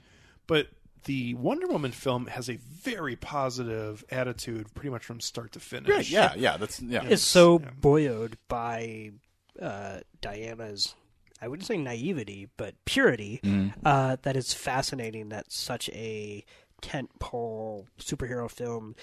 But 0.48 0.68
the 1.06 1.34
Wonder 1.36 1.68
Woman 1.68 1.92
film 1.92 2.28
has 2.28 2.50
a 2.50 2.58
very 2.58 3.16
positive 3.16 4.04
attitude, 4.12 4.74
pretty 4.74 4.90
much 4.90 5.04
from 5.04 5.20
start 5.20 5.52
to 5.54 5.60
finish. 5.60 6.12
Yeah, 6.12 6.34
yeah, 6.36 6.58
that's 6.58 6.82
yeah. 6.82 7.04
It's 7.04 7.24
so 7.24 7.60
buoyed 7.60 8.38
by 8.48 9.12
uh, 9.60 10.00
Diana's. 10.22 10.94
I 11.42 11.48
wouldn't 11.48 11.66
say 11.66 11.78
naivety, 11.78 12.50
but 12.56 12.76
purity. 12.86 13.42
Uh, 13.84 14.18
that 14.22 14.36
is 14.38 14.54
fascinating. 14.54 15.30
That 15.30 15.52
such 15.52 15.90
a 15.90 16.46
tentpole 16.82 17.86
superhero 18.00 18.50
film 18.50 18.96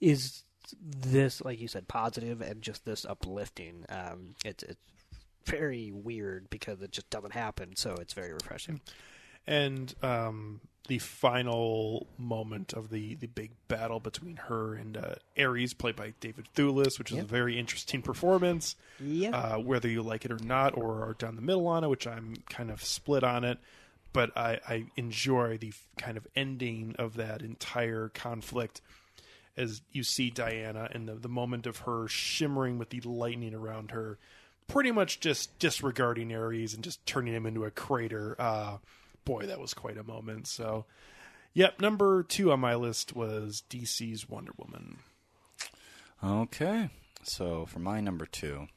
is 0.00 0.44
this, 0.80 1.42
like 1.42 1.60
you 1.60 1.68
said, 1.68 1.88
positive 1.88 2.40
and 2.40 2.62
just 2.62 2.84
this 2.84 3.04
uplifting. 3.04 3.84
Um, 3.88 4.34
it's 4.44 4.62
it's 4.62 4.80
very 5.44 5.92
weird 5.92 6.48
because 6.50 6.80
it 6.80 6.90
just 6.92 7.10
doesn't 7.10 7.32
happen. 7.34 7.76
So 7.76 7.94
it's 8.00 8.14
very 8.14 8.32
refreshing. 8.32 8.80
and 9.46 9.94
um, 10.02 10.60
the 10.88 10.98
final 10.98 12.06
moment 12.18 12.72
of 12.72 12.88
the 12.90 13.14
the 13.16 13.26
big 13.26 13.50
battle 13.68 14.00
between 14.00 14.36
her 14.36 14.74
and 14.74 14.96
uh, 14.96 15.14
Ares, 15.38 15.74
played 15.74 15.96
by 15.96 16.14
David 16.20 16.46
Thewlis, 16.56 16.98
which 16.98 17.10
is 17.10 17.16
Yep. 17.18 17.24
a 17.24 17.28
very 17.28 17.58
interesting 17.58 18.00
performance. 18.02 18.76
Yeah. 19.00 19.30
Uh, 19.36 19.58
whether 19.58 19.88
you 19.88 20.02
like 20.02 20.24
it 20.24 20.30
or 20.30 20.38
not, 20.42 20.76
or 20.76 21.02
are 21.08 21.14
down 21.14 21.36
the 21.36 21.42
middle 21.42 21.66
on 21.66 21.84
it, 21.84 21.88
which 21.88 22.06
I'm 22.06 22.36
kind 22.48 22.70
of 22.70 22.82
split 22.84 23.22
on 23.24 23.44
it. 23.44 23.58
But 24.14 24.34
I, 24.34 24.60
I 24.66 24.86
enjoy 24.96 25.58
the 25.58 25.74
kind 25.98 26.16
of 26.16 26.26
ending 26.34 26.96
of 26.98 27.16
that 27.16 27.42
entire 27.42 28.08
conflict 28.08 28.80
as 29.56 29.82
you 29.92 30.02
see 30.02 30.30
Diana 30.30 30.88
and 30.92 31.08
the, 31.08 31.14
the 31.14 31.28
moment 31.28 31.66
of 31.66 31.78
her 31.78 32.08
shimmering 32.08 32.78
with 32.78 32.90
the 32.90 33.00
lightning 33.00 33.54
around 33.54 33.90
her, 33.90 34.18
pretty 34.66 34.90
much 34.90 35.20
just 35.20 35.58
disregarding 35.58 36.34
Ares 36.34 36.74
and 36.74 36.82
just 36.82 37.04
turning 37.06 37.34
him 37.34 37.46
into 37.46 37.64
a 37.64 37.70
crater. 37.70 38.34
Uh, 38.38 38.78
boy, 39.24 39.46
that 39.46 39.60
was 39.60 39.74
quite 39.74 39.98
a 39.98 40.02
moment. 40.02 40.46
So, 40.46 40.86
yep, 41.52 41.80
number 41.80 42.22
two 42.22 42.50
on 42.52 42.60
my 42.60 42.74
list 42.74 43.14
was 43.14 43.62
DC's 43.68 44.28
Wonder 44.28 44.52
Woman. 44.56 44.98
Okay, 46.22 46.88
so 47.22 47.66
for 47.66 47.80
my 47.80 48.00
number 48.00 48.26
two, 48.26 48.68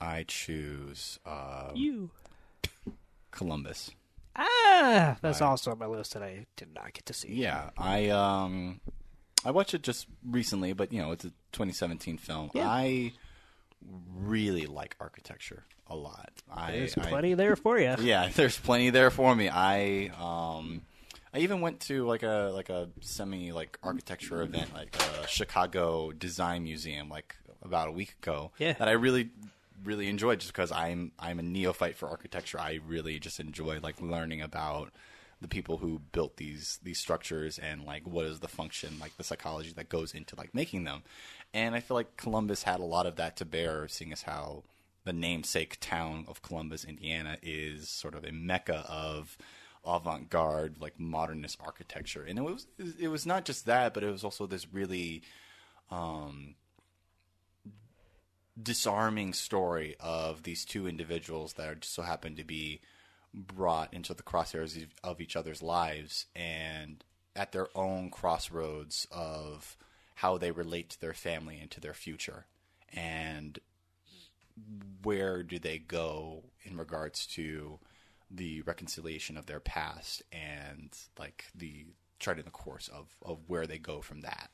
I 0.00 0.24
choose 0.26 1.18
uh, 1.24 1.70
you. 1.74 2.10
Columbus. 3.30 3.90
Ah, 4.38 5.16
that's 5.20 5.40
also 5.40 5.72
on 5.72 5.78
my 5.78 5.86
list 5.86 6.14
that 6.14 6.22
I 6.22 6.46
did 6.56 6.72
not 6.74 6.92
get 6.92 7.04
to 7.06 7.12
see. 7.12 7.32
Yeah, 7.34 7.70
I 7.76 8.08
um, 8.10 8.80
I 9.44 9.50
watched 9.50 9.74
it 9.74 9.82
just 9.82 10.06
recently, 10.24 10.72
but 10.72 10.92
you 10.92 11.02
know, 11.02 11.10
it's 11.12 11.24
a 11.24 11.30
2017 11.52 12.18
film. 12.18 12.50
Yeah. 12.54 12.68
I 12.68 13.12
really 14.16 14.66
like 14.66 14.96
architecture 15.00 15.64
a 15.88 15.96
lot. 15.96 16.30
I, 16.52 16.72
There's 16.72 16.96
I- 16.98 17.08
plenty 17.08 17.34
there 17.34 17.56
for 17.56 17.78
you. 17.78 17.94
yeah, 18.00 18.28
there's 18.34 18.58
plenty 18.58 18.90
there 18.90 19.10
for 19.10 19.34
me. 19.34 19.48
I 19.48 20.10
um, 20.18 20.82
I 21.34 21.38
even 21.40 21.60
went 21.60 21.80
to 21.80 22.06
like 22.06 22.22
a 22.22 22.50
like 22.54 22.68
a 22.70 22.88
semi 23.00 23.52
like 23.52 23.78
architecture 23.82 24.42
event, 24.42 24.72
like 24.74 24.96
a 25.22 25.26
Chicago 25.26 26.12
Design 26.12 26.62
Museum, 26.64 27.08
like 27.08 27.36
about 27.62 27.88
a 27.88 27.92
week 27.92 28.14
ago. 28.22 28.52
Yeah. 28.58 28.74
that 28.74 28.88
I 28.88 28.92
really 28.92 29.30
really 29.84 30.08
enjoy 30.08 30.36
just 30.36 30.52
because 30.52 30.72
I'm 30.72 31.12
I'm 31.18 31.38
a 31.38 31.42
neophyte 31.42 31.96
for 31.96 32.08
architecture. 32.08 32.58
I 32.60 32.80
really 32.86 33.18
just 33.18 33.40
enjoy 33.40 33.80
like 33.80 34.00
learning 34.00 34.42
about 34.42 34.92
the 35.40 35.48
people 35.48 35.78
who 35.78 36.00
built 36.12 36.36
these 36.36 36.78
these 36.82 36.98
structures 36.98 37.58
and 37.58 37.84
like 37.84 38.06
what 38.06 38.26
is 38.26 38.40
the 38.40 38.48
function, 38.48 38.98
like 39.00 39.16
the 39.16 39.24
psychology 39.24 39.72
that 39.76 39.88
goes 39.88 40.12
into 40.12 40.36
like 40.36 40.54
making 40.54 40.84
them. 40.84 41.02
And 41.54 41.74
I 41.74 41.80
feel 41.80 41.96
like 41.96 42.16
Columbus 42.16 42.64
had 42.64 42.80
a 42.80 42.84
lot 42.84 43.06
of 43.06 43.16
that 43.16 43.36
to 43.36 43.44
bear, 43.44 43.88
seeing 43.88 44.12
as 44.12 44.22
how 44.22 44.64
the 45.04 45.12
namesake 45.12 45.78
town 45.80 46.24
of 46.28 46.42
Columbus, 46.42 46.84
Indiana, 46.84 47.38
is 47.42 47.88
sort 47.88 48.14
of 48.14 48.24
a 48.24 48.32
mecca 48.32 48.84
of 48.88 49.38
avant-garde, 49.86 50.76
like 50.80 50.98
modernist 50.98 51.58
architecture. 51.64 52.24
And 52.24 52.38
it 52.38 52.42
was 52.42 52.66
it 52.98 53.08
was 53.08 53.24
not 53.24 53.44
just 53.44 53.66
that, 53.66 53.94
but 53.94 54.02
it 54.02 54.10
was 54.10 54.24
also 54.24 54.46
this 54.46 54.72
really 54.72 55.22
um, 55.90 56.54
disarming 58.60 59.32
story 59.32 59.96
of 60.00 60.42
these 60.42 60.64
two 60.64 60.86
individuals 60.86 61.54
that 61.54 61.68
are 61.68 61.74
just 61.76 61.94
so 61.94 62.02
happen 62.02 62.36
to 62.36 62.44
be 62.44 62.80
brought 63.32 63.92
into 63.92 64.14
the 64.14 64.22
crosshairs 64.22 64.88
of- 65.04 65.20
each 65.20 65.36
other's 65.36 65.62
lives 65.62 66.26
and 66.34 67.04
at 67.36 67.52
their 67.52 67.68
own 67.76 68.10
crossroads 68.10 69.06
of 69.10 69.76
how 70.16 70.36
they 70.38 70.50
relate 70.50 70.90
to 70.90 71.00
their 71.00 71.14
family 71.14 71.58
and 71.58 71.70
to 71.70 71.80
their 71.80 71.94
future 71.94 72.46
and 72.92 73.60
where 75.02 75.42
do 75.42 75.58
they 75.58 75.78
go 75.78 76.42
in 76.64 76.76
regards 76.76 77.26
to 77.26 77.78
the 78.30 78.62
reconciliation 78.62 79.36
of 79.36 79.46
their 79.46 79.60
past 79.60 80.22
and 80.32 80.90
like 81.18 81.46
the 81.54 81.86
charting 82.18 82.44
the 82.44 82.50
course 82.50 82.88
of, 82.88 83.14
of 83.22 83.38
where 83.46 83.66
they 83.66 83.78
go 83.78 84.00
from 84.00 84.22
that. 84.22 84.50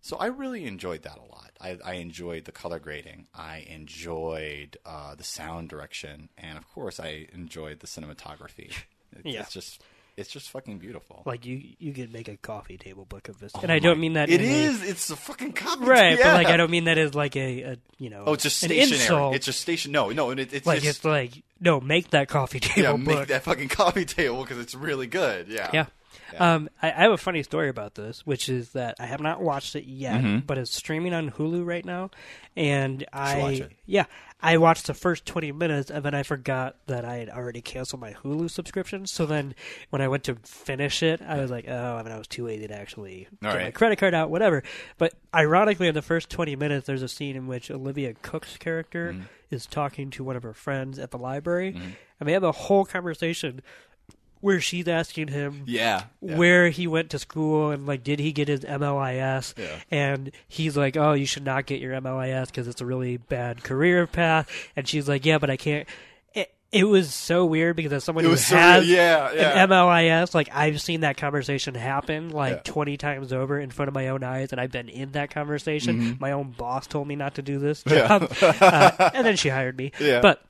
So 0.00 0.16
I 0.16 0.26
really 0.26 0.64
enjoyed 0.64 1.02
that 1.02 1.18
a 1.18 1.22
lot. 1.32 1.50
I, 1.60 1.76
I 1.84 1.94
enjoyed 1.94 2.44
the 2.44 2.52
color 2.52 2.78
grading. 2.78 3.26
I 3.34 3.66
enjoyed 3.68 4.76
uh, 4.86 5.14
the 5.14 5.24
sound 5.24 5.68
direction, 5.68 6.28
and 6.38 6.56
of 6.56 6.68
course, 6.72 7.00
I 7.00 7.26
enjoyed 7.32 7.80
the 7.80 7.86
cinematography. 7.86 8.72
It's, 9.10 9.24
Yeah. 9.24 9.40
it's 9.40 9.52
just 9.54 9.82
it's 10.18 10.28
just 10.30 10.50
fucking 10.50 10.78
beautiful. 10.80 11.22
Like 11.24 11.46
you, 11.46 11.62
you 11.78 11.94
could 11.94 12.12
make 12.12 12.28
a 12.28 12.36
coffee 12.36 12.76
table 12.76 13.06
book 13.06 13.28
of 13.30 13.38
this, 13.40 13.52
and 13.62 13.72
I 13.72 13.78
don't 13.78 13.98
mean 13.98 14.12
that. 14.14 14.28
It 14.28 14.42
is. 14.42 14.82
A- 14.82 14.88
It's 14.90 15.08
a 15.08 15.16
fucking 15.16 15.52
copy. 15.54 15.84
right, 15.86 16.18
yeah. 16.18 16.24
but 16.24 16.34
like 16.34 16.46
I 16.48 16.58
don't 16.58 16.70
mean 16.70 16.84
that 16.84 16.98
as 16.98 17.14
like 17.14 17.34
a, 17.34 17.62
a 17.62 17.76
you 17.96 18.10
know. 18.10 18.24
Oh, 18.26 18.34
it's 18.34 18.42
just 18.42 18.62
an 18.64 18.68
stationary. 18.68 19.00
insult. 19.02 19.34
It's 19.34 19.46
just 19.46 19.60
station. 19.62 19.92
No, 19.92 20.10
no, 20.10 20.30
it, 20.32 20.52
it's 20.52 20.66
like 20.66 20.82
just 20.82 20.98
it's 20.98 21.04
like 21.06 21.42
no, 21.58 21.80
make 21.80 22.10
that 22.10 22.28
coffee 22.28 22.60
table 22.68 22.82
yeah, 22.82 22.92
book. 22.92 23.18
make 23.20 23.28
that 23.28 23.44
fucking 23.44 23.68
coffee 23.68 24.04
table 24.04 24.42
because 24.42 24.58
it's 24.58 24.74
really 24.74 25.06
good. 25.06 25.48
Yeah. 25.48 25.70
Yeah. 25.72 25.86
Yeah. 26.32 26.54
Um, 26.54 26.68
I, 26.82 26.88
I 26.88 27.00
have 27.02 27.12
a 27.12 27.16
funny 27.16 27.42
story 27.42 27.68
about 27.68 27.94
this, 27.94 28.26
which 28.26 28.48
is 28.48 28.70
that 28.72 28.96
I 28.98 29.06
have 29.06 29.20
not 29.20 29.40
watched 29.40 29.74
it 29.76 29.84
yet, 29.84 30.20
Mm-hmm. 30.22 30.38
but 30.46 30.58
it's 30.58 30.74
streaming 30.74 31.14
on 31.14 31.30
Hulu 31.30 31.64
right 31.66 31.84
now, 31.84 32.10
and 32.56 33.04
I 33.12 33.38
watch 33.38 33.60
it. 33.60 33.72
yeah 33.86 34.04
I 34.40 34.58
watched 34.58 34.86
the 34.86 34.94
first 34.94 35.26
twenty 35.26 35.50
minutes 35.50 35.90
and 35.90 36.04
then 36.04 36.14
I 36.14 36.22
forgot 36.22 36.76
that 36.86 37.04
I 37.04 37.16
had 37.16 37.28
already 37.28 37.60
canceled 37.60 38.00
my 38.00 38.12
Hulu 38.12 38.48
subscription. 38.50 39.04
So 39.06 39.26
then 39.26 39.54
when 39.90 40.00
I 40.00 40.06
went 40.06 40.22
to 40.24 40.36
finish 40.44 41.02
it, 41.02 41.20
I 41.20 41.38
was 41.40 41.50
like, 41.50 41.64
oh, 41.66 41.96
I 41.96 42.02
mean, 42.04 42.12
I 42.12 42.18
was 42.18 42.28
too 42.28 42.44
lazy 42.46 42.68
to 42.68 42.74
actually 42.74 43.26
All 43.44 43.52
get 43.52 43.62
my 43.64 43.70
credit 43.72 43.98
card 43.98 44.14
out, 44.14 44.30
whatever. 44.30 44.62
But 44.96 45.14
ironically, 45.34 45.88
in 45.88 45.94
the 45.94 46.02
first 46.02 46.30
twenty 46.30 46.54
minutes, 46.54 46.86
there's 46.86 47.02
a 47.02 47.08
scene 47.08 47.34
in 47.34 47.46
which 47.48 47.68
Olivia 47.70 48.14
Cooke's 48.14 48.56
character 48.58 49.12
Mm-hmm. 49.14 49.22
is 49.50 49.66
talking 49.66 50.10
to 50.10 50.22
one 50.22 50.36
of 50.36 50.42
her 50.44 50.54
friends 50.54 50.98
at 51.00 51.10
the 51.10 51.18
library, 51.18 51.74
and 52.20 52.28
they 52.28 52.32
have 52.32 52.44
a 52.44 52.52
whole 52.52 52.84
conversation 52.84 53.60
where 54.40 54.60
she's 54.60 54.86
asking 54.88 55.28
him 55.28 55.64
Yeah. 55.66 56.04
yeah. 56.20 56.36
where 56.36 56.68
he 56.70 56.86
went 56.86 57.10
to 57.10 57.18
school 57.18 57.70
and 57.70 57.86
like 57.86 58.04
did 58.04 58.18
he 58.18 58.32
get 58.32 58.48
his 58.48 58.60
MLIS 58.60 59.54
Yeah. 59.58 59.66
and 59.90 60.30
he's 60.48 60.76
like 60.76 60.96
oh 60.96 61.12
you 61.12 61.26
should 61.26 61.44
not 61.44 61.66
get 61.66 61.80
your 61.80 61.92
MLIS 62.00 62.46
because 62.46 62.68
it's 62.68 62.80
a 62.80 62.86
really 62.86 63.16
bad 63.16 63.62
career 63.62 64.06
path 64.06 64.48
and 64.76 64.86
she's 64.88 65.08
like 65.08 65.24
yeah 65.26 65.38
but 65.38 65.50
I 65.50 65.56
can't 65.56 65.88
it, 66.34 66.52
it 66.70 66.84
was 66.84 67.12
so 67.14 67.46
weird 67.46 67.76
because 67.76 67.92
as 67.92 68.04
someone 68.04 68.24
who 68.24 68.36
so 68.36 68.54
has 68.54 68.84
weird. 68.84 68.96
Yeah, 68.96 69.32
yeah. 69.32 69.62
an 69.64 69.70
MLIS 69.70 70.34
like 70.34 70.50
I've 70.52 70.80
seen 70.80 71.00
that 71.00 71.16
conversation 71.16 71.74
happen 71.74 72.30
like 72.30 72.52
Yeah. 72.66 72.72
20 72.72 72.96
times 72.98 73.32
over 73.32 73.58
in 73.58 73.70
front 73.70 73.88
of 73.88 73.94
my 73.94 74.08
own 74.08 74.22
eyes 74.22 74.52
and 74.52 74.60
I've 74.60 74.70
been 74.70 74.88
in 74.88 75.12
that 75.12 75.30
conversation 75.30 76.16
my 76.20 76.32
own 76.32 76.50
boss 76.52 76.86
told 76.86 77.08
me 77.08 77.16
not 77.16 77.36
to 77.36 77.42
do 77.42 77.58
this 77.58 77.82
Mm-hmm. 77.84 78.24
Job 78.42 78.56
uh, 79.00 79.10
and 79.14 79.26
then 79.26 79.36
she 79.36 79.48
hired 79.48 79.76
me 79.76 79.92
Yeah. 79.98 80.20
but 80.20 80.42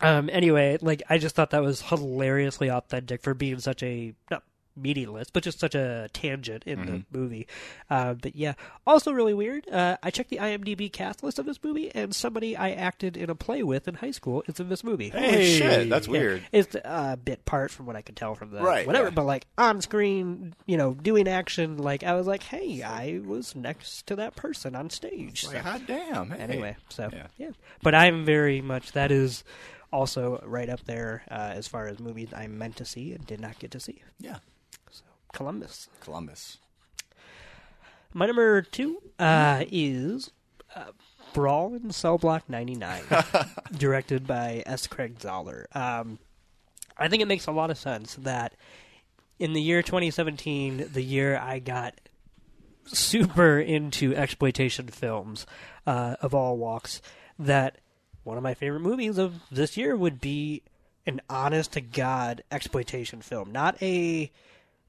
um, 0.00 0.28
anyway, 0.32 0.78
like 0.80 1.02
I 1.08 1.18
just 1.18 1.34
thought 1.34 1.50
that 1.50 1.62
was 1.62 1.82
hilariously 1.82 2.70
authentic 2.70 3.22
for 3.22 3.34
being 3.34 3.58
such 3.60 3.82
a 3.82 4.14
not 4.30 4.42
meaningless, 4.76 5.28
but 5.30 5.42
just 5.42 5.58
such 5.58 5.74
a 5.74 6.08
tangent 6.14 6.62
in 6.64 6.86
the 6.86 7.18
movie. 7.18 7.46
Uh, 7.90 8.14
but 8.14 8.34
yeah, 8.36 8.54
also 8.86 9.12
really 9.12 9.34
weird. 9.34 9.68
Uh, 9.68 9.96
I 10.02 10.10
checked 10.10 10.30
the 10.30 10.36
IMDb 10.38 10.90
cast 10.90 11.22
list 11.22 11.38
of 11.38 11.44
this 11.44 11.58
movie, 11.62 11.94
and 11.94 12.14
somebody 12.14 12.56
I 12.56 12.70
acted 12.70 13.16
in 13.16 13.28
a 13.28 13.34
play 13.34 13.62
with 13.62 13.88
in 13.88 13.94
high 13.96 14.12
school 14.12 14.42
is 14.46 14.58
in 14.60 14.68
this 14.70 14.82
movie. 14.84 15.10
Holy 15.10 15.44
shit, 15.44 15.90
that's 15.90 16.06
Yeah, 16.06 16.12
weird. 16.12 16.42
It's 16.52 16.74
a 16.76 17.18
bit 17.22 17.44
part 17.44 17.72
from 17.72 17.84
what 17.86 17.96
I 17.96 18.00
could 18.00 18.16
tell 18.16 18.36
from 18.36 18.52
the 18.52 18.62
Right, 18.62 18.86
whatever, 18.86 19.08
yeah. 19.08 19.14
but 19.14 19.24
like 19.24 19.48
on 19.58 19.82
screen, 19.82 20.54
you 20.66 20.78
know, 20.78 20.94
doing 20.94 21.28
action, 21.28 21.76
like 21.76 22.02
I 22.04 22.14
was 22.14 22.26
like, 22.28 22.44
hey, 22.44 22.80
I 22.82 23.20
was 23.22 23.54
next 23.56 24.06
to 24.06 24.16
that 24.16 24.36
person 24.36 24.74
on 24.76 24.88
stage. 24.88 25.44
Like, 25.44 25.56
So- 25.56 25.62
hot 25.62 25.82
damn. 25.86 26.30
Hey. 26.30 26.38
anyway, 26.38 26.76
so 26.88 27.10
Yeah. 27.12 27.26
yeah. 27.36 27.50
But 27.82 27.94
I'm 27.96 28.24
very 28.24 28.62
much 28.62 28.92
that 28.92 29.10
is 29.10 29.44
also 29.92 30.42
right 30.46 30.68
up 30.68 30.84
there 30.84 31.22
uh, 31.30 31.52
as 31.54 31.66
far 31.68 31.86
as 31.86 31.98
movies 31.98 32.28
I 32.34 32.46
meant 32.46 32.76
to 32.76 32.84
see 32.84 33.12
and 33.12 33.26
did 33.26 33.40
not 33.40 33.58
get 33.58 33.70
to 33.72 33.80
see. 33.80 34.02
Yeah. 34.18 34.38
So 34.90 35.04
Columbus. 35.32 35.88
Columbus. 36.00 36.58
My 38.12 38.26
number 38.26 38.62
two 38.62 39.00
uh, 39.18 39.64
is 39.70 40.32
uh, 40.74 40.92
Brawl 41.32 41.74
in 41.74 41.90
Cell 41.92 42.18
Block 42.18 42.48
99, 42.48 43.02
directed 43.76 44.26
by 44.26 44.62
S. 44.66 44.86
Craig 44.86 45.18
Zahler. 45.18 45.64
Um, 45.76 46.18
I 46.96 47.08
think 47.08 47.22
it 47.22 47.28
makes 47.28 47.46
a 47.46 47.52
lot 47.52 47.70
of 47.70 47.78
sense 47.78 48.16
that 48.16 48.54
in 49.38 49.52
the 49.52 49.62
year 49.62 49.82
2017, 49.82 50.88
the 50.92 51.02
year 51.02 51.38
I 51.38 51.60
got 51.60 51.94
super 52.84 53.58
into 53.58 54.14
exploitation 54.14 54.88
films 54.88 55.46
uh, 55.86 56.16
of 56.20 56.34
all 56.34 56.56
walks, 56.56 57.00
that 57.38 57.78
one 58.24 58.36
of 58.36 58.42
my 58.42 58.54
favorite 58.54 58.80
movies 58.80 59.18
of 59.18 59.34
this 59.50 59.76
year 59.76 59.96
would 59.96 60.20
be 60.20 60.62
an 61.06 61.20
honest 61.28 61.72
to 61.72 61.80
God 61.80 62.42
exploitation 62.50 63.22
film, 63.22 63.52
not 63.52 63.80
a 63.82 64.30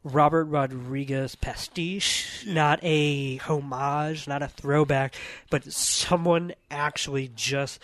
Robert 0.03 0.45
Rodriguez 0.45 1.35
pastiche, 1.35 2.43
not 2.47 2.79
a 2.81 3.37
homage, 3.37 4.27
not 4.27 4.41
a 4.41 4.47
throwback, 4.47 5.13
but 5.49 5.71
someone 5.71 6.53
actually 6.69 7.29
just 7.35 7.79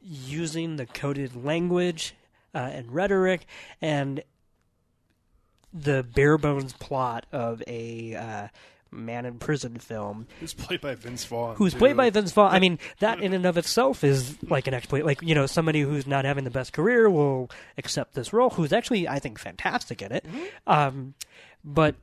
using 0.00 0.76
the 0.76 0.86
coded 0.86 1.44
language 1.44 2.14
uh, 2.54 2.58
and 2.58 2.94
rhetoric 2.94 3.46
and 3.82 4.22
the 5.74 6.04
bare 6.14 6.38
bones 6.38 6.72
plot 6.72 7.26
of 7.32 7.62
a 7.66 8.14
uh, 8.14 8.48
man 8.96 9.26
in 9.26 9.38
prison 9.38 9.78
film 9.78 10.26
Who's 10.40 10.54
played 10.54 10.80
by 10.80 10.94
Vince 10.94 11.24
Vaughn. 11.24 11.56
who's 11.56 11.72
too. 11.72 11.78
played 11.78 11.96
by 11.96 12.10
Vince 12.10 12.32
Vaughn. 12.32 12.52
I 12.52 12.58
mean, 12.58 12.78
that 13.00 13.20
in 13.20 13.32
and 13.32 13.46
of 13.46 13.56
itself 13.56 14.02
is 14.04 14.36
like 14.42 14.66
an 14.66 14.74
exploit. 14.74 15.04
Like 15.04 15.22
you 15.22 15.34
know, 15.34 15.46
somebody 15.46 15.80
who's 15.82 16.06
not 16.06 16.24
having 16.24 16.44
the 16.44 16.50
best 16.50 16.72
career 16.72 17.08
will 17.10 17.50
accept 17.78 18.14
this 18.14 18.32
role. 18.32 18.50
Who's 18.50 18.72
actually, 18.72 19.06
I 19.08 19.18
think, 19.18 19.38
fantastic 19.38 20.02
in 20.02 20.12
it. 20.12 20.24
Um, 20.66 21.14
but 21.64 21.94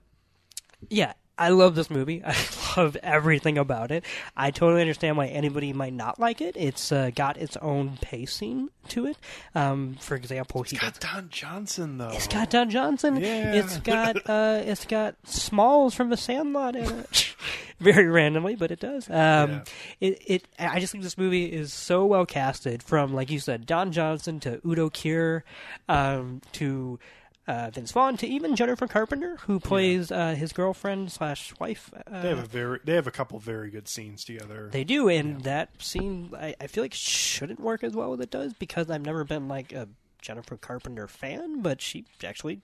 yeah, 0.90 1.14
I 1.38 1.50
love 1.50 1.76
this 1.76 1.90
movie. 1.90 2.22
I 2.26 2.34
love 2.78 2.98
everything 3.04 3.58
about 3.58 3.92
it. 3.92 4.04
I 4.36 4.52
totally 4.52 4.82
understand 4.82 5.18
why 5.18 5.28
anybody 5.28 5.74
might 5.74 5.94
not 5.94 6.20
like 6.20 6.42
it. 6.42 6.56
It's 6.58 6.92
uh, 6.92 7.12
got 7.16 7.38
its 7.38 7.58
own 7.58 7.98
pacing 8.02 8.70
to 8.90 9.06
it. 9.08 9.18
Um, 9.56 9.96
for 10.00 10.16
example, 10.16 10.64
he 10.64 10.76
It's 10.76 10.84
got 10.84 11.00
does- 11.00 11.12
Don 11.12 11.30
Johnson 11.30 11.98
though. 11.98 12.10
it's 12.10 12.28
got 12.28 12.50
Don 12.50 12.70
Johnson. 12.70 13.18
Yeah. 13.18 13.54
It's 13.54 13.78
got 13.80 14.18
uh, 14.30 14.62
it's 14.66 14.86
got 14.86 15.16
Smalls 15.24 15.94
from 15.94 16.10
The 16.10 16.18
Sandlot 16.18 16.76
in 16.76 16.86
it. 17.00 17.36
Very 17.80 18.08
randomly, 18.08 18.56
but 18.56 18.72
it 18.72 18.80
does. 18.80 19.10
Um, 19.10 19.14
Yeah. 19.16 19.64
It 20.00 20.22
it 20.26 20.48
I 20.60 20.80
just 20.80 20.92
think 20.92 21.04
this 21.04 21.18
movie 21.18 21.46
is 21.46 21.74
so 21.74 22.06
well 22.06 22.26
casted. 22.26 22.82
From 22.84 23.14
like 23.14 23.30
you 23.30 23.40
said, 23.40 23.66
Don 23.66 23.92
Johnson 23.92 24.40
to 24.42 24.62
Udo 24.66 24.90
Kier, 24.90 25.42
um, 25.90 26.42
to 26.54 27.00
uh, 27.48 27.70
Vince 27.74 27.92
Vaughn 27.92 28.16
to 28.18 28.28
even 28.28 28.56
Jennifer 28.56 28.88
Carpenter, 28.88 29.38
who 29.48 29.60
plays 29.60 30.12
uh, 30.12 30.34
his 30.36 30.54
girlfriend 30.54 31.12
slash 31.12 31.54
wife. 31.60 31.92
Uh, 32.10 32.22
They 32.22 32.30
have 32.30 32.40
a 32.40 32.46
very 32.48 32.80
they 32.84 32.94
have 32.96 33.08
a 33.08 33.12
couple 33.12 33.40
very 33.40 33.70
good 33.70 33.88
scenes 33.88 34.24
together. 34.24 34.70
they 34.72 34.84
do, 34.84 35.10
and 35.10 35.42
that 35.44 35.70
scene 35.82 36.32
I, 36.38 36.56
I 36.62 36.68
feel 36.68 36.84
like 36.84 36.94
shouldn't 36.94 37.60
work 37.60 37.84
as 37.84 37.94
well 37.94 38.14
as 38.14 38.20
it 38.20 38.32
does 38.32 38.54
because 38.54 38.90
I've 38.90 39.06
never 39.06 39.24
been 39.24 39.48
like 39.48 39.74
a 39.74 39.88
Jennifer 40.22 40.56
Carpenter 40.58 41.08
fan, 41.08 41.62
but 41.62 41.82
she 41.82 42.06
actually 42.24 42.62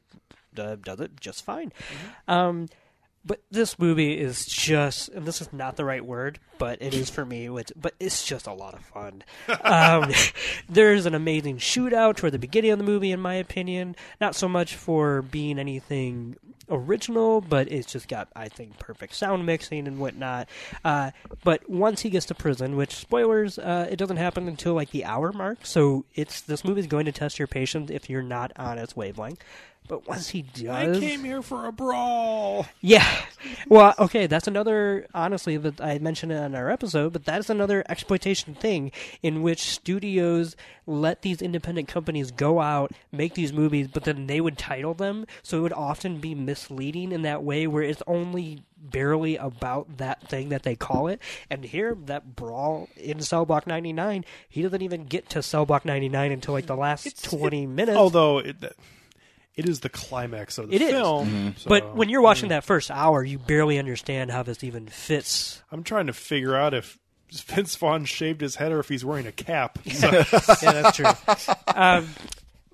uh, 0.57 0.75
does 0.81 0.99
it 1.01 1.19
just 1.19 1.43
fine. 1.43 1.73
Um, 2.27 2.69
but 3.25 3.41
this 3.51 3.77
movie 3.77 4.17
is 4.17 4.45
just, 4.45 5.09
and 5.09 5.25
this 5.25 5.41
is 5.41 5.51
not 5.51 5.75
the 5.75 5.85
right 5.85 6.03
word, 6.03 6.39
but 6.57 6.81
it 6.81 6.93
is 6.93 7.09
for 7.09 7.25
me. 7.25 7.49
Which, 7.49 7.71
but 7.75 7.93
it's 7.99 8.25
just 8.25 8.47
a 8.47 8.53
lot 8.53 8.73
of 8.73 8.81
fun. 8.81 9.23
Um, 9.61 10.11
there's 10.69 11.05
an 11.05 11.13
amazing 11.13 11.57
shootout 11.57 12.15
toward 12.15 12.33
the 12.33 12.39
beginning 12.39 12.71
of 12.71 12.79
the 12.79 12.83
movie, 12.83 13.11
in 13.11 13.19
my 13.19 13.35
opinion. 13.35 13.95
Not 14.19 14.35
so 14.35 14.47
much 14.47 14.75
for 14.75 15.21
being 15.21 15.59
anything 15.59 16.37
original, 16.69 17.41
but 17.41 17.71
it's 17.71 17.91
just 17.91 18.07
got, 18.07 18.29
I 18.35 18.47
think, 18.47 18.79
perfect 18.79 19.15
sound 19.15 19.45
mixing 19.45 19.87
and 19.87 19.99
whatnot. 19.99 20.47
Uh, 20.83 21.11
but 21.43 21.69
once 21.69 22.01
he 22.01 22.09
gets 22.09 22.27
to 22.27 22.35
prison, 22.35 22.75
which 22.75 22.95
spoilers, 22.95 23.59
uh, 23.59 23.87
it 23.89 23.97
doesn't 23.97 24.17
happen 24.17 24.47
until 24.47 24.73
like 24.73 24.91
the 24.91 25.05
hour 25.05 25.31
mark. 25.31 25.65
So 25.65 26.05
it's 26.15 26.41
this 26.41 26.63
movie's 26.63 26.87
going 26.87 27.05
to 27.05 27.11
test 27.11 27.37
your 27.39 27.47
patience 27.47 27.91
if 27.91 28.09
you're 28.09 28.21
not 28.21 28.51
on 28.55 28.77
its 28.77 28.95
wavelength. 28.95 29.43
But 29.89 30.07
once 30.07 30.29
he 30.29 30.43
does, 30.43 30.67
I 30.69 30.99
came 30.99 31.23
here 31.23 31.41
for 31.41 31.65
a 31.65 31.71
brawl. 31.71 32.67
yeah. 32.79 33.25
Well, 33.67 33.95
okay, 33.97 34.27
that's 34.27 34.47
another, 34.47 35.07
honestly, 35.15 35.57
that 35.57 35.81
I 35.81 35.97
mentioned 35.97 36.31
it 36.31 36.35
in 36.35 36.53
our 36.53 36.69
episode, 36.69 37.11
but 37.11 37.25
that's 37.25 37.49
another 37.49 37.83
exploitation 37.89 38.53
thing 38.53 38.91
in 39.23 39.41
which 39.41 39.61
studios 39.61 40.55
let 40.85 41.23
these 41.23 41.41
independent 41.41 41.87
companies 41.87 42.29
go 42.29 42.61
out, 42.61 42.91
make 43.11 43.33
these 43.33 43.51
movies, 43.51 43.87
but 43.87 44.03
then 44.03 44.27
they 44.27 44.39
would 44.39 44.59
title 44.59 44.93
them. 44.93 45.25
So 45.41 45.57
it 45.57 45.61
would 45.61 45.73
often 45.73 46.19
be 46.19 46.35
misleading 46.35 47.11
in 47.11 47.23
that 47.23 47.43
way 47.43 47.65
where 47.65 47.83
it's 47.83 48.03
only 48.05 48.63
barely 48.77 49.37
about 49.37 49.97
that 49.97 50.27
thing 50.27 50.49
that 50.49 50.61
they 50.61 50.75
call 50.75 51.07
it. 51.07 51.19
And 51.49 51.63
here, 51.63 51.97
that 52.05 52.35
brawl 52.35 52.89
in 52.95 53.21
Cell 53.21 53.45
Block 53.45 53.65
99, 53.65 54.23
he 54.47 54.61
doesn't 54.61 54.83
even 54.83 55.05
get 55.05 55.29
to 55.29 55.41
Cell 55.41 55.65
Block 55.65 55.83
99 55.83 56.31
until 56.31 56.53
like 56.53 56.67
the 56.67 56.75
last 56.75 57.23
20 57.23 57.65
minutes. 57.65 57.97
Although 57.97 58.37
it 58.37 58.57
it 59.55 59.67
is 59.67 59.81
the 59.81 59.89
climax 59.89 60.57
of 60.57 60.69
the 60.69 60.75
It 60.75 60.81
is. 60.81 60.91
film. 60.91 61.55
so- 61.57 61.69
but 61.69 61.95
when 61.95 62.09
you're 62.09 62.21
watching 62.21 62.49
that 62.49 62.63
first 62.63 62.89
hour, 62.91 63.23
you 63.23 63.37
barely 63.37 63.77
understand 63.79 64.31
how 64.31 64.43
this 64.43 64.63
even 64.63 64.87
fits 64.87 65.61
I'm 65.71 65.83
trying 65.83 66.07
to 66.07 66.13
figure 66.13 66.55
out 66.55 66.73
if 66.73 66.97
Vince 67.31 67.75
Vaughn 67.75 68.05
shaved 68.05 68.41
his 68.41 68.55
head 68.55 68.71
or 68.71 68.79
if 68.79 68.89
he's 68.89 69.05
wearing 69.05 69.27
a 69.27 69.31
cap. 69.31 69.77
So, 69.91 70.09
yeah, 70.11 70.71
that's 70.81 70.95
true. 70.97 71.05
um, 71.75 72.07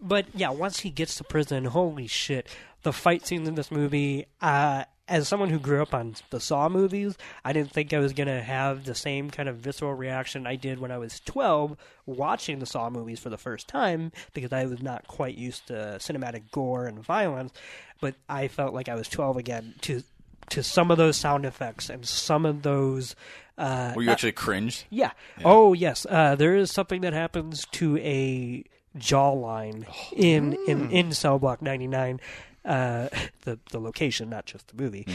but 0.02 0.26
yeah, 0.34 0.50
once 0.50 0.80
he 0.82 0.90
gets 0.92 1.16
to 1.16 1.24
prison, 1.24 1.66
holy 1.66 2.08
shit! 2.08 2.48
The 2.84 2.94
fight 2.94 3.26
scenes 3.26 3.48
in 3.48 3.56
this 3.56 3.72
movie. 3.72 4.28
Uh, 4.42 4.84
as 5.07 5.27
someone 5.27 5.49
who 5.49 5.60
grew 5.60 5.82
up 5.82 5.94
on 5.94 6.15
the 6.32 6.40
Saw 6.40 6.68
movies, 6.68 7.15
I 7.44 7.53
didn't 7.53 7.72
think 7.72 7.94
I 7.94 7.99
was 7.99 8.14
gonna 8.14 8.41
have 8.41 8.86
the 8.86 8.95
same 8.95 9.30
kind 9.30 9.48
of 9.48 9.57
visceral 9.57 9.94
reaction 9.94 10.48
I 10.48 10.56
did 10.56 10.80
when 10.80 10.91
I 10.91 10.98
was 10.98 11.19
twelve 11.19 11.77
watching 12.06 12.60
the 12.60 12.65
Saw 12.65 12.90
movies 12.90 13.19
for 13.19 13.30
the 13.30 13.38
first 13.38 13.68
time 13.68 14.11
because 14.34 14.52
I 14.52 14.65
was 14.65 14.82
not 14.82 15.07
quite 15.07 15.38
used 15.38 15.68
to 15.68 15.98
cinematic 15.99 16.52
gore 16.52 16.88
and 16.88 16.99
violence. 17.03 17.53
But 18.02 18.15
I 18.27 18.48
felt 18.48 18.73
like 18.73 18.90
I 18.90 18.95
was 18.95 19.07
twelve 19.07 19.38
again 19.38 19.76
to 19.82 20.02
to 20.49 20.64
some 20.64 20.91
of 20.91 20.98
those 20.98 21.18
sound 21.18 21.45
effects 21.45 21.90
and 21.90 22.06
some 22.06 22.45
of 22.45 22.61
those. 22.64 23.15
Uh, 23.57 23.94
Were 23.95 24.02
you 24.02 24.10
actually 24.10 24.34
cringed? 24.34 24.84
yeah. 24.90 25.11
Oh, 25.44 25.73
yes. 25.73 26.06
Uh, 26.10 26.36
there 26.36 26.56
is 26.56 26.72
something 26.72 27.02
that 27.02 27.14
happens 27.14 27.65
to 27.72 27.98
a 27.99 28.64
jawline 28.98 29.86
in 30.14 30.57
in 30.68 30.91
in 30.91 31.11
Cell 31.11 31.40
Block 31.40 31.61
99. 31.61 32.19
Uh, 32.66 33.10
the 33.42 33.60
the 33.72 33.80
location, 33.80 34.30
not 34.30 34.46
just 34.46 34.68
the 34.70 34.82
movie, 34.82 35.08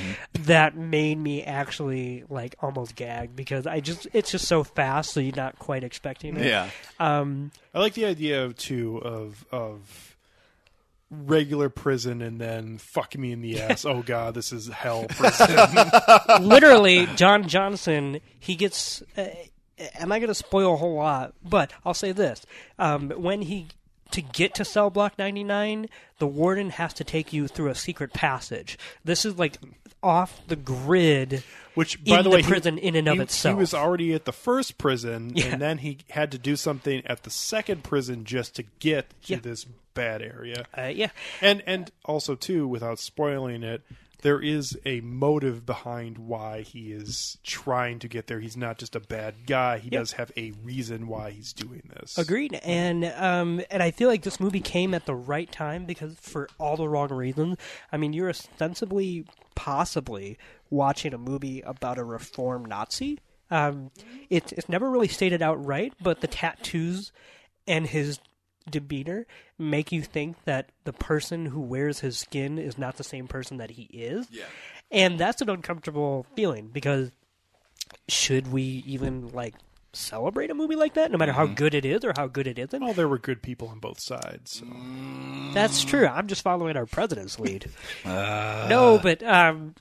that 0.45 0.77
made 0.77 1.19
me 1.19 1.43
actually 1.43 2.25
like 2.29 2.55
almost 2.61 2.95
gag 2.95 3.35
because 3.35 3.67
I 3.67 3.81
just 3.81 4.07
it's 4.13 4.31
just 4.31 4.47
so 4.47 4.63
fast, 4.63 5.13
so 5.13 5.21
you're 5.21 5.35
not 5.35 5.59
quite 5.59 5.83
expecting 5.83 6.37
it. 6.37 6.47
Yeah. 6.47 6.71
Um, 7.01 7.51
I 7.75 7.81
like 7.81 7.95
the 7.95 8.07
idea 8.07 8.45
of 8.45 8.57
too 8.57 8.99
of 8.99 9.45
of 9.51 10.17
regular 11.11 11.69
prison 11.69 12.23
and 12.23 12.41
then 12.41 12.79
fuck 12.79 13.17
me 13.19 13.33
in 13.33 13.41
the 13.41 13.61
ass. 13.63 13.85
oh 13.85 14.03
god, 14.03 14.35
this 14.35 14.53
is 14.53 14.69
hell 14.69 15.07
prison. 15.09 15.59
literally, 16.41 17.07
John 17.17 17.49
Johnson, 17.49 18.21
he 18.39 18.55
gets. 18.55 19.03
Uh, 19.17 19.27
am 19.99 20.13
I 20.13 20.19
going 20.19 20.29
to 20.29 20.35
spoil 20.35 20.75
a 20.75 20.77
whole 20.77 20.97
lot? 20.97 21.35
But 21.43 21.73
I'll 21.85 21.95
say 21.95 22.13
this: 22.13 22.47
um, 22.79 23.11
when 23.11 23.43
he 23.43 23.69
to 24.13 24.23
get 24.23 24.55
to 24.57 24.65
cell 24.65 24.91
block 24.91 25.19
99, 25.19 25.89
the 26.19 26.27
warden 26.27 26.71
has 26.71 26.93
to 26.95 27.05
take 27.05 27.33
you 27.33 27.49
through 27.49 27.69
a 27.71 27.75
secret 27.75 28.13
passage. 28.13 28.79
This 29.05 29.25
is 29.25 29.39
like 29.39 29.57
off 30.03 30.41
the 30.49 30.57
grid. 30.57 31.43
Which, 31.75 32.03
by 32.05 32.19
in 32.19 32.25
the 32.25 32.31
the 32.31 32.35
way, 32.37 32.43
he- 32.43 32.49
prison 32.49 32.79
in 32.79 32.97
and 32.97 33.07
of 33.09 33.17
he, 33.17 33.23
itself. 33.23 33.55
he 33.57 33.61
was 33.61 33.73
already 33.75 34.13
at 34.13 34.25
the 34.25 34.33
first 34.33 34.77
prison, 34.77 35.33
Yeah. 35.35 35.47
and 35.47 35.63
then 35.63 35.79
he 35.79 35.99
had 36.11 36.33
to 36.33 36.39
do 36.39 36.57
something 36.57 37.03
at 37.07 37.23
the 37.23 37.31
second 37.31 37.85
prison 37.85 38.25
just 38.25 38.57
to 38.57 38.65
get 38.81 39.11
to 39.27 39.35
Yeah. 39.35 39.39
this 39.41 39.65
bad 39.95 40.21
area. 40.21 40.67
Uh, 40.77 40.87
yeah, 40.87 41.11
And 41.41 41.63
and 41.67 41.91
also 42.05 42.35
too, 42.35 42.67
without 42.67 42.99
spoiling 42.99 43.63
it, 43.63 43.83
there 44.23 44.41
is 44.41 44.79
a 44.85 45.01
motive 45.01 45.65
behind 45.67 46.19
why 46.19 46.63
he 46.63 46.93
is 46.93 47.39
trying 47.43 47.99
to 48.01 48.09
get 48.09 48.27
there. 48.27 48.41
He's 48.41 48.57
not 48.57 48.79
just 48.79 48.95
a 48.97 49.01
bad 49.01 49.47
guy. 49.47 49.79
He 49.79 49.89
Yep. 49.91 50.01
does 50.01 50.13
have 50.13 50.33
a 50.37 50.53
reason 50.63 51.07
why 51.09 51.31
he's 51.31 51.53
doing 51.53 51.83
this. 51.95 52.17
Agreed, 52.19 52.55
and 52.63 53.05
um, 53.17 53.61
and 53.71 53.83
I 53.83 53.91
feel 53.91 54.09
like 54.09 54.23
this 54.23 54.41
movie 54.41 54.61
came 54.61 54.95
at 54.95 55.07
the 55.07 55.15
right 55.15 55.51
time 55.51 55.85
because 55.87 56.17
for 56.21 56.49
all 56.59 56.77
the 56.77 56.89
wrong 56.89 57.13
reasons. 57.13 57.57
I 57.93 57.97
mean, 57.97 58.13
you're 58.13 58.31
ostensibly, 58.31 59.25
possibly 59.55 60.39
watching 60.71 61.13
a 61.15 61.19
movie 61.19 61.61
about 61.63 61.99
a 61.99 62.05
reformed 62.05 62.69
Nazi. 62.69 63.19
Um, 63.51 63.91
it's 64.29 64.53
it's 64.53 64.69
never 64.69 64.89
really 64.91 65.09
stated 65.09 65.43
outright, 65.43 65.93
but 66.01 66.21
the 66.21 66.29
tattoos 66.29 67.13
and 67.67 67.87
his 67.87 68.19
demeanor 68.69 69.27
make 69.59 69.93
you 69.93 70.03
think 70.03 70.37
that 70.45 70.71
the 70.85 70.93
person 70.93 71.47
who 71.47 71.61
wears 71.61 72.01
his 72.01 72.19
skin 72.19 72.59
is 72.59 72.79
not 72.79 72.97
the 72.97 73.05
same 73.05 73.29
person 73.29 73.59
that 73.59 73.73
he 73.73 73.85
is. 73.85 74.27
Yeah. 74.31 74.45
And 74.91 75.19
that's 75.19 75.41
an 75.41 75.49
uncomfortable 75.49 76.27
feeling 76.35 76.69
because 76.69 77.11
should 78.09 78.53
we 78.53 78.63
even 78.87 79.29
like 79.29 79.55
celebrate 79.93 80.51
a 80.51 80.55
movie 80.55 80.77
like 80.77 80.95
that 80.95 81.11
no 81.11 81.19
matter 81.19 81.33
how 81.33 81.45
mm-hmm. 81.47 81.55
good 81.55 81.75
it 81.75 81.85
is 81.85 82.05
or 82.05 82.13
how 82.17 82.27
good 82.27 82.47
it 82.47 82.59
isn't? 82.59 82.83
Well, 82.83 82.93
there 82.93 83.09
were 83.09 83.19
good 83.19 83.43
people 83.43 83.69
on 83.69 83.79
both 83.79 84.01
sides. 84.01 84.59
So. 84.59 84.67
Mm. 84.67 85.55
That's 85.55 85.85
true. 85.85 86.07
I'm 86.07 86.27
just 86.27 86.43
following 86.43 86.77
our 86.77 86.87
president's 86.87 87.39
lead. 87.39 87.71
Uh. 88.05 88.67
no, 88.69 88.99
but 88.99 89.23
um, 89.23 89.75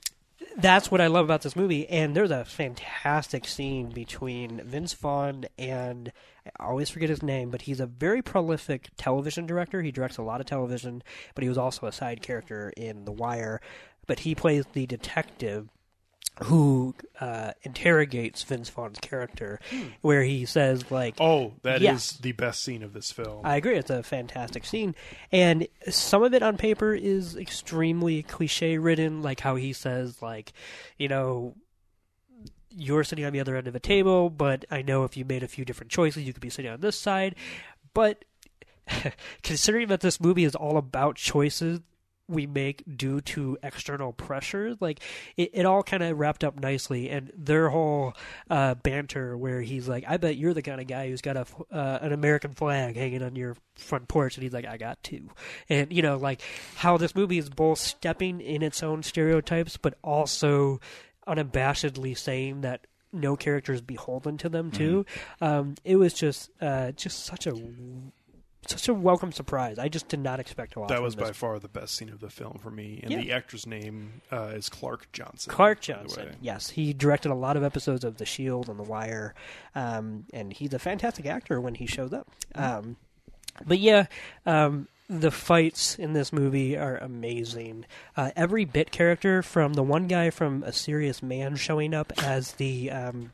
that's 0.56 0.90
what 0.90 1.00
I 1.00 1.06
love 1.06 1.24
about 1.24 1.42
this 1.42 1.56
movie. 1.56 1.88
And 1.88 2.14
there's 2.14 2.30
a 2.30 2.44
fantastic 2.44 3.46
scene 3.46 3.90
between 3.90 4.60
Vince 4.64 4.92
Vaughn 4.92 5.46
and 5.58 6.12
I 6.58 6.64
always 6.64 6.90
forget 6.90 7.08
his 7.08 7.22
name, 7.22 7.50
but 7.50 7.62
he's 7.62 7.80
a 7.80 7.86
very 7.86 8.22
prolific 8.22 8.88
television 8.96 9.46
director. 9.46 9.82
He 9.82 9.92
directs 9.92 10.16
a 10.18 10.22
lot 10.22 10.40
of 10.40 10.46
television, 10.46 11.02
but 11.34 11.42
he 11.42 11.48
was 11.48 11.58
also 11.58 11.86
a 11.86 11.92
side 11.92 12.22
character 12.22 12.72
in 12.76 13.04
The 13.04 13.12
Wire. 13.12 13.60
But 14.06 14.20
he 14.20 14.34
plays 14.34 14.64
the 14.72 14.86
detective 14.86 15.68
who 16.44 16.94
uh, 17.20 17.52
interrogates 17.62 18.42
Vince 18.44 18.70
Vaughn's 18.70 18.98
character, 18.98 19.60
where 20.00 20.22
he 20.22 20.46
says 20.46 20.90
like, 20.90 21.16
Oh, 21.20 21.52
that 21.62 21.76
is 21.76 21.82
Yes. 21.82 22.12
the 22.12 22.32
best 22.32 22.62
scene 22.62 22.82
of 22.82 22.94
this 22.94 23.12
film. 23.12 23.44
I 23.44 23.56
agree. 23.56 23.76
It's 23.76 23.90
a 23.90 24.02
fantastic 24.02 24.64
scene, 24.64 24.94
and 25.30 25.66
some 25.90 26.22
of 26.22 26.32
it 26.32 26.42
on 26.42 26.56
paper 26.56 26.94
is 26.94 27.36
extremely 27.36 28.22
cliche 28.22 28.78
ridden, 28.78 29.20
like 29.22 29.40
how 29.40 29.56
he 29.56 29.74
says, 29.74 30.22
like, 30.22 30.52
you 30.96 31.08
know, 31.08 31.56
you're 32.76 33.04
sitting 33.04 33.24
on 33.24 33.32
the 33.32 33.40
other 33.40 33.56
end 33.56 33.66
of 33.66 33.74
a 33.74 33.80
table, 33.80 34.30
but 34.30 34.64
I 34.70 34.82
know 34.82 35.04
if 35.04 35.16
you 35.16 35.24
made 35.24 35.42
a 35.42 35.48
few 35.48 35.64
different 35.64 35.90
choices, 35.90 36.24
you 36.24 36.32
could 36.32 36.42
be 36.42 36.50
sitting 36.50 36.70
on 36.70 36.80
this 36.80 36.98
side. 36.98 37.34
But 37.94 38.24
considering 39.42 39.88
that 39.88 40.00
this 40.00 40.20
movie 40.20 40.44
is 40.44 40.54
all 40.54 40.76
about 40.76 41.16
choices 41.16 41.80
we 42.30 42.46
make 42.46 42.84
due 42.96 43.20
to 43.20 43.58
external 43.62 44.12
pressure, 44.12 44.76
like 44.80 45.00
it, 45.36 45.50
it 45.52 45.66
all 45.66 45.82
kind 45.82 46.02
of 46.02 46.18
wrapped 46.18 46.44
up 46.44 46.58
nicely. 46.58 47.10
And 47.10 47.32
their 47.36 47.68
whole 47.68 48.14
uh, 48.48 48.76
banter, 48.76 49.36
where 49.36 49.60
he's 49.60 49.88
like, 49.88 50.04
"I 50.06 50.16
bet 50.16 50.36
you're 50.36 50.54
the 50.54 50.62
kind 50.62 50.80
of 50.80 50.86
guy 50.86 51.08
who's 51.08 51.20
got 51.20 51.36
a 51.36 51.46
uh, 51.72 51.98
an 52.00 52.12
American 52.12 52.52
flag 52.52 52.96
hanging 52.96 53.22
on 53.22 53.34
your 53.34 53.56
front 53.74 54.08
porch," 54.08 54.36
and 54.36 54.44
he's 54.44 54.52
like, 54.52 54.64
"I 54.64 54.76
got 54.76 55.02
two. 55.02 55.28
And 55.68 55.92
you 55.92 56.02
know, 56.02 56.16
like 56.16 56.40
how 56.76 56.96
this 56.96 57.14
movie 57.14 57.38
is 57.38 57.50
both 57.50 57.78
stepping 57.78 58.40
in 58.40 58.62
its 58.62 58.82
own 58.82 59.02
stereotypes, 59.02 59.76
but 59.76 59.98
also 60.02 60.80
unabashedly 61.30 62.16
saying 62.18 62.62
that 62.62 62.86
no 63.12 63.36
character 63.36 63.72
is 63.72 63.80
beholden 63.80 64.36
to 64.38 64.48
them 64.48 64.70
too. 64.70 65.06
Um, 65.40 65.74
it 65.84 65.96
was 65.96 66.12
just 66.14 66.50
uh, 66.60 66.92
just 66.92 67.24
such 67.24 67.46
a 67.46 67.54
such 68.66 68.88
a 68.88 68.94
welcome 68.94 69.32
surprise. 69.32 69.78
I 69.78 69.88
just 69.88 70.08
did 70.08 70.20
not 70.20 70.38
expect 70.38 70.76
a 70.76 70.80
lot. 70.80 70.88
that 70.90 71.02
was 71.02 71.16
by 71.16 71.32
far 71.32 71.58
the 71.58 71.66
best 71.68 71.94
scene 71.94 72.10
of 72.10 72.20
the 72.20 72.28
film 72.28 72.58
for 72.62 72.70
me. 72.70 73.00
And 73.02 73.10
Yeah. 73.10 73.20
the 73.20 73.32
actor's 73.32 73.66
name 73.66 74.20
uh, 74.30 74.52
is 74.54 74.68
Clark 74.68 75.10
Johnson. 75.12 75.50
Clark 75.50 75.80
Johnson. 75.80 76.36
Yes, 76.42 76.70
he 76.70 76.92
directed 76.92 77.30
a 77.32 77.34
lot 77.34 77.56
of 77.56 77.64
episodes 77.64 78.04
of 78.04 78.18
The 78.18 78.26
Shield 78.26 78.68
and 78.68 78.78
The 78.78 78.82
Wire, 78.84 79.34
um, 79.74 80.26
and 80.34 80.52
he's 80.52 80.74
a 80.74 80.78
fantastic 80.78 81.24
actor 81.26 81.58
when 81.60 81.74
he 81.74 81.86
shows 81.86 82.12
up. 82.12 82.28
Um, 82.54 82.96
but 83.66 83.78
yeah, 83.78 84.06
um, 84.46 84.88
the 85.10 85.32
fights 85.32 85.96
in 85.96 86.12
this 86.12 86.32
movie 86.32 86.78
are 86.78 86.96
amazing. 86.98 87.84
Uh, 88.16 88.30
every 88.36 88.64
bit 88.64 88.92
character, 88.92 89.42
from 89.42 89.72
the 89.72 89.82
one 89.82 90.06
guy 90.06 90.30
from 90.30 90.62
A 90.62 90.72
Serious 90.72 91.20
Man 91.20 91.56
showing 91.56 91.92
up 91.94 92.12
as 92.22 92.52
the 92.52 92.92
um, 92.92 93.32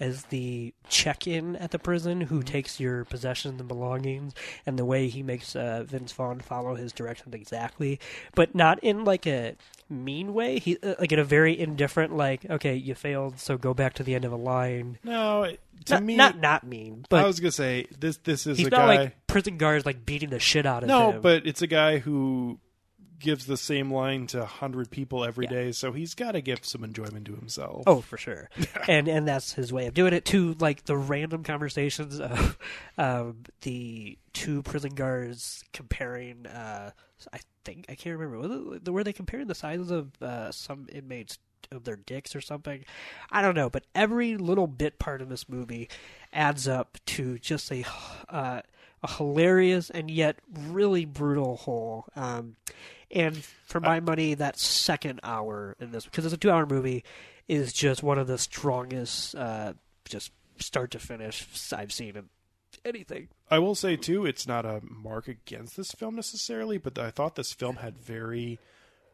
as 0.00 0.24
the 0.26 0.74
check-in 0.88 1.56
at 1.56 1.70
the 1.70 1.78
prison 1.78 2.22
who 2.22 2.42
takes 2.42 2.80
your 2.80 3.04
possessions 3.04 3.60
and 3.60 3.68
belongings, 3.68 4.34
and 4.66 4.78
the 4.78 4.84
way 4.84 5.08
he 5.08 5.22
makes 5.22 5.54
uh, 5.56 5.84
Vince 5.86 6.12
Vaughn 6.12 6.40
follow 6.40 6.74
his 6.74 6.92
directions 6.92 7.34
exactly, 7.34 8.00
but 8.34 8.54
not 8.54 8.78
in 8.80 9.04
like 9.04 9.26
a 9.26 9.56
mean 9.88 10.34
way. 10.34 10.58
He 10.58 10.78
uh, 10.82 10.94
like 10.98 11.12
in 11.12 11.18
a 11.18 11.24
very 11.24 11.58
indifferent, 11.58 12.16
like 12.16 12.48
okay, 12.48 12.74
you 12.74 12.94
failed, 12.94 13.38
so 13.38 13.56
go 13.58 13.74
back 13.74 13.94
to 13.94 14.02
the 14.02 14.14
end 14.14 14.24
of 14.24 14.32
a 14.32 14.36
line. 14.36 14.98
No, 15.04 15.54
to 15.86 15.94
Not, 15.94 16.02
me, 16.02 16.16
not 16.16 16.38
not 16.38 16.64
mean, 16.64 17.04
but 17.08 17.24
I 17.24 17.26
was 17.26 17.40
gonna 17.40 17.52
say 17.52 17.86
this. 17.98 18.16
This 18.18 18.46
is 18.46 18.58
he's 18.58 18.68
a 18.68 18.70
not 18.70 18.76
guy. 18.76 18.86
like 18.86 19.26
prison 19.26 19.56
guards 19.56 19.86
like 19.86 20.04
beating 20.04 20.30
the 20.30 20.38
shit 20.38 20.66
out 20.66 20.82
of 20.82 20.88
no, 20.88 21.10
him. 21.10 21.16
No, 21.16 21.20
but 21.20 21.46
it's 21.46 21.62
a 21.62 21.66
guy 21.66 21.98
who 21.98 22.58
gives 23.22 23.46
the 23.46 23.56
same 23.56 23.90
line 23.92 24.26
to 24.28 24.44
hundred 24.44 24.90
people 24.90 25.24
every 25.24 25.44
Yeah. 25.46 25.50
day, 25.50 25.72
so 25.72 25.92
he's 25.92 26.14
got 26.14 26.32
to 26.32 26.40
give 26.42 26.64
some 26.64 26.84
enjoyment 26.84 27.24
to 27.26 27.34
himself. 27.34 27.84
Oh, 27.86 28.00
for 28.00 28.16
sure, 28.18 28.50
and 28.88 29.08
and 29.08 29.26
that's 29.26 29.52
his 29.54 29.72
way 29.72 29.86
of 29.86 29.94
doing 29.94 30.12
it 30.12 30.24
too. 30.24 30.54
Like 30.58 30.84
the 30.84 30.96
random 30.96 31.42
conversations 31.44 32.20
of 32.20 32.58
um, 32.98 33.44
the 33.62 34.18
two 34.32 34.62
prison 34.62 34.94
guards 34.94 35.64
comparing. 35.72 36.46
Uh, 36.46 36.90
I 37.32 37.38
think 37.64 37.86
I 37.88 37.94
can't 37.94 38.18
remember. 38.18 38.80
Were 38.90 39.04
they 39.04 39.12
comparing 39.12 39.46
the 39.46 39.54
sizes 39.54 39.90
of 39.90 40.20
uh, 40.20 40.50
some 40.50 40.88
inmates 40.92 41.38
of 41.70 41.84
their 41.84 41.96
dicks 41.96 42.34
or 42.34 42.40
something? 42.40 42.84
I 43.30 43.40
don't 43.42 43.54
know, 43.54 43.70
but 43.70 43.84
every 43.94 44.36
little 44.36 44.66
bit 44.66 44.98
part 44.98 45.22
of 45.22 45.28
this 45.28 45.48
movie 45.48 45.88
adds 46.32 46.66
up 46.66 46.98
to 47.06 47.38
just 47.38 47.70
a 47.70 47.84
uh, 48.28 48.62
a 49.02 49.10
hilarious 49.10 49.90
and 49.90 50.10
yet 50.10 50.38
really 50.52 51.04
brutal 51.04 51.56
whole. 51.56 52.06
Um, 52.14 52.56
and 53.10 53.36
for 53.66 53.80
my 53.80 54.00
money, 54.00 54.34
that 54.34 54.58
second 54.58 55.20
hour 55.22 55.76
in 55.80 55.90
this, 55.92 56.04
because 56.04 56.24
it's 56.24 56.34
a 56.34 56.38
two-hour 56.38 56.66
movie, 56.66 57.04
is 57.48 57.72
just 57.72 58.02
one 58.02 58.18
of 58.18 58.26
the 58.26 58.38
strongest, 58.38 59.34
uh, 59.34 59.74
just 60.04 60.32
start 60.58 60.90
to 60.92 60.98
finish 60.98 61.46
I've 61.72 61.92
seen 61.92 62.16
in 62.16 62.28
anything. 62.84 63.28
I 63.50 63.58
will 63.58 63.74
say 63.74 63.96
too, 63.96 64.24
it's 64.24 64.46
not 64.46 64.64
a 64.64 64.80
mark 64.82 65.28
against 65.28 65.76
this 65.76 65.92
film 65.92 66.16
necessarily, 66.16 66.78
but 66.78 66.98
I 66.98 67.10
thought 67.10 67.34
this 67.34 67.52
film 67.52 67.76
had 67.76 67.98
very 67.98 68.58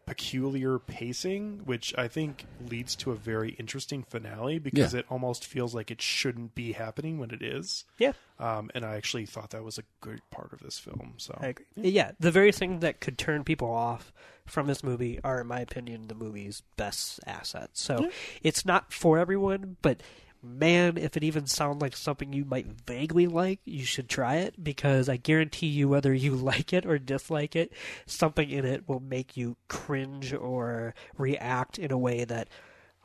peculiar 0.09 0.79
pacing, 0.79 1.61
which 1.67 1.95
I 1.99 2.09
think 2.09 2.47
leads 2.61 2.97
to 2.97 3.13
a 3.13 3.15
very 3.15 3.51
interesting 3.51 4.03
finale 4.03 4.59
because 4.59 4.95
Yeah. 4.95 5.01
it 5.01 5.07
almost 5.11 5.45
feels 5.45 5.75
like 5.75 5.91
it 5.91 6.01
shouldn't 6.01 6.55
be 6.55 6.73
happening 6.73 7.19
when 7.19 7.31
it 7.31 7.43
is. 7.43 7.85
Yeah, 7.99 8.13
Um, 8.39 8.71
and 8.75 8.85
I 8.85 8.97
actually 8.97 9.27
thought 9.27 9.51
that 9.51 9.65
was 9.65 9.79
a 9.79 9.83
good 10.01 10.23
part 10.31 10.53
of 10.53 10.61
this 10.61 10.79
film. 10.79 11.15
So 11.19 11.37
I 11.41 11.49
agree. 11.49 11.67
Yeah, 11.77 12.13
the 12.19 12.31
very 12.31 12.53
thing 12.53 12.81
that 12.81 13.01
could 13.01 13.19
turn 13.19 13.45
people 13.45 13.71
off 13.71 14.13
from 14.47 14.67
this 14.67 14.83
movie 14.83 15.21
are, 15.23 15.41
in 15.43 15.47
my 15.47 15.61
opinion, 15.61 16.09
the 16.09 16.15
movie's 16.15 16.63
best 16.77 17.21
assets. 17.27 17.81
So 17.83 18.09
it's 18.43 18.65
not 18.65 18.93
for 18.93 19.19
everyone, 19.19 19.77
but 19.83 20.03
man, 20.43 20.97
if 20.97 21.17
it 21.17 21.25
even 21.25 21.47
sounds 21.47 21.83
like 21.83 21.97
something 21.97 22.33
you 22.33 22.45
might 22.45 22.67
vaguely 22.87 23.27
like, 23.27 23.61
you 23.65 23.85
should 23.85 24.09
try 24.09 24.37
it 24.37 24.63
because 24.63 25.09
I 25.09 25.17
guarantee 25.17 25.67
you, 25.67 25.89
whether 25.89 26.13
you 26.15 26.35
like 26.37 26.73
it 26.73 26.87
or 26.87 26.99
dislike 26.99 27.57
it, 27.57 27.73
something 28.07 28.51
in 28.51 28.65
it 28.65 28.89
will 28.89 29.01
make 29.01 29.37
you 29.37 29.57
cringe 29.69 30.33
or 30.33 30.95
react 31.17 31.79
in 31.79 31.93
a 31.93 31.99
way 31.99 32.25
that. 32.25 32.49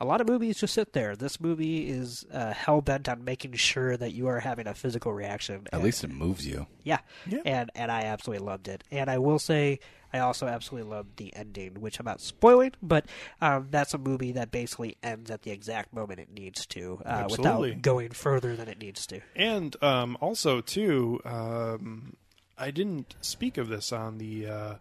A 0.04 0.06
lot 0.06 0.20
of 0.20 0.28
movies 0.28 0.58
just 0.58 0.74
sit 0.74 0.92
there. 0.92 1.16
This 1.16 1.40
movie 1.40 1.88
is 1.88 2.26
uh, 2.30 2.52
hell 2.52 2.82
bent 2.82 3.08
on 3.08 3.24
making 3.24 3.54
sure 3.54 3.96
that 3.96 4.12
you 4.12 4.26
are 4.26 4.40
having 4.40 4.66
a 4.66 4.74
physical 4.74 5.14
reaction. 5.14 5.66
At 5.72 5.82
least 5.82 6.04
it 6.04 6.10
moves 6.10 6.46
you. 6.46 6.66
Yeah. 6.82 6.98
Yeah. 7.26 7.40
And 7.46 7.70
and 7.74 7.90
I 7.90 8.02
absolutely 8.02 8.44
loved 8.44 8.68
it. 8.68 8.84
And 8.90 9.08
I 9.08 9.16
will 9.16 9.38
say 9.38 9.80
I 10.12 10.18
also 10.18 10.46
absolutely 10.46 10.90
loved 10.90 11.16
the 11.16 11.34
ending, 11.34 11.80
which 11.80 11.98
I'm 11.98 12.04
not 12.04 12.20
spoiling, 12.20 12.72
but 12.82 13.06
um, 13.40 13.68
that's 13.70 13.94
a 13.94 13.98
movie 13.98 14.32
that 14.32 14.50
basically 14.50 14.98
ends 15.02 15.30
at 15.30 15.40
the 15.40 15.50
exact 15.50 15.94
moment 15.94 16.20
it 16.20 16.30
needs 16.30 16.66
to, 16.66 17.00
uh, 17.06 17.26
without 17.30 17.82
going 17.82 18.10
further 18.10 18.54
than 18.54 18.68
it 18.68 18.78
needs 18.78 19.06
to. 19.06 19.22
And 19.34 19.74
um, 19.82 20.18
also 20.20 20.60
too, 20.60 21.20
um, 21.24 22.16
I 22.58 22.70
didn't 22.70 23.14
speak 23.22 23.56
of 23.56 23.68
this 23.68 23.90
on 23.90 24.18
the 24.18 24.46
uh, 24.48 24.74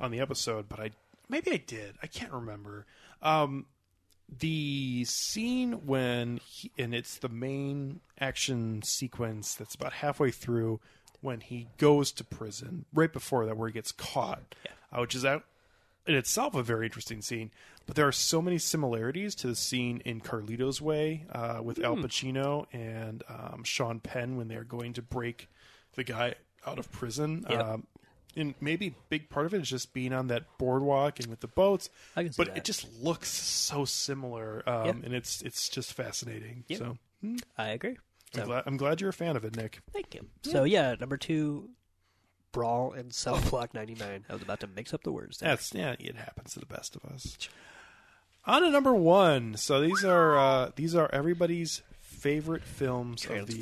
on 0.00 0.10
the 0.12 0.20
episode, 0.20 0.70
but 0.70 0.80
I 0.80 0.92
maybe 1.28 1.52
I 1.52 1.58
did. 1.58 1.96
I 2.02 2.06
can't 2.06 2.32
remember. 2.32 2.86
Um, 3.22 3.66
the 4.38 5.04
scene 5.04 5.86
when 5.86 6.38
he, 6.38 6.70
and 6.78 6.94
it's 6.94 7.18
the 7.18 7.28
main 7.28 8.00
action 8.18 8.82
sequence 8.82 9.54
that's 9.54 9.74
about 9.74 9.92
halfway 9.94 10.30
through 10.30 10.80
when 11.20 11.40
he 11.40 11.68
goes 11.76 12.12
to 12.12 12.24
prison 12.24 12.84
right 12.92 13.12
before 13.12 13.46
that 13.46 13.56
where 13.56 13.68
he 13.68 13.72
gets 13.72 13.92
caught 13.92 14.54
uh, 14.92 15.00
which 15.00 15.14
is 15.14 15.24
out 15.24 15.44
in 16.06 16.14
itself 16.14 16.54
a 16.54 16.62
very 16.62 16.86
interesting 16.86 17.22
scene. 17.22 17.50
But 17.86 17.96
there 17.96 18.06
are 18.06 18.12
so 18.12 18.40
many 18.40 18.58
similarities 18.58 19.34
to 19.36 19.46
the 19.48 19.56
scene 19.56 20.02
in 20.04 20.20
carlito's 20.20 20.80
way 20.80 21.26
uh, 21.32 21.60
with 21.62 21.82
al 21.82 21.96
pacino 21.96 22.66
and 22.72 23.22
um, 23.28 23.64
sean 23.64 24.00
penn 24.00 24.36
when 24.36 24.48
they're 24.48 24.64
going 24.64 24.92
to 24.94 25.02
break 25.02 25.48
the 25.94 26.04
guy 26.04 26.34
out 26.66 26.78
of 26.78 26.90
prison. 26.92 27.44
Yep. 27.48 27.60
um, 27.60 27.86
and 28.36 28.54
maybe 28.60 28.94
big 29.08 29.28
part 29.30 29.46
of 29.46 29.54
it 29.54 29.62
is 29.62 29.68
just 29.70 29.92
being 29.92 30.12
on 30.12 30.28
that 30.28 30.44
boardwalk 30.58 31.18
and 31.20 31.28
with 31.28 31.40
the 31.40 31.48
boats. 31.48 31.90
I 32.16 32.24
can 32.24 32.32
see 32.32 32.36
but 32.42 32.48
that. 32.48 32.56
it 32.58 32.64
just 32.64 32.86
looks 33.02 33.28
so 33.30 33.84
similar, 33.84 34.62
um, 34.68 34.86
Yeah. 34.86 34.92
and 35.04 35.14
it's 35.14 35.42
it's 35.42 35.68
just 35.68 35.92
fascinating. 35.92 36.64
Yeah. 36.68 36.78
So 36.78 36.98
I 37.58 37.68
agree. 37.68 37.98
I'm, 38.34 38.44
glad, 38.46 38.62
I'm 38.66 38.76
glad 38.78 39.00
you're 39.00 39.10
a 39.10 39.12
fan 39.12 39.36
of 39.36 39.44
it, 39.44 39.54
Nick. 39.56 39.80
thank 39.92 40.14
you. 40.14 40.26
So 40.42 40.64
yeah, 40.64 40.94
number 40.98 41.16
two, 41.18 41.68
Brawl 42.50 42.92
and 42.92 43.12
Cell 43.12 43.38
Block 43.50 43.74
99. 43.74 44.24
I 44.28 44.32
was 44.32 44.42
about 44.42 44.60
to 44.60 44.66
mix 44.66 44.94
up 44.94 45.02
the 45.04 45.12
words. 45.12 45.38
There. 45.38 45.48
That's 45.50 45.72
yeah, 45.74 45.94
it 45.98 46.16
happens 46.16 46.54
to 46.54 46.60
the 46.60 46.66
best 46.66 46.96
of 46.96 47.04
us. 47.04 47.36
On 48.44 48.62
to 48.62 48.70
number 48.70 48.94
one. 48.94 49.56
So 49.56 49.80
these 49.80 50.04
are 50.04 50.36
uh, 50.38 50.70
these 50.76 50.94
are 50.94 51.08
everybody's 51.12 51.82
favorite 52.00 52.64
films 52.64 53.24
of 53.26 53.46
the 53.46 53.52
year. 53.52 53.60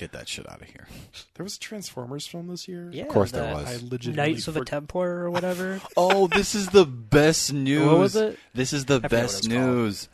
Transformers. 0.00 0.10
Get 0.10 0.12
that 0.12 0.28
shit 0.28 0.50
out 0.50 0.62
of 0.62 0.68
here. 0.68 0.86
There 1.34 1.44
was 1.44 1.56
a 1.56 1.60
Transformers 1.60 2.26
film 2.26 2.48
this 2.48 2.68
year. 2.68 2.90
Yeah, 2.92 3.04
of 3.04 3.08
course 3.08 3.30
there 3.32 3.54
was. 3.54 3.66
I 3.66 3.86
legitimately 3.86 4.32
Knights 4.32 4.48
of 4.48 4.54
the 4.54 4.64
Templar 4.64 5.20
or 5.24 5.30
whatever. 5.36 5.80
Oh, 5.96 6.26
this 6.26 6.54
is 6.54 6.68
the 6.68 6.84
best 6.84 7.52
news. 7.52 7.86
What 7.86 7.98
was 7.98 8.16
it? 8.16 8.38
This 8.54 8.72
is 8.72 8.84
the 8.86 8.96
forget 8.96 9.10
what 9.12 9.18
best 9.22 9.36
was 9.44 9.48
called. 9.48 9.60
news. 9.66 10.08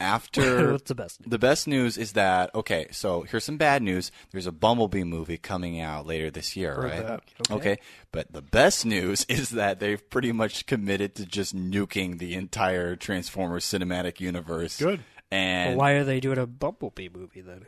After 0.00 0.72
What's 0.72 0.88
the 0.88 0.94
best? 0.94 1.28
The 1.28 1.38
best 1.40 1.66
news 1.66 1.98
is 1.98 2.12
that 2.12 2.54
okay. 2.54 2.86
So 2.92 3.22
here's 3.22 3.42
some 3.44 3.56
bad 3.56 3.82
news. 3.82 4.12
There's 4.30 4.46
a 4.46 4.52
Bumblebee 4.52 5.02
movie 5.04 5.38
coming 5.38 5.80
out 5.80 6.06
later 6.06 6.30
this 6.30 6.54
year, 6.56 6.74
Heard 6.76 6.84
right? 6.84 7.02
that. 7.06 7.22
Okay. 7.50 7.54
Okay, 7.54 7.76
but 8.12 8.32
the 8.32 8.42
best 8.42 8.86
news 8.86 9.26
is 9.28 9.50
that 9.50 9.80
they've 9.80 10.08
pretty 10.08 10.30
much 10.30 10.66
committed 10.66 11.16
to 11.16 11.26
just 11.26 11.56
nuking 11.56 12.18
the 12.18 12.34
entire 12.34 12.94
Transformers 12.94 13.64
cinematic 13.64 14.20
universe. 14.20 14.78
Good. 14.78 15.00
And 15.32 15.70
Well, 15.70 15.78
why 15.78 15.92
are 15.92 16.04
they 16.04 16.20
doing 16.20 16.38
a 16.38 16.46
Bumblebee 16.46 17.08
movie 17.12 17.40
then? 17.40 17.66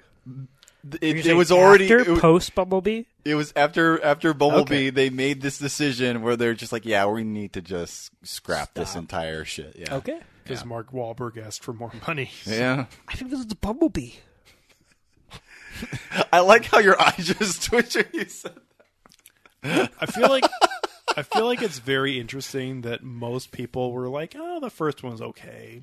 It, 1.01 1.27
it 1.27 1.35
was 1.35 1.51
already 1.53 1.85
after 1.85 2.13
it, 2.13 2.21
post 2.21 2.55
Bumblebee. 2.55 3.03
it 3.25 3.35
was 3.35 3.53
after 3.57 4.03
after 4.05 4.33
Bumblebee. 4.35 4.75
Okay. 4.75 4.91
They 4.91 5.11
made 5.11 5.41
this 5.43 5.59
decision 5.59 6.23
where 6.23 6.37
they're 6.37 6.55
just 6.55 6.73
like, 6.73 6.87
yeah, 6.87 7.07
we 7.07 7.25
need 7.25 7.53
to 7.55 7.61
just 7.63 8.11
scrap 8.23 8.75
this 8.75 8.95
entire 8.95 9.45
shit. 9.45 9.77
Yeah. 9.79 9.97
Okay, 9.97 10.21
because 10.43 10.65
Mark 10.65 10.93
Wahlberg 10.93 11.37
asked 11.45 11.63
for 11.63 11.73
more 11.73 11.93
money. 12.07 12.31
Yeah. 12.47 12.87
I 13.09 13.15
think 13.15 13.31
this 13.31 13.41
is 13.41 13.47
the 13.47 13.57
Bumblebee. 13.57 14.13
I 16.33 16.41
like 16.41 16.65
how 16.67 16.79
your 16.79 17.01
eyes 17.01 17.27
just 17.27 17.63
twitch 17.67 17.95
when 17.95 18.07
you 18.13 18.25
said 18.27 18.53
that. 19.63 19.91
I 20.01 20.07
feel 20.07 20.29
like 20.29 20.45
I 21.17 21.23
feel 21.23 21.45
like 21.45 21.63
it's 21.63 21.79
very 21.79 22.19
interesting 22.21 22.83
that 22.83 23.03
most 23.03 23.51
people 23.53 23.93
were 23.93 24.09
like, 24.09 24.35
"Oh, 24.37 24.61
the 24.61 24.71
first 24.71 25.03
one's 25.03 25.21
okay," 25.21 25.83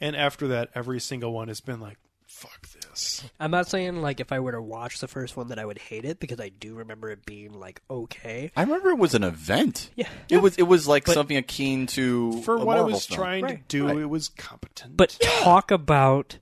and 0.00 0.16
after 0.16 0.48
that, 0.48 0.70
every 0.74 1.00
single 1.00 1.32
one 1.32 1.48
has 1.48 1.60
been 1.60 1.80
like, 1.80 1.98
"Fuck 2.32 2.68
this." 2.70 3.22
I'm 3.38 3.50
not 3.50 3.68
saying 3.68 4.00
like 4.02 4.18
if 4.20 4.32
I 4.32 4.40
were 4.40 4.52
to 4.52 4.60
watch 4.62 4.98
the 5.00 5.06
first 5.08 5.36
one 5.36 5.48
that 5.48 5.58
I 5.58 5.64
would 5.64 5.78
hate 5.78 6.04
it 6.04 6.18
because 6.18 6.40
I 6.40 6.48
do 6.48 6.74
remember 6.74 7.10
it 7.10 7.24
being 7.26 7.52
like 7.52 7.80
okay. 7.90 8.50
I 8.56 8.62
remember 8.62 8.90
it 8.90 8.98
was 8.98 9.14
an 9.14 9.22
event. 9.24 9.90
Yeah. 9.96 10.08
It 10.28 10.38
was 10.38 10.56
it 10.56 10.62
was 10.62 10.88
like 10.88 11.04
But- 11.04 11.14
something 11.14 11.36
akin 11.36 11.86
to 11.88 12.40
For 12.42 12.56
a 12.56 12.64
what 12.64 12.74
it 12.74 12.80
Marvel 12.80 12.92
was 12.94 13.06
film. 13.06 13.16
trying 13.18 13.44
Right, 13.44 13.68
to 13.68 13.78
do, 13.78 13.86
right. 13.86 13.96
it 13.98 14.06
was 14.10 14.28
competent. 14.30 14.96
But 14.96 15.18
talk 15.20 15.70
about 15.70 16.38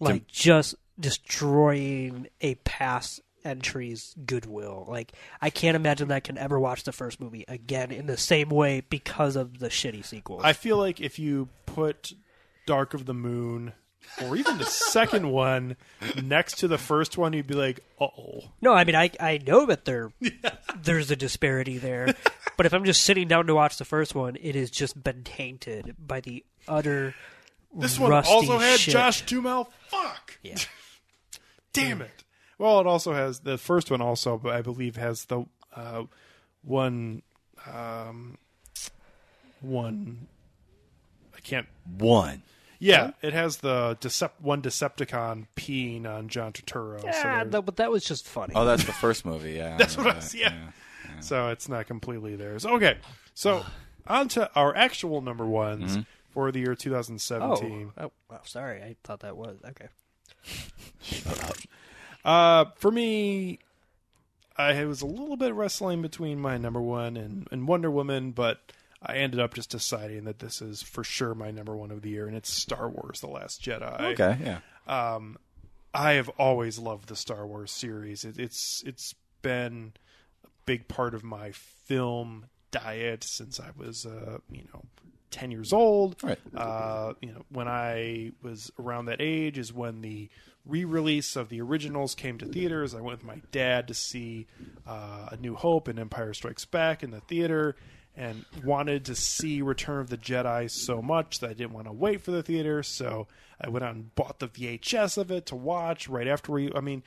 like 0.00 0.26
just 0.28 0.74
destroying 0.98 2.28
a 2.40 2.54
past 2.56 3.20
entry's 3.44 4.14
goodwill. 4.26 4.86
Like 4.88 5.12
I 5.40 5.50
can't 5.50 5.76
imagine 5.76 6.08
that 6.08 6.14
I 6.16 6.20
can 6.20 6.38
ever 6.38 6.58
watch 6.58 6.84
the 6.84 6.92
first 6.92 7.20
movie 7.20 7.44
again 7.48 7.90
in 7.92 8.06
the 8.06 8.16
same 8.16 8.48
way 8.50 8.82
because 8.88 9.36
of 9.36 9.58
the 9.58 9.68
shitty 9.68 10.04
sequels. 10.04 10.42
I 10.44 10.52
feel 10.52 10.76
like 10.76 11.00
if 11.00 11.18
you 11.18 11.48
put 11.66 12.12
Dark 12.66 12.94
of 12.94 13.06
the 13.06 13.14
Moon 13.14 13.72
or 14.22 14.36
even 14.36 14.58
the 14.58 14.64
second 14.66 15.30
one 15.30 15.76
next 16.22 16.58
to 16.58 16.68
the 16.68 16.78
first 16.78 17.18
one, 17.18 17.32
you'd 17.32 17.46
be 17.46 17.54
like, 17.54 17.80
uh 18.00 18.06
"Oh." 18.06 18.44
no, 18.60 18.72
I 18.72 18.84
mean 18.84 18.96
I 18.96 19.10
I 19.20 19.38
know 19.38 19.66
that 19.66 19.84
there 19.84 20.10
there's 20.82 21.10
a 21.10 21.16
disparity 21.16 21.78
there, 21.78 22.14
but 22.56 22.66
if 22.66 22.72
I'm 22.72 22.84
just 22.84 23.02
sitting 23.02 23.28
down 23.28 23.46
to 23.46 23.54
watch 23.54 23.76
the 23.76 23.84
first 23.84 24.14
one, 24.14 24.36
it 24.40 24.54
has 24.54 24.70
just 24.70 25.02
been 25.02 25.24
tainted 25.24 25.94
by 25.98 26.20
the 26.20 26.44
utter. 26.66 27.14
This 27.74 27.98
one 27.98 28.10
rusty 28.10 28.32
also 28.32 28.58
had 28.58 28.80
shit. 28.80 28.92
Josh 28.92 29.26
Duhamel. 29.26 29.70
Fuck. 29.88 30.38
Yeah. 30.42 30.56
Damn 31.72 32.02
it. 32.02 32.24
Well, 32.56 32.80
it 32.80 32.86
also 32.86 33.12
has 33.12 33.40
the 33.40 33.58
first 33.58 33.90
one. 33.90 34.00
Also, 34.00 34.38
but 34.38 34.54
I 34.54 34.62
believe 34.62 34.96
has 34.96 35.26
the 35.26 35.44
uh, 35.76 36.04
one 36.62 37.22
um, 37.66 38.38
one. 39.60 40.26
I 41.36 41.40
can't. 41.40 41.66
One. 41.98 42.42
Yeah, 42.80 43.10
it 43.22 43.32
has 43.32 43.56
the 43.58 43.96
Decept- 44.00 44.40
one 44.40 44.62
Decepticon 44.62 45.46
peeing 45.56 46.06
on 46.06 46.28
John 46.28 46.52
Turturro. 46.52 47.00
so, 47.00 47.06
Yeah, 47.08 47.42
there- 47.42 47.52
no, 47.52 47.62
but 47.62 47.76
that 47.76 47.90
was 47.90 48.04
just 48.04 48.26
funny. 48.28 48.52
Oh, 48.54 48.64
that's 48.64 48.84
the 48.84 48.92
first 49.00 49.24
movie. 49.24 49.52
Yeah. 49.52 49.76
That's 49.76 49.96
what 49.96 50.06
I 50.06 50.14
was- 50.16 50.34
yeah. 50.34 50.70
so 51.20 51.48
it's 51.48 51.68
not 51.68 51.86
completely 51.86 52.36
theirs. 52.36 52.64
Okay, 52.64 52.98
so 53.34 53.64
on 54.06 54.28
to 54.28 54.50
our 54.54 54.76
actual 54.76 55.20
number 55.20 55.44
ones 55.46 55.98
for 56.30 56.52
the 56.52 56.60
year 56.60 56.72
oh, 56.72 56.74
2017. 56.74 57.92
oh, 57.98 58.12
wow, 58.30 58.40
sorry, 58.44 58.80
I 58.82 58.94
thought 59.02 59.20
that 59.20 59.36
was 59.36 59.56
okay. 59.70 59.88
Shut 61.02 61.44
up. 61.50 61.56
Uh, 62.24 62.70
for 62.76 62.90
me, 62.90 63.58
I 64.56 64.84
was 64.84 65.02
a 65.02 65.06
little 65.06 65.36
bit 65.36 65.54
wrestling 65.54 66.02
between 66.02 66.38
my 66.40 66.58
number 66.58 66.80
one 66.80 67.16
and, 67.16 67.48
and 67.50 67.66
Wonder 67.66 67.90
Woman, 67.90 68.32
but 68.32 68.60
I 69.00 69.16
ended 69.16 69.40
up 69.40 69.54
just 69.54 69.70
deciding 69.70 70.24
that 70.24 70.40
this 70.40 70.60
is 70.60 70.82
for 70.82 71.04
sure 71.04 71.34
my 71.34 71.50
number 71.50 71.76
one 71.76 71.90
of 71.90 72.02
the 72.02 72.10
year, 72.10 72.26
and 72.26 72.36
it's 72.36 72.52
Star 72.52 72.88
Wars: 72.88 73.20
The 73.20 73.28
Last 73.28 73.62
Jedi. 73.62 74.12
Okay. 74.12 74.38
Yeah. 74.42 74.58
I 75.94 76.12
have 76.12 76.28
always 76.30 76.78
loved 76.78 77.08
the 77.08 77.16
Star 77.16 77.46
Wars 77.46 77.70
series. 77.70 78.24
It, 78.24 78.38
it's 78.38 78.82
it's 78.84 79.14
been 79.42 79.92
a 80.44 80.48
big 80.66 80.88
part 80.88 81.14
of 81.14 81.22
my 81.22 81.52
film 81.52 82.46
diet 82.70 83.24
since 83.24 83.60
I 83.60 83.70
was 83.76 84.04
uh, 84.04 84.38
you 84.50 84.64
know 84.72 84.82
ten 85.30 85.50
years 85.50 85.72
old. 85.72 86.16
Right. 86.22 86.38
Uh, 86.54 87.14
you 87.22 87.32
know 87.32 87.44
when 87.50 87.68
I 87.68 88.32
was 88.42 88.72
around 88.78 89.06
that 89.06 89.20
age 89.20 89.58
is 89.58 89.72
when 89.72 90.00
the 90.02 90.28
re-release 90.66 91.34
of 91.34 91.48
the 91.48 91.60
originals 91.60 92.14
came 92.14 92.36
to 92.38 92.46
theaters. 92.46 92.94
I 92.94 93.00
went 93.00 93.18
with 93.18 93.24
my 93.24 93.40
dad 93.52 93.88
to 93.88 93.94
see 93.94 94.46
uh, 94.86 95.28
A 95.32 95.36
New 95.36 95.54
Hope 95.54 95.88
and 95.88 95.98
Empire 95.98 96.34
Strikes 96.34 96.66
Back 96.66 97.02
in 97.02 97.10
the 97.10 97.20
theater. 97.20 97.74
And 98.20 98.44
wanted 98.64 99.04
to 99.04 99.14
see 99.14 99.62
Return 99.62 100.00
of 100.00 100.10
the 100.10 100.16
Jedi 100.18 100.68
so 100.68 101.00
much 101.00 101.38
that 101.38 101.50
I 101.50 101.52
didn't 101.54 101.72
want 101.72 101.86
to 101.86 101.92
wait 101.92 102.20
for 102.20 102.32
the 102.32 102.42
theater, 102.42 102.82
so 102.82 103.28
I 103.60 103.68
went 103.68 103.84
out 103.84 103.94
and 103.94 104.12
bought 104.16 104.40
the 104.40 104.48
VHS 104.48 105.16
of 105.18 105.30
it 105.30 105.46
to 105.46 105.54
watch 105.56 106.08
right 106.08 106.26
after 106.26 106.50
we. 106.50 106.72
I 106.74 106.80
mean, 106.80 107.04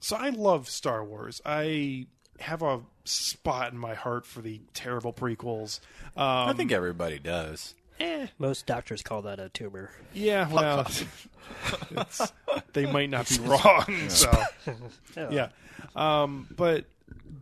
so 0.00 0.16
I 0.16 0.30
love 0.30 0.68
Star 0.70 1.04
Wars. 1.04 1.42
I 1.44 2.06
have 2.40 2.62
a 2.62 2.80
spot 3.04 3.72
in 3.72 3.78
my 3.78 3.94
heart 3.94 4.24
for 4.24 4.40
the 4.40 4.60
terrible 4.72 5.12
prequels. 5.12 5.80
Um, 6.16 6.24
I 6.48 6.52
think 6.54 6.72
everybody 6.72 7.18
does. 7.18 7.74
eh, 8.00 8.28
Most 8.38 8.64
doctors 8.64 9.02
call 9.02 9.22
that 9.22 9.38
a 9.40 9.48
tumor. 9.50 9.90
yeah, 10.14 10.48
well, 10.50 10.80
it's, 11.90 12.32
they 12.72 12.90
might 12.90 13.10
not 13.10 13.28
be 13.28 13.38
wrong. 13.40 13.84
So 14.08 14.30
yeah, 15.14 15.48
um, 15.94 16.46
but 16.56 16.84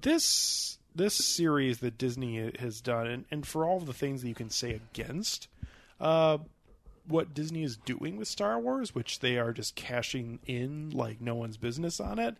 this 0.02 0.78
this 0.96 1.14
series 1.14 1.78
that 1.78 1.98
Disney 1.98 2.50
has 2.58 2.80
done, 2.80 3.06
and, 3.06 3.24
and 3.30 3.46
for 3.46 3.64
all 3.64 3.76
of 3.76 3.86
the 3.86 3.92
things 3.92 4.22
that 4.22 4.28
you 4.28 4.34
can 4.34 4.50
say 4.50 4.72
against 4.72 5.48
uh, 6.00 6.38
what 7.06 7.34
Disney 7.34 7.62
is 7.62 7.76
doing 7.76 8.16
with 8.16 8.28
Star 8.28 8.58
Wars, 8.58 8.94
which 8.94 9.20
they 9.20 9.38
are 9.38 9.52
just 9.52 9.76
cashing 9.76 10.40
in 10.46 10.90
like 10.90 11.20
no 11.20 11.34
one's 11.34 11.56
business 11.56 12.00
on 12.00 12.18
it. 12.18 12.36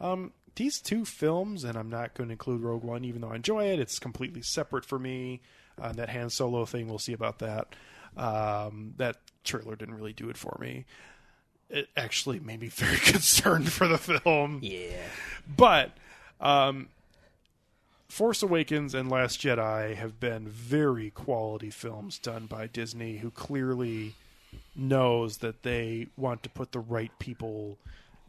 Um, 0.00 0.32
these 0.56 0.80
two 0.80 1.04
films, 1.04 1.64
and 1.64 1.76
I'm 1.76 1.90
not 1.90 2.14
going 2.14 2.28
to 2.28 2.32
include 2.32 2.62
Rogue 2.62 2.82
One, 2.84 3.04
even 3.04 3.20
though 3.20 3.32
I 3.32 3.36
enjoy 3.36 3.66
it. 3.66 3.78
It's 3.78 3.98
completely 3.98 4.42
separate 4.42 4.84
for 4.84 4.98
me. 4.98 5.40
Uh, 5.80 5.92
that 5.92 6.08
Han 6.08 6.30
Solo 6.30 6.64
thing, 6.64 6.88
we'll 6.88 6.98
see 6.98 7.12
about 7.12 7.40
that. 7.40 7.68
Um, 8.16 8.94
that 8.96 9.18
trailer 9.44 9.76
didn't 9.76 9.96
really 9.96 10.14
do 10.14 10.30
it 10.30 10.38
for 10.38 10.56
me. 10.58 10.86
It 11.68 11.88
actually 11.96 12.40
made 12.40 12.60
me 12.60 12.68
very 12.74 12.96
concerned 12.96 13.70
for 13.70 13.86
the 13.86 13.98
film. 13.98 14.60
Yeah. 14.62 14.96
But 15.46 15.92
um, 16.40 16.88
Force 18.08 18.42
Awakens 18.42 18.94
and 18.94 19.10
Last 19.10 19.40
Jedi 19.40 19.94
have 19.96 20.20
been 20.20 20.48
very 20.48 21.10
quality 21.10 21.70
films 21.70 22.18
done 22.18 22.46
by 22.46 22.66
Disney, 22.66 23.18
who 23.18 23.30
clearly 23.30 24.14
knows 24.74 25.38
that 25.38 25.62
they 25.62 26.06
want 26.16 26.42
to 26.42 26.48
put 26.48 26.72
the 26.72 26.80
right 26.80 27.10
people 27.18 27.78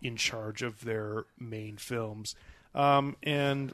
in 0.02 0.16
charge 0.16 0.62
of 0.62 0.84
their 0.84 1.26
main 1.40 1.78
films. 1.78 2.36
Um, 2.74 3.16
and 3.24 3.74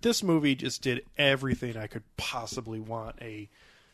this 0.00 0.22
movie 0.22 0.54
just 0.54 0.82
did 0.82 1.04
everything 1.16 1.76
I 1.76 1.86
could 1.86 2.04
possibly 2.16 2.80
want 2.80 3.16
a 3.20 3.48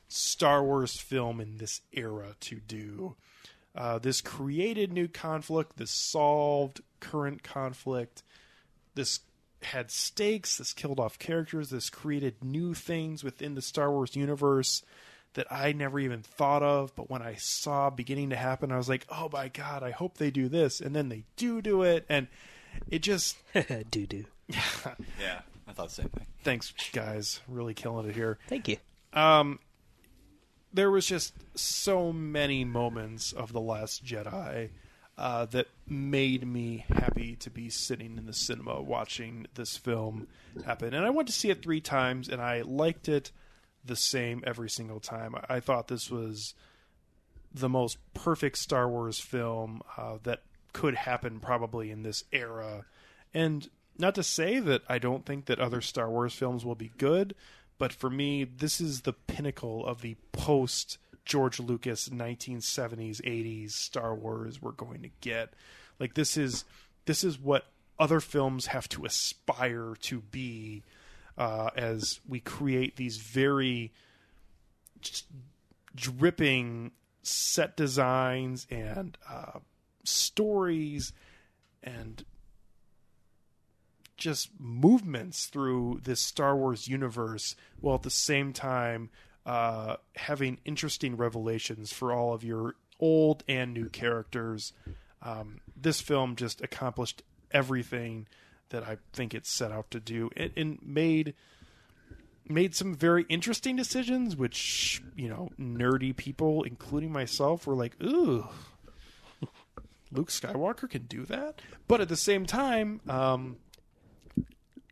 Star 0.09 0.65
Wars 0.65 0.97
film 0.97 1.41
in 1.41 1.59
this 1.59 1.83
era 1.93 2.35
to 2.41 2.57
do. 2.57 3.15
Uh, 3.75 3.99
this 3.99 4.21
created 4.21 4.93
new 4.93 5.07
conflict. 5.07 5.77
This 5.77 5.91
solved 5.91 6.81
current 7.01 7.43
conflict. 7.43 8.23
This 8.95 9.21
had 9.63 9.91
stakes. 9.91 10.59
This 10.59 10.73
killed 10.73 11.01
off 11.01 11.19
characters. 11.19 11.71
This 11.71 11.91
created 11.91 12.43
new 12.43 12.75
things 12.75 13.25
within 13.25 13.55
the 13.55 13.63
Star 13.63 13.91
Wars 13.91 14.17
universe 14.17 14.83
that 15.35 15.47
I 15.51 15.73
never 15.73 16.01
even 16.01 16.23
thought 16.23 16.63
of. 16.63 16.95
But 16.95 17.11
when 17.11 17.23
I 17.23 17.35
saw 17.35 17.91
beginning 17.91 18.31
to 18.31 18.37
happen, 18.37 18.73
I 18.73 18.77
was 18.77 18.89
like, 18.89 19.07
oh 19.09 19.29
my 19.33 19.49
God, 19.49 19.83
I 19.83 19.91
hope 19.91 20.19
they 20.19 20.31
do 20.31 20.49
this. 20.49 20.81
And 20.81 20.95
then 20.95 21.09
they 21.09 21.25
do 21.37 21.61
do 21.61 21.83
it. 21.83 22.07
And 22.09 22.29
it 22.89 23.01
just 23.01 23.37
do 23.91 24.07
do. 24.07 24.25
Yeah, 25.21 25.41
I 25.67 25.73
thought 25.73 25.89
the 25.89 25.95
same 25.95 26.09
thing. 26.09 26.27
Thanks, 26.43 26.73
guys. 26.93 27.41
Really 27.47 27.75
killing 27.75 28.09
it 28.09 28.15
here. 28.15 28.39
Thank 28.49 28.69
you. 28.69 28.79
Um, 29.13 29.59
there 30.73 30.91
was 30.91 31.07
just 31.07 31.35
so 31.55 32.13
many 32.13 32.65
moments 32.65 33.33
of 33.33 33.53
the 33.53 33.61
last 33.61 34.05
jedi 34.05 34.71
uh, 35.19 35.45
that 35.47 35.67
made 35.87 36.47
me 36.47 36.85
happy 36.89 37.35
to 37.37 37.51
be 37.51 37.69
sitting 37.69 38.17
in 38.17 38.27
the 38.27 38.33
cinema 38.33 38.81
watching 38.81 39.47
this 39.55 39.77
film 39.77 40.29
happen. 40.65 40.95
And 40.95 41.05
i 41.05 41.11
went 41.11 41.29
to 41.29 41.35
see 41.35 41.51
it 41.51 41.63
three 41.63 41.81
times 41.81 42.29
and 42.29 42.41
i 42.41 42.63
liked 42.63 43.09
it 43.09 43.33
the 43.85 43.97
same 43.97 44.43
every 44.47 44.71
single 44.71 45.01
time. 45.01 45.35
I, 45.35 45.57
I 45.57 45.61
thought 45.61 45.89
this 45.89 46.11
was 46.11 46.55
the 47.53 47.69
most 47.69 47.99
perfect 48.15 48.59
star 48.59 48.89
wars 48.89 49.19
film 49.19 49.83
uh, 49.97 50.19
that 50.23 50.43
could 50.73 50.95
happen 50.95 51.41
probably 51.41 51.91
in 51.91 52.03
this 52.03 52.25
era. 52.33 52.85
And 53.35 53.69
not 53.99 54.15
to 54.15 54.23
say 54.23 54.61
that 54.61 54.83
I 54.89 54.99
don't 54.99 55.27
think 55.27 55.47
that 55.47 55.59
other 55.59 55.81
Star 55.81 56.09
Wars 56.09 56.33
films 56.33 56.65
will 56.65 56.77
be 56.77 56.93
good, 56.99 57.35
but 57.79 57.93
for 57.93 58.09
me, 58.09 58.45
this 58.45 58.81
is 58.81 59.03
the 59.03 59.13
pinnacle 59.13 59.85
of 59.85 60.03
the 60.03 60.17
post 60.33 60.99
George 61.29 61.61
Lucas 61.61 62.09
1970s 62.09 63.21
80s 63.21 63.73
Star 63.73 64.15
Wars 64.15 64.61
we're 64.61 64.73
going 64.73 65.03
to 65.03 65.11
get. 65.21 65.53
Like 66.01 66.15
this 66.15 66.37
is 66.37 66.65
this 67.05 67.23
is 67.23 67.39
what 67.39 67.67
other 67.99 68.19
films 68.19 68.67
have 68.67 68.89
to 68.89 69.05
aspire 69.05 69.95
to 70.01 70.21
be 70.21 70.83
uh, 71.37 71.71
as 71.77 72.21
we 72.27 72.41
create 72.41 72.97
these 72.97 73.19
very 73.19 73.93
dripping 75.95 76.93
set 77.23 77.77
designs 77.77 78.67
and 78.71 79.19
uh, 79.29 79.59
stories 80.05 81.13
and 81.83 82.25
just 84.17 84.49
movements 84.59 85.47
through 85.47 86.01
this 86.03 86.21
Star 86.21 86.57
Wars 86.57 86.89
universe 86.89 87.55
while 87.81 87.97
at 87.97 88.03
the 88.03 88.11
same 88.11 88.55
time 88.55 89.11
uh, 89.49 89.97
having 90.15 90.59
interesting 90.67 91.17
revelations 91.17 91.91
for 91.91 92.13
all 92.13 92.35
of 92.35 92.45
your 92.45 92.75
old 93.01 93.43
and 93.49 93.73
new 93.73 93.89
characters. 93.89 94.75
Um, 95.23 95.61
this 95.75 96.03
film 96.03 96.37
just 96.37 96.61
accomplished 96.61 97.23
everything 97.51 98.27
that 98.69 98.83
I 98.83 98.99
think 99.15 99.33
it 99.33 99.47
set 99.47 99.73
out 99.73 99.91
to 99.93 100.01
do 100.01 100.29
and, 100.37 100.53
and 100.55 100.79
made 100.83 101.35
made 102.47 102.75
some 102.75 102.95
very 102.95 103.25
interesting 103.31 103.75
decisions, 103.75 104.37
which 104.37 105.03
you 105.17 105.31
know 105.31 105.49
nerdy 105.59 106.15
people, 106.15 106.63
including 106.63 107.11
myself, 107.11 107.67
were 107.67 107.75
like, 107.75 107.97
"Ooh, 108.03 108.47
Luke 110.13 110.29
Skywalker 110.29 110.91
can 110.91 111.07
do 111.07 111.25
that." 111.25 111.63
But 111.87 112.03
at 112.03 112.11
the 112.11 112.17
same 112.17 112.45
time, 112.45 113.01
um, 113.09 113.57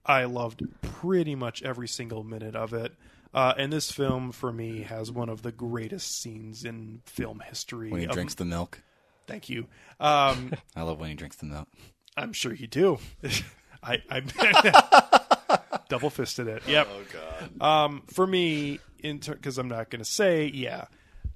I 0.07 0.25
loved 0.25 0.63
pretty 0.81 1.35
much 1.35 1.63
every 1.63 1.89
single 1.89 2.25
minute 2.25 2.57
of 2.57 2.73
it. 2.73 2.95
Uh, 3.37 3.53
and 3.59 3.71
this 3.71 3.93
film, 3.93 4.33
for 4.33 4.51
me, 4.51 4.81
has 4.81 5.13
one 5.13 5.29
of 5.29 5.43
the 5.43 5.53
greatest 5.53 6.21
scenes 6.21 6.65
in 6.65 7.03
film 7.05 7.41
history. 7.41 7.91
When 7.91 8.01
he 8.01 8.07
of- 8.07 8.13
drinks 8.13 8.35
the 8.35 8.47
milk, 8.47 8.83
Thank 9.27 9.49
you. 9.49 9.67
Um, 9.99 10.53
I 10.75 10.83
love 10.83 11.01
when 11.01 11.09
he 11.11 11.15
drinks 11.17 11.37
the 11.37 11.47
milk. 11.47 11.69
I'm 12.17 12.33
sure 12.33 12.55
you 12.55 12.67
do. 12.67 12.99
I, 13.83 14.03
I 14.09 15.81
double 15.89 16.11
fisted 16.11 16.49
it. 16.49 16.63
Yep. 16.67 16.89
Oh 16.91 17.03
God. 17.13 17.63
Um, 17.63 18.03
for 18.07 18.27
me, 18.27 18.81
in 19.01 19.19
because 19.19 19.59
I'm 19.59 19.69
not 19.69 19.91
going 19.91 20.03
to 20.03 20.11
say, 20.11 20.47
yeah, 20.47 20.87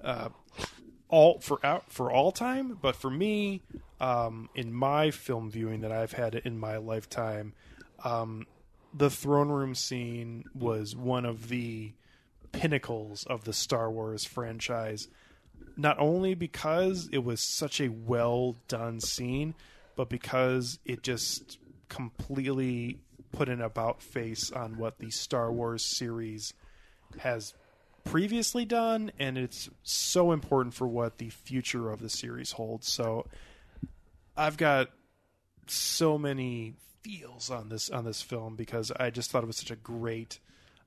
uh, 0.03 0.29
all 1.07 1.39
for 1.39 1.63
out 1.65 1.91
for 1.91 2.11
all 2.11 2.31
time, 2.31 2.77
but 2.81 2.95
for 2.95 3.09
me, 3.09 3.61
um, 3.99 4.49
in 4.55 4.73
my 4.73 5.11
film 5.11 5.51
viewing 5.51 5.81
that 5.81 5.91
I've 5.91 6.13
had 6.13 6.35
in 6.35 6.57
my 6.57 6.77
lifetime, 6.77 7.53
um, 8.03 8.47
the 8.93 9.09
throne 9.09 9.49
room 9.49 9.75
scene 9.75 10.43
was 10.53 10.95
one 10.95 11.25
of 11.25 11.49
the 11.49 11.93
pinnacles 12.51 13.25
of 13.25 13.43
the 13.43 13.53
Star 13.53 13.89
Wars 13.89 14.25
franchise. 14.25 15.07
Not 15.77 15.99
only 15.99 16.35
because 16.35 17.09
it 17.11 17.23
was 17.23 17.39
such 17.39 17.79
a 17.79 17.89
well 17.89 18.55
done 18.67 18.99
scene, 18.99 19.55
but 19.95 20.09
because 20.09 20.79
it 20.85 21.03
just 21.03 21.57
completely 21.89 22.99
put 23.31 23.49
an 23.49 23.61
about 23.61 24.01
face 24.01 24.51
on 24.51 24.77
what 24.77 24.99
the 24.99 25.09
Star 25.09 25.51
Wars 25.51 25.83
series 25.83 26.53
has 27.19 27.53
previously 28.03 28.65
done, 28.65 29.11
and 29.19 29.37
it's 29.37 29.69
so 29.83 30.31
important 30.31 30.73
for 30.73 30.87
what 30.87 31.17
the 31.17 31.29
future 31.29 31.89
of 31.89 32.01
the 32.01 32.09
series 32.09 32.51
holds. 32.51 32.91
So 32.91 33.27
I've 34.35 34.57
got 34.57 34.89
so 35.67 36.17
many 36.17 36.75
feels 37.03 37.49
on 37.49 37.69
this 37.69 37.89
on 37.89 38.05
this 38.05 38.21
film 38.21 38.55
because 38.55 38.91
I 38.99 39.09
just 39.09 39.31
thought 39.31 39.43
it 39.43 39.47
was 39.47 39.57
such 39.57 39.71
a 39.71 39.75
great 39.75 40.39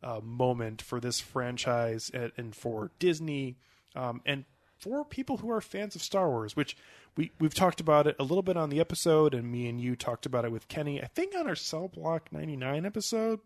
uh, 0.02 0.20
moment 0.22 0.82
for 0.82 1.00
this 1.00 1.20
franchise 1.20 2.10
and, 2.12 2.32
and 2.36 2.54
for 2.54 2.90
Disney 2.98 3.56
um, 3.96 4.20
and 4.26 4.44
for 4.78 5.04
people 5.04 5.38
who 5.38 5.50
are 5.50 5.60
fans 5.60 5.94
of 5.96 6.02
Star 6.02 6.28
Wars, 6.28 6.54
which 6.56 6.76
we 7.16 7.30
we've 7.40 7.54
talked 7.54 7.80
about 7.80 8.06
it 8.06 8.16
a 8.18 8.24
little 8.24 8.42
bit 8.42 8.56
on 8.56 8.70
the 8.70 8.80
episode, 8.80 9.34
and 9.34 9.50
me 9.50 9.68
and 9.68 9.80
you 9.80 9.96
talked 9.96 10.26
about 10.26 10.44
it 10.44 10.52
with 10.52 10.68
Kenny. 10.68 11.02
I 11.02 11.06
think 11.06 11.34
on 11.34 11.46
our 11.46 11.54
Cell 11.54 11.88
Block 11.88 12.30
ninety 12.32 12.56
nine 12.56 12.84
episode. 12.84 13.40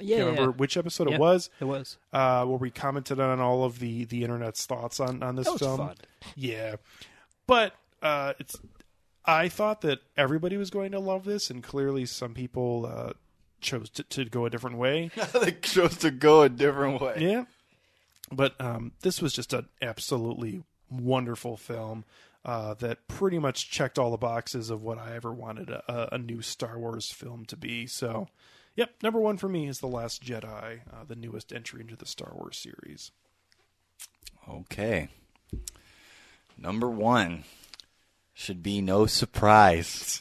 Yeah, 0.00 0.16
Can't 0.16 0.28
remember 0.30 0.50
yeah. 0.50 0.56
which 0.56 0.76
episode 0.76 1.08
Yeah, 1.08 1.14
it 1.14 1.20
was 1.20 1.50
It 1.60 1.66
was. 1.66 1.98
uh, 2.12 2.44
where 2.46 2.58
we 2.58 2.70
commented 2.72 3.20
on 3.20 3.40
all 3.40 3.62
of 3.62 3.78
the 3.78 4.04
the 4.06 4.24
internet's 4.24 4.66
thoughts 4.66 4.98
on 4.98 5.22
on 5.22 5.36
this 5.36 5.46
film. 5.54 5.78
fun. 5.78 5.94
Yeah, 6.34 6.76
but 7.46 7.74
uh, 8.02 8.32
it's. 8.40 8.56
I 9.26 9.48
thought 9.48 9.80
that 9.82 10.00
everybody 10.16 10.56
was 10.56 10.70
going 10.70 10.92
to 10.92 11.00
love 11.00 11.24
this, 11.24 11.50
and 11.50 11.62
clearly 11.62 12.06
some 12.06 12.34
people 12.34 12.86
uh, 12.86 13.12
chose 13.60 13.88
to, 13.90 14.02
to 14.04 14.24
go 14.26 14.44
a 14.46 14.50
different 14.50 14.76
way. 14.76 15.10
they 15.40 15.52
chose 15.52 15.96
to 15.98 16.10
go 16.10 16.42
a 16.42 16.48
different 16.48 17.00
way. 17.00 17.16
yeah, 17.18 17.44
but 18.30 18.60
um, 18.60 18.92
this 19.00 19.22
was 19.22 19.32
just 19.32 19.52
an 19.52 19.68
absolutely 19.80 20.62
wonderful 20.90 21.56
film 21.56 22.04
uh, 22.44 22.74
that 22.74 23.08
pretty 23.08 23.38
much 23.38 23.70
checked 23.70 23.98
all 23.98 24.10
the 24.10 24.16
boxes 24.16 24.70
of 24.70 24.82
what 24.82 24.98
I 24.98 25.14
ever 25.14 25.32
wanted 25.32 25.70
a, 25.70 26.14
a 26.14 26.18
new 26.18 26.42
Star 26.42 26.78
Wars 26.78 27.10
film 27.10 27.46
to 27.46 27.56
be. 27.56 27.86
So, 27.86 28.28
yep, 28.76 28.90
number 29.02 29.18
one 29.18 29.38
for 29.38 29.48
me 29.48 29.66
is 29.66 29.80
the 29.80 29.86
Last 29.86 30.22
Jedi, 30.22 30.80
uh, 30.92 31.04
the 31.06 31.16
newest 31.16 31.52
entry 31.52 31.80
into 31.80 31.96
the 31.96 32.06
Star 32.06 32.32
Wars 32.34 32.58
series. 32.58 33.10
Okay. 34.48 35.08
Number 36.58 36.90
one 36.90 37.44
should 38.34 38.62
be 38.62 38.82
no 38.82 39.06
surprise. 39.06 40.20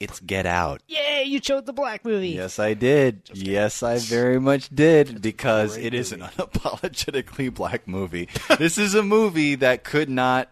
It's 0.00 0.18
Get 0.18 0.46
Out. 0.46 0.80
Yay! 0.88 1.24
You 1.26 1.40
chose 1.40 1.64
the 1.64 1.74
black 1.74 2.06
movie. 2.06 2.30
Yes, 2.30 2.58
I 2.58 2.72
did. 2.72 3.30
Yes, 3.34 3.82
I 3.82 3.98
very 3.98 4.40
much 4.40 4.70
did 4.70 5.20
because 5.20 5.76
it 5.76 5.92
is 5.92 6.10
an 6.10 6.20
unapologetically 6.20 7.52
black 7.54 7.86
movie. 7.86 8.30
this 8.58 8.78
is 8.78 8.94
a 8.94 9.02
movie 9.02 9.56
that 9.56 9.84
could 9.84 10.08
not. 10.08 10.48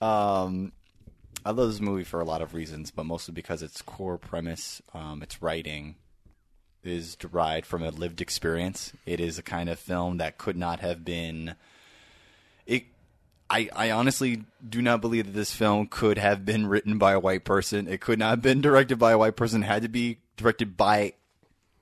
Um, 0.00 0.70
I 1.44 1.50
love 1.50 1.68
this 1.68 1.80
movie 1.80 2.04
for 2.04 2.20
a 2.20 2.24
lot 2.24 2.42
of 2.42 2.54
reasons, 2.54 2.92
but 2.92 3.06
mostly 3.06 3.34
because 3.34 3.60
its 3.60 3.82
core 3.82 4.18
premise, 4.18 4.80
um, 4.94 5.20
its 5.20 5.42
writing, 5.42 5.96
is 6.84 7.16
derived 7.16 7.66
from 7.66 7.82
a 7.82 7.90
lived 7.90 8.20
experience. 8.20 8.92
It 9.04 9.18
is 9.18 9.36
a 9.36 9.42
kind 9.42 9.68
of 9.68 9.80
film 9.80 10.18
that 10.18 10.38
could 10.38 10.56
not 10.56 10.78
have 10.78 11.04
been. 11.04 11.56
It 12.66 12.84
I, 13.50 13.68
I 13.74 13.90
honestly 13.90 14.44
do 14.66 14.80
not 14.80 15.00
believe 15.00 15.26
that 15.26 15.32
this 15.32 15.52
film 15.52 15.88
could 15.88 16.18
have 16.18 16.44
been 16.44 16.68
written 16.68 16.98
by 16.98 17.12
a 17.12 17.20
white 17.20 17.44
person. 17.44 17.88
It 17.88 18.00
could 18.00 18.20
not 18.20 18.30
have 18.30 18.42
been 18.42 18.60
directed 18.60 18.98
by 18.98 19.10
a 19.10 19.18
white 19.18 19.34
person. 19.34 19.64
It 19.64 19.66
had 19.66 19.82
to 19.82 19.88
be 19.88 20.18
directed 20.36 20.76
by, 20.76 21.14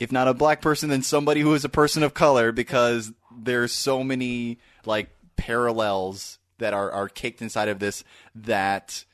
if 0.00 0.10
not 0.10 0.28
a 0.28 0.34
black 0.34 0.62
person, 0.62 0.88
then 0.88 1.02
somebody 1.02 1.42
who 1.42 1.52
is 1.52 1.66
a 1.66 1.68
person 1.68 2.02
of 2.02 2.14
color 2.14 2.52
because 2.52 3.12
there's 3.36 3.72
so 3.72 4.02
many 4.02 4.58
like 4.86 5.10
parallels 5.36 6.38
that 6.56 6.72
are, 6.72 6.90
are 6.90 7.08
caked 7.08 7.42
inside 7.42 7.68
of 7.68 7.80
this 7.80 8.02
that 8.34 9.04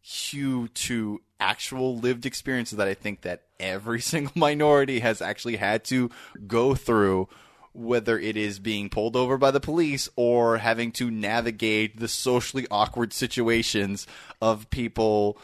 hew 0.00 0.66
to 0.68 1.20
actual 1.38 1.96
lived 1.98 2.26
experiences 2.26 2.78
that 2.78 2.88
I 2.88 2.94
think 2.94 3.22
that 3.22 3.42
every 3.60 4.00
single 4.02 4.32
minority 4.34 4.98
has 4.98 5.22
actually 5.22 5.56
had 5.56 5.84
to 5.84 6.10
go 6.48 6.74
through 6.74 7.28
whether 7.74 8.18
it 8.18 8.36
is 8.36 8.58
being 8.58 8.88
pulled 8.88 9.16
over 9.16 9.38
by 9.38 9.50
the 9.50 9.60
police 9.60 10.08
or 10.16 10.58
having 10.58 10.92
to 10.92 11.10
navigate 11.10 11.98
the 11.98 12.08
socially 12.08 12.66
awkward 12.70 13.12
situations 13.12 14.06
of 14.40 14.68
people 14.70 15.38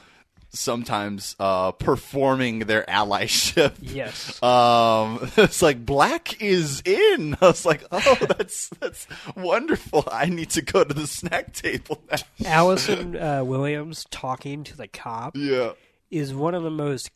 sometimes 0.50 1.36
uh, 1.38 1.72
performing 1.72 2.60
their 2.60 2.82
allyship. 2.84 3.74
Yes. 3.80 4.42
Um, 4.48 5.30
it's 5.36 5.60
like 5.62 5.84
black 5.84 6.40
is 6.40 6.80
in. 6.84 7.36
I 7.40 7.46
was 7.48 7.66
like, 7.66 7.84
oh, 7.92 8.16
that's 8.36 8.68
that's 8.80 9.06
wonderful. 9.36 10.04
I 10.10 10.26
need 10.26 10.50
to 10.50 10.62
go 10.62 10.84
to 10.84 10.94
the 10.94 11.06
snack 11.06 11.52
table 11.52 12.02
now. 12.10 12.18
Allison 12.46 13.16
uh, 13.16 13.44
Williams 13.44 14.06
talking 14.10 14.64
to 14.64 14.76
the 14.76 14.88
cop 14.88 15.36
Yeah. 15.36 15.72
is 16.10 16.32
one 16.34 16.54
of 16.54 16.62
the 16.62 16.70
most 16.70 17.10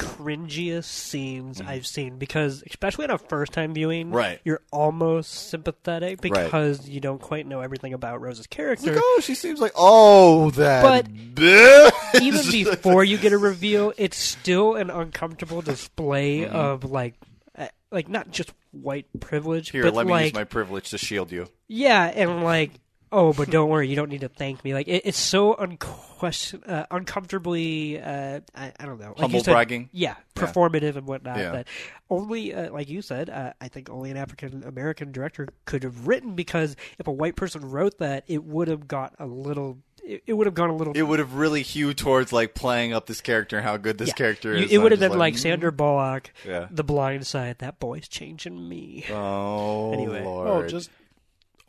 cringiest 0.00 0.84
scenes 0.84 1.60
I've 1.60 1.86
seen 1.86 2.18
because, 2.18 2.62
especially 2.68 3.04
on 3.04 3.10
a 3.10 3.18
first 3.18 3.52
time 3.52 3.74
viewing, 3.74 4.06
Mm-hmm. 4.06 4.14
Right. 4.16 4.40
you're 4.44 4.62
almost 4.72 5.48
sympathetic 5.50 6.20
because 6.20 6.88
you 6.88 7.00
don't 7.00 7.20
quite 7.20 7.46
know 7.46 7.60
everything 7.60 7.92
about 7.92 8.20
Rose's 8.20 8.46
character. 8.46 8.92
Like, 8.94 9.02
oh, 9.04 9.20
she 9.22 9.34
seems 9.34 9.60
like 9.60 9.72
oh 9.76 10.50
that. 10.52 10.82
But 10.82 11.12
bitch. 11.34 12.20
Even 12.22 12.40
before 12.70 13.04
you 13.04 13.18
get 13.18 13.32
a 13.32 13.38
reveal, 13.38 13.92
it's 13.96 14.16
still 14.16 14.74
an 14.76 14.90
uncomfortable 14.90 15.62
display 15.62 16.40
Mm-hmm. 16.40 16.54
of 16.56 16.84
like, 16.84 17.14
uh, 17.58 17.68
like 17.90 18.08
not 18.08 18.30
just 18.30 18.52
white 18.72 19.06
privilege, 19.20 19.70
Here, 19.70 19.82
but 19.82 19.94
let 19.94 20.06
me 20.06 20.12
like 20.12 20.24
use 20.26 20.34
my 20.34 20.44
privilege 20.44 20.90
to 20.90 20.98
shield 20.98 21.30
you. 21.32 21.48
Yeah, 21.68 22.04
and 22.06 22.42
like, 22.44 22.70
oh, 23.12 23.32
but 23.32 23.50
don't 23.50 23.68
worry, 23.68 23.88
you 23.88 23.96
don't 23.96 24.08
need 24.08 24.20
to 24.22 24.28
thank 24.28 24.62
me. 24.64 24.74
Like, 24.74 24.88
it, 24.88 25.02
it's 25.04 25.18
so 25.18 25.54
unquestion, 25.54 26.62
uh, 26.64 26.86
uncomfortably, 26.90 28.00
uh, 28.00 28.40
I, 28.54 28.72
I 28.78 28.86
don't 28.86 29.00
know, 29.00 29.08
like 29.08 29.18
you 29.18 29.22
Humble 29.22 29.44
said, 29.44 29.52
bragging? 29.52 29.88
Yeah, 29.92 30.14
performative 30.34 30.96
and 30.96 31.06
whatnot. 31.06 31.38
Yeah. 31.38 31.52
That 31.52 31.68
only, 32.08 32.54
uh, 32.54 32.72
like 32.72 32.88
you 32.88 33.02
said, 33.02 33.30
uh, 33.30 33.52
I 33.60 33.68
think 33.68 33.90
only 33.90 34.10
an 34.10 34.16
African 34.16 34.64
American 34.64 35.12
director 35.12 35.48
could 35.64 35.82
have 35.84 36.06
written 36.06 36.34
because 36.34 36.76
if 36.98 37.06
a 37.06 37.12
white 37.12 37.36
person 37.36 37.70
wrote 37.70 37.98
that, 37.98 38.24
it 38.26 38.44
would 38.44 38.68
have 38.68 38.88
got 38.88 39.14
a 39.18 39.26
little. 39.26 39.78
It, 40.02 40.22
it 40.26 40.32
would 40.32 40.46
have 40.46 40.54
gone 40.54 40.70
a 40.70 40.76
little. 40.76 40.94
It 40.96 41.02
would 41.02 41.18
have 41.18 41.34
really 41.34 41.62
hewed 41.62 41.98
towards 41.98 42.32
like 42.32 42.54
playing 42.54 42.92
up 42.92 43.06
this 43.06 43.20
character 43.20 43.58
and 43.58 43.66
how 43.66 43.76
good 43.76 43.98
this 43.98 44.08
yeah. 44.08 44.14
character 44.14 44.56
You- 44.56 44.64
is. 44.64 44.72
It 44.72 44.78
would 44.78 44.92
have 44.92 45.00
been 45.00 45.18
like, 45.18 45.34
mm, 45.34 45.38
Sandra 45.38 45.70
Bullock, 45.70 46.32
Yeah. 46.46 46.68
The 46.70 46.82
Blind 46.84 47.26
Side. 47.26 47.58
That 47.58 47.78
boy's 47.78 48.08
changing 48.08 48.68
me. 48.68 49.04
Oh, 49.10 49.92
Anyway. 49.94 50.24
Lord. 50.24 50.48
Oh, 50.48 50.66
just 50.66 50.90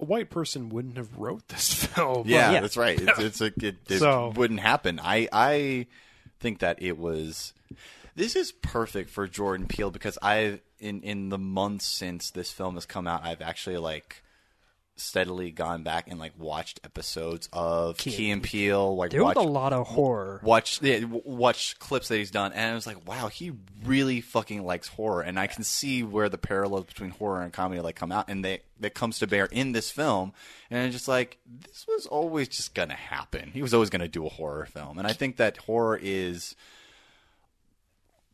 a 0.02 0.06
white 0.06 0.30
person 0.30 0.70
wouldn't 0.70 0.98
have 0.98 1.16
wrote 1.18 1.48
this 1.48 1.74
film. 1.86 2.28
yeah, 2.28 2.52
yeah. 2.52 2.60
that's 2.62 2.76
right. 2.78 3.00
It's, 3.00 3.20
it's 3.20 3.42
a, 3.42 3.46
it, 3.46 3.78
it 3.90 4.00
So- 4.00 4.34
wouldn't 4.36 4.60
happen. 4.60 5.00
I 5.02 5.28
I 5.32 5.88
think 6.40 6.60
that 6.60 6.82
it 6.82 6.98
was. 6.98 7.54
This 8.16 8.36
is 8.36 8.52
perfect 8.52 9.10
for 9.10 9.26
Jordan 9.28 9.68
Peele 9.68 9.92
because 9.92 10.18
I've 10.22 10.60
in 10.80 11.02
in 11.04 11.30
the 11.30 11.38
months 11.38 11.86
since 11.86 12.32
this 12.32 12.52
film 12.52 12.74
has 12.76 12.86
come 12.86 13.08
out, 13.08 13.24
I've 13.24 13.42
actually 13.42 13.78
like 13.78 14.22
steadily 14.96 15.52
gone 15.52 15.84
back 15.84 16.08
and 16.08 16.20
like 16.20 16.34
watched 16.38 16.80
episodes 16.84 17.50
of 17.52 17.98
Key 17.98 18.12
Key, 18.12 18.32
and 18.32 18.44
Peele. 18.44 18.96
Like 18.96 19.12
There 19.12 19.24
was 19.24 19.36
a 19.36 19.42
lot 19.42 19.74
of 19.74 19.88
horror. 19.88 20.40
watch 20.44 20.82
yeah, 20.82 21.04
watch 21.06 21.80
clips 21.80 22.08
that 22.10 22.18
he's 22.18 22.32
done, 22.32 22.54
and 22.54 22.72
I 22.72 22.76
was 22.76 22.86
like, 22.86 23.08
wow, 23.08 23.28
he 23.28 23.54
really 23.84 24.22
fucking 24.22 24.64
likes 24.64 24.88
horror, 24.88 25.22
and 25.22 25.40
I 25.40 25.48
can 25.48 25.64
see 25.64 26.04
where 26.04 26.30
the 26.30 26.38
parallels 26.38 26.86
between 26.86 27.12
horror 27.12 27.42
and 27.42 27.52
comedy 27.52 27.82
like 27.82 27.96
come 27.96 28.12
out, 28.12 28.30
and 28.30 28.44
they 28.46 28.62
that 28.80 28.94
comes 28.94 29.20
to 29.20 29.28
bear 29.28 29.46
in 29.46 29.72
this 29.72 29.92
film, 29.92 30.34
and 30.70 30.86
it's 30.86 30.96
just 30.96 31.08
like 31.08 31.38
this 31.46 31.86
was 31.88 32.06
always 32.06 32.48
just 32.48 32.74
gonna 32.74 32.94
happen. 32.94 33.52
He 33.54 33.62
was 33.62 33.74
always 33.74 33.90
gonna 33.90 34.08
do 34.08 34.26
a 34.26 34.30
horror 34.30 34.66
film, 34.66 34.98
and 34.98 35.08
I 35.08 35.14
think 35.14 35.38
that 35.38 35.58
horror 35.58 36.00
is 36.02 36.56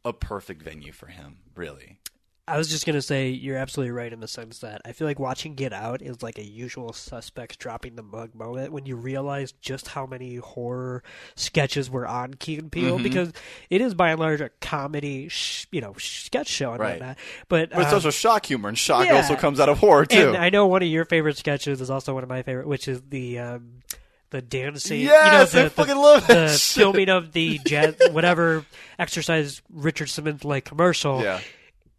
a 0.04 0.14
perfect 0.14 0.62
venue 0.62 0.92
for 0.92 1.08
him, 1.08 1.38
really. 1.56 2.00
I 2.48 2.58
was 2.58 2.70
just 2.70 2.86
gonna 2.86 3.02
say 3.02 3.30
you're 3.30 3.58
absolutely 3.58 3.92
right 3.92 4.12
in 4.14 4.20
the 4.22 4.28
sense 4.28 4.60
that 4.60 4.82
I 4.86 4.94
feel 4.94 5.06
like 5.08 5.20
watching 5.20 5.54
Get 5.56 5.74
Out 5.74 6.02
is 6.02 6.24
like 6.24 6.38
a 6.38 6.44
usual 6.46 6.94
suspects 6.94 7.58
dropping 7.58 7.96
the 7.96 8.04
mug 8.04 8.34
moment 8.34 8.72
when 8.72 8.86
you 8.86 8.96
realize 8.96 9.52
just 9.54 9.90
how 9.90 10.06
many 10.06 10.38
horror 10.38 11.04
sketches 11.36 11.90
were 11.90 12.08
on 12.08 12.36
Key 12.36 12.56
and 12.60 12.72
Mm-hmm. 12.72 12.88
Peele 12.88 13.00
because 13.00 13.34
it 13.70 13.82
is 13.82 13.94
by 13.94 14.12
and 14.12 14.20
large 14.20 14.40
a 14.42 14.50
comedy, 14.62 15.28
sh- 15.28 15.68
you 15.72 15.82
know, 15.82 15.94
sketch 15.98 16.48
show 16.48 16.72
and 16.72 16.80
Right. 16.80 16.92
whatnot. 17.00 17.18
But, 17.50 17.70
But 17.72 17.80
it's 17.80 17.90
um, 17.90 17.96
also 17.96 18.12
shock 18.12 18.46
humor, 18.46 18.70
and 18.70 18.78
shock 18.78 19.06
yeah. 19.06 19.16
also 19.18 19.36
comes 19.36 19.60
out 19.60 19.68
of 19.70 19.80
horror 19.80 20.06
too. 20.06 20.30
and 20.30 20.38
I 20.38 20.50
know 20.50 20.68
one 20.68 20.82
of 20.82 20.88
your 20.88 21.06
favorite 21.06 21.38
sketches 21.38 21.82
is 21.82 21.90
also 21.90 22.14
one 22.14 22.24
of 22.24 22.30
my 22.30 22.44
favorite, 22.44 22.68
which 22.68 22.88
is 22.88 23.02
the. 23.10 23.40
Um, 23.40 23.82
the 24.30 24.42
dancing, 24.42 25.00
Yes, 25.00 25.54
you 25.54 25.60
know, 25.60 25.62
I 25.62 25.64
the, 25.64 25.70
fucking 25.70 25.96
the, 25.96 26.02
love 26.02 26.28
the 26.28 26.50
filming 26.50 27.08
of 27.08 27.32
the 27.32 27.62
jazz, 27.66 27.96
whatever 28.12 28.66
exercise 29.00 29.62
Richard 29.72 30.08
Simmons 30.10 30.44
like 30.44 30.66
commercial, 30.66 31.22
yeah. 31.24 31.40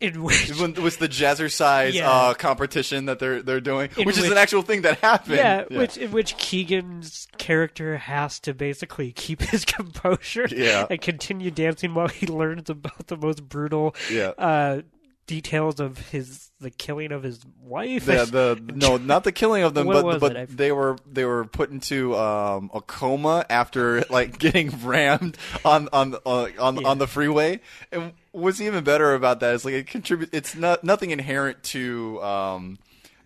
In 0.01 0.23
which 0.23 0.49
it 0.61 0.79
was 0.79 0.97
the 0.99 1.09
jazzercise 1.09 1.93
Yeah. 1.95 2.11
uh, 2.11 2.35
competition 2.35 3.07
that 3.07 3.19
they're 3.19 3.43
they're 3.43 3.61
doing, 3.61 3.91
In 3.97 4.07
which 4.07 4.17
is 4.17 4.23
which- 4.23 4.33
an 4.33 4.39
actual 4.39 4.63
thing 4.63 4.83
that 4.83 4.99
happened. 4.99 5.37
Yeah, 5.37 5.65
which 5.71 5.97
in 5.97 6.13
which 6.13 6.37
Keegan's 6.37 7.27
character 7.39 7.97
has 7.99 8.39
to 8.41 8.55
basically 8.55 9.13
keep 9.13 9.43
his 9.43 9.65
composure 9.77 10.47
Yeah. 10.51 10.87
and 10.89 11.01
continue 11.01 11.51
dancing 11.51 11.95
while 11.95 12.09
he 12.09 12.27
learns 12.27 12.71
about 12.71 13.07
the 13.09 13.17
most 13.17 13.49
brutal 13.49 13.95
Yeah. 14.11 14.29
uh, 14.39 14.83
details 15.27 15.79
of 15.81 15.99
his 16.11 16.51
the 16.61 16.71
killing 16.71 17.13
of 17.13 17.23
his 17.23 17.41
wife. 17.63 18.07
the, 18.07 18.25
the 18.25 18.73
no, 18.75 18.97
not 18.97 19.23
the 19.25 19.31
killing 19.31 19.63
of 19.63 19.75
them, 19.75 19.87
but 19.87 20.19
but 20.21 20.37
it? 20.37 20.57
They 20.57 20.73
were 20.73 20.97
they 21.07 21.25
were 21.25 21.45
put 21.45 21.71
into 21.71 22.17
um, 22.17 22.71
a 22.75 22.81
coma 22.81 23.45
after 23.49 24.03
like 24.11 24.39
getting 24.39 24.71
rammed 24.85 25.37
on 25.65 25.89
on 25.93 26.17
uh, 26.27 26.49
on 26.59 26.81
Yeah. 26.81 26.89
on 26.89 26.99
the 26.99 27.07
freeway. 27.07 27.61
And 27.93 28.13
what's 28.39 28.61
even 28.61 28.85
better 28.85 29.15
about 29.15 29.41
that 29.41 29.55
is 29.55 29.65
like 29.65 29.75
it 29.75 29.87
contributes. 29.87 30.35
It's 30.35 30.55
not 30.55 30.85
nothing 30.85 31.11
inherent 31.11 31.63
to. 31.65 32.23
Um, 32.23 32.79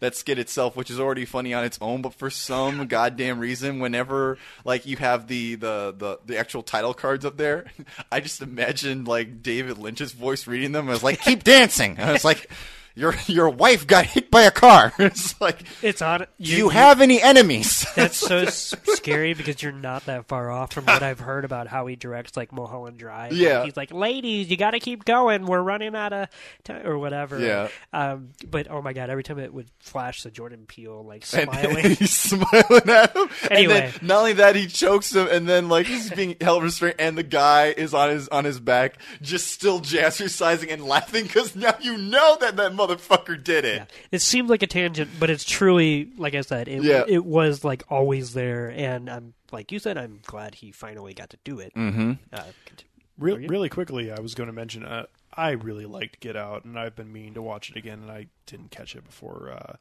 that 0.02 0.16
skit 0.16 0.36
itself, 0.36 0.74
which 0.74 0.90
is 0.90 0.98
already 0.98 1.24
funny 1.24 1.54
on 1.54 1.62
its 1.62 1.78
own, 1.80 2.02
but 2.02 2.12
for 2.12 2.28
some 2.28 2.88
goddamn 2.88 3.38
reason, 3.38 3.78
whenever 3.78 4.36
like 4.64 4.84
you 4.84 4.96
have 4.96 5.28
the, 5.28 5.54
the, 5.54 5.94
the, 5.96 6.18
the 6.26 6.38
actual 6.38 6.64
title 6.64 6.92
cards 6.92 7.24
up 7.24 7.36
there, 7.36 7.66
I 8.10 8.18
just 8.18 8.42
imagined 8.42 9.06
like 9.06 9.44
David 9.44 9.78
Lynch's 9.78 10.10
voice 10.10 10.48
reading 10.48 10.72
them. 10.72 10.88
I 10.88 10.90
was 10.90 11.04
like, 11.04 11.20
"Keep 11.20 11.44
dancing." 11.44 11.98
And 11.98 12.10
was 12.10 12.24
like, 12.24 12.50
"Your 12.94 13.14
your 13.26 13.48
wife 13.48 13.86
got 13.86 14.06
hit 14.06 14.30
by 14.30 14.42
a 14.42 14.50
car." 14.50 14.92
It's 15.02 15.40
like, 15.40 15.62
it's 15.82 16.00
on. 16.00 16.26
do 16.40 16.56
you 16.56 16.68
have 16.68 17.00
any 17.00 17.20
enemies? 17.20 17.84
That's 17.96 18.16
so 18.16 18.44
scary 18.46 19.34
because 19.34 19.62
you're 19.62 19.72
not 19.72 20.06
that 20.06 20.26
far 20.26 20.50
off 20.50 20.72
from 20.72 20.86
what 20.86 21.02
I've 21.02 21.20
heard 21.20 21.44
about 21.44 21.66
how 21.66 21.86
he 21.86 21.96
directs 21.96 22.36
like 22.36 22.52
Mulholland 22.52 22.98
Drive. 22.98 23.32
Yeah. 23.32 23.64
he's 23.64 23.76
like, 23.76 23.92
"Ladies, 23.92 24.50
you 24.50 24.56
got 24.56 24.72
to 24.72 24.80
keep 24.80 25.04
going. 25.04 25.46
We're 25.46 25.60
running 25.62 25.94
out 25.96 26.12
of 26.12 26.28
time 26.64 26.86
or 26.86 26.98
whatever." 26.98 27.38
Yeah. 27.38 27.68
Um, 27.92 28.30
but 28.48 28.70
oh 28.70 28.80
my 28.82 28.92
god, 28.92 29.10
every 29.10 29.22
time 29.22 29.38
it 29.38 29.52
would 29.52 29.68
flash 29.80 30.22
the 30.22 30.30
Jordan 30.30 30.64
Peele 30.66 31.04
like 31.04 31.24
smiling. 31.26 31.84
and 31.84 31.92
he's 31.98 32.12
smiling 32.14 32.88
at 32.88 33.14
him. 33.16 33.28
Anyway. 33.50 33.74
And 33.74 33.92
then 33.92 33.92
not 34.02 34.18
only 34.18 34.32
that, 34.34 34.56
he 34.56 34.66
chokes 34.66 35.14
him, 35.14 35.28
and 35.30 35.48
then 35.48 35.68
like 35.68 35.86
he's 35.86 36.10
being 36.10 36.36
held 36.40 36.62
restrained, 36.62 36.96
and 36.98 37.18
the 37.18 37.22
guy 37.22 37.66
is 37.68 37.92
on 37.94 38.10
his 38.10 38.28
on 38.28 38.44
his 38.44 38.60
back, 38.60 38.98
just 39.20 39.48
still 39.50 39.80
jazzercising 39.80 40.72
and 40.72 40.84
laughing 40.84 41.24
because 41.24 41.54
now 41.56 41.74
you 41.80 41.96
know 41.98 42.36
that 42.40 42.56
that 42.56 42.74
motherfucker 42.88 43.42
did 43.42 43.64
it. 43.64 43.76
Yeah. 43.76 43.84
It 44.10 44.22
seems 44.22 44.50
like 44.50 44.62
a 44.62 44.66
tangent, 44.66 45.10
but 45.20 45.30
it's 45.30 45.44
truly, 45.44 46.10
like 46.16 46.34
I 46.34 46.40
said, 46.42 46.68
it, 46.68 46.82
Yeah. 46.82 47.04
it 47.06 47.24
was 47.24 47.64
like 47.64 47.82
always 47.88 48.32
there, 48.34 48.68
and 48.70 49.08
I'm 49.10 49.34
like 49.50 49.70
you 49.70 49.78
said, 49.78 49.98
I'm 49.98 50.20
glad 50.24 50.54
he 50.56 50.72
finally 50.72 51.14
got 51.14 51.30
to 51.30 51.38
do 51.44 51.58
it. 51.60 51.74
Mm-hmm. 51.74 52.12
Uh, 52.32 52.36
cont- 52.66 52.84
Real, 53.18 53.36
really 53.36 53.68
quickly, 53.68 54.10
I 54.10 54.18
was 54.20 54.34
going 54.34 54.46
to 54.48 54.52
mention 54.54 54.84
uh, 54.84 55.04
I 55.34 55.50
really 55.50 55.84
liked 55.86 56.20
Get 56.20 56.34
Out, 56.36 56.64
and 56.64 56.78
I've 56.78 56.96
been 56.96 57.12
meaning 57.12 57.34
to 57.34 57.42
watch 57.42 57.70
it 57.70 57.76
again, 57.76 58.00
and 58.00 58.10
I 58.10 58.26
didn't 58.46 58.70
catch 58.70 58.96
it 58.96 59.04
before 59.04 59.52
uh, 59.54 59.76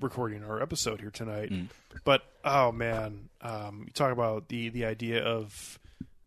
recording 0.00 0.44
our 0.44 0.62
episode 0.62 1.00
here 1.00 1.10
tonight. 1.10 1.50
Mm. 1.50 1.68
But 2.04 2.22
oh 2.44 2.70
man, 2.72 3.30
um, 3.40 3.84
you 3.86 3.92
talk 3.92 4.12
about 4.12 4.48
the 4.48 4.68
the 4.68 4.84
idea 4.84 5.22
of 5.24 5.78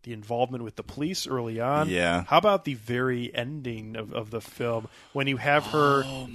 the 0.02 0.12
involvement 0.12 0.64
with 0.64 0.76
the 0.76 0.82
police 0.82 1.26
early 1.26 1.60
on. 1.60 1.88
Yeah. 1.88 2.24
How 2.26 2.38
about 2.38 2.64
the 2.64 2.74
very 2.74 3.34
ending 3.34 3.96
of, 3.96 4.12
of 4.12 4.30
the 4.30 4.40
film 4.40 4.88
when 5.12 5.26
you 5.26 5.36
have 5.36 5.64
her 5.66 6.02
Oh, 6.04 6.26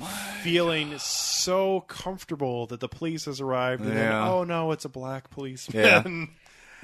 feeling 0.43 0.97
so 0.99 1.81
comfortable 1.81 2.67
that 2.67 2.79
the 2.79 2.87
police 2.89 3.25
has 3.25 3.41
arrived, 3.41 3.81
and 3.83 3.91
then 3.91 3.97
Yeah. 4.11 4.29
oh 4.31 4.43
no, 4.43 4.71
it's 4.71 4.85
a 4.85 4.89
black 4.89 5.29
policeman. 5.31 6.29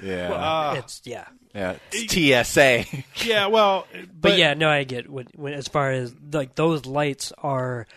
Yeah, 0.02 0.30
Ah. 0.36 0.74
it's 0.74 1.02
yeah, 1.04 1.26
yeah. 1.54 1.76
It's 1.92 2.12
TSA. 2.50 2.84
yeah, 3.24 3.46
well, 3.46 3.86
but, 4.20 4.36
yeah, 4.36 4.54
no, 4.54 4.68
I 4.68 4.82
get 4.84 5.08
when, 5.08 5.28
when 5.36 5.52
as 5.52 5.68
far 5.68 5.92
as 5.92 6.12
like 6.32 6.56
those 6.56 6.86
lights 6.86 7.32
are 7.38 7.86
uh, 7.86 7.92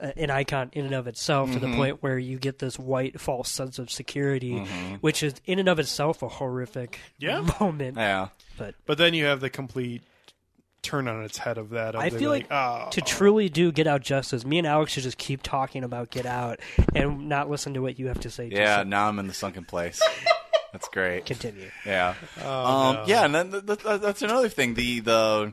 an 0.00 0.30
icon 0.30 0.70
in 0.72 0.84
and 0.86 0.94
of 0.94 1.06
itself 1.06 1.50
to 1.52 1.58
Mm-hmm. 1.58 1.70
the 1.70 1.76
point 1.76 2.02
where 2.02 2.18
you 2.18 2.38
get 2.38 2.58
this 2.58 2.78
white 2.78 3.20
false 3.20 3.50
sense 3.50 3.78
of 3.78 3.90
security, 3.90 4.58
which 5.00 5.22
is 5.22 5.34
in 5.46 5.58
and 5.58 5.68
of 5.68 5.78
itself 5.78 6.22
a 6.22 6.28
horrific 6.28 6.98
Yeah. 7.18 7.46
moment. 7.60 7.96
yeah. 7.96 8.28
But 8.56 8.74
But 8.86 8.98
then 8.98 9.14
you 9.14 9.24
have 9.26 9.40
the 9.40 9.50
complete 9.50 10.02
turn 10.82 11.06
on 11.08 11.22
its 11.24 11.36
head 11.38 11.58
of 11.58 11.70
that. 11.70 11.94
Of 11.94 12.00
I 12.00 12.08
feel 12.10 12.30
like 12.30 12.46
oh, 12.50 12.88
to 12.92 13.00
truly 13.02 13.48
do 13.50 13.70
Get 13.72 13.86
Out 13.86 14.00
justice, 14.02 14.44
me 14.46 14.56
and 14.58 14.66
Alex 14.66 14.92
should 14.92 15.02
just 15.02 15.18
keep 15.18 15.42
talking 15.42 15.84
about 15.84 16.10
Get 16.10 16.24
Out 16.26 16.60
and 16.94 17.28
not 17.28 17.50
listen 17.50 17.74
to 17.74 17.80
what 17.80 17.98
you 17.98 18.06
have 18.08 18.20
to 18.20 18.30
say. 18.30 18.48
Yeah, 18.50 18.76
Just 18.78 18.88
now 18.88 19.08
I'm 19.08 19.18
in 19.18 19.26
the 19.26 19.34
sunken 19.34 19.64
place. 19.66 20.00
That's 20.72 20.88
great. 20.88 21.26
continue. 21.26 21.70
Yeah. 21.84 22.14
Oh, 22.42 22.64
um, 22.66 22.94
no. 22.96 23.04
Yeah, 23.06 23.24
and 23.24 23.34
then 23.34 23.50
th- 23.50 23.66
th- 23.66 23.82
th- 23.82 24.00
that's 24.00 24.22
another 24.22 24.48
thing. 24.48 24.74
The 24.74 25.00
the 25.00 25.52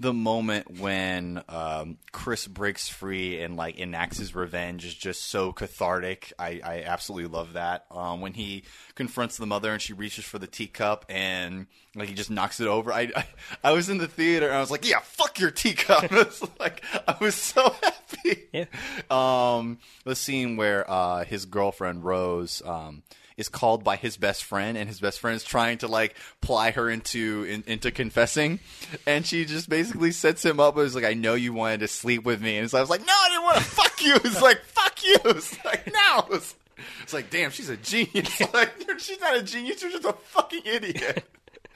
the 0.00 0.14
moment 0.14 0.80
when 0.80 1.42
um, 1.50 1.98
Chris 2.10 2.46
breaks 2.46 2.88
free 2.88 3.42
and 3.42 3.54
like 3.54 3.78
enacts 3.78 4.16
his 4.16 4.34
revenge 4.34 4.86
is 4.86 4.94
just 4.94 5.26
so 5.26 5.52
cathartic. 5.52 6.32
I, 6.38 6.60
I 6.64 6.82
absolutely 6.86 7.28
love 7.28 7.52
that. 7.52 7.84
Um, 7.90 8.22
when 8.22 8.32
he 8.32 8.64
confronts 8.94 9.36
the 9.36 9.44
mother 9.44 9.70
and 9.70 9.80
she 9.80 9.92
reaches 9.92 10.24
for 10.24 10.38
the 10.38 10.46
teacup 10.46 11.04
and 11.10 11.66
like 11.94 12.08
he 12.08 12.14
just 12.14 12.30
knocks 12.30 12.60
it 12.60 12.66
over. 12.66 12.90
I 12.90 13.12
I, 13.14 13.26
I 13.62 13.72
was 13.72 13.90
in 13.90 13.98
the 13.98 14.08
theater 14.08 14.46
and 14.46 14.56
I 14.56 14.60
was 14.60 14.70
like, 14.70 14.88
yeah, 14.88 15.00
fuck 15.00 15.38
your 15.38 15.50
teacup. 15.50 16.04
it's 16.10 16.42
like 16.58 16.82
I 17.06 17.16
was 17.20 17.34
so 17.34 17.62
happy. 17.82 18.48
Yeah. 18.54 18.64
Um, 19.10 19.80
the 20.04 20.16
scene 20.16 20.56
where 20.56 20.90
uh, 20.90 21.26
his 21.26 21.44
girlfriend 21.44 22.04
Rose 22.04 22.62
um, 22.64 23.02
is 23.40 23.48
called 23.48 23.82
by 23.82 23.96
his 23.96 24.16
best 24.16 24.44
friend, 24.44 24.76
and 24.76 24.88
his 24.88 25.00
best 25.00 25.18
friend 25.18 25.34
is 25.34 25.42
trying 25.42 25.78
to 25.78 25.88
like 25.88 26.14
ply 26.40 26.70
her 26.70 26.90
into 26.90 27.44
in, 27.44 27.64
into 27.66 27.90
confessing, 27.90 28.60
and 29.06 29.26
she 29.26 29.44
just 29.44 29.68
basically 29.68 30.12
sets 30.12 30.44
him 30.44 30.60
up. 30.60 30.76
It 30.76 30.80
was 30.80 30.94
like, 30.94 31.04
"I 31.04 31.14
know 31.14 31.34
you 31.34 31.52
wanted 31.52 31.80
to 31.80 31.88
sleep 31.88 32.24
with 32.24 32.40
me," 32.40 32.58
and 32.58 32.70
so 32.70 32.78
I 32.78 32.80
was 32.80 32.90
like, 32.90 33.00
"No, 33.00 33.12
I 33.12 33.28
didn't 33.30 33.44
want 33.44 33.56
to 33.56 33.64
fuck 33.64 34.04
you." 34.04 34.14
It's 34.16 34.42
like, 34.42 34.62
"Fuck 34.64 35.02
you!" 35.02 35.16
It's 35.24 35.64
like, 35.64 35.92
"No." 35.92 36.26
It's, 36.30 36.54
it's 37.02 37.12
like, 37.12 37.30
"Damn, 37.30 37.50
she's 37.50 37.70
a 37.70 37.76
genius." 37.76 38.40
like, 38.54 38.72
she's 38.98 39.20
not 39.20 39.36
a 39.36 39.42
genius. 39.42 39.82
You're 39.82 39.92
just 39.92 40.04
a 40.04 40.12
fucking 40.12 40.62
idiot. 40.64 41.24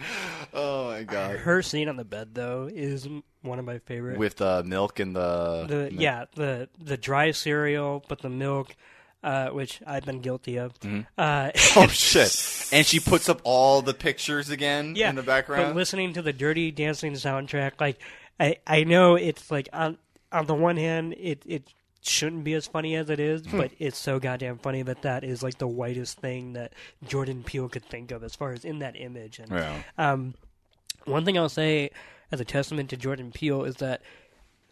oh 0.54 0.90
my 0.90 1.02
god. 1.02 1.36
Her 1.36 1.62
scene 1.62 1.88
on 1.88 1.96
the 1.96 2.04
bed 2.04 2.34
though 2.34 2.68
is 2.72 3.08
one 3.42 3.58
of 3.58 3.64
my 3.64 3.78
favorite. 3.78 4.18
With 4.18 4.36
the 4.36 4.62
milk 4.64 5.00
and 5.00 5.14
the, 5.14 5.66
the 5.66 5.94
yeah 5.94 6.26
the 6.34 6.68
the 6.82 6.96
dry 6.96 7.30
cereal, 7.30 8.04
but 8.08 8.20
the 8.20 8.30
milk. 8.30 8.74
Uh, 9.24 9.48
which 9.48 9.80
I've 9.86 10.04
been 10.04 10.20
guilty 10.20 10.58
of. 10.58 10.78
Mm-hmm. 10.80 11.00
Uh, 11.16 11.50
oh 11.76 11.86
shit! 11.90 12.68
And 12.72 12.84
she 12.86 13.00
puts 13.00 13.30
up 13.30 13.40
all 13.42 13.80
the 13.80 13.94
pictures 13.94 14.50
again 14.50 14.96
yeah, 14.96 15.08
in 15.08 15.16
the 15.16 15.22
background. 15.22 15.68
But 15.70 15.76
listening 15.76 16.12
to 16.12 16.20
the 16.20 16.32
Dirty 16.34 16.70
Dancing 16.70 17.14
soundtrack, 17.14 17.80
like 17.80 17.98
I 18.38 18.58
I 18.66 18.84
know 18.84 19.14
it's 19.14 19.50
like 19.50 19.70
on 19.72 19.96
on 20.30 20.44
the 20.44 20.54
one 20.54 20.76
hand 20.76 21.14
it 21.18 21.42
it 21.46 21.62
shouldn't 22.02 22.44
be 22.44 22.52
as 22.52 22.66
funny 22.66 22.96
as 22.96 23.08
it 23.08 23.18
is, 23.18 23.46
Hmm. 23.46 23.56
but 23.56 23.70
it's 23.78 23.96
so 23.96 24.18
goddamn 24.18 24.58
funny 24.58 24.82
that 24.82 25.00
that 25.00 25.24
is 25.24 25.42
like 25.42 25.56
the 25.56 25.66
whitest 25.66 26.18
thing 26.18 26.52
that 26.52 26.74
Jordan 27.08 27.42
Peele 27.44 27.70
could 27.70 27.84
think 27.86 28.10
of 28.10 28.22
as 28.22 28.34
far 28.36 28.52
as 28.52 28.62
in 28.62 28.80
that 28.80 28.94
image. 29.00 29.38
And 29.38 29.50
Yeah. 29.50 29.82
um, 29.96 30.34
one 31.06 31.24
thing 31.24 31.38
I'll 31.38 31.48
say 31.48 31.88
as 32.30 32.40
a 32.40 32.44
testament 32.44 32.90
to 32.90 32.98
Jordan 32.98 33.32
Peele 33.32 33.64
is 33.64 33.76
that 33.76 34.02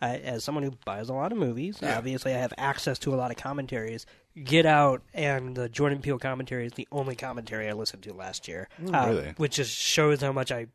I, 0.02 0.16
as 0.16 0.44
someone 0.44 0.62
who 0.64 0.72
buys 0.84 1.08
a 1.08 1.14
lot 1.14 1.32
of 1.32 1.38
movies, 1.38 1.82
obviously 1.82 2.34
I 2.34 2.38
have 2.38 2.52
access 2.58 2.98
to 2.98 3.14
a 3.14 3.16
lot 3.16 3.30
of 3.30 3.38
commentaries. 3.38 4.04
Get 4.42 4.66
Out 4.66 5.02
and 5.12 5.54
the 5.54 5.68
Jordan 5.68 6.00
Peele 6.00 6.18
commentary 6.18 6.66
is 6.66 6.72
the 6.72 6.88
only 6.90 7.14
commentary 7.16 7.68
I 7.68 7.72
listened 7.72 8.02
to 8.04 8.14
last 8.14 8.48
year, 8.48 8.68
uh, 8.92 9.06
really? 9.08 9.34
which 9.36 9.56
just 9.56 9.76
shows 9.76 10.20
how 10.20 10.32
much 10.32 10.50
I 10.50 10.66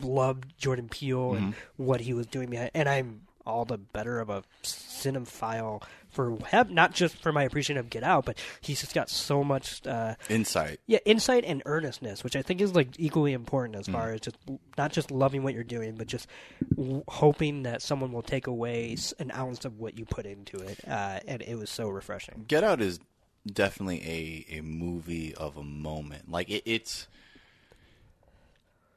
loved 0.00 0.56
Jordan 0.58 0.88
Peele 0.88 1.34
and 1.34 1.54
what 1.76 2.00
he 2.00 2.14
was 2.14 2.26
doing 2.26 2.48
behind. 2.48 2.70
And 2.74 2.88
I'm 2.88 3.22
all 3.44 3.64
the 3.64 3.78
better 3.78 4.20
of 4.20 4.28
a 4.30 4.42
cinephile 4.62 5.82
for 6.16 6.36
have, 6.48 6.70
not 6.72 6.92
just 6.92 7.16
for 7.22 7.30
my 7.32 7.44
appreciation 7.44 7.76
of 7.78 7.88
Get 7.90 8.02
Out, 8.02 8.24
but 8.24 8.36
he's 8.60 8.80
just 8.80 8.92
got 8.94 9.08
so 9.08 9.44
much. 9.44 9.86
Uh, 9.86 10.16
Insight. 10.28 10.80
yeah, 10.88 10.98
insight 11.04 11.44
and 11.44 11.62
earnestness, 11.66 12.24
which 12.24 12.34
I 12.34 12.42
think 12.42 12.60
is 12.60 12.74
like 12.74 12.88
equally 12.98 13.32
important 13.32 13.76
Mm. 13.76 13.80
as 13.80 13.86
far 13.88 14.10
as 14.12 14.20
just 14.22 14.36
not 14.76 14.90
just 14.92 15.12
loving 15.12 15.44
what 15.44 15.54
you're 15.54 15.62
doing, 15.62 15.94
but 15.94 16.08
just 16.08 16.26
w- 16.74 17.04
hoping 17.06 17.62
that 17.62 17.82
someone 17.82 18.10
will 18.12 18.22
take 18.22 18.48
away 18.48 18.96
an 19.20 19.30
ounce 19.30 19.64
of 19.64 19.78
what 19.78 19.96
you 19.98 20.04
put 20.04 20.26
into 20.26 20.56
it. 20.56 20.80
Uh, 20.88 21.20
and 21.28 21.42
it 21.42 21.56
was 21.56 21.70
so 21.70 21.88
refreshing. 21.88 22.44
Get 22.48 22.64
Out 22.64 22.80
is 22.80 22.98
definitely 23.46 24.02
a, 24.50 24.58
a 24.58 24.62
movie 24.62 25.32
of 25.34 25.56
a 25.56 25.62
moment. 25.62 26.30
Like 26.30 26.50
it, 26.50 26.62
it's. 26.66 27.06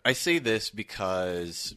I 0.05 0.13
say 0.13 0.39
this 0.39 0.69
because 0.69 1.75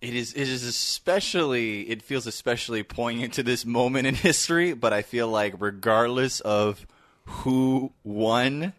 it 0.00 0.14
is 0.14 0.32
it 0.34 0.48
is 0.48 0.62
especially 0.64 1.82
it 1.90 2.02
feels 2.02 2.26
especially 2.26 2.82
poignant 2.82 3.34
to 3.34 3.42
this 3.42 3.64
moment 3.64 4.06
in 4.06 4.14
history. 4.28 4.72
But 4.72 4.92
I 4.92 5.02
feel 5.02 5.28
like 5.28 5.54
regardless 5.58 6.40
of 6.40 6.86
who 7.24 7.92
won 8.04 8.72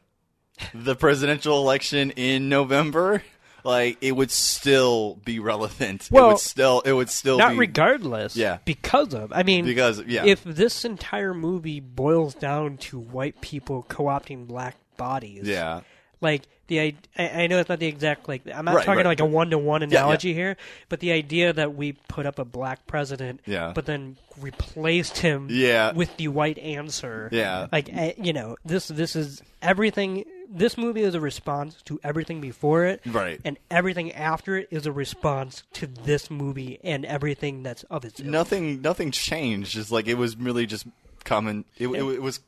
the 0.73 0.95
presidential 0.95 1.57
election 1.61 2.11
in 2.11 2.49
November. 2.49 3.23
Like 3.65 3.97
it 3.99 4.13
would 4.13 4.31
still 4.31 5.15
be 5.25 5.39
relevant. 5.39 6.05
it 6.05 6.11
would 6.13 6.39
still 6.39 6.79
it 6.81 6.93
would 6.93 7.09
still 7.09 7.37
Not 7.37 7.51
be 7.51 7.57
regardless, 7.57 8.37
Yeah. 8.37 8.59
because 8.63 9.13
of. 9.13 9.33
I 9.33 9.43
mean, 9.43 9.65
Because, 9.65 10.01
yeah. 10.07 10.23
if 10.25 10.41
this 10.45 10.85
entire 10.85 11.33
movie 11.33 11.81
boils 11.81 12.33
down 12.35 12.77
to 12.77 12.97
white 12.97 13.41
people 13.41 13.83
co-opting 13.83 14.47
black 14.47 14.77
bodies, 14.95 15.45
yeah. 15.45 15.81
like 16.21 16.43
the 16.69 16.79
I, 16.79 16.93
I 17.17 17.47
know 17.47 17.59
it's 17.59 17.67
not 17.69 17.79
the 17.79 17.87
exact 17.87 18.27
like 18.29 18.43
I'm 18.53 18.63
not 18.65 18.75
Right, 18.75 18.85
talking 18.85 18.97
right. 18.99 19.05
like 19.07 19.19
a 19.19 19.25
one 19.25 19.49
to 19.49 19.57
one 19.57 19.81
yeah. 19.81 19.87
analogy 19.87 20.33
here, 20.33 20.55
but 20.87 21.01
the 21.01 21.11
idea 21.11 21.51
that 21.51 21.75
we 21.75 21.91
put 22.07 22.25
up 22.25 22.39
a 22.39 22.45
black 22.45 22.87
president, 22.87 23.41
Yeah. 23.45 23.73
but 23.75 23.85
then 23.85 24.15
replaced 24.39 25.17
him, 25.19 25.47
Yeah. 25.49 25.91
with 25.91 26.15
the 26.17 26.27
white 26.29 26.57
answer, 26.59 27.29
Yeah. 27.31 27.67
like 27.71 27.89
eh, 27.93 28.13
you 28.17 28.33
know 28.33 28.55
this 28.65 28.87
this 28.87 29.15
is 29.15 29.41
everything. 29.61 30.25
This 30.51 30.77
movie 30.79 31.01
is 31.03 31.13
a 31.13 31.19
response 31.21 31.79
to 31.85 31.99
everything 32.03 32.41
before 32.41 32.85
it, 32.85 33.01
Right. 33.05 33.39
And 33.45 33.57
everything 33.69 34.11
after 34.13 34.57
it 34.57 34.67
is 34.71 34.87
a 34.87 34.91
response 34.91 35.61
to 35.73 35.85
this 35.85 36.31
movie 36.31 36.79
and 36.83 37.05
everything 37.05 37.61
that's 37.61 37.83
of 37.83 38.03
its 38.03 38.19
own. 38.19 38.31
nothing 38.31 38.81
nothing 38.81 39.11
changed. 39.11 39.77
It's 39.77 39.91
like 39.91 40.07
it 40.07 40.15
was 40.17 40.35
really 40.37 40.65
just 40.65 40.87
common. 41.23 41.65
It, 41.77 41.87
it, 41.89 42.01
it 42.01 42.21
was 42.21 42.39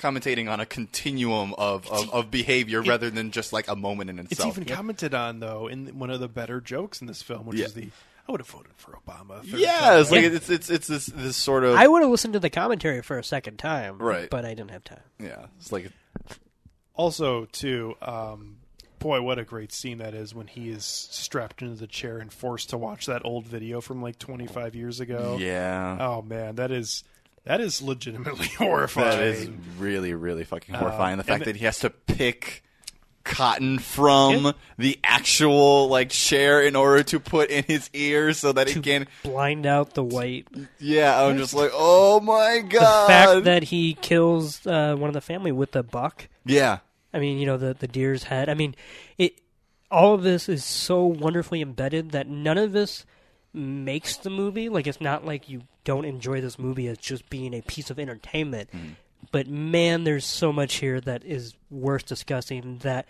commentating 0.00 0.50
on 0.50 0.58
a 0.60 0.66
continuum 0.66 1.54
of, 1.58 1.86
of, 1.90 2.10
of 2.12 2.30
behavior 2.30 2.82
rather 2.82 3.10
than 3.10 3.30
just 3.30 3.52
like 3.52 3.68
a 3.68 3.76
moment 3.76 4.10
in 4.10 4.18
itself. 4.18 4.32
It's 4.32 4.40
itself. 4.40 4.58
even 4.58 4.74
commented 4.76 5.14
on 5.14 5.40
though 5.40 5.68
in 5.68 5.98
one 5.98 6.10
of 6.10 6.18
the 6.20 6.28
better 6.28 6.60
jokes 6.60 7.00
in 7.00 7.06
this 7.06 7.22
film, 7.22 7.46
which 7.46 7.58
Yeah. 7.58 7.66
is 7.66 7.74
the 7.74 7.88
I 8.28 8.32
would 8.32 8.40
have 8.40 8.48
voted 8.48 8.72
for 8.76 8.92
Obama. 8.92 9.40
a 9.40 9.42
third 9.42 9.60
yeah, 9.60 9.98
it's 9.98 10.10
like 10.10 10.22
Yeah. 10.22 10.28
it's 10.30 10.48
it's 10.50 10.70
it's 10.70 10.86
this 10.86 11.06
this 11.06 11.36
sort 11.36 11.64
of 11.64 11.74
I 11.76 11.86
would 11.88 12.02
have 12.02 12.10
listened 12.10 12.32
to 12.34 12.40
the 12.40 12.50
commentary 12.50 13.02
for 13.02 13.18
a 13.18 13.24
second 13.24 13.58
time, 13.58 13.98
Right. 13.98 14.30
But 14.30 14.44
I 14.44 14.50
didn't 14.54 14.70
have 14.70 14.84
time. 14.84 15.00
yeah. 15.18 15.46
It's 15.58 15.72
like 15.72 15.90
Also, 16.94 17.46
too, 17.46 17.94
um, 18.02 18.56
boy, 18.98 19.22
what 19.22 19.38
a 19.38 19.44
great 19.44 19.72
scene 19.72 19.98
that 19.98 20.14
is 20.14 20.34
when 20.34 20.46
he 20.46 20.68
is 20.68 20.84
strapped 20.84 21.62
into 21.62 21.76
the 21.76 21.86
chair 21.86 22.18
and 22.18 22.32
forced 22.32 22.70
to 22.70 22.78
watch 22.78 23.06
that 23.06 23.22
old 23.24 23.46
video 23.46 23.80
from 23.80 24.02
like 24.02 24.18
25 24.18 24.74
years 24.74 25.00
ago. 25.00 25.36
yeah. 25.40 25.96
Oh 26.00 26.22
man, 26.22 26.56
that 26.56 26.70
is 26.70 27.02
that 27.44 27.60
is 27.60 27.80
legitimately 27.82 28.48
horrifying. 28.48 29.10
That 29.18 29.22
is 29.22 29.50
really, 29.78 30.14
really 30.14 30.44
fucking 30.44 30.74
horrifying. 30.74 31.18
the 31.18 31.24
fact 31.24 31.44
that 31.46 31.56
he 31.56 31.64
has 31.64 31.78
to 31.80 31.90
pick 31.90 32.62
cotton 33.22 33.78
from 33.78 34.44
Yeah. 34.46 34.52
the 34.78 34.98
actual 35.04 35.88
like 35.88 36.08
chair 36.10 36.62
in 36.62 36.74
order 36.74 37.02
to 37.04 37.20
put 37.20 37.50
in 37.50 37.64
his 37.64 37.90
ears 37.92 38.38
so 38.38 38.52
that 38.52 38.68
he 38.70 38.80
can. 38.80 39.06
blind 39.22 39.66
out 39.66 39.94
the 39.94 40.02
white. 40.02 40.48
Yeah, 40.78 41.22
I'm 41.22 41.36
just 41.38 41.52
like, 41.54 41.70
oh 41.74 42.20
my 42.20 42.60
god! 42.60 43.04
The 43.04 43.12
fact 43.34 43.44
that 43.44 43.62
he 43.64 43.94
kills 43.94 44.66
uh, 44.66 44.96
one 44.96 45.08
of 45.08 45.14
the 45.14 45.20
family 45.20 45.52
with 45.52 45.72
the 45.72 45.82
buck. 45.82 46.28
yeah, 46.46 46.78
I 47.12 47.18
mean, 47.18 47.38
you 47.38 47.46
know, 47.46 47.56
the 47.58 47.74
the 47.74 47.88
deer's 47.88 48.24
head. 48.24 48.48
I 48.48 48.54
mean, 48.54 48.74
it. 49.18 49.34
All 49.92 50.14
of 50.14 50.22
this 50.22 50.48
is 50.48 50.64
so 50.64 51.04
wonderfully 51.04 51.60
embedded 51.62 52.12
that 52.12 52.28
none 52.28 52.56
of 52.58 52.70
this 52.72 53.04
makes 53.52 54.16
the 54.18 54.30
movie. 54.30 54.68
Like, 54.68 54.86
it's 54.86 55.00
not 55.00 55.24
like 55.24 55.48
you 55.48 55.62
don't 55.84 56.04
enjoy 56.04 56.40
this 56.40 56.58
movie 56.58 56.86
as 56.88 56.98
just 56.98 57.28
being 57.30 57.54
a 57.54 57.62
piece 57.62 57.90
of 57.90 57.98
entertainment. 57.98 58.70
But 59.32 59.46
man, 59.48 60.04
there's 60.04 60.24
so 60.24 60.52
much 60.52 60.76
here 60.76 61.00
that 61.02 61.24
is 61.24 61.54
worth 61.70 62.06
discussing 62.06 62.78
that 62.78 63.06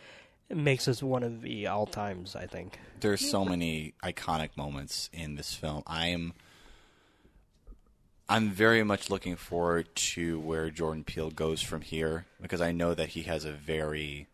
makes 0.48 0.86
this 0.86 1.02
one 1.02 1.22
of 1.22 1.42
the 1.42 1.68
all 1.68 1.86
times. 1.86 2.34
I 2.34 2.46
think. 2.46 2.78
there's 3.00 3.30
so 3.30 3.44
many 3.44 3.94
iconic 4.02 4.56
moments 4.56 5.08
in 5.12 5.36
this 5.36 5.54
film. 5.54 5.82
I'm 5.86 6.32
I'm 8.28 8.50
very 8.50 8.82
much 8.84 9.10
looking 9.10 9.36
forward 9.36 9.94
to 9.94 10.38
where 10.40 10.70
Jordan 10.70 11.04
Peele 11.04 11.30
goes 11.30 11.62
from 11.62 11.80
here 11.80 12.26
because 12.40 12.60
I 12.60 12.70
know 12.72 12.94
that 12.94 13.10
he 13.10 13.22
has 13.22 13.44
a 13.44 13.52
very 13.52 14.28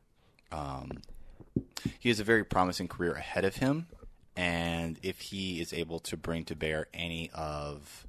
um, 0.53 0.91
he 1.99 2.09
has 2.11 2.21
a 2.21 2.25
very 2.25 2.45
promising 2.45 2.89
career 2.89 3.13
ahead 3.13 3.45
of 3.45 3.57
him 3.57 3.87
and 4.37 4.99
if 5.03 5.21
he 5.21 5.61
is 5.61 5.73
able 5.73 5.99
to 6.01 6.17
bring 6.17 6.45
to 6.45 6.55
bear 6.55 6.87
any 6.93 7.31
of 7.35 8.07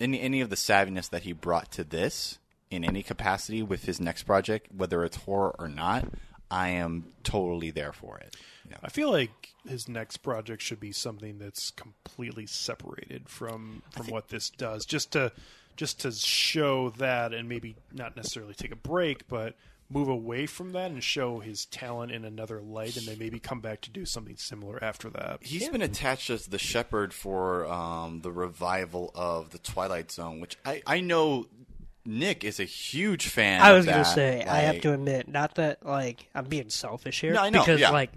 any 0.00 0.20
any 0.20 0.40
of 0.40 0.50
the 0.50 0.56
savviness 0.56 1.08
that 1.10 1.22
he 1.22 1.32
brought 1.32 1.70
to 1.72 1.84
this 1.84 2.38
in 2.70 2.84
any 2.84 3.02
capacity 3.02 3.62
with 3.62 3.84
his 3.84 4.00
next 4.00 4.24
project, 4.24 4.68
whether 4.74 5.04
it's 5.04 5.18
horror 5.18 5.54
or 5.58 5.68
not, 5.68 6.04
I 6.50 6.70
am 6.70 7.12
totally 7.22 7.70
there 7.70 7.92
for 7.92 8.18
it. 8.18 8.36
Yeah. 8.68 8.76
I 8.82 8.88
feel 8.88 9.10
like 9.10 9.52
his 9.68 9.88
next 9.88 10.18
project 10.18 10.62
should 10.62 10.80
be 10.80 10.92
something 10.92 11.38
that's 11.38 11.70
completely 11.70 12.46
separated 12.46 13.28
from 13.28 13.82
from 13.90 14.08
what 14.08 14.28
this 14.28 14.50
does, 14.50 14.84
just 14.84 15.12
to 15.12 15.32
just 15.76 16.00
to 16.00 16.12
show 16.12 16.90
that, 16.90 17.32
and 17.34 17.48
maybe 17.48 17.76
not 17.92 18.16
necessarily 18.16 18.54
take 18.54 18.72
a 18.72 18.76
break, 18.76 19.28
but 19.28 19.54
move 19.88 20.08
away 20.08 20.46
from 20.46 20.72
that 20.72 20.90
and 20.90 21.02
show 21.02 21.38
his 21.38 21.66
talent 21.66 22.12
in 22.12 22.24
another 22.24 22.60
light, 22.60 22.96
and 22.96 23.06
then 23.06 23.18
maybe 23.18 23.38
come 23.38 23.60
back 23.60 23.80
to 23.82 23.90
do 23.90 24.04
something 24.04 24.36
similar 24.36 24.82
after 24.82 25.08
that. 25.10 25.38
He's 25.42 25.68
been 25.68 25.82
attached 25.82 26.30
as 26.30 26.46
the 26.46 26.58
shepherd 26.58 27.14
for 27.14 27.66
um, 27.66 28.20
the 28.22 28.32
revival 28.32 29.12
of 29.14 29.50
the 29.50 29.58
Twilight 29.58 30.10
Zone, 30.10 30.40
which 30.40 30.56
I, 30.64 30.82
I 30.86 31.00
know 31.00 31.46
Nick 32.04 32.44
is 32.44 32.58
a 32.60 32.64
huge 32.64 33.28
fan. 33.28 33.60
I 33.60 33.70
of 33.70 33.76
was 33.76 33.86
gonna 33.86 33.98
that. 33.98 34.14
say, 34.14 34.44
I 34.44 34.58
have 34.60 34.80
to 34.82 34.92
admit, 34.92 35.28
not 35.28 35.54
that 35.56 35.84
like 35.86 36.28
I'm 36.34 36.46
being 36.46 36.68
selfish 36.70 37.20
here, 37.20 37.34
No, 37.34 37.42
I 37.42 37.50
know, 37.50 37.60
because 37.60 37.80
yeah. 37.80 37.90
like 37.90 38.12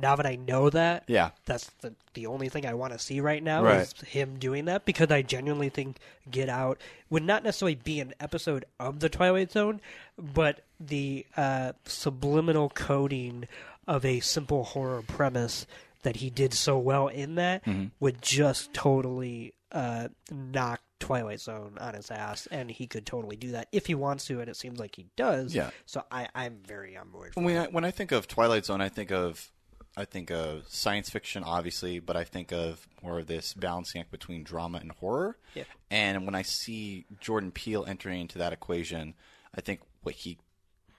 now 0.00 0.16
that 0.16 0.26
I 0.26 0.36
know 0.36 0.70
that, 0.70 1.04
Yeah. 1.06 1.30
that's 1.44 1.70
the 1.80 1.94
the 2.14 2.26
only 2.26 2.48
thing 2.48 2.66
I 2.66 2.74
want 2.74 2.92
to 2.92 2.98
see 2.98 3.20
right 3.20 3.42
now 3.42 3.62
Right. 3.62 3.80
is 3.80 3.92
him 4.00 4.38
doing 4.38 4.64
that 4.64 4.84
because 4.84 5.10
I 5.10 5.22
genuinely 5.22 5.68
think 5.68 5.98
Get 6.30 6.48
Out 6.48 6.80
would 7.10 7.22
not 7.22 7.44
necessarily 7.44 7.76
be 7.76 8.00
an 8.00 8.12
episode 8.18 8.64
of 8.80 8.98
the 9.00 9.08
Twilight 9.08 9.52
Zone, 9.52 9.80
but 10.18 10.64
the 10.80 11.24
uh, 11.36 11.72
subliminal 11.86 12.70
coding 12.70 13.46
of 13.86 14.04
a 14.04 14.20
simple 14.20 14.64
horror 14.64 15.02
premise 15.06 15.66
that 16.02 16.16
he 16.16 16.30
did 16.30 16.54
so 16.54 16.76
well 16.78 17.08
in 17.08 17.34
that 17.36 17.64
Mm-hmm. 17.64 17.86
would 18.00 18.20
just 18.22 18.72
totally 18.74 19.54
uh, 19.72 20.08
knock 20.30 20.80
Twilight 21.00 21.40
Zone 21.40 21.76
on 21.80 21.94
his 21.94 22.10
ass, 22.10 22.48
and 22.50 22.70
he 22.70 22.86
could 22.88 23.06
totally 23.06 23.36
do 23.36 23.52
that 23.52 23.68
if 23.70 23.86
he 23.86 23.94
wants 23.94 24.24
to, 24.26 24.40
and 24.40 24.48
it 24.50 24.56
seems 24.56 24.80
like 24.80 24.96
he 24.96 25.06
does. 25.16 25.54
Yeah. 25.54 25.70
So 25.86 26.02
I, 26.10 26.28
I'm 26.34 26.58
very 26.66 26.96
on 26.96 27.10
board. 27.10 27.34
For 27.34 27.42
When 27.44 27.56
I, 27.56 27.66
when 27.66 27.84
I 27.84 27.90
think 27.92 28.10
of 28.10 28.26
Twilight 28.26 28.64
Zone, 28.64 28.80
I 28.80 28.88
think 28.88 29.12
of 29.12 29.50
I 29.98 30.04
think 30.04 30.30
of 30.30 30.68
science 30.68 31.10
fiction, 31.10 31.42
obviously, 31.42 31.98
but 31.98 32.16
I 32.16 32.24
think 32.24 32.52
of 32.52 32.86
more 33.02 33.18
of 33.18 33.26
this 33.26 33.52
balancing 33.52 34.00
act 34.00 34.10
between 34.10 34.44
drama 34.44 34.78
and 34.78 34.92
horror. 34.92 35.36
Yeah. 35.54 35.64
And 35.90 36.24
when 36.24 36.34
I 36.34 36.42
see 36.42 37.04
Jordan 37.20 37.50
Peele 37.50 37.84
entering 37.86 38.20
into 38.20 38.38
that 38.38 38.52
equation, 38.52 39.14
I 39.54 39.60
think 39.60 39.80
what 40.02 40.14
he 40.14 40.38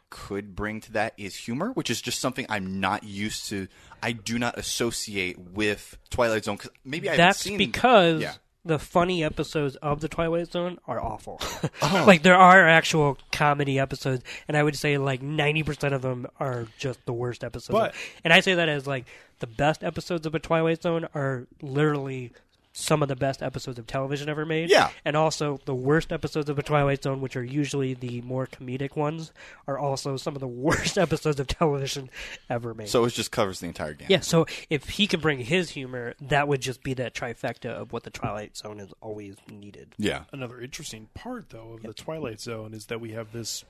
could 0.09 0.55
bring 0.55 0.81
to 0.81 0.91
that 0.93 1.13
is 1.17 1.35
humor, 1.35 1.71
which 1.71 1.89
is 1.89 2.01
just 2.01 2.19
something 2.19 2.45
I'm 2.49 2.79
not 2.79 3.03
used 3.03 3.47
to. 3.49 3.67
I 4.03 4.11
do 4.11 4.37
not 4.37 4.57
associate 4.57 5.39
with 5.39 5.97
Twilight 6.09 6.45
Zone 6.45 6.57
because 6.57 6.71
maybe 6.83 7.09
I 7.09 7.15
That's 7.15 7.47
because 7.47 8.21
Yeah. 8.21 8.33
The 8.65 8.77
funny 8.79 9.23
episodes 9.23 9.75
of 9.77 10.01
the 10.01 10.07
Twilight 10.09 10.51
Zone 10.51 10.79
are 10.87 11.01
awful. 11.01 11.41
Oh. 11.81 12.03
like 12.05 12.23
there 12.23 12.35
are 12.35 12.67
actual 12.67 13.17
comedy 13.31 13.79
episodes, 13.79 14.23
and 14.47 14.55
I 14.57 14.63
would 14.63 14.75
say 14.75 14.97
like 14.97 15.21
ninety 15.21 15.63
percent 15.63 15.93
of 15.93 16.01
them 16.01 16.27
are 16.39 16.67
just 16.77 17.05
the 17.05 17.13
worst 17.13 17.43
episodes. 17.43 17.77
But- 17.79 17.95
and 18.23 18.33
I 18.33 18.41
say 18.41 18.53
that 18.55 18.67
as 18.69 18.85
like 18.85 19.05
the 19.39 19.47
best 19.47 19.83
episodes 19.83 20.25
of 20.25 20.35
a 20.35 20.39
Twilight 20.39 20.81
Zone 20.81 21.07
are 21.15 21.47
literally 21.61 22.31
some 22.79 23.01
of 23.01 23.07
the 23.09 23.15
best 23.15 23.41
episodes 23.43 23.77
of 23.77 23.87
television 23.87 24.29
ever 24.29 24.45
made. 24.45 24.69
Yeah. 24.69 24.89
and 25.05 25.15
also 25.15 25.59
the 25.65 25.75
worst 25.75 26.11
episodes 26.11 26.49
of 26.49 26.55
The 26.55 26.63
Twilight 26.63 27.03
Zone, 27.03 27.21
which 27.21 27.35
are 27.35 27.43
usually 27.43 27.93
the 27.93 28.21
more 28.21 28.47
comedic 28.47 28.95
ones, 28.95 29.31
are 29.67 29.77
also 29.77 30.17
some 30.17 30.35
of 30.35 30.39
the 30.39 30.47
worst 30.69 30.97
episodes 30.97 31.39
of 31.39 31.47
television 31.47 32.09
ever 32.49 32.73
made. 32.73 32.89
So 32.89 33.03
it 33.05 33.11
just 33.11 33.31
covers 33.31 33.59
the 33.59 33.67
entire 33.67 33.93
game. 33.93 34.07
Yeah, 34.09 34.21
so 34.21 34.45
if 34.69 34.89
he 34.89 35.07
can 35.07 35.19
bring 35.19 35.39
his 35.39 35.71
humor, 35.71 36.13
that 36.21 36.47
would 36.47 36.61
just 36.61 36.83
be 36.83 36.93
that 36.95 37.13
trifecta 37.13 37.69
of 37.69 37.91
what 37.93 38.03
the 38.03 38.09
Twilight 38.09 38.55
Zone 38.57 38.79
has 38.79 38.93
always 39.01 39.35
needed. 39.49 39.95
Yeah. 39.97 40.23
Another 40.31 40.59
interesting 40.61 41.09
part, 41.13 41.49
though, 41.49 41.73
of 41.73 41.83
the 41.83 41.93
Twilight 41.93 42.39
Zone 42.39 42.73
is 42.73 42.85
that 42.87 42.99
we 43.01 43.11
have 43.11 43.31
this 43.31 43.63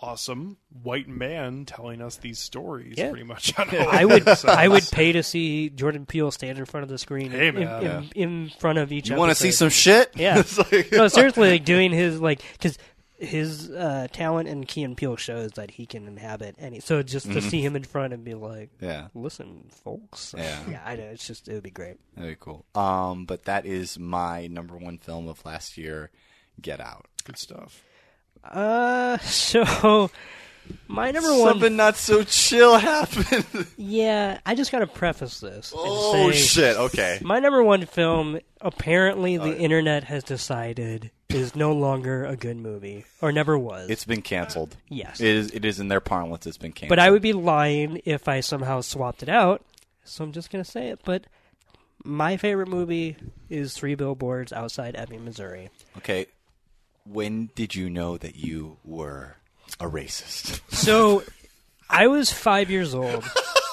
awesome 0.00 0.56
white 0.82 1.08
man 1.08 1.64
telling 1.64 2.00
us 2.02 2.16
these 2.16 2.38
stories 2.38 2.94
Yeah. 2.96 3.10
pretty 3.10 3.24
much 3.24 3.56
on 3.58 3.68
all 3.76 3.88
I 3.88 4.04
would 4.04 4.22
episodes. 4.26 4.54
I 4.56 4.68
would 4.68 4.84
pay 4.90 5.12
to 5.12 5.22
see 5.22 5.70
Jordan 5.70 6.06
Peele 6.06 6.30
stand 6.30 6.58
in 6.58 6.64
front 6.64 6.82
of 6.82 6.88
the 6.90 6.98
screen 6.98 7.30
Hey, 7.30 7.48
in, 7.48 7.54
man. 7.56 8.10
in, 8.14 8.22
in, 8.44 8.50
front 8.58 8.78
of 8.78 8.90
each 8.92 9.06
other. 9.06 9.14
You 9.14 9.20
want 9.20 9.30
to 9.30 9.34
see 9.36 9.50
some 9.52 9.68
shit? 9.70 10.10
Yeah. 10.16 10.42
Like- 10.72 10.92
no, 10.92 11.08
seriously, 11.08 11.50
like 11.50 11.64
doing 11.64 11.92
his 11.92 12.20
like 12.20 12.42
because 12.52 12.78
his 13.18 13.70
uh, 13.70 14.08
talent 14.12 14.48
in 14.48 14.64
Key 14.64 14.82
and 14.82 14.96
Peele 14.96 15.14
shows 15.16 15.52
that 15.52 15.70
he 15.70 15.86
can 15.86 16.08
inhabit 16.08 16.56
any. 16.58 16.80
So 16.80 17.04
just 17.04 17.30
to 17.30 17.40
see 17.40 17.60
him 17.60 17.76
in 17.76 17.84
front 17.84 18.12
and 18.12 18.24
be 18.24 18.34
like, 18.34 18.70
yeah. 18.80 19.08
"Listen, 19.14 19.66
folks." 19.84 20.34
Yeah. 20.36 20.58
yeah, 20.68 20.82
I 20.84 20.96
know. 20.96 21.04
It's 21.04 21.24
just 21.26 21.46
it 21.46 21.54
would 21.54 21.62
be 21.62 21.70
great. 21.70 21.98
Very 22.16 22.36
cool. 22.40 22.66
Um, 22.74 23.24
but 23.26 23.44
that 23.44 23.64
is 23.64 23.96
my 23.98 24.48
number 24.48 24.76
one 24.76 24.98
film 24.98 25.28
of 25.28 25.44
last 25.44 25.78
year, 25.78 26.10
Get 26.60 26.80
Out. 26.80 27.06
Good 27.24 27.38
stuff. 27.38 27.82
Uh, 28.44 29.18
so 29.18 30.10
my 30.88 31.10
number 31.10 31.30
one. 31.36 31.48
Something 31.52 31.76
not 31.76 31.96
so 31.96 32.22
chill 32.24 32.76
happened. 32.78 33.66
Yeah, 33.76 34.38
I 34.44 34.54
just 34.54 34.72
got 34.72 34.80
to 34.80 34.86
preface 34.86 35.40
this. 35.40 35.72
oh 35.74 36.30
say- 36.30 36.36
shit! 36.36 36.76
Okay. 36.76 37.18
My 37.22 37.38
number 37.40 37.62
one 37.62 37.86
film, 37.86 38.38
apparently, 38.60 39.36
the 39.36 39.56
internet 39.56 40.04
has 40.04 40.24
decided 40.24 41.10
is 41.28 41.56
no 41.56 41.72
longer 41.72 42.24
a 42.26 42.36
good 42.36 42.56
movie, 42.58 43.06
or 43.22 43.32
never 43.32 43.58
was. 43.58 43.88
It's 43.88 44.04
been 44.04 44.20
canceled. 44.22 44.76
yes, 44.88 45.20
It 45.20 45.28
is. 45.28 45.50
It 45.52 45.64
is 45.64 45.80
in 45.80 45.88
their 45.88 46.00
parlance. 46.00 46.46
It's 46.46 46.58
been 46.58 46.72
canceled. 46.72 46.90
but 46.90 46.98
I 46.98 47.10
would 47.10 47.22
be 47.22 47.32
lying 47.32 48.02
if 48.04 48.28
I 48.28 48.40
somehow 48.40 48.80
swapped 48.82 49.22
it 49.22 49.28
out. 49.28 49.64
So 50.04 50.24
I'm 50.24 50.32
just 50.32 50.50
gonna 50.50 50.64
say 50.64 50.88
it. 50.88 51.00
But 51.04 51.24
my 52.04 52.36
favorite 52.36 52.68
movie 52.68 53.16
is 53.48 53.72
Three 53.74 53.94
Billboards 53.94 54.52
Outside 54.52 54.94
Ebbing, 54.96 55.24
Missouri. 55.24 55.70
Okay. 55.98 56.26
When 57.04 57.50
did 57.54 57.74
you 57.74 57.90
know 57.90 58.16
that 58.18 58.36
you 58.36 58.78
were 58.84 59.36
a 59.80 59.86
racist? 59.86 60.60
So 60.72 61.22
I 61.90 62.06
was 62.06 62.32
five 62.32 62.70
years 62.70 62.94
old. 62.94 63.24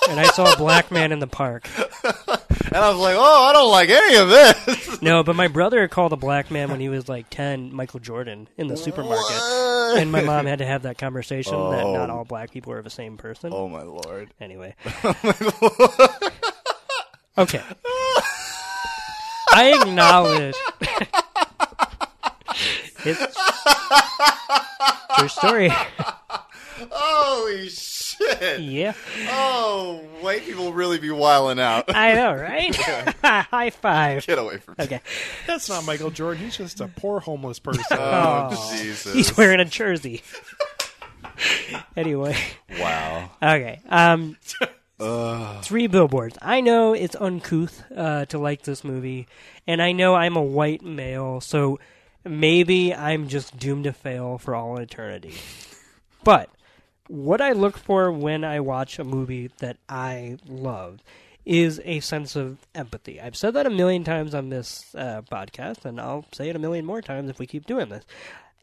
And 0.09 0.19
I 0.19 0.23
saw 0.31 0.51
a 0.53 0.57
black 0.57 0.89
man 0.91 1.11
in 1.11 1.19
the 1.19 1.27
park. 1.27 1.67
And 1.75 2.75
I 2.77 2.89
was 2.89 2.97
like, 2.97 3.15
"Oh, 3.17 3.43
I 3.49 3.53
don't 3.53 3.69
like 3.69 3.89
any 3.89 4.15
of 4.15 4.29
this." 4.29 5.01
No, 5.03 5.23
but 5.23 5.35
my 5.35 5.47
brother 5.47 5.87
called 5.87 6.13
a 6.13 6.17
black 6.17 6.49
man 6.49 6.69
when 6.71 6.79
he 6.79 6.89
was 6.89 7.07
like 7.07 7.29
10, 7.29 7.71
Michael 7.73 7.99
Jordan, 7.99 8.47
in 8.57 8.67
the 8.67 8.75
supermarket. 8.77 9.23
What? 9.35 9.99
And 9.99 10.11
my 10.11 10.21
mom 10.21 10.45
had 10.47 10.59
to 10.59 10.65
have 10.65 10.81
that 10.83 10.97
conversation 10.97 11.53
that 11.53 11.83
Oh. 11.83 11.93
not 11.93 12.09
all 12.09 12.25
black 12.25 12.49
people 12.51 12.73
are 12.73 12.81
the 12.81 12.89
same 12.89 13.17
person. 13.17 13.51
Oh 13.53 13.69
my 13.69 13.83
lord. 13.83 14.31
Anyway. 14.41 14.75
Oh, 15.03 15.15
my 15.23 15.35
Lord. 15.61 16.33
okay. 17.37 17.61
I 19.51 19.79
acknowledge. 19.81 20.55
it's 23.05 23.37
true 25.17 25.27
story. 25.27 25.69
Holy 26.91 27.67
shit! 27.69 28.61
yeah, 28.61 28.93
Oh, 29.29 30.01
white 30.21 30.43
people 30.45 30.71
really 30.73 30.97
be 30.97 31.09
wiling 31.11 31.59
out. 31.59 31.93
I 31.95 32.13
know, 32.13 32.33
right? 32.33 32.75
High 33.23 33.69
five. 33.69 34.25
Get 34.25 34.37
away 34.39 34.57
from 34.57 34.75
me. 34.77 34.85
Okay. 34.85 35.01
That's 35.47 35.67
not 35.69 35.85
Michael 35.85 36.09
Jordan. 36.09 36.43
He's 36.43 36.57
just 36.57 36.79
a 36.79 36.87
poor 36.87 37.19
homeless 37.19 37.59
person. 37.59 37.83
Oh, 37.91 38.49
Oh. 38.51 38.77
Jesus. 38.77 39.13
He's 39.13 39.35
wearing 39.37 39.59
a 39.59 39.65
jersey. 39.65 40.21
anyway. 41.95 42.37
wow. 42.79 43.29
Okay. 43.41 43.81
Um, 43.89 44.37
Ugh. 44.99 45.63
three 45.63 45.87
billboards. 45.87 46.37
I 46.41 46.61
know 46.61 46.93
it's 46.93 47.15
uncouth 47.15 47.83
uh, 47.95 48.25
to 48.25 48.37
like 48.37 48.63
this 48.63 48.83
movie, 48.83 49.27
and 49.67 49.81
I 49.81 49.91
know 49.93 50.15
I'm 50.15 50.35
a 50.35 50.41
white 50.43 50.81
male, 50.83 51.41
so 51.41 51.79
maybe 52.29 52.93
I'm 52.93 53.27
just 53.27 53.57
doomed 53.57 53.83
to 53.85 53.93
fail 53.93 54.37
for 54.37 54.55
all 54.55 54.77
eternity. 54.77 55.33
But 56.23 56.49
what 57.07 57.41
I 57.41 57.51
look 57.53 57.77
for 57.77 58.11
when 58.11 58.43
I 58.43 58.59
watch 58.59 58.99
a 58.99 59.03
movie 59.03 59.49
that 59.59 59.77
I 59.87 60.37
love 60.47 60.99
is 61.45 61.81
a 61.83 61.99
sense 62.01 62.35
of 62.35 62.59
empathy. 62.75 63.19
I've 63.19 63.35
said 63.35 63.55
that 63.55 63.65
a 63.65 63.69
million 63.71 64.03
times 64.03 64.35
on 64.35 64.49
this 64.49 64.93
uh, 64.95 65.21
podcast, 65.31 65.85
and 65.85 65.99
I'll 65.99 66.25
say 66.33 66.49
it 66.49 66.55
a 66.55 66.59
million 66.59 66.85
more 66.85 67.01
times 67.01 67.29
if 67.29 67.39
we 67.39 67.47
keep 67.47 67.65
doing 67.65 67.89
this. 67.89 68.03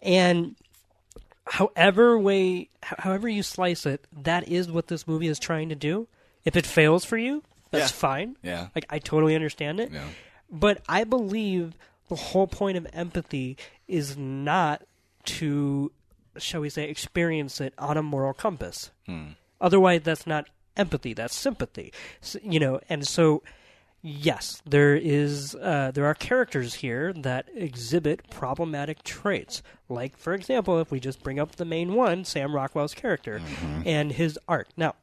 And 0.02 0.54
however 1.48 2.18
way 2.18 2.68
however 2.82 3.28
you 3.28 3.42
slice 3.42 3.86
it 3.86 4.04
that 4.12 4.48
is 4.48 4.70
what 4.70 4.88
this 4.88 5.06
movie 5.06 5.28
is 5.28 5.38
trying 5.38 5.68
to 5.68 5.76
do 5.76 6.08
if 6.44 6.56
it 6.56 6.66
fails 6.66 7.04
for 7.04 7.16
you 7.16 7.40
that's 7.70 7.92
Yeah. 7.92 7.96
fine 7.96 8.36
Yeah. 8.42 8.68
like 8.74 8.84
i 8.90 8.98
totally 8.98 9.36
understand 9.36 9.78
it 9.78 9.92
Yeah. 9.92 10.08
but 10.50 10.82
i 10.88 11.04
believe 11.04 11.74
the 12.08 12.14
whole 12.16 12.46
point 12.46 12.76
of 12.76 12.86
empathy 12.92 13.56
is 13.88 14.16
not 14.16 14.82
to 15.24 15.90
shall 16.38 16.60
we 16.60 16.68
say 16.68 16.88
experience 16.88 17.60
it 17.60 17.72
on 17.78 17.96
a 17.96 18.02
moral 18.02 18.34
compass. 18.34 18.90
Otherwise 19.60 20.02
that's 20.04 20.26
not 20.26 20.48
empathy 20.76 21.14
that's 21.14 21.34
sympathy. 21.34 21.92
S 22.22 22.36
you 22.42 22.60
know 22.60 22.80
and 22.88 23.06
so 23.06 23.42
yes 24.02 24.60
there 24.66 24.94
is 24.94 25.54
uh, 25.56 25.90
there 25.94 26.04
are 26.06 26.14
characters 26.14 26.74
here 26.74 27.12
that 27.14 27.48
exhibit 27.54 28.28
problematic 28.30 29.02
traits. 29.02 29.62
Like 29.88 30.16
for 30.16 30.34
example 30.34 30.78
if 30.78 30.90
we 30.90 31.00
just 31.00 31.22
bring 31.22 31.40
up 31.40 31.56
the 31.56 31.64
main 31.64 31.94
one 31.94 32.24
sam 32.24 32.54
rockwell's 32.54 32.94
character 32.94 33.40
and 33.84 34.12
his 34.12 34.38
art. 34.46 34.68
Now 34.76 34.94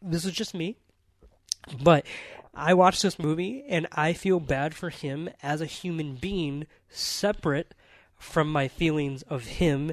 this 0.00 0.24
is 0.24 0.32
just 0.32 0.54
me 0.54 0.76
but 1.80 2.04
I 2.54 2.74
watched 2.74 3.02
this 3.02 3.18
movie 3.18 3.64
and 3.68 3.86
I 3.92 4.12
feel 4.12 4.40
bad 4.40 4.74
for 4.74 4.90
him 4.90 5.30
as 5.42 5.60
a 5.60 5.66
human 5.66 6.16
being, 6.16 6.66
separate 6.90 7.74
from 8.18 8.50
my 8.52 8.68
feelings 8.68 9.22
of 9.22 9.44
him 9.44 9.92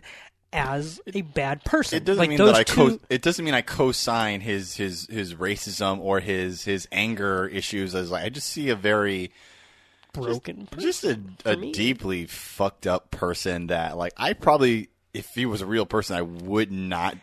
as 0.51 0.99
a 1.13 1.21
bad 1.21 1.63
person. 1.63 1.97
It 1.97 2.05
doesn't 2.05 2.19
like 2.19 2.29
mean 2.29 2.37
those 2.37 2.51
that 2.53 2.59
I 2.59 2.63
two, 2.63 2.75
co- 2.97 2.99
it 3.09 3.21
doesn't 3.21 3.45
mean 3.45 3.53
I 3.53 3.61
co-sign 3.61 4.41
his 4.41 4.75
his 4.75 5.05
his 5.07 5.35
racism 5.35 5.99
or 5.99 6.19
his 6.19 6.63
his 6.63 6.87
anger 6.91 7.47
issues 7.47 7.93
as 7.95 8.11
like 8.11 8.25
I 8.25 8.29
just 8.29 8.49
see 8.49 8.69
a 8.69 8.75
very 8.75 9.31
broken 10.11 10.65
person. 10.65 10.81
just 10.81 11.03
a, 11.03 11.19
a 11.45 11.55
deeply 11.55 12.25
fucked 12.25 12.87
up 12.87 13.11
person 13.11 13.67
that 13.67 13.95
like 13.95 14.13
I 14.17 14.33
probably 14.33 14.89
if 15.13 15.27
he 15.35 15.45
was 15.45 15.61
a 15.61 15.65
real 15.67 15.85
person 15.85 16.15
I 16.17 16.23
would 16.23 16.71
not 16.71 17.15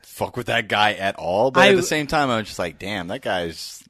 fuck 0.00 0.36
with 0.36 0.46
that 0.46 0.66
guy 0.68 0.94
at 0.94 1.16
all 1.16 1.50
but 1.50 1.60
I- 1.64 1.68
at 1.68 1.76
the 1.76 1.82
same 1.82 2.06
time 2.06 2.30
I'm 2.30 2.44
just 2.44 2.58
like 2.58 2.78
damn 2.78 3.08
that 3.08 3.20
guy's 3.20 3.84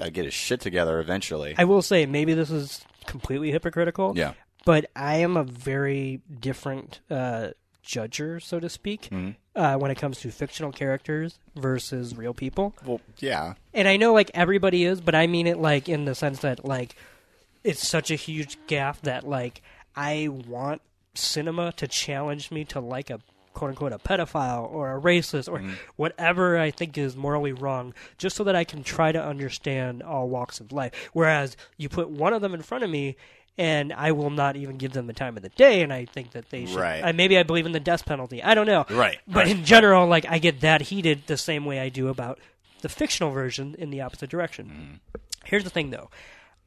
got 0.00 0.06
to 0.06 0.10
get 0.10 0.24
his 0.24 0.34
shit 0.34 0.60
together 0.60 0.98
eventually 1.00 1.54
I 1.56 1.64
will 1.64 1.82
say 1.82 2.06
maybe 2.06 2.34
this 2.34 2.50
is 2.50 2.84
completely 3.06 3.50
hypocritical. 3.52 4.12
Yeah. 4.16 4.32
But 4.66 4.90
I 4.94 5.16
am 5.16 5.36
a 5.38 5.44
very 5.44 6.20
different 6.38 7.00
uh, 7.10 7.50
judger, 7.84 8.42
so 8.42 8.60
to 8.60 8.68
speak, 8.68 9.08
Mm-hmm. 9.10 9.30
uh, 9.58 9.76
when 9.78 9.90
it 9.90 9.96
comes 9.96 10.20
to 10.20 10.30
fictional 10.30 10.70
characters 10.70 11.38
versus 11.56 12.14
real 12.16 12.34
people. 12.34 12.74
well 12.84 13.00
yeah 13.18 13.54
and 13.72 13.88
I 13.88 13.96
know 13.96 14.12
like 14.12 14.30
everybody 14.34 14.84
is, 14.84 15.00
but 15.00 15.14
I 15.14 15.26
mean 15.26 15.46
it 15.46 15.58
like 15.58 15.88
in 15.88 16.04
the 16.04 16.14
sense 16.14 16.40
that 16.40 16.64
like 16.64 16.94
it's 17.64 17.86
such 17.86 18.10
a 18.10 18.14
huge 18.16 18.58
gap 18.66 19.00
that 19.02 19.26
like 19.26 19.62
I 19.96 20.28
want 20.28 20.82
cinema 21.14 21.72
to 21.72 21.88
challenge 21.88 22.50
me 22.50 22.64
to 22.66 22.80
like 22.80 23.10
a 23.10 23.20
quote 23.54 23.70
unquote 23.70 23.92
a 23.92 23.98
pedophile 23.98 24.70
or 24.70 24.96
a 24.96 25.00
racist 25.00 25.50
or 25.50 25.62
whatever 25.96 26.58
I 26.58 26.70
think 26.70 26.96
is 26.96 27.16
morally 27.16 27.52
wrong, 27.52 27.94
just 28.18 28.36
so 28.36 28.44
that 28.44 28.56
I 28.56 28.64
can 28.64 28.82
try 28.82 29.12
to 29.12 29.22
understand 29.22 30.02
all 30.02 30.28
walks 30.28 30.60
of 30.60 30.72
life. 30.72 31.10
Whereas 31.12 31.56
you 31.76 31.88
put 31.88 32.10
one 32.10 32.32
of 32.32 32.42
them 32.42 32.54
in 32.54 32.62
front 32.62 32.84
of 32.84 32.90
me 32.90 33.16
and 33.58 33.92
I 33.92 34.12
will 34.12 34.30
not 34.30 34.56
even 34.56 34.78
give 34.78 34.94
them 34.94 35.06
the 35.06 35.12
time 35.12 35.36
of 35.36 35.42
the 35.42 35.50
day. 35.50 35.82
And 35.82 35.92
I 35.92 36.06
think 36.06 36.32
that 36.32 36.48
they 36.50 36.64
should. 36.64 36.76
Right. 36.76 37.00
Uh, 37.02 37.12
maybe 37.12 37.36
I 37.36 37.42
believe 37.42 37.66
in 37.66 37.72
the 37.72 37.80
death 37.80 38.06
penalty. 38.06 38.42
I 38.42 38.54
don't 38.54 38.66
know. 38.66 38.86
Right, 38.88 39.18
But 39.26 39.44
right, 39.44 39.48
in 39.48 39.64
general, 39.64 40.06
like 40.06 40.24
I 40.28 40.38
get 40.38 40.60
that 40.62 40.80
heated 40.80 41.24
the 41.26 41.36
same 41.36 41.66
way 41.66 41.78
I 41.78 41.90
do 41.90 42.08
about 42.08 42.38
the 42.80 42.88
fictional 42.88 43.32
version 43.32 43.74
in 43.78 43.90
the 43.90 44.00
opposite 44.00 44.30
direction. 44.30 44.66
Mm-hmm. 44.66 44.94
Here's 45.44 45.64
the 45.64 45.70
thing, 45.70 45.90
though. 45.90 46.10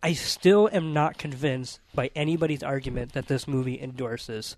I 0.04 0.14
still 0.14 0.70
am 0.72 0.94
not 0.94 1.18
convinced 1.18 1.80
by 1.96 2.12
anybody's 2.16 2.62
argument 2.62 3.14
that 3.14 3.28
this 3.28 3.48
movie 3.48 3.82
endorses 3.82 4.58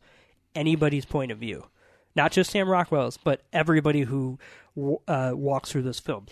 anybody's 0.55 1.05
point 1.05 1.31
of 1.31 1.37
view. 1.37 1.67
Not 2.15 2.31
just 2.31 2.51
Sam 2.51 2.69
Rockwell's, 2.69 3.17
but 3.17 3.41
everybody 3.51 4.01
who 4.01 4.39
uh, 5.07 5.31
walks 5.33 5.71
through 5.71 5.83
this 5.83 5.99
film. 5.99 6.25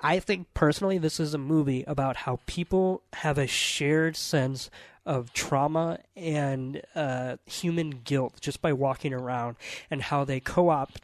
I 0.00 0.20
think 0.20 0.52
personally, 0.54 0.98
this 0.98 1.18
is 1.18 1.34
a 1.34 1.38
movie 1.38 1.84
about 1.86 2.16
how 2.16 2.40
people 2.46 3.02
have 3.14 3.38
a 3.38 3.46
shared 3.46 4.16
sense 4.16 4.70
of 5.06 5.32
trauma 5.32 5.98
and 6.16 6.82
uh, 6.94 7.36
human 7.46 7.90
guilt 7.90 8.38
just 8.40 8.60
by 8.62 8.72
walking 8.72 9.12
around, 9.12 9.56
and 9.90 10.02
how 10.02 10.24
they 10.24 10.40
co 10.40 10.68
opt 10.68 11.00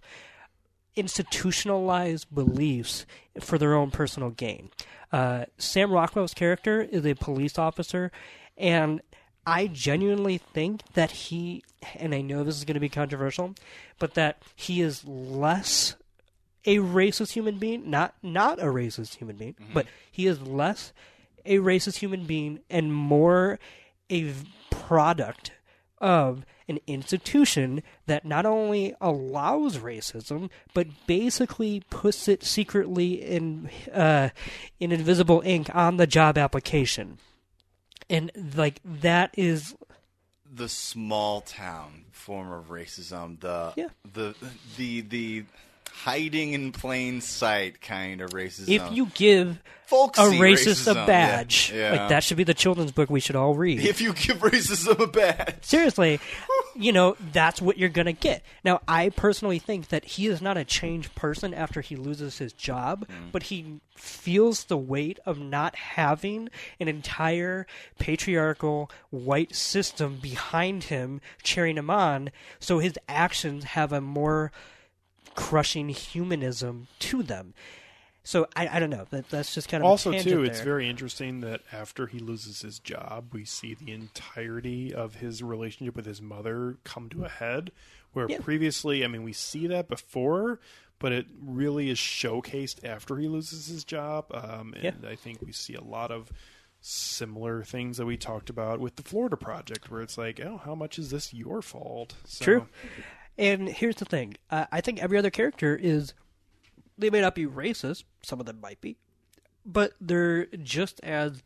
institutionalized 0.97 2.35
beliefs 2.35 3.07
for 3.41 3.59
their 3.59 3.75
own 3.75 3.91
personal 3.91 4.31
gain. 4.31 4.71
Uh, 5.13 5.45
Sam 5.59 5.91
Rockwell's 5.93 6.35
character 6.35 6.83
is 6.83 7.07
a 7.07 7.15
police 7.15 7.59
officer, 7.59 8.11
and 8.57 9.01
I 9.47 9.67
genuinely 9.67 10.39
think 10.39 10.83
that 10.95 11.11
he, 11.11 11.65
and 11.97 12.15
I 12.15 12.21
know 12.21 12.45
this 12.45 12.57
is 12.57 12.65
going 12.65 12.75
to 12.75 12.81
be 12.81 12.89
controversial, 12.89 13.55
but 13.99 14.15
that 14.15 14.43
he 14.55 14.81
is 14.81 15.05
less 15.07 15.97
a 16.67 16.77
racist 16.77 17.33
human 17.33 17.59
being, 17.59 17.89
not 17.91 18.15
not 18.23 18.59
a 18.61 18.67
racist 18.67 19.17
human 19.17 19.37
being, 19.37 19.55
but 19.73 19.87
he 20.11 20.27
is 20.27 20.43
less 20.43 20.93
a 21.47 21.57
racist 21.57 21.97
human 21.97 22.25
being 22.25 22.61
and 22.69 22.95
more 22.95 23.59
a 24.11 24.33
product 24.71 25.53
of 25.99 26.45
an 26.69 26.79
institution 26.87 27.83
that 28.07 28.25
not 28.25 28.47
only 28.47 28.95
allows 29.01 29.79
racism 29.79 30.49
but 30.73 30.87
basically 31.07 31.83
puts 31.91 32.29
it 32.29 32.43
secretly 32.43 33.15
in 33.15 33.71
uh, 33.93 34.29
in 34.79 34.93
invisible 34.93 35.43
ink 35.45 35.75
on 35.75 35.97
the 35.97 36.07
job 36.07 36.39
application, 36.39 37.19
and 38.11 38.31
like 38.57 38.81
that 38.85 39.33
is 39.39 39.75
the 40.53 40.69
small 40.69 41.41
town 41.41 42.05
form 42.13 42.53
of 42.53 42.69
racism, 42.69 43.41
the 43.41 43.73
Yeah. 43.77 43.89
the 44.13 44.35
the 44.77 45.01
the 45.03 45.45
hiding 45.91 46.53
in 46.53 46.73
plain 46.73 47.21
sight 47.21 47.81
kind 47.81 48.21
of 48.21 48.31
racism. 48.31 48.69
if 48.69 48.93
you 48.93 49.07
give 49.15 49.59
Folksy 49.91 50.23
a 50.23 50.27
racist 50.27 50.87
racism, 50.87 51.03
a 51.03 51.07
badge, 51.07 51.73
yeah, 51.75 51.93
yeah. 51.93 52.01
like 52.01 52.09
that 52.11 52.23
should 52.23 52.37
be 52.37 52.45
the 52.45 52.55
children's 52.55 52.93
book 52.93 53.11
we 53.11 53.19
should 53.19 53.35
all 53.35 53.55
read. 53.55 53.81
if 53.81 54.01
you 54.01 54.13
give 54.13 54.39
racism 54.39 55.01
a 55.01 55.07
badge, 55.09 55.57
seriously, 55.63 56.21
you 56.77 56.93
know, 56.93 57.17
that's 57.33 57.61
what 57.61 57.77
you're 57.77 57.89
going 57.89 58.07
to 58.07 58.13
get. 58.13 58.45
Now, 58.65 58.83
I 58.87 59.09
personally 59.09 59.59
think 59.59 59.89
that 59.89 60.05
he 60.05 60.29
is 60.29 60.41
not 60.41 60.57
a 60.57 60.65
changed 60.65 61.17
person 61.17 61.53
after 61.53 61.81
he 61.81 61.97
loses 61.97 62.39
his 62.39 62.53
job, 62.53 63.09
mm. 63.09 63.33
but 63.33 63.45
he 63.45 63.81
feels 63.97 64.65
the 64.65 64.79
weight 64.79 65.19
of 65.27 65.41
not 65.41 65.75
having 65.75 66.51
an 66.79 66.87
entire 66.87 67.67
patriarchal 67.99 68.91
white 69.11 69.57
system 69.57 70.19
behind 70.23 70.85
him 70.85 71.21
cheering 71.43 71.77
him 71.77 71.91
on, 71.91 72.31
so 72.61 72.79
his 72.79 72.95
actions 73.09 73.65
have 73.65 73.93
a 73.93 74.01
more 74.01 74.53
crushing 75.35 75.89
humanism 75.89 76.87
to 77.01 77.23
them. 77.23 77.55
So 78.23 78.47
I, 78.55 78.69
I 78.69 78.81
don't 78.81 78.91
know. 78.91 79.07
That, 79.11 79.31
that's 79.31 79.55
just 79.55 79.69
kind 79.69 79.83
of 79.83 79.89
also 79.89 80.13
too 80.13 80.45
it's 80.45 80.59
there. 80.59 80.65
very 80.65 80.89
interesting 80.89 81.41
that 81.41 81.63
after 81.73 82.07
he 82.07 82.19
loses 82.19 82.61
his 82.61 82.79
job 82.79 83.33
we 83.33 83.45
see 83.47 83.75
the 83.75 83.93
entirety 83.93 84.93
of 84.93 85.15
his 85.17 85.43
relationship 85.43 85.97
with 85.97 86.05
his 86.07 86.21
mother 86.21 86.77
come 86.85 87.09
to 87.11 87.25
a 87.25 87.29
head 87.31 87.73
where 88.13 88.27
Yeah. 88.29 88.39
previously 88.41 89.05
i 89.05 89.09
mean 89.09 89.23
we 89.23 89.33
see 89.33 89.67
that 89.69 89.89
before 89.89 90.61
but 90.99 91.13
it 91.13 91.27
really 91.43 91.89
is 91.89 91.97
showcased 91.99 92.85
after 92.85 93.17
he 93.17 93.27
loses 93.27 93.67
his 93.69 93.85
job 93.85 94.27
um, 94.35 94.75
and 94.75 94.99
Yeah. 95.03 95.09
i 95.11 95.15
think 95.17 95.41
we 95.41 95.53
see 95.53 95.75
a 95.75 95.83
lot 95.83 96.11
of 96.11 96.31
similar 96.83 97.63
things 97.63 97.97
that 97.97 98.07
we 98.07 98.17
talked 98.19 98.51
about 98.51 98.81
with 98.81 98.97
the 98.97 99.03
florida 99.03 99.37
project 99.37 99.91
where 99.91 100.03
it's 100.03 100.19
like 100.19 100.41
oh 100.41 100.61
how 100.65 100.75
much 100.75 100.99
is 100.99 101.11
this 101.11 101.33
your 101.33 101.63
fault 101.63 102.15
so, 102.27 102.45
True. 102.45 102.67
And 103.41 103.71
here's 103.71 103.97
the 103.97 104.05
thing: 104.05 104.37
uh, 104.51 104.67
I 104.71 104.83
think 104.83 105.01
every 105.01 105.19
other 105.19 105.31
character 105.31 105.75
is. 105.75 106.15
They 106.99 107.09
may 107.09 107.23
not 107.23 107.35
be 107.35 107.47
racist. 107.47 108.05
Some 108.23 108.41
of 108.41 108.47
them 108.47 108.61
might 108.61 108.83
be, 108.83 108.99
but 109.65 109.95
they're 109.99 110.45
just 110.47 111.01
as 111.03 111.43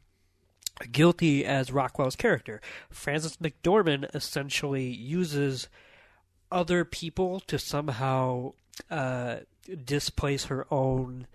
guilty 0.91 1.45
as 1.45 1.71
Rockwell's 1.71 2.16
character. 2.16 2.61
Frances 2.91 3.37
McDormand 3.37 4.12
essentially 4.12 4.87
uses 4.87 5.69
other 6.51 6.85
people 6.85 7.39
to 7.47 7.57
somehow 7.61 8.55
uh, 8.91 9.37
displace 9.85 10.45
her 10.47 10.66
own 10.70 11.27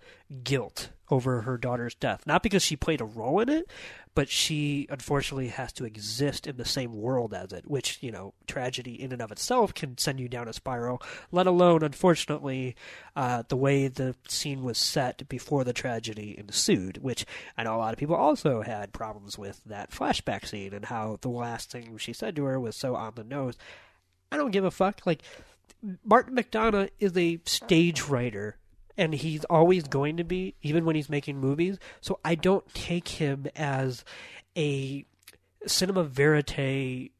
guilt 0.44 0.90
over 1.10 1.42
her 1.42 1.58
daughter's 1.58 1.94
death. 1.94 2.26
Not 2.26 2.42
because 2.42 2.62
she 2.62 2.76
played 2.76 3.00
a 3.00 3.04
role 3.04 3.40
in 3.40 3.48
it, 3.48 3.68
but 4.14 4.28
she 4.28 4.86
unfortunately 4.90 5.48
has 5.48 5.72
to 5.72 5.84
exist 5.84 6.46
in 6.46 6.56
the 6.56 6.64
same 6.64 6.94
world 6.94 7.34
as 7.34 7.52
it, 7.52 7.68
which, 7.68 7.98
you 8.00 8.10
know, 8.10 8.34
tragedy 8.46 9.00
in 9.00 9.12
and 9.12 9.22
of 9.22 9.32
itself 9.32 9.74
can 9.74 9.98
send 9.98 10.20
you 10.20 10.28
down 10.28 10.48
a 10.48 10.52
spiral, 10.52 11.02
let 11.30 11.46
alone, 11.46 11.82
unfortunately, 11.82 12.76
uh, 13.16 13.42
the 13.48 13.56
way 13.56 13.88
the 13.88 14.14
scene 14.28 14.62
was 14.62 14.78
set 14.78 15.28
before 15.28 15.64
the 15.64 15.72
tragedy 15.72 16.36
ensued, 16.38 16.98
which 16.98 17.24
I 17.56 17.64
know 17.64 17.76
a 17.76 17.78
lot 17.78 17.92
of 17.92 17.98
people 17.98 18.16
also 18.16 18.62
had 18.62 18.92
problems 18.92 19.38
with 19.38 19.60
that 19.66 19.90
flashback 19.90 20.46
scene 20.46 20.74
and 20.74 20.84
how 20.84 21.18
the 21.20 21.28
last 21.28 21.70
thing 21.70 21.96
she 21.98 22.12
said 22.12 22.36
to 22.36 22.44
her 22.44 22.58
was 22.58 22.76
so 22.76 22.94
on 22.94 23.12
the 23.14 23.24
nose. 23.24 23.56
I 24.32 24.36
don't 24.36 24.52
give 24.52 24.64
a 24.64 24.70
fuck. 24.70 25.02
Like, 25.06 25.22
Martin 26.04 26.36
McDonagh 26.36 26.90
is 26.98 27.16
a 27.16 27.40
stage 27.44 28.08
writer, 28.08 28.56
and 28.96 29.14
he's 29.14 29.44
always 29.44 29.84
going 29.84 30.16
to 30.18 30.24
be, 30.24 30.54
even 30.62 30.84
when 30.84 30.96
he's 30.96 31.08
making 31.08 31.38
movies. 31.38 31.78
So 32.00 32.20
I 32.24 32.34
don't 32.34 32.66
take 32.74 33.08
him 33.08 33.46
as 33.56 34.04
a 34.56 35.04
cinema 35.66 36.04
verite, 36.04 37.12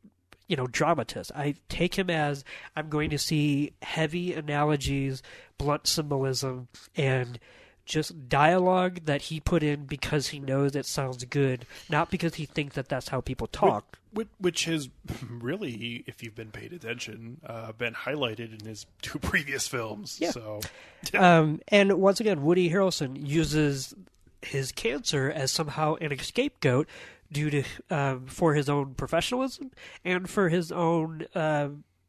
you 0.47 0.57
know, 0.57 0.67
dramatist. 0.67 1.33
I 1.35 1.55
take 1.69 1.95
him 1.95 2.11
as 2.11 2.45
I'm 2.77 2.89
going 2.89 3.11
to 3.11 3.19
see 3.19 3.73
heavy 3.83 4.35
analogies, 4.35 5.23
blunt 5.59 5.87
symbolism, 5.87 6.69
and 6.97 7.39
just 7.85 8.29
dialogue 8.29 9.01
that 9.07 9.23
he 9.23 9.41
put 9.41 9.63
in 9.63 9.85
because 9.85 10.29
he 10.29 10.39
knows 10.39 10.77
it 10.77 10.87
sounds 10.87 11.25
good, 11.25 11.67
not 11.89 12.11
because 12.11 12.35
he 12.37 12.47
thinks 12.47 12.75
that 12.77 12.89
that's 12.89 13.09
how 13.09 13.21
people 13.21 13.47
talk. 13.47 13.99
Which, 14.13 14.29
which 14.39 14.65
has 14.65 14.89
really, 15.31 16.05
if 16.07 16.23
you've 16.23 16.35
been 16.35 16.51
paid 16.51 16.73
attention, 16.73 17.41
uh, 17.47 17.73
been 17.73 17.95
highlighted 17.95 18.61
in 18.61 18.67
his 18.67 18.87
two 19.03 19.19
previous 19.19 19.69
films. 19.69 20.19
Yeah. 20.21 20.31
So, 20.33 20.61
Um, 21.15 21.61
and 21.69 21.95
once 21.95 22.21
again, 22.21 22.43
Woody 22.43 22.71
Harrelson 22.71 23.17
uses 23.27 23.95
his 24.43 24.73
cancer 24.73 25.31
as 25.31 25.51
somehow 25.51 25.95
an 25.97 26.17
scapegoat 26.19 26.89
due 27.33 27.51
to 27.51 27.63
um, 27.91 28.27
for 28.27 28.55
his 28.55 28.69
own 28.69 28.95
professionalism 28.95 29.71
and 30.05 30.29
for 30.29 30.49
his 30.49 30.73
own 30.73 31.27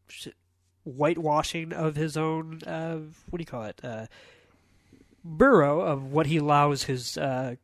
sh- 0.08 0.28
whitewashing 0.84 1.74
of 1.74 1.96
his 1.96 2.18
own 2.18 2.62
uh, 2.66 2.98
what 3.30 3.38
do 3.38 3.42
you 3.42 3.46
call 3.46 3.64
it 3.64 3.80
uh, 3.84 4.08
borough 5.24 5.82
of 5.82 6.12
what 6.12 6.26
he 6.26 6.38
allows 6.38 6.84
his 6.84 7.18
uh, 7.18 7.56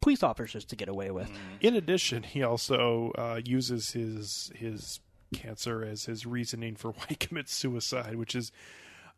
police 0.00 0.22
officers 0.22 0.64
to 0.66 0.76
get 0.76 0.88
away 0.88 1.10
with. 1.10 1.30
in 1.60 1.74
addition, 1.74 2.22
he 2.22 2.42
also 2.42 3.12
uh, 3.16 3.40
uses 3.44 3.90
his 3.90 4.52
his 4.54 5.00
cancer 5.34 5.84
as 5.84 6.04
his 6.04 6.26
reasoning 6.26 6.76
for 6.76 6.90
why 6.92 7.04
he 7.08 7.14
commits 7.14 7.54
suicide, 7.54 8.16
which 8.16 8.34
is 8.34 8.52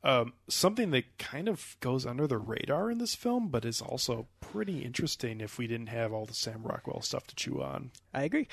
um, 0.04 0.34
something 0.48 0.90
that 0.92 1.18
kind 1.18 1.48
of 1.48 1.76
goes 1.80 2.06
under 2.06 2.26
the 2.26 2.38
radar 2.38 2.90
in 2.90 2.98
this 2.98 3.14
film, 3.14 3.48
but 3.48 3.64
is 3.64 3.80
also 3.80 4.28
pretty 4.40 4.84
interesting 4.84 5.40
if 5.40 5.58
we 5.58 5.66
didn't 5.66 5.88
have 5.88 6.12
all 6.12 6.26
the 6.26 6.34
Sam 6.34 6.62
Rockwell 6.62 7.00
stuff 7.02 7.26
to 7.28 7.34
chew 7.34 7.62
on. 7.62 7.90
I 8.14 8.22
agree. 8.22 8.46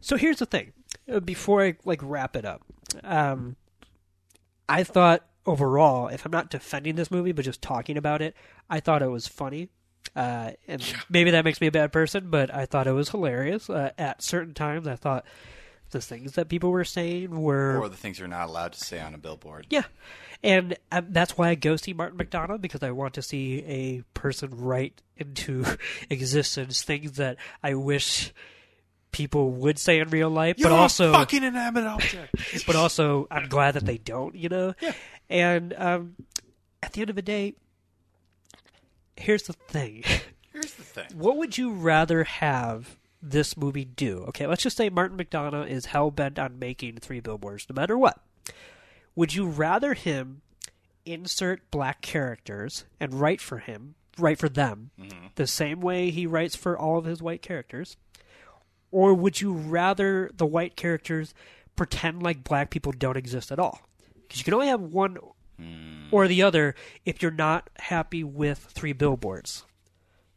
So 0.00 0.16
here's 0.16 0.38
the 0.38 0.46
thing. 0.46 0.72
Uh, 1.10 1.20
Before 1.20 1.62
I 1.64 1.76
like 1.84 2.00
wrap 2.02 2.34
it 2.34 2.44
up, 2.44 2.62
um, 3.04 3.56
I 4.68 4.82
thought 4.82 5.24
overall, 5.44 6.08
if 6.08 6.24
I'm 6.24 6.32
not 6.32 6.50
defending 6.50 6.96
this 6.96 7.10
movie 7.10 7.32
but 7.32 7.44
just 7.44 7.62
talking 7.62 7.96
about 7.96 8.20
it, 8.20 8.34
I 8.68 8.80
thought 8.80 9.02
it 9.02 9.10
was 9.10 9.28
funny. 9.28 9.68
Uh, 10.16 10.52
and 10.66 10.82
maybe 11.10 11.32
that 11.32 11.44
makes 11.44 11.60
me 11.60 11.66
a 11.66 11.72
bad 11.72 11.92
person, 11.92 12.30
but 12.30 12.52
I 12.52 12.64
thought 12.64 12.86
it 12.86 12.92
was 12.92 13.10
hilarious. 13.10 13.68
Uh, 13.68 13.90
at 13.98 14.22
certain 14.22 14.54
times, 14.54 14.86
I 14.88 14.96
thought 14.96 15.26
the 15.90 16.00
things 16.00 16.32
that 16.32 16.48
people 16.48 16.70
were 16.70 16.84
saying 16.84 17.30
were 17.38 17.78
or 17.78 17.88
the 17.88 17.96
things 17.96 18.18
you're 18.18 18.26
not 18.26 18.48
allowed 18.48 18.72
to 18.72 18.80
say 18.80 18.98
on 18.98 19.14
a 19.14 19.18
billboard. 19.18 19.66
yeah, 19.70 19.84
and 20.42 20.76
um, 20.90 21.08
that's 21.10 21.36
why 21.36 21.50
I 21.50 21.54
go 21.54 21.76
see 21.76 21.92
Martin 21.92 22.18
McDonagh 22.18 22.60
because 22.60 22.82
I 22.82 22.90
want 22.92 23.14
to 23.14 23.22
see 23.22 23.62
a 23.64 24.02
person 24.18 24.50
write 24.52 25.02
into 25.18 25.64
existence 26.10 26.82
things 26.82 27.12
that 27.12 27.36
I 27.62 27.74
wish 27.74 28.32
people 29.12 29.50
would 29.50 29.78
say 29.78 29.98
in 30.00 30.08
real 30.08 30.30
life, 30.30 30.56
but 30.62 30.72
also 30.72 31.12
fucking 31.12 31.42
inanimate 31.42 31.84
object. 31.84 32.34
but 32.66 32.76
also 32.76 33.26
I'm 33.30 33.48
glad 33.48 33.74
that 33.74 33.84
they 33.84 33.98
don't, 33.98 34.34
you 34.34 34.48
know. 34.48 34.74
yeah. 34.80 34.92
And 35.28 35.74
um, 35.76 36.16
at 36.82 36.92
the 36.92 37.00
end 37.02 37.10
of 37.10 37.16
the 37.16 37.22
day, 37.22 37.54
here's 39.16 39.44
the 39.44 39.52
thing: 39.52 40.04
Here's 40.52 40.74
the 40.74 40.82
thing. 40.82 41.06
what 41.14 41.36
would 41.36 41.58
you 41.58 41.72
rather 41.72 42.24
have 42.24 42.96
this 43.22 43.56
movie 43.56 43.84
do? 43.84 44.24
Okay, 44.28 44.46
let's 44.46 44.62
just 44.62 44.76
say 44.76 44.88
Martin 44.88 45.18
McDonagh 45.18 45.68
is 45.68 45.86
hell 45.86 46.10
bent 46.10 46.38
on 46.38 46.58
making 46.58 46.96
three 46.96 47.20
billboards 47.20 47.66
no 47.68 47.74
matter 47.74 47.98
what. 47.98 48.20
Would 49.14 49.34
you 49.34 49.46
rather 49.46 49.94
him 49.94 50.42
insert 51.04 51.70
black 51.70 52.02
characters 52.02 52.84
and 53.00 53.14
write 53.14 53.40
for 53.40 53.58
him, 53.58 53.94
write 54.18 54.38
for 54.38 54.48
them, 54.48 54.90
mm-hmm. 55.00 55.26
the 55.36 55.46
same 55.46 55.80
way 55.80 56.10
he 56.10 56.26
writes 56.26 56.56
for 56.56 56.76
all 56.76 56.98
of 56.98 57.04
his 57.04 57.22
white 57.22 57.42
characters? 57.42 57.96
Or 58.90 59.14
would 59.14 59.40
you 59.40 59.52
rather 59.52 60.30
the 60.34 60.46
white 60.46 60.76
characters 60.76 61.34
pretend 61.76 62.22
like 62.22 62.44
black 62.44 62.70
people 62.70 62.92
don't 62.92 63.16
exist 63.16 63.52
at 63.52 63.58
all? 63.58 63.80
Because 64.22 64.40
you 64.40 64.44
can 64.44 64.54
only 64.54 64.68
have 64.68 64.80
one 64.80 65.18
Hmm. 65.58 66.08
or 66.12 66.28
the 66.28 66.42
other 66.42 66.74
if 67.04 67.22
you're 67.22 67.30
not 67.30 67.70
happy 67.78 68.22
with 68.22 68.58
three 68.58 68.92
billboards. 68.92 69.64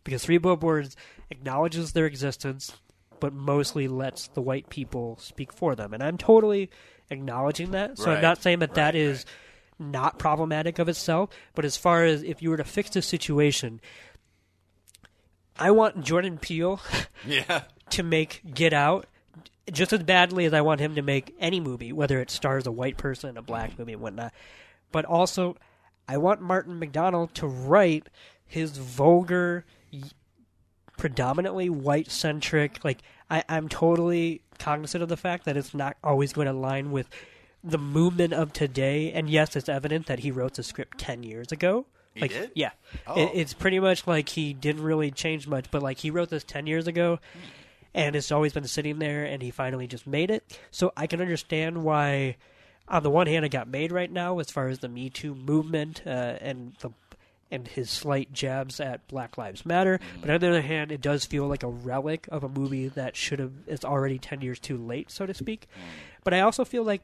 Because 0.04 0.24
three 0.24 0.38
billboards 0.38 0.96
acknowledges 1.30 1.92
their 1.92 2.06
existence, 2.06 2.72
but 3.20 3.34
mostly 3.34 3.88
lets 3.88 4.28
the 4.30 4.42
white 4.42 4.70
people 4.70 5.18
speak 5.18 5.52
for 5.52 5.76
them. 5.76 5.94
And 5.94 6.02
I'm 6.02 6.18
totally 6.18 6.70
acknowledging 7.10 7.72
that. 7.72 7.98
So 7.98 8.12
I'm 8.12 8.22
not 8.22 8.42
saying 8.42 8.60
that 8.60 8.76
that 8.76 8.96
is 8.96 9.26
right, 9.80 9.88
not 9.92 10.20
problematic 10.20 10.80
of 10.80 10.88
itself. 10.90 11.30
But 11.54 11.66
as 11.66 11.76
far 11.76 12.06
as 12.06 12.24
if 12.24 12.42
you 12.42 12.50
were 12.50 12.58
to 12.58 12.64
fix 12.64 12.90
the 12.92 13.02
situation, 13.02 13.82
I 15.58 15.72
want 15.72 16.04
Jordan 16.04 16.38
Peele 16.38 16.80
Yeah. 17.28 17.64
to 17.92 18.04
make 18.04 18.42
Get 18.54 18.74
Out 18.74 19.06
just 19.72 19.94
as 19.94 20.02
badly 20.02 20.46
as 20.46 20.54
I 20.54 20.62
want 20.62 20.80
him 20.82 20.96
to 20.96 21.02
make 21.02 21.36
any 21.40 21.60
movie, 21.60 21.92
whether 21.94 22.20
it 22.22 22.32
stars 22.32 22.66
a 22.66 22.72
white 22.72 22.98
person, 22.98 23.38
a 23.38 23.42
black 23.42 23.78
movie, 23.78 23.94
and 23.94 24.02
whatnot. 24.02 24.34
But 24.92 25.06
also, 25.06 25.56
I 26.08 26.18
want 26.18 26.42
Martin 26.42 26.80
McDonald 26.80 27.34
to 27.36 27.48
write 27.48 28.10
his 28.46 28.78
vulgar, 28.78 29.66
predominantly 30.98 31.70
white 31.70 32.10
centric. 32.12 32.84
Like, 32.84 33.00
I, 33.30 33.44
I'm 33.48 33.70
totally 33.70 34.42
cognizant 34.58 35.04
of 35.04 35.10
the 35.10 35.18
fact 35.18 35.46
that 35.46 35.56
it's 35.56 35.74
not 35.74 35.98
always 36.04 36.34
going 36.34 36.48
to 36.48 36.54
align 36.54 36.92
with 36.92 37.08
the 37.64 37.78
movement 37.78 38.34
of 38.34 38.54
today. 38.54 39.12
And 39.12 39.30
yes, 39.30 39.56
it's 39.56 39.70
evident 39.70 40.08
that 40.08 40.20
he 40.20 40.32
wrote 40.32 40.56
the 40.56 40.64
script 40.64 40.98
10 40.98 41.24
years 41.24 41.52
ago. 41.52 41.86
He 42.14 42.22
like, 42.22 42.32
did? 42.32 42.52
Yeah. 42.56 42.72
Oh. 43.06 43.16
It, 43.16 43.32
it's 43.34 43.54
pretty 43.54 43.80
much 43.80 44.08
like 44.08 44.30
he 44.30 44.54
didn't 44.54 44.84
really 44.84 45.12
change 45.12 45.48
much, 45.48 45.70
but 45.70 45.84
like 45.84 46.00
he 46.00 46.10
wrote 46.10 46.30
this 46.30 46.44
10 46.44 46.68
years 46.68 46.88
ago 46.88 47.20
and 47.94 48.16
it's 48.16 48.32
always 48.32 48.54
been 48.54 48.68
sitting 48.68 49.00
there 49.00 49.26
and 49.26 49.42
he 49.42 49.52
finally 49.52 49.88
just 49.88 50.08
made 50.08 50.32
it. 50.32 50.60
So 50.72 50.92
I 50.96 51.08
can 51.08 51.22
understand 51.22 51.84
why 51.84 52.38
on 52.90 53.04
the 53.04 53.10
one 53.10 53.28
hand 53.28 53.46
it 53.46 53.50
got 53.50 53.68
made 53.68 53.92
right 53.92 54.12
now 54.12 54.40
as 54.40 54.50
far 54.50 54.68
as 54.68 54.80
the 54.80 54.90
Me 54.90 55.10
Too 55.10 55.36
movement 55.36 56.02
uh, 56.06 56.38
and 56.42 56.76
the 56.82 56.92
and 57.52 57.68
his 57.68 57.90
slight 57.90 58.32
jabs 58.32 58.80
at 58.80 59.08
Black 59.08 59.38
Lives 59.38 59.66
Matter. 59.66 60.00
But 60.22 60.30
on 60.30 60.40
the 60.40 60.50
other 60.50 60.62
hand, 60.62 60.92
it 60.92 61.02
does 61.02 61.26
feel 61.26 61.48
like 61.48 61.64
a 61.64 61.68
relic 61.68 62.28
of 62.32 62.44
a 62.44 62.50
movie 62.50 62.90
that 62.90 63.16
should 63.16 63.40
have 63.40 63.54
is 63.66 63.84
already 63.84 64.20
10 64.20 64.42
years 64.42 64.60
too 64.60 64.78
late, 64.78 65.10
so 65.10 65.26
to 65.26 65.34
speak. 65.34 65.68
But 66.24 66.34
I 66.34 66.42
also 66.42 66.64
feel 66.64 66.84
like 66.84 67.02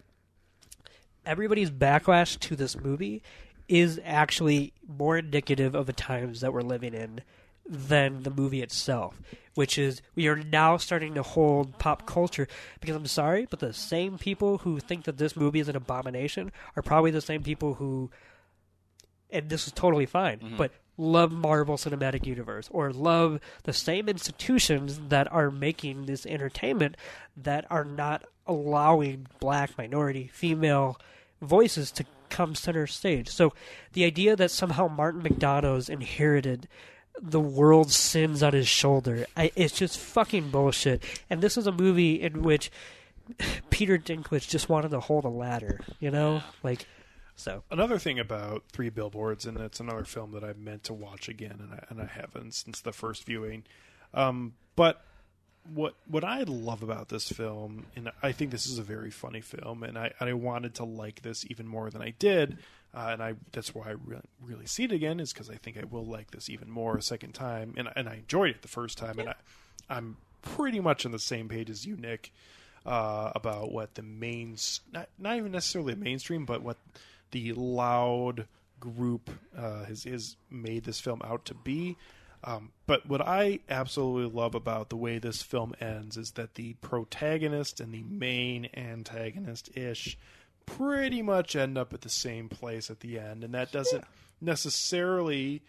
everybody's 1.26 1.72
backlash 1.72 2.38
to 2.42 2.56
this 2.56 2.78
movie 2.78 3.24
is 3.68 4.00
actually 4.04 4.74
more 4.88 5.18
indicative 5.18 5.74
of 5.74 5.88
the 5.88 5.94
times 5.94 6.42
that 6.42 6.54
we're 6.54 6.62
living 6.62 6.94
in 6.94 7.22
than 7.68 8.24
the 8.24 8.30
movie 8.30 8.62
itself, 8.62 9.22
which 9.56 9.78
is 9.78 10.02
we 10.14 10.28
are 10.28 10.36
now 10.36 10.78
starting 10.78 11.16
to 11.16 11.24
hold 11.24 11.78
pop 11.80 12.06
culture 12.06 12.48
because 12.80 12.96
I'm 12.96 13.08
sorry, 13.08 13.48
but 13.50 13.60
the 13.60 13.74
same 13.74 14.18
people 14.18 14.60
who 14.60 14.80
think 14.80 15.06
that 15.06 15.18
this 15.18 15.36
movie 15.36 15.60
is 15.60 15.70
an 15.70 15.76
abomination 15.76 16.52
are 16.76 16.84
probably 16.84 17.12
the 17.12 17.22
same 17.22 17.44
people 17.44 17.76
who 17.76 18.12
and 19.32 19.50
this 19.50 19.68
is 19.68 19.74
totally 19.74 20.06
fine, 20.06 20.40
mm-hmm. 20.40 20.58
but 20.58 20.72
love 20.98 21.32
Marvel 21.32 21.76
Cinematic 21.76 22.26
Universe 22.26 22.70
or 22.72 22.92
love 22.92 23.40
the 23.64 23.74
same 23.74 24.08
institutions 24.08 25.00
that 25.10 25.32
are 25.32 25.52
making 25.52 26.06
this 26.06 26.26
entertainment 26.26 26.96
that 27.36 27.66
are 27.70 27.84
not 27.84 28.24
allowing 28.48 29.28
black, 29.40 29.78
minority, 29.78 30.30
female 30.32 30.98
voices 31.42 31.92
to 31.92 32.06
come 32.30 32.56
center 32.56 32.88
stage. 32.88 33.28
So 33.28 33.54
the 33.94 34.06
idea 34.06 34.36
that 34.36 34.52
somehow 34.52 34.88
Martin 34.88 35.22
McDonagh's 35.22 35.90
inherited 35.90 36.68
the 37.22 37.40
world's 37.40 37.96
sins 37.96 38.44
on 38.44 38.54
his 38.54 38.68
shoulder, 38.68 39.26
I, 39.36 39.52
it's 39.56 39.78
just 39.78 39.98
fucking 39.98 40.50
bullshit. 40.50 41.04
And 41.30 41.42
this 41.42 41.58
is 41.58 41.68
a 41.68 41.72
movie 41.72 42.22
in 42.22 42.44
which 42.44 42.72
Peter 43.70 43.98
Dinklage 43.98 44.48
just 44.48 44.70
wanted 44.70 44.92
to 44.92 45.00
hold 45.00 45.26
a 45.26 45.30
ladder, 45.30 45.82
you 46.00 46.12
know? 46.12 46.42
Like, 46.64 46.88
so. 47.36 47.64
Another 47.70 48.00
thing 48.00 48.20
about 48.20 48.64
Three 48.72 48.90
Billboards, 48.90 49.46
and 49.46 49.58
it's 49.58 49.80
another 49.80 50.06
film 50.06 50.32
that 50.32 50.44
I 50.44 50.54
meant 50.54 50.84
to 50.86 50.94
watch 50.94 51.28
again, 51.28 51.60
and 51.60 51.74
I, 51.74 51.86
and 51.90 52.02
I 52.02 52.06
haven't 52.06 52.54
since 52.54 52.82
the 52.82 52.94
first 52.94 53.26
viewing. 53.26 53.64
Um, 54.14 54.54
but 54.76 55.04
what 55.74 55.96
what 56.08 56.24
I 56.24 56.44
love 56.44 56.84
about 56.84 57.10
this 57.10 57.30
film, 57.30 57.88
and 57.96 58.12
I 58.22 58.32
think 58.32 58.52
this 58.52 58.68
is 58.68 58.78
a 58.78 58.84
very 58.84 59.12
funny 59.12 59.42
film, 59.42 59.84
and 59.84 59.98
I 59.98 60.12
I 60.20 60.34
wanted 60.34 60.76
to 60.76 60.86
like 60.86 61.22
this 61.24 61.46
even 61.50 61.68
more 61.68 61.90
than 61.90 62.02
I 62.02 62.12
did, 62.12 62.60
uh, 62.96 63.10
and 63.12 63.22
I 63.22 63.34
that's 63.52 63.76
why 63.76 63.88
I 63.88 63.96
really, 64.06 64.22
really 64.42 64.66
see 64.66 64.86
it 64.86 64.92
again 64.92 65.20
is 65.20 65.34
because 65.34 65.50
I 65.50 65.56
think 65.56 65.78
I 65.78 65.84
will 65.84 66.06
like 66.06 66.32
this 66.32 66.50
even 66.50 66.70
more 66.70 66.96
a 66.96 67.02
second 67.02 67.34
time, 67.34 67.74
and 67.78 67.90
and 67.96 68.08
I 68.08 68.16
enjoyed 68.16 68.52
it 68.52 68.62
the 68.62 68.68
first 68.68 68.98
time, 68.98 69.20
and 69.20 69.30
I 69.30 69.36
I'm 69.90 70.18
pretty 70.42 70.80
much 70.80 71.06
on 71.06 71.12
the 71.12 71.20
same 71.20 71.50
page 71.50 71.70
as 71.70 71.86
you, 71.86 71.98
Nick, 71.98 72.32
uh, 72.86 73.32
about 73.36 73.72
what 73.72 73.96
the 73.96 74.02
main 74.02 74.56
not 74.94 75.10
not 75.20 75.36
even 75.36 75.52
necessarily 75.52 75.96
mainstream, 75.96 76.46
but 76.46 76.62
what 76.62 76.78
the 77.32 77.52
loud 77.54 78.48
group 78.80 79.30
uh, 79.58 79.84
has 79.86 80.06
has 80.06 80.38
made 80.50 80.86
this 80.86 81.00
film 81.02 81.22
out 81.26 81.44
to 81.46 81.54
be. 81.54 81.98
Um, 82.46 82.72
but 82.86 83.10
what 83.10 83.22
I 83.22 83.60
absolutely 83.70 84.32
love 84.32 84.54
about 84.54 84.90
the 84.90 84.96
way 84.96 85.18
this 85.18 85.42
film 85.42 85.74
ends 85.82 86.16
is 86.16 86.32
that 86.34 86.54
the 86.54 86.74
protagonist 86.76 87.80
and 87.80 87.92
the 87.92 88.04
main 88.04 88.70
antagonist 88.76 89.76
ish 89.76 90.16
pretty 90.66 91.22
much 91.22 91.56
end 91.56 91.78
up 91.78 91.94
at 91.94 92.02
the 92.02 92.10
same 92.10 92.50
place 92.50 92.90
at 92.90 93.00
the 93.00 93.20
end, 93.20 93.44
and 93.44 93.54
that 93.54 93.72
doesn't 93.72 94.04
necessarily 94.42 95.62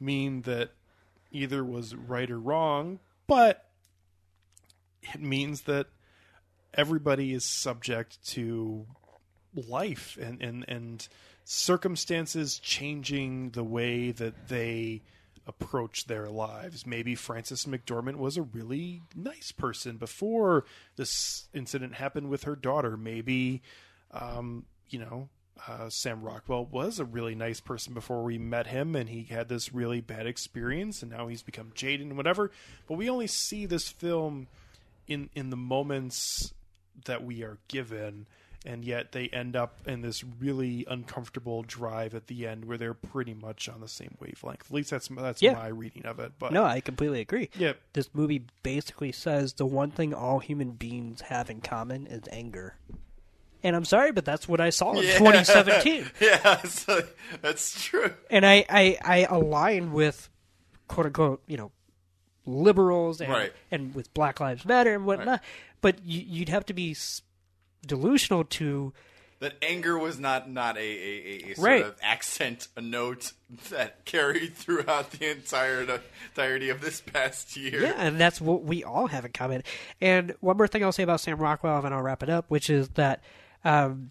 mean 0.00 0.42
that 0.42 0.70
either 1.30 1.64
was 1.64 1.94
right 1.94 2.30
or 2.30 2.38
wrong, 2.38 3.00
but 3.26 3.68
it 5.02 5.20
means 5.20 5.62
that 5.62 5.86
everybody 6.72 7.32
is 7.32 7.44
subject 7.44 8.24
to 8.26 8.86
life 9.68 10.18
and, 10.20 10.42
and, 10.42 10.64
and 10.68 11.08
circumstances 11.44 12.58
changing 12.58 13.50
the 13.50 13.64
way 13.64 14.10
that 14.10 14.48
they 14.48 15.02
approach 15.46 16.06
their 16.06 16.28
lives. 16.28 16.86
Maybe 16.86 17.14
Frances 17.14 17.66
McDormand 17.66 18.16
was 18.16 18.36
a 18.36 18.42
really 18.42 19.02
nice 19.14 19.52
person 19.52 19.96
before 19.96 20.64
this 20.96 21.48
incident 21.52 21.94
happened 21.94 22.30
with 22.30 22.44
her 22.44 22.56
daughter. 22.56 22.96
Maybe, 22.96 23.62
um, 24.14 24.64
you 24.88 24.98
know, 24.98 25.28
uh, 25.68 25.88
Sam 25.88 26.22
Rockwell 26.22 26.66
was 26.66 26.98
a 26.98 27.04
really 27.04 27.34
nice 27.34 27.60
person 27.60 27.94
before 27.94 28.22
we 28.22 28.38
met 28.38 28.66
him, 28.66 28.94
and 28.96 29.08
he 29.08 29.24
had 29.24 29.48
this 29.48 29.72
really 29.72 30.00
bad 30.00 30.26
experience, 30.26 31.02
and 31.02 31.10
now 31.12 31.26
he's 31.28 31.42
become 31.42 31.72
jaded 31.74 32.06
and 32.06 32.16
whatever. 32.16 32.50
But 32.88 32.98
we 32.98 33.08
only 33.10 33.26
see 33.26 33.66
this 33.66 33.88
film 33.88 34.46
in 35.06 35.30
in 35.34 35.50
the 35.50 35.56
moments 35.56 36.52
that 37.06 37.22
we 37.24 37.42
are 37.42 37.58
given 37.68 38.26
and 38.66 38.82
yet 38.82 39.12
they 39.12 39.28
end 39.28 39.54
up 39.54 39.74
in 39.86 40.00
this 40.00 40.24
really 40.24 40.86
uncomfortable 40.88 41.62
drive 41.62 42.14
at 42.14 42.28
the 42.28 42.46
end 42.46 42.64
where 42.64 42.78
they're 42.78 42.94
pretty 42.94 43.34
much 43.34 43.68
on 43.68 43.82
the 43.82 43.88
same 43.88 44.16
wavelength. 44.20 44.64
At 44.64 44.70
least 44.70 44.90
that's 44.90 45.08
that's 45.08 45.42
Yeah. 45.42 45.52
my 45.52 45.66
reading 45.68 46.06
of 46.06 46.18
it. 46.18 46.32
But 46.38 46.52
No, 46.52 46.64
I 46.64 46.80
completely 46.80 47.20
agree. 47.20 47.50
yeah, 47.58 47.74
This 47.92 48.08
movie 48.14 48.46
basically 48.62 49.12
says 49.12 49.52
the 49.52 49.66
one 49.66 49.90
thing 49.90 50.14
all 50.14 50.38
human 50.38 50.70
beings 50.70 51.20
have 51.22 51.50
in 51.50 51.60
common 51.60 52.06
is 52.06 52.22
anger. 52.32 52.76
And 53.64 53.74
I'm 53.74 53.84
sorry, 53.86 54.12
but 54.12 54.24
that's 54.24 54.46
what 54.46 54.60
I 54.60 54.70
saw 54.70 54.92
in 54.92 55.02
2017. 55.02 56.08
Yeah, 56.20 56.62
so 56.62 57.02
that's 57.42 57.82
true. 57.82 58.12
And 58.30 58.44
I, 58.46 58.64
I, 58.68 58.98
I 59.02 59.16
align 59.24 59.92
with 59.92 60.28
quote 60.86 61.06
unquote, 61.06 61.42
you 61.46 61.56
know, 61.56 61.72
liberals 62.46 63.20
and, 63.20 63.32
Right. 63.32 63.52
and 63.70 63.94
with 63.94 64.12
Black 64.14 64.38
Lives 64.38 64.64
Matter 64.66 64.94
and 64.94 65.06
whatnot. 65.06 65.42
But 65.80 66.04
you, 66.04 66.20
you'd 66.26 66.50
have 66.50 66.66
to 66.66 66.74
be 66.74 66.94
delusional 67.86 68.44
to 68.44 68.92
That 69.40 69.54
anger 69.62 69.98
was 69.98 70.18
not 70.18 70.50
not 70.50 70.76
a, 70.76 70.80
a, 70.80 70.84
a, 70.84 71.52
a 71.52 71.54
sort 71.54 71.66
Right. 71.66 71.84
of 71.84 71.96
accent, 72.02 72.68
a 72.76 72.80
note 72.82 73.32
that 73.70 74.04
carried 74.04 74.54
throughout 74.54 75.10
the 75.12 75.30
entire 75.30 75.86
entirety 76.30 76.68
of 76.68 76.80
this 76.82 77.00
past 77.00 77.56
year. 77.56 77.82
Yeah, 77.82 77.94
and 77.96 78.20
that's 78.20 78.40
what 78.42 78.64
we 78.64 78.84
all 78.84 79.06
have 79.06 79.24
in 79.24 79.32
common. 79.32 79.62
And 80.02 80.34
one 80.40 80.56
more 80.58 80.68
thing 80.68 80.84
I'll 80.84 80.92
say 80.92 81.02
about 81.02 81.20
Sam 81.20 81.38
Rockwell, 81.38 81.84
and 81.84 81.94
I'll 81.94 82.02
wrap 82.02 82.22
it 82.22 82.28
up, 82.30 82.44
which 82.48 82.68
is 82.68 82.88
that 82.90 83.22
um, 83.64 84.10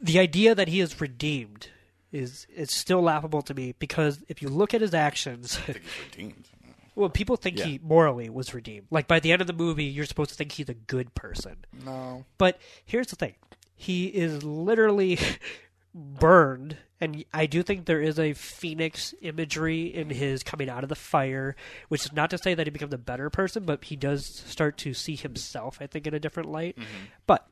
the 0.00 0.18
idea 0.18 0.54
that 0.54 0.68
he 0.68 0.80
is 0.80 1.00
redeemed 1.00 1.68
is 2.12 2.46
is 2.54 2.70
still 2.70 3.02
laughable 3.02 3.42
to 3.42 3.54
me 3.54 3.74
because 3.78 4.22
if 4.28 4.40
you 4.40 4.48
look 4.48 4.72
at 4.74 4.80
his 4.80 4.94
actions, 4.94 5.58
I 5.68 5.72
think 5.72 5.82
he's 5.84 6.04
redeemed. 6.10 6.48
well, 6.94 7.08
people 7.10 7.36
think 7.36 7.58
Yeah. 7.58 7.64
he 7.66 7.80
morally 7.82 8.30
was 8.30 8.54
redeemed. 8.54 8.86
Like 8.90 9.06
by 9.08 9.20
the 9.20 9.32
end 9.32 9.40
of 9.40 9.46
the 9.46 9.52
movie, 9.52 9.84
you're 9.84 10.06
supposed 10.06 10.30
to 10.30 10.36
think 10.36 10.52
he's 10.52 10.68
a 10.68 10.74
good 10.74 11.14
person. 11.14 11.56
No. 11.84 12.24
But 12.38 12.58
here's 12.84 13.08
the 13.08 13.16
thing: 13.16 13.34
he 13.74 14.06
is 14.06 14.42
literally 14.42 15.18
burned 15.94 16.76
and 17.00 17.24
I 17.32 17.46
do 17.46 17.62
think 17.62 17.86
there 17.86 18.00
is 18.02 18.18
a 18.18 18.32
phoenix 18.32 19.14
imagery 19.20 19.86
in 19.94 20.10
his 20.10 20.42
coming 20.42 20.68
out 20.68 20.82
of 20.82 20.88
the 20.88 20.96
fire, 20.96 21.54
which 21.88 22.04
is 22.06 22.12
not 22.12 22.30
to 22.30 22.38
say 22.38 22.54
that 22.54 22.66
he 22.66 22.70
becomes 22.70 22.92
a 22.92 22.98
better 22.98 23.30
person, 23.30 23.64
but 23.64 23.84
he 23.84 23.94
does 23.94 24.26
start 24.26 24.76
to 24.78 24.94
see 24.94 25.14
himself, 25.14 25.78
I 25.80 25.86
think, 25.86 26.08
in 26.08 26.14
a 26.14 26.18
different 26.18 26.50
light. 26.50 26.76
Mm-hmm. 26.76 27.04
But 27.28 27.48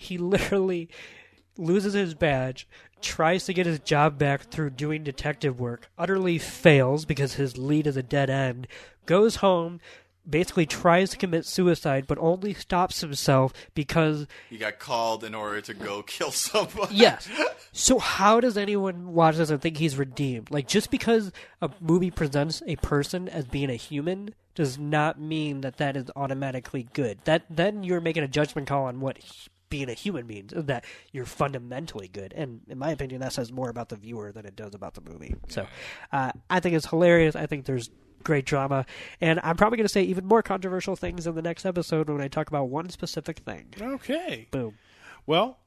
he 0.00 0.16
literally 0.16 0.88
loses 1.58 1.92
his 1.92 2.14
badge, 2.14 2.66
tries 3.02 3.44
to 3.44 3.52
get 3.52 3.66
his 3.66 3.80
job 3.80 4.18
back 4.18 4.42
through 4.44 4.70
doing 4.70 5.04
detective 5.04 5.60
work, 5.60 5.90
utterly 5.98 6.38
fails 6.38 7.04
because 7.04 7.34
his 7.34 7.58
lead 7.58 7.86
is 7.86 7.98
a 7.98 8.02
dead 8.02 8.30
end, 8.30 8.66
goes 9.04 9.36
home, 9.36 9.78
basically 10.28 10.64
tries 10.64 11.10
to 11.10 11.18
commit 11.18 11.44
suicide, 11.44 12.06
but 12.06 12.16
only 12.18 12.54
stops 12.54 13.02
himself 13.02 13.52
because 13.74 14.26
he 14.48 14.56
got 14.56 14.78
called 14.78 15.22
in 15.22 15.34
order 15.34 15.60
to 15.60 15.74
go 15.74 16.02
kill 16.02 16.30
someone. 16.30 16.88
yes. 16.90 17.28
So 17.72 18.00
how 18.00 18.40
does 18.40 18.56
anyone 18.56 19.12
watch 19.14 19.36
this 19.36 19.48
and 19.48 19.62
think 19.62 19.76
he's 19.76 19.96
redeemed? 19.96 20.50
Like 20.50 20.66
just 20.66 20.90
because 20.90 21.30
a 21.62 21.70
movie 21.78 22.10
presents 22.10 22.64
a 22.66 22.74
person 22.76 23.28
as 23.28 23.44
being 23.44 23.70
a 23.70 23.76
human 23.76 24.34
does 24.56 24.76
not 24.76 25.20
mean 25.20 25.60
that 25.60 25.76
that 25.76 25.96
is 25.96 26.10
automatically 26.16 26.88
good. 26.92 27.18
That 27.26 27.44
then 27.48 27.84
you're 27.84 28.00
making 28.00 28.24
a 28.24 28.28
judgment 28.28 28.66
call 28.66 28.86
on 28.86 28.98
what 28.98 29.18
being 29.70 29.88
a 29.88 29.94
human 29.94 30.26
means 30.26 30.52
that 30.54 30.84
you're 31.12 31.24
fundamentally 31.24 32.08
good 32.08 32.32
and 32.34 32.60
in 32.68 32.78
my 32.78 32.90
opinion 32.90 33.20
that 33.20 33.32
says 33.32 33.50
more 33.52 33.70
about 33.70 33.88
the 33.88 33.96
viewer 33.96 34.32
than 34.32 34.44
it 34.44 34.56
does 34.56 34.74
about 34.74 34.94
the 34.94 35.00
movie 35.00 35.34
so 35.48 35.66
uh, 36.12 36.32
i 36.50 36.60
think 36.60 36.74
it's 36.76 36.86
hilarious 36.86 37.34
i 37.34 37.46
think 37.46 37.64
there's 37.64 37.90
great 38.22 38.44
drama. 38.44 38.86
And 39.20 39.40
I'm 39.42 39.56
probably 39.56 39.76
going 39.76 39.86
to 39.86 39.92
say 39.92 40.02
even 40.02 40.26
more 40.26 40.42
controversial 40.42 40.96
things 40.96 41.26
in 41.26 41.34
the 41.34 41.42
next 41.42 41.64
episode 41.64 42.08
when 42.08 42.20
I 42.20 42.28
talk 42.28 42.48
about 42.48 42.68
one 42.68 42.90
specific 42.90 43.38
thing. 43.38 43.72
Okay. 43.80 44.48
Boom. 44.50 44.76
Well, 45.26 45.58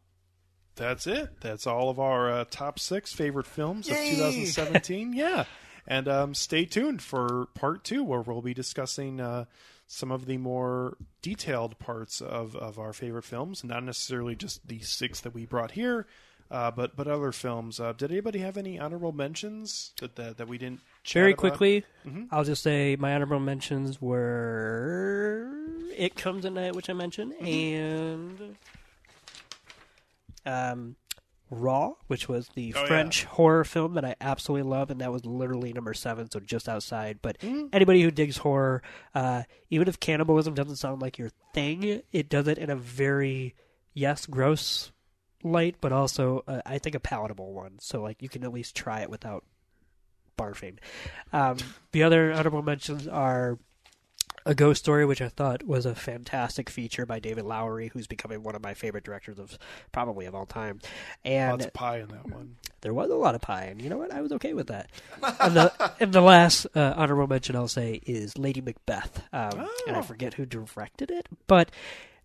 that's 0.75 1.07
it. 1.07 1.41
That's 1.41 1.67
all 1.67 1.89
of 1.89 1.99
our 1.99 2.31
uh, 2.31 2.45
top 2.49 2.79
six 2.79 3.13
favorite 3.13 3.45
films 3.45 3.87
Yay! 3.87 4.11
of 4.11 4.17
2017. 4.17 5.13
yeah. 5.15 5.45
And 5.85 6.07
um, 6.07 6.33
stay 6.33 6.65
tuned 6.65 7.01
for 7.01 7.47
part 7.53 7.83
two, 7.83 8.03
where 8.03 8.21
we'll 8.21 8.41
be 8.41 8.53
discussing 8.53 9.19
uh, 9.19 9.45
some 9.93 10.11
of 10.11 10.25
the 10.25 10.37
more 10.37 10.97
detailed 11.21 11.77
parts 11.77 12.19
of, 12.19 12.55
of 12.55 12.79
our 12.79 12.93
favorite 12.93 13.23
films, 13.23 13.63
not 13.63 13.83
necessarily 13.83 14.35
just 14.35 14.67
the 14.67 14.79
six 14.79 15.19
that 15.21 15.35
we 15.35 15.45
brought 15.45 15.71
here, 15.71 16.07
uh, 16.49 16.71
but 16.71 16.95
but 16.95 17.07
other 17.07 17.31
films. 17.31 17.79
Uh, 17.79 17.93
did 17.93 18.09
anybody 18.11 18.39
have 18.39 18.57
any 18.57 18.79
honorable 18.79 19.11
mentions 19.11 19.91
that 19.99 20.15
that, 20.15 20.37
that 20.37 20.47
we 20.47 20.57
didn't? 20.57 20.79
Very 21.05 21.35
quickly, 21.35 21.85
mm-hmm. 22.07 22.23
I'll 22.31 22.43
just 22.43 22.63
say 22.63 22.95
my 22.99 23.13
honorable 23.13 23.39
mentions 23.39 24.01
were 24.01 25.47
"It 25.95 26.15
Comes 26.15 26.43
at 26.45 26.53
Night," 26.53 26.75
which 26.75 26.89
I 26.89 26.93
mentioned, 26.93 27.33
mm-hmm. 27.33 27.45
and 27.45 28.55
um, 30.45 30.95
Raw, 31.53 31.93
which 32.07 32.27
was 32.27 32.49
the 32.55 32.73
oh, 32.75 32.85
French 32.85 33.23
yeah. 33.23 33.29
horror 33.29 33.63
film 33.63 33.93
that 33.93 34.05
I 34.05 34.15
absolutely 34.19 34.69
love, 34.69 34.89
and 34.89 35.01
that 35.01 35.11
was 35.11 35.25
literally 35.25 35.73
number 35.73 35.93
seven, 35.93 36.29
so 36.29 36.39
just 36.39 36.67
outside. 36.67 37.19
But 37.21 37.39
mm. 37.39 37.69
anybody 37.71 38.01
who 38.01 38.11
digs 38.11 38.37
horror, 38.37 38.81
uh, 39.13 39.43
even 39.69 39.87
if 39.87 39.99
cannibalism 39.99 40.53
doesn't 40.53 40.77
sound 40.77 41.01
like 41.01 41.17
your 41.17 41.31
thing, 41.53 42.01
it 42.11 42.29
does 42.29 42.47
it 42.47 42.57
in 42.57 42.69
a 42.69 42.75
very 42.75 43.55
yes, 43.93 44.25
gross 44.25 44.91
light, 45.43 45.75
but 45.81 45.91
also 45.91 46.43
uh, 46.47 46.61
I 46.65 46.79
think 46.79 46.95
a 46.95 46.99
palatable 46.99 47.53
one. 47.53 47.77
So 47.79 48.01
like 48.01 48.21
you 48.21 48.29
can 48.29 48.43
at 48.43 48.53
least 48.53 48.75
try 48.75 49.01
it 49.01 49.09
without 49.09 49.43
barfing. 50.37 50.77
Um, 51.31 51.57
the 51.91 52.03
other 52.03 52.31
honorable 52.31 52.61
mentions 52.61 53.07
are 53.07 53.59
a 54.45 54.55
Ghost 54.55 54.83
Story, 54.83 55.05
which 55.05 55.21
I 55.21 55.29
thought 55.29 55.63
was 55.63 55.85
a 55.85 55.95
fantastic 55.95 56.69
feature 56.69 57.05
by 57.05 57.19
David 57.19 57.45
Lowery, 57.45 57.89
who's 57.93 58.07
becoming 58.07 58.43
one 58.43 58.55
of 58.55 58.61
my 58.61 58.73
favorite 58.73 59.03
directors 59.03 59.39
of 59.39 59.57
probably 59.91 60.25
of 60.25 60.35
all 60.35 60.45
time. 60.45 60.79
And 61.23 61.51
lots 61.51 61.65
of 61.65 61.73
pie 61.73 61.99
in 61.99 62.09
that 62.09 62.27
one. 62.27 62.57
There 62.81 62.93
was 62.93 63.09
a 63.09 63.15
lot 63.15 63.35
of 63.35 63.41
pie, 63.41 63.65
and 63.65 63.81
you 63.81 63.89
know 63.89 63.97
what? 63.97 64.11
I 64.11 64.21
was 64.21 64.31
okay 64.33 64.53
with 64.53 64.67
that. 64.67 64.89
and 65.39 65.55
the 65.55 65.93
and 65.99 66.13
the 66.13 66.21
last 66.21 66.67
uh, 66.75 66.93
honorable 66.95 67.27
mention 67.27 67.55
I'll 67.55 67.67
say 67.67 68.01
is 68.05 68.37
Lady 68.37 68.61
Macbeth, 68.61 69.23
um, 69.31 69.51
oh. 69.53 69.83
and 69.87 69.95
I 69.95 69.99
oh. 69.99 70.03
forget 70.03 70.33
who 70.33 70.45
directed 70.45 71.11
it, 71.11 71.27
but 71.47 71.71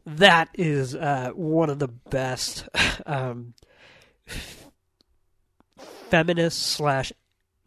that 0.07 0.49
is 0.55 0.95
uh, 0.95 1.31
one 1.35 1.71
of 1.71 1.79
the 1.79 1.89
best 1.89 2.69
um, 3.07 3.55
feminist 6.11 6.63
slash 6.63 7.13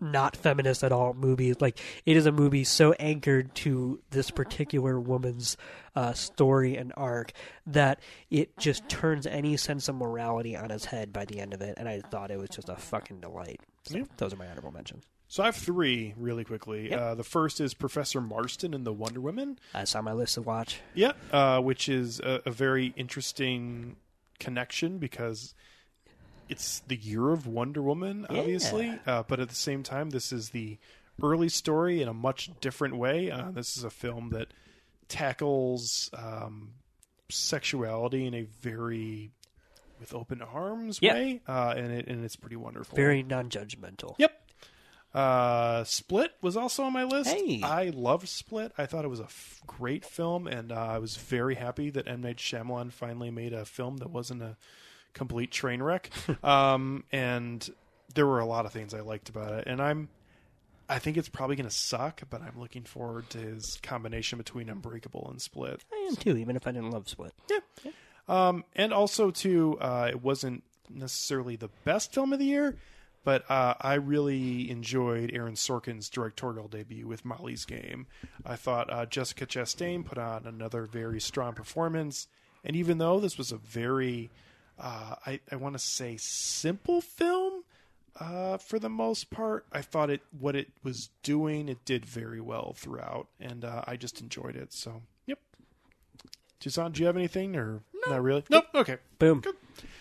not 0.02 0.36
feminist 0.36 0.84
at 0.84 0.92
all 0.92 1.14
movies. 1.14 1.56
Like 1.60 1.80
it 2.06 2.18
is 2.18 2.26
a 2.26 2.32
movie 2.32 2.64
so 2.64 2.94
anchored 2.94 3.54
to 3.56 4.02
this 4.10 4.32
particular 4.32 5.00
woman's 5.00 5.56
uh, 5.96 6.14
story 6.14 6.76
and 6.76 6.92
arc 6.98 7.32
that 7.68 8.00
it 8.30 8.58
just 8.58 8.88
turns 8.90 9.28
any 9.28 9.58
sense 9.58 9.88
of 9.88 9.96
morality 9.96 10.56
on 10.56 10.72
its 10.72 10.86
head 10.86 11.14
by 11.14 11.26
the 11.26 11.40
end 11.40 11.54
of 11.54 11.62
it. 11.62 11.76
And 11.78 11.88
I 11.88 12.02
thought 12.02 12.32
it 12.32 12.40
was 12.40 12.50
just 12.50 12.70
a 12.70 12.76
fucking 12.76 13.22
delight. 13.22 13.60
So 13.84 14.00
yeah. 14.00 14.04
those 14.18 14.34
are 14.34 14.38
my 14.38 14.48
honorable 14.48 14.72
mentions. 14.72 15.06
So 15.28 15.44
I 15.44 15.46
have 15.46 15.56
three 15.56 16.14
really 16.18 16.44
quickly. 16.44 16.90
Yep. 16.90 17.00
Uh, 17.00 17.16
the 17.16 17.24
first 17.24 17.62
is 17.62 17.74
Professor 17.74 18.20
Marston 18.20 18.74
and 18.74 18.86
the 18.86 18.92
Wonder 18.92 19.22
Woman. 19.22 19.60
That's 19.72 19.96
on 19.96 20.04
my 20.04 20.12
list 20.12 20.34
to 20.34 20.42
watch. 20.42 20.82
Yeah, 20.94 21.14
uh, 21.32 21.62
which 21.62 21.88
is 21.88 22.20
a, 22.20 22.42
a, 22.46 22.52
very 22.52 22.94
interesting 22.98 23.96
connection 24.40 24.98
because 24.98 25.54
it's 26.52 26.82
the 26.82 26.96
year 26.96 27.30
of 27.30 27.48
Wonder 27.48 27.82
Woman, 27.82 28.28
obviously, 28.30 28.88
yeah. 28.88 28.98
uh, 29.08 29.24
but 29.28 29.40
at 29.40 29.50
the 29.50 29.56
same 29.56 29.82
time, 29.82 30.12
this 30.12 30.32
is 30.32 30.50
the 30.50 30.78
early 31.24 31.50
story 31.50 32.02
in 32.02 32.08
a 32.08 32.14
much 32.14 32.52
different 32.60 32.98
way. 32.98 33.32
Uh, 33.32 33.52
this 33.52 33.78
is 33.78 33.84
a 33.84 33.90
film 33.90 34.30
that 34.32 34.48
tackles 35.08 36.10
um, 36.14 36.74
sexuality 37.30 38.26
in 38.26 38.34
a 38.34 38.44
very 38.62 39.32
with 40.00 40.14
open 40.14 40.42
arms 40.42 41.02
way, 41.02 41.42
uh, 41.48 41.74
and 41.78 41.92
it 41.92 42.08
and 42.08 42.26
it's 42.26 42.36
pretty 42.36 42.56
wonderful. 42.56 42.96
Very 42.96 43.24
non-judgmental. 43.24 44.16
Yep. 44.18 44.38
Uh, 45.14 45.84
Split 45.84 46.32
was 46.42 46.56
also 46.56 46.84
on 46.84 46.94
my 46.94 47.04
list. 47.04 47.30
Hey. 47.30 47.62
I 47.62 47.90
loved 47.90 48.28
Split. 48.28 48.72
I 48.78 48.86
thought 48.86 49.04
it 49.06 49.10
was 49.10 49.20
a 49.20 49.26
f- 49.26 49.62
great 49.68 50.06
film, 50.06 50.48
and 50.48 50.72
uh, 50.72 50.76
I 50.76 50.98
was 51.00 51.18
very 51.18 51.56
happy 51.56 51.90
that 51.92 52.08
M 52.08 52.22
Night 52.22 52.38
Shyamalan 52.38 52.92
finally 52.92 53.30
made 53.30 53.54
a 53.54 53.66
film 53.66 53.98
that 53.98 54.10
wasn't 54.10 54.42
a 54.42 54.56
complete 55.14 55.52
train 55.52 55.82
wreck. 55.82 56.10
um, 56.44 57.04
and 57.12 57.68
there 58.14 58.28
were 58.28 58.40
a 58.40 58.46
lot 58.46 58.66
of 58.66 58.72
things 58.72 58.94
I 58.94 59.02
liked 59.02 59.30
about 59.30 59.54
it, 59.54 59.68
and 59.68 59.82
I'm. 59.82 60.10
I 60.90 61.00
think 61.00 61.16
it's 61.16 61.30
probably 61.30 61.56
going 61.56 61.70
to 61.70 61.74
suck, 61.74 62.22
but 62.30 62.42
I'm 62.42 62.60
looking 62.60 62.84
forward 62.84 63.30
to 63.30 63.38
his 63.38 63.80
combination 63.82 64.38
between 64.38 64.68
Unbreakable 64.68 65.26
and 65.30 65.42
Split. 65.42 65.80
I 65.90 66.08
am 66.10 66.18
too, 66.18 66.36
even 66.36 66.58
if 66.58 66.68
I 66.68 66.74
didn't 66.74 66.92
love 66.92 67.08
Split. 67.08 67.32
Yeah. 67.50 67.60
yeah. 67.86 67.92
Um, 68.28 68.66
and 68.76 68.92
also, 68.92 69.32
too, 69.32 69.78
uh, 69.80 70.10
it 70.10 70.22
wasn't 70.22 70.64
necessarily 70.90 71.56
the 71.56 71.70
best 71.86 72.14
film 72.14 72.34
of 72.34 72.40
the 72.40 72.46
year, 72.46 72.76
but 73.24 73.50
uh, 73.50 73.76
I 73.80 73.96
really 73.96 74.70
enjoyed 74.70 75.32
Aaron 75.34 75.54
Sorkin's 75.54 76.10
directorial 76.10 76.68
debut 76.68 77.08
with 77.08 77.26
Molly's 77.26 77.66
Game. 77.66 78.08
I 78.46 78.56
thought 78.56 78.92
uh, 78.92 79.06
Jessica 79.06 79.46
Chastain 79.46 80.06
put 80.06 80.18
on 80.18 80.46
another 80.46 80.86
very 80.86 81.22
strong 81.22 81.54
performance, 81.54 82.28
and 82.64 82.76
even 82.76 82.98
though 82.98 83.20
this 83.20 83.38
was 83.38 83.52
a 83.52 83.58
very, 83.58 84.32
uh, 84.82 85.16
I, 85.26 85.40
I 85.52 85.56
want 85.56 85.74
to 85.74 85.80
say, 85.80 86.18
simple 86.18 87.02
film 87.02 87.64
uh, 88.20 88.58
for 88.58 88.78
the 88.78 88.90
most 88.90 89.30
part, 89.30 89.66
I 89.72 89.82
thought 89.82 90.10
it 90.10 90.22
what 90.38 90.56
it 90.56 90.70
was 90.84 91.10
doing 91.24 91.70
it 91.70 91.86
did 91.86 92.06
very 92.06 92.42
well 92.42 92.74
throughout, 92.78 93.28
and 93.40 93.64
uh, 93.64 93.84
I 93.88 93.96
just 93.96 94.20
enjoyed 94.20 94.56
it. 94.56 94.74
So, 94.74 95.02
yep. 95.26 95.40
Toussaint, 96.60 96.94
do 96.94 97.02
you 97.02 97.08
have 97.08 97.16
anything 97.16 97.56
or 97.56 97.82
no. 98.06 98.12
not 98.12 98.22
really? 98.22 98.44
Nope. 98.50 98.66
Okay. 98.76 98.98
Boom. 99.18 99.40
Good. 99.40 99.56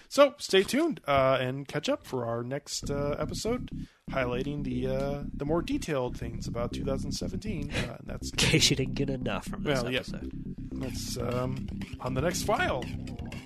So 0.09 0.35
stay 0.39 0.65
tuned 0.65 1.01
uh, 1.07 1.39
and 1.41 1.69
catch 1.69 1.89
up 1.89 2.05
for 2.05 2.27
our 2.27 2.43
next 2.43 2.91
uh, 2.91 3.15
episode, 3.17 3.71
highlighting 4.11 4.65
the 4.65 4.89
uh, 4.89 5.23
the 5.33 5.45
more 5.45 5.63
detailed 5.63 6.19
things 6.19 6.49
about 6.49 6.73
2017. 6.73 7.71
Uh, 7.71 7.97
that's 8.05 8.31
in 8.31 8.37
case 8.37 8.71
you 8.71 8.77
didn't 8.77 8.95
get 8.95 9.09
enough 9.09 9.47
from 9.47 9.63
this 9.63 9.85
well, 9.85 9.95
episode. 9.95 10.33
Yeah. 10.35 10.65
That's 10.73 11.17
um, 11.17 11.69
on 12.01 12.15
the 12.15 12.23
next 12.23 12.43
file 12.43 12.85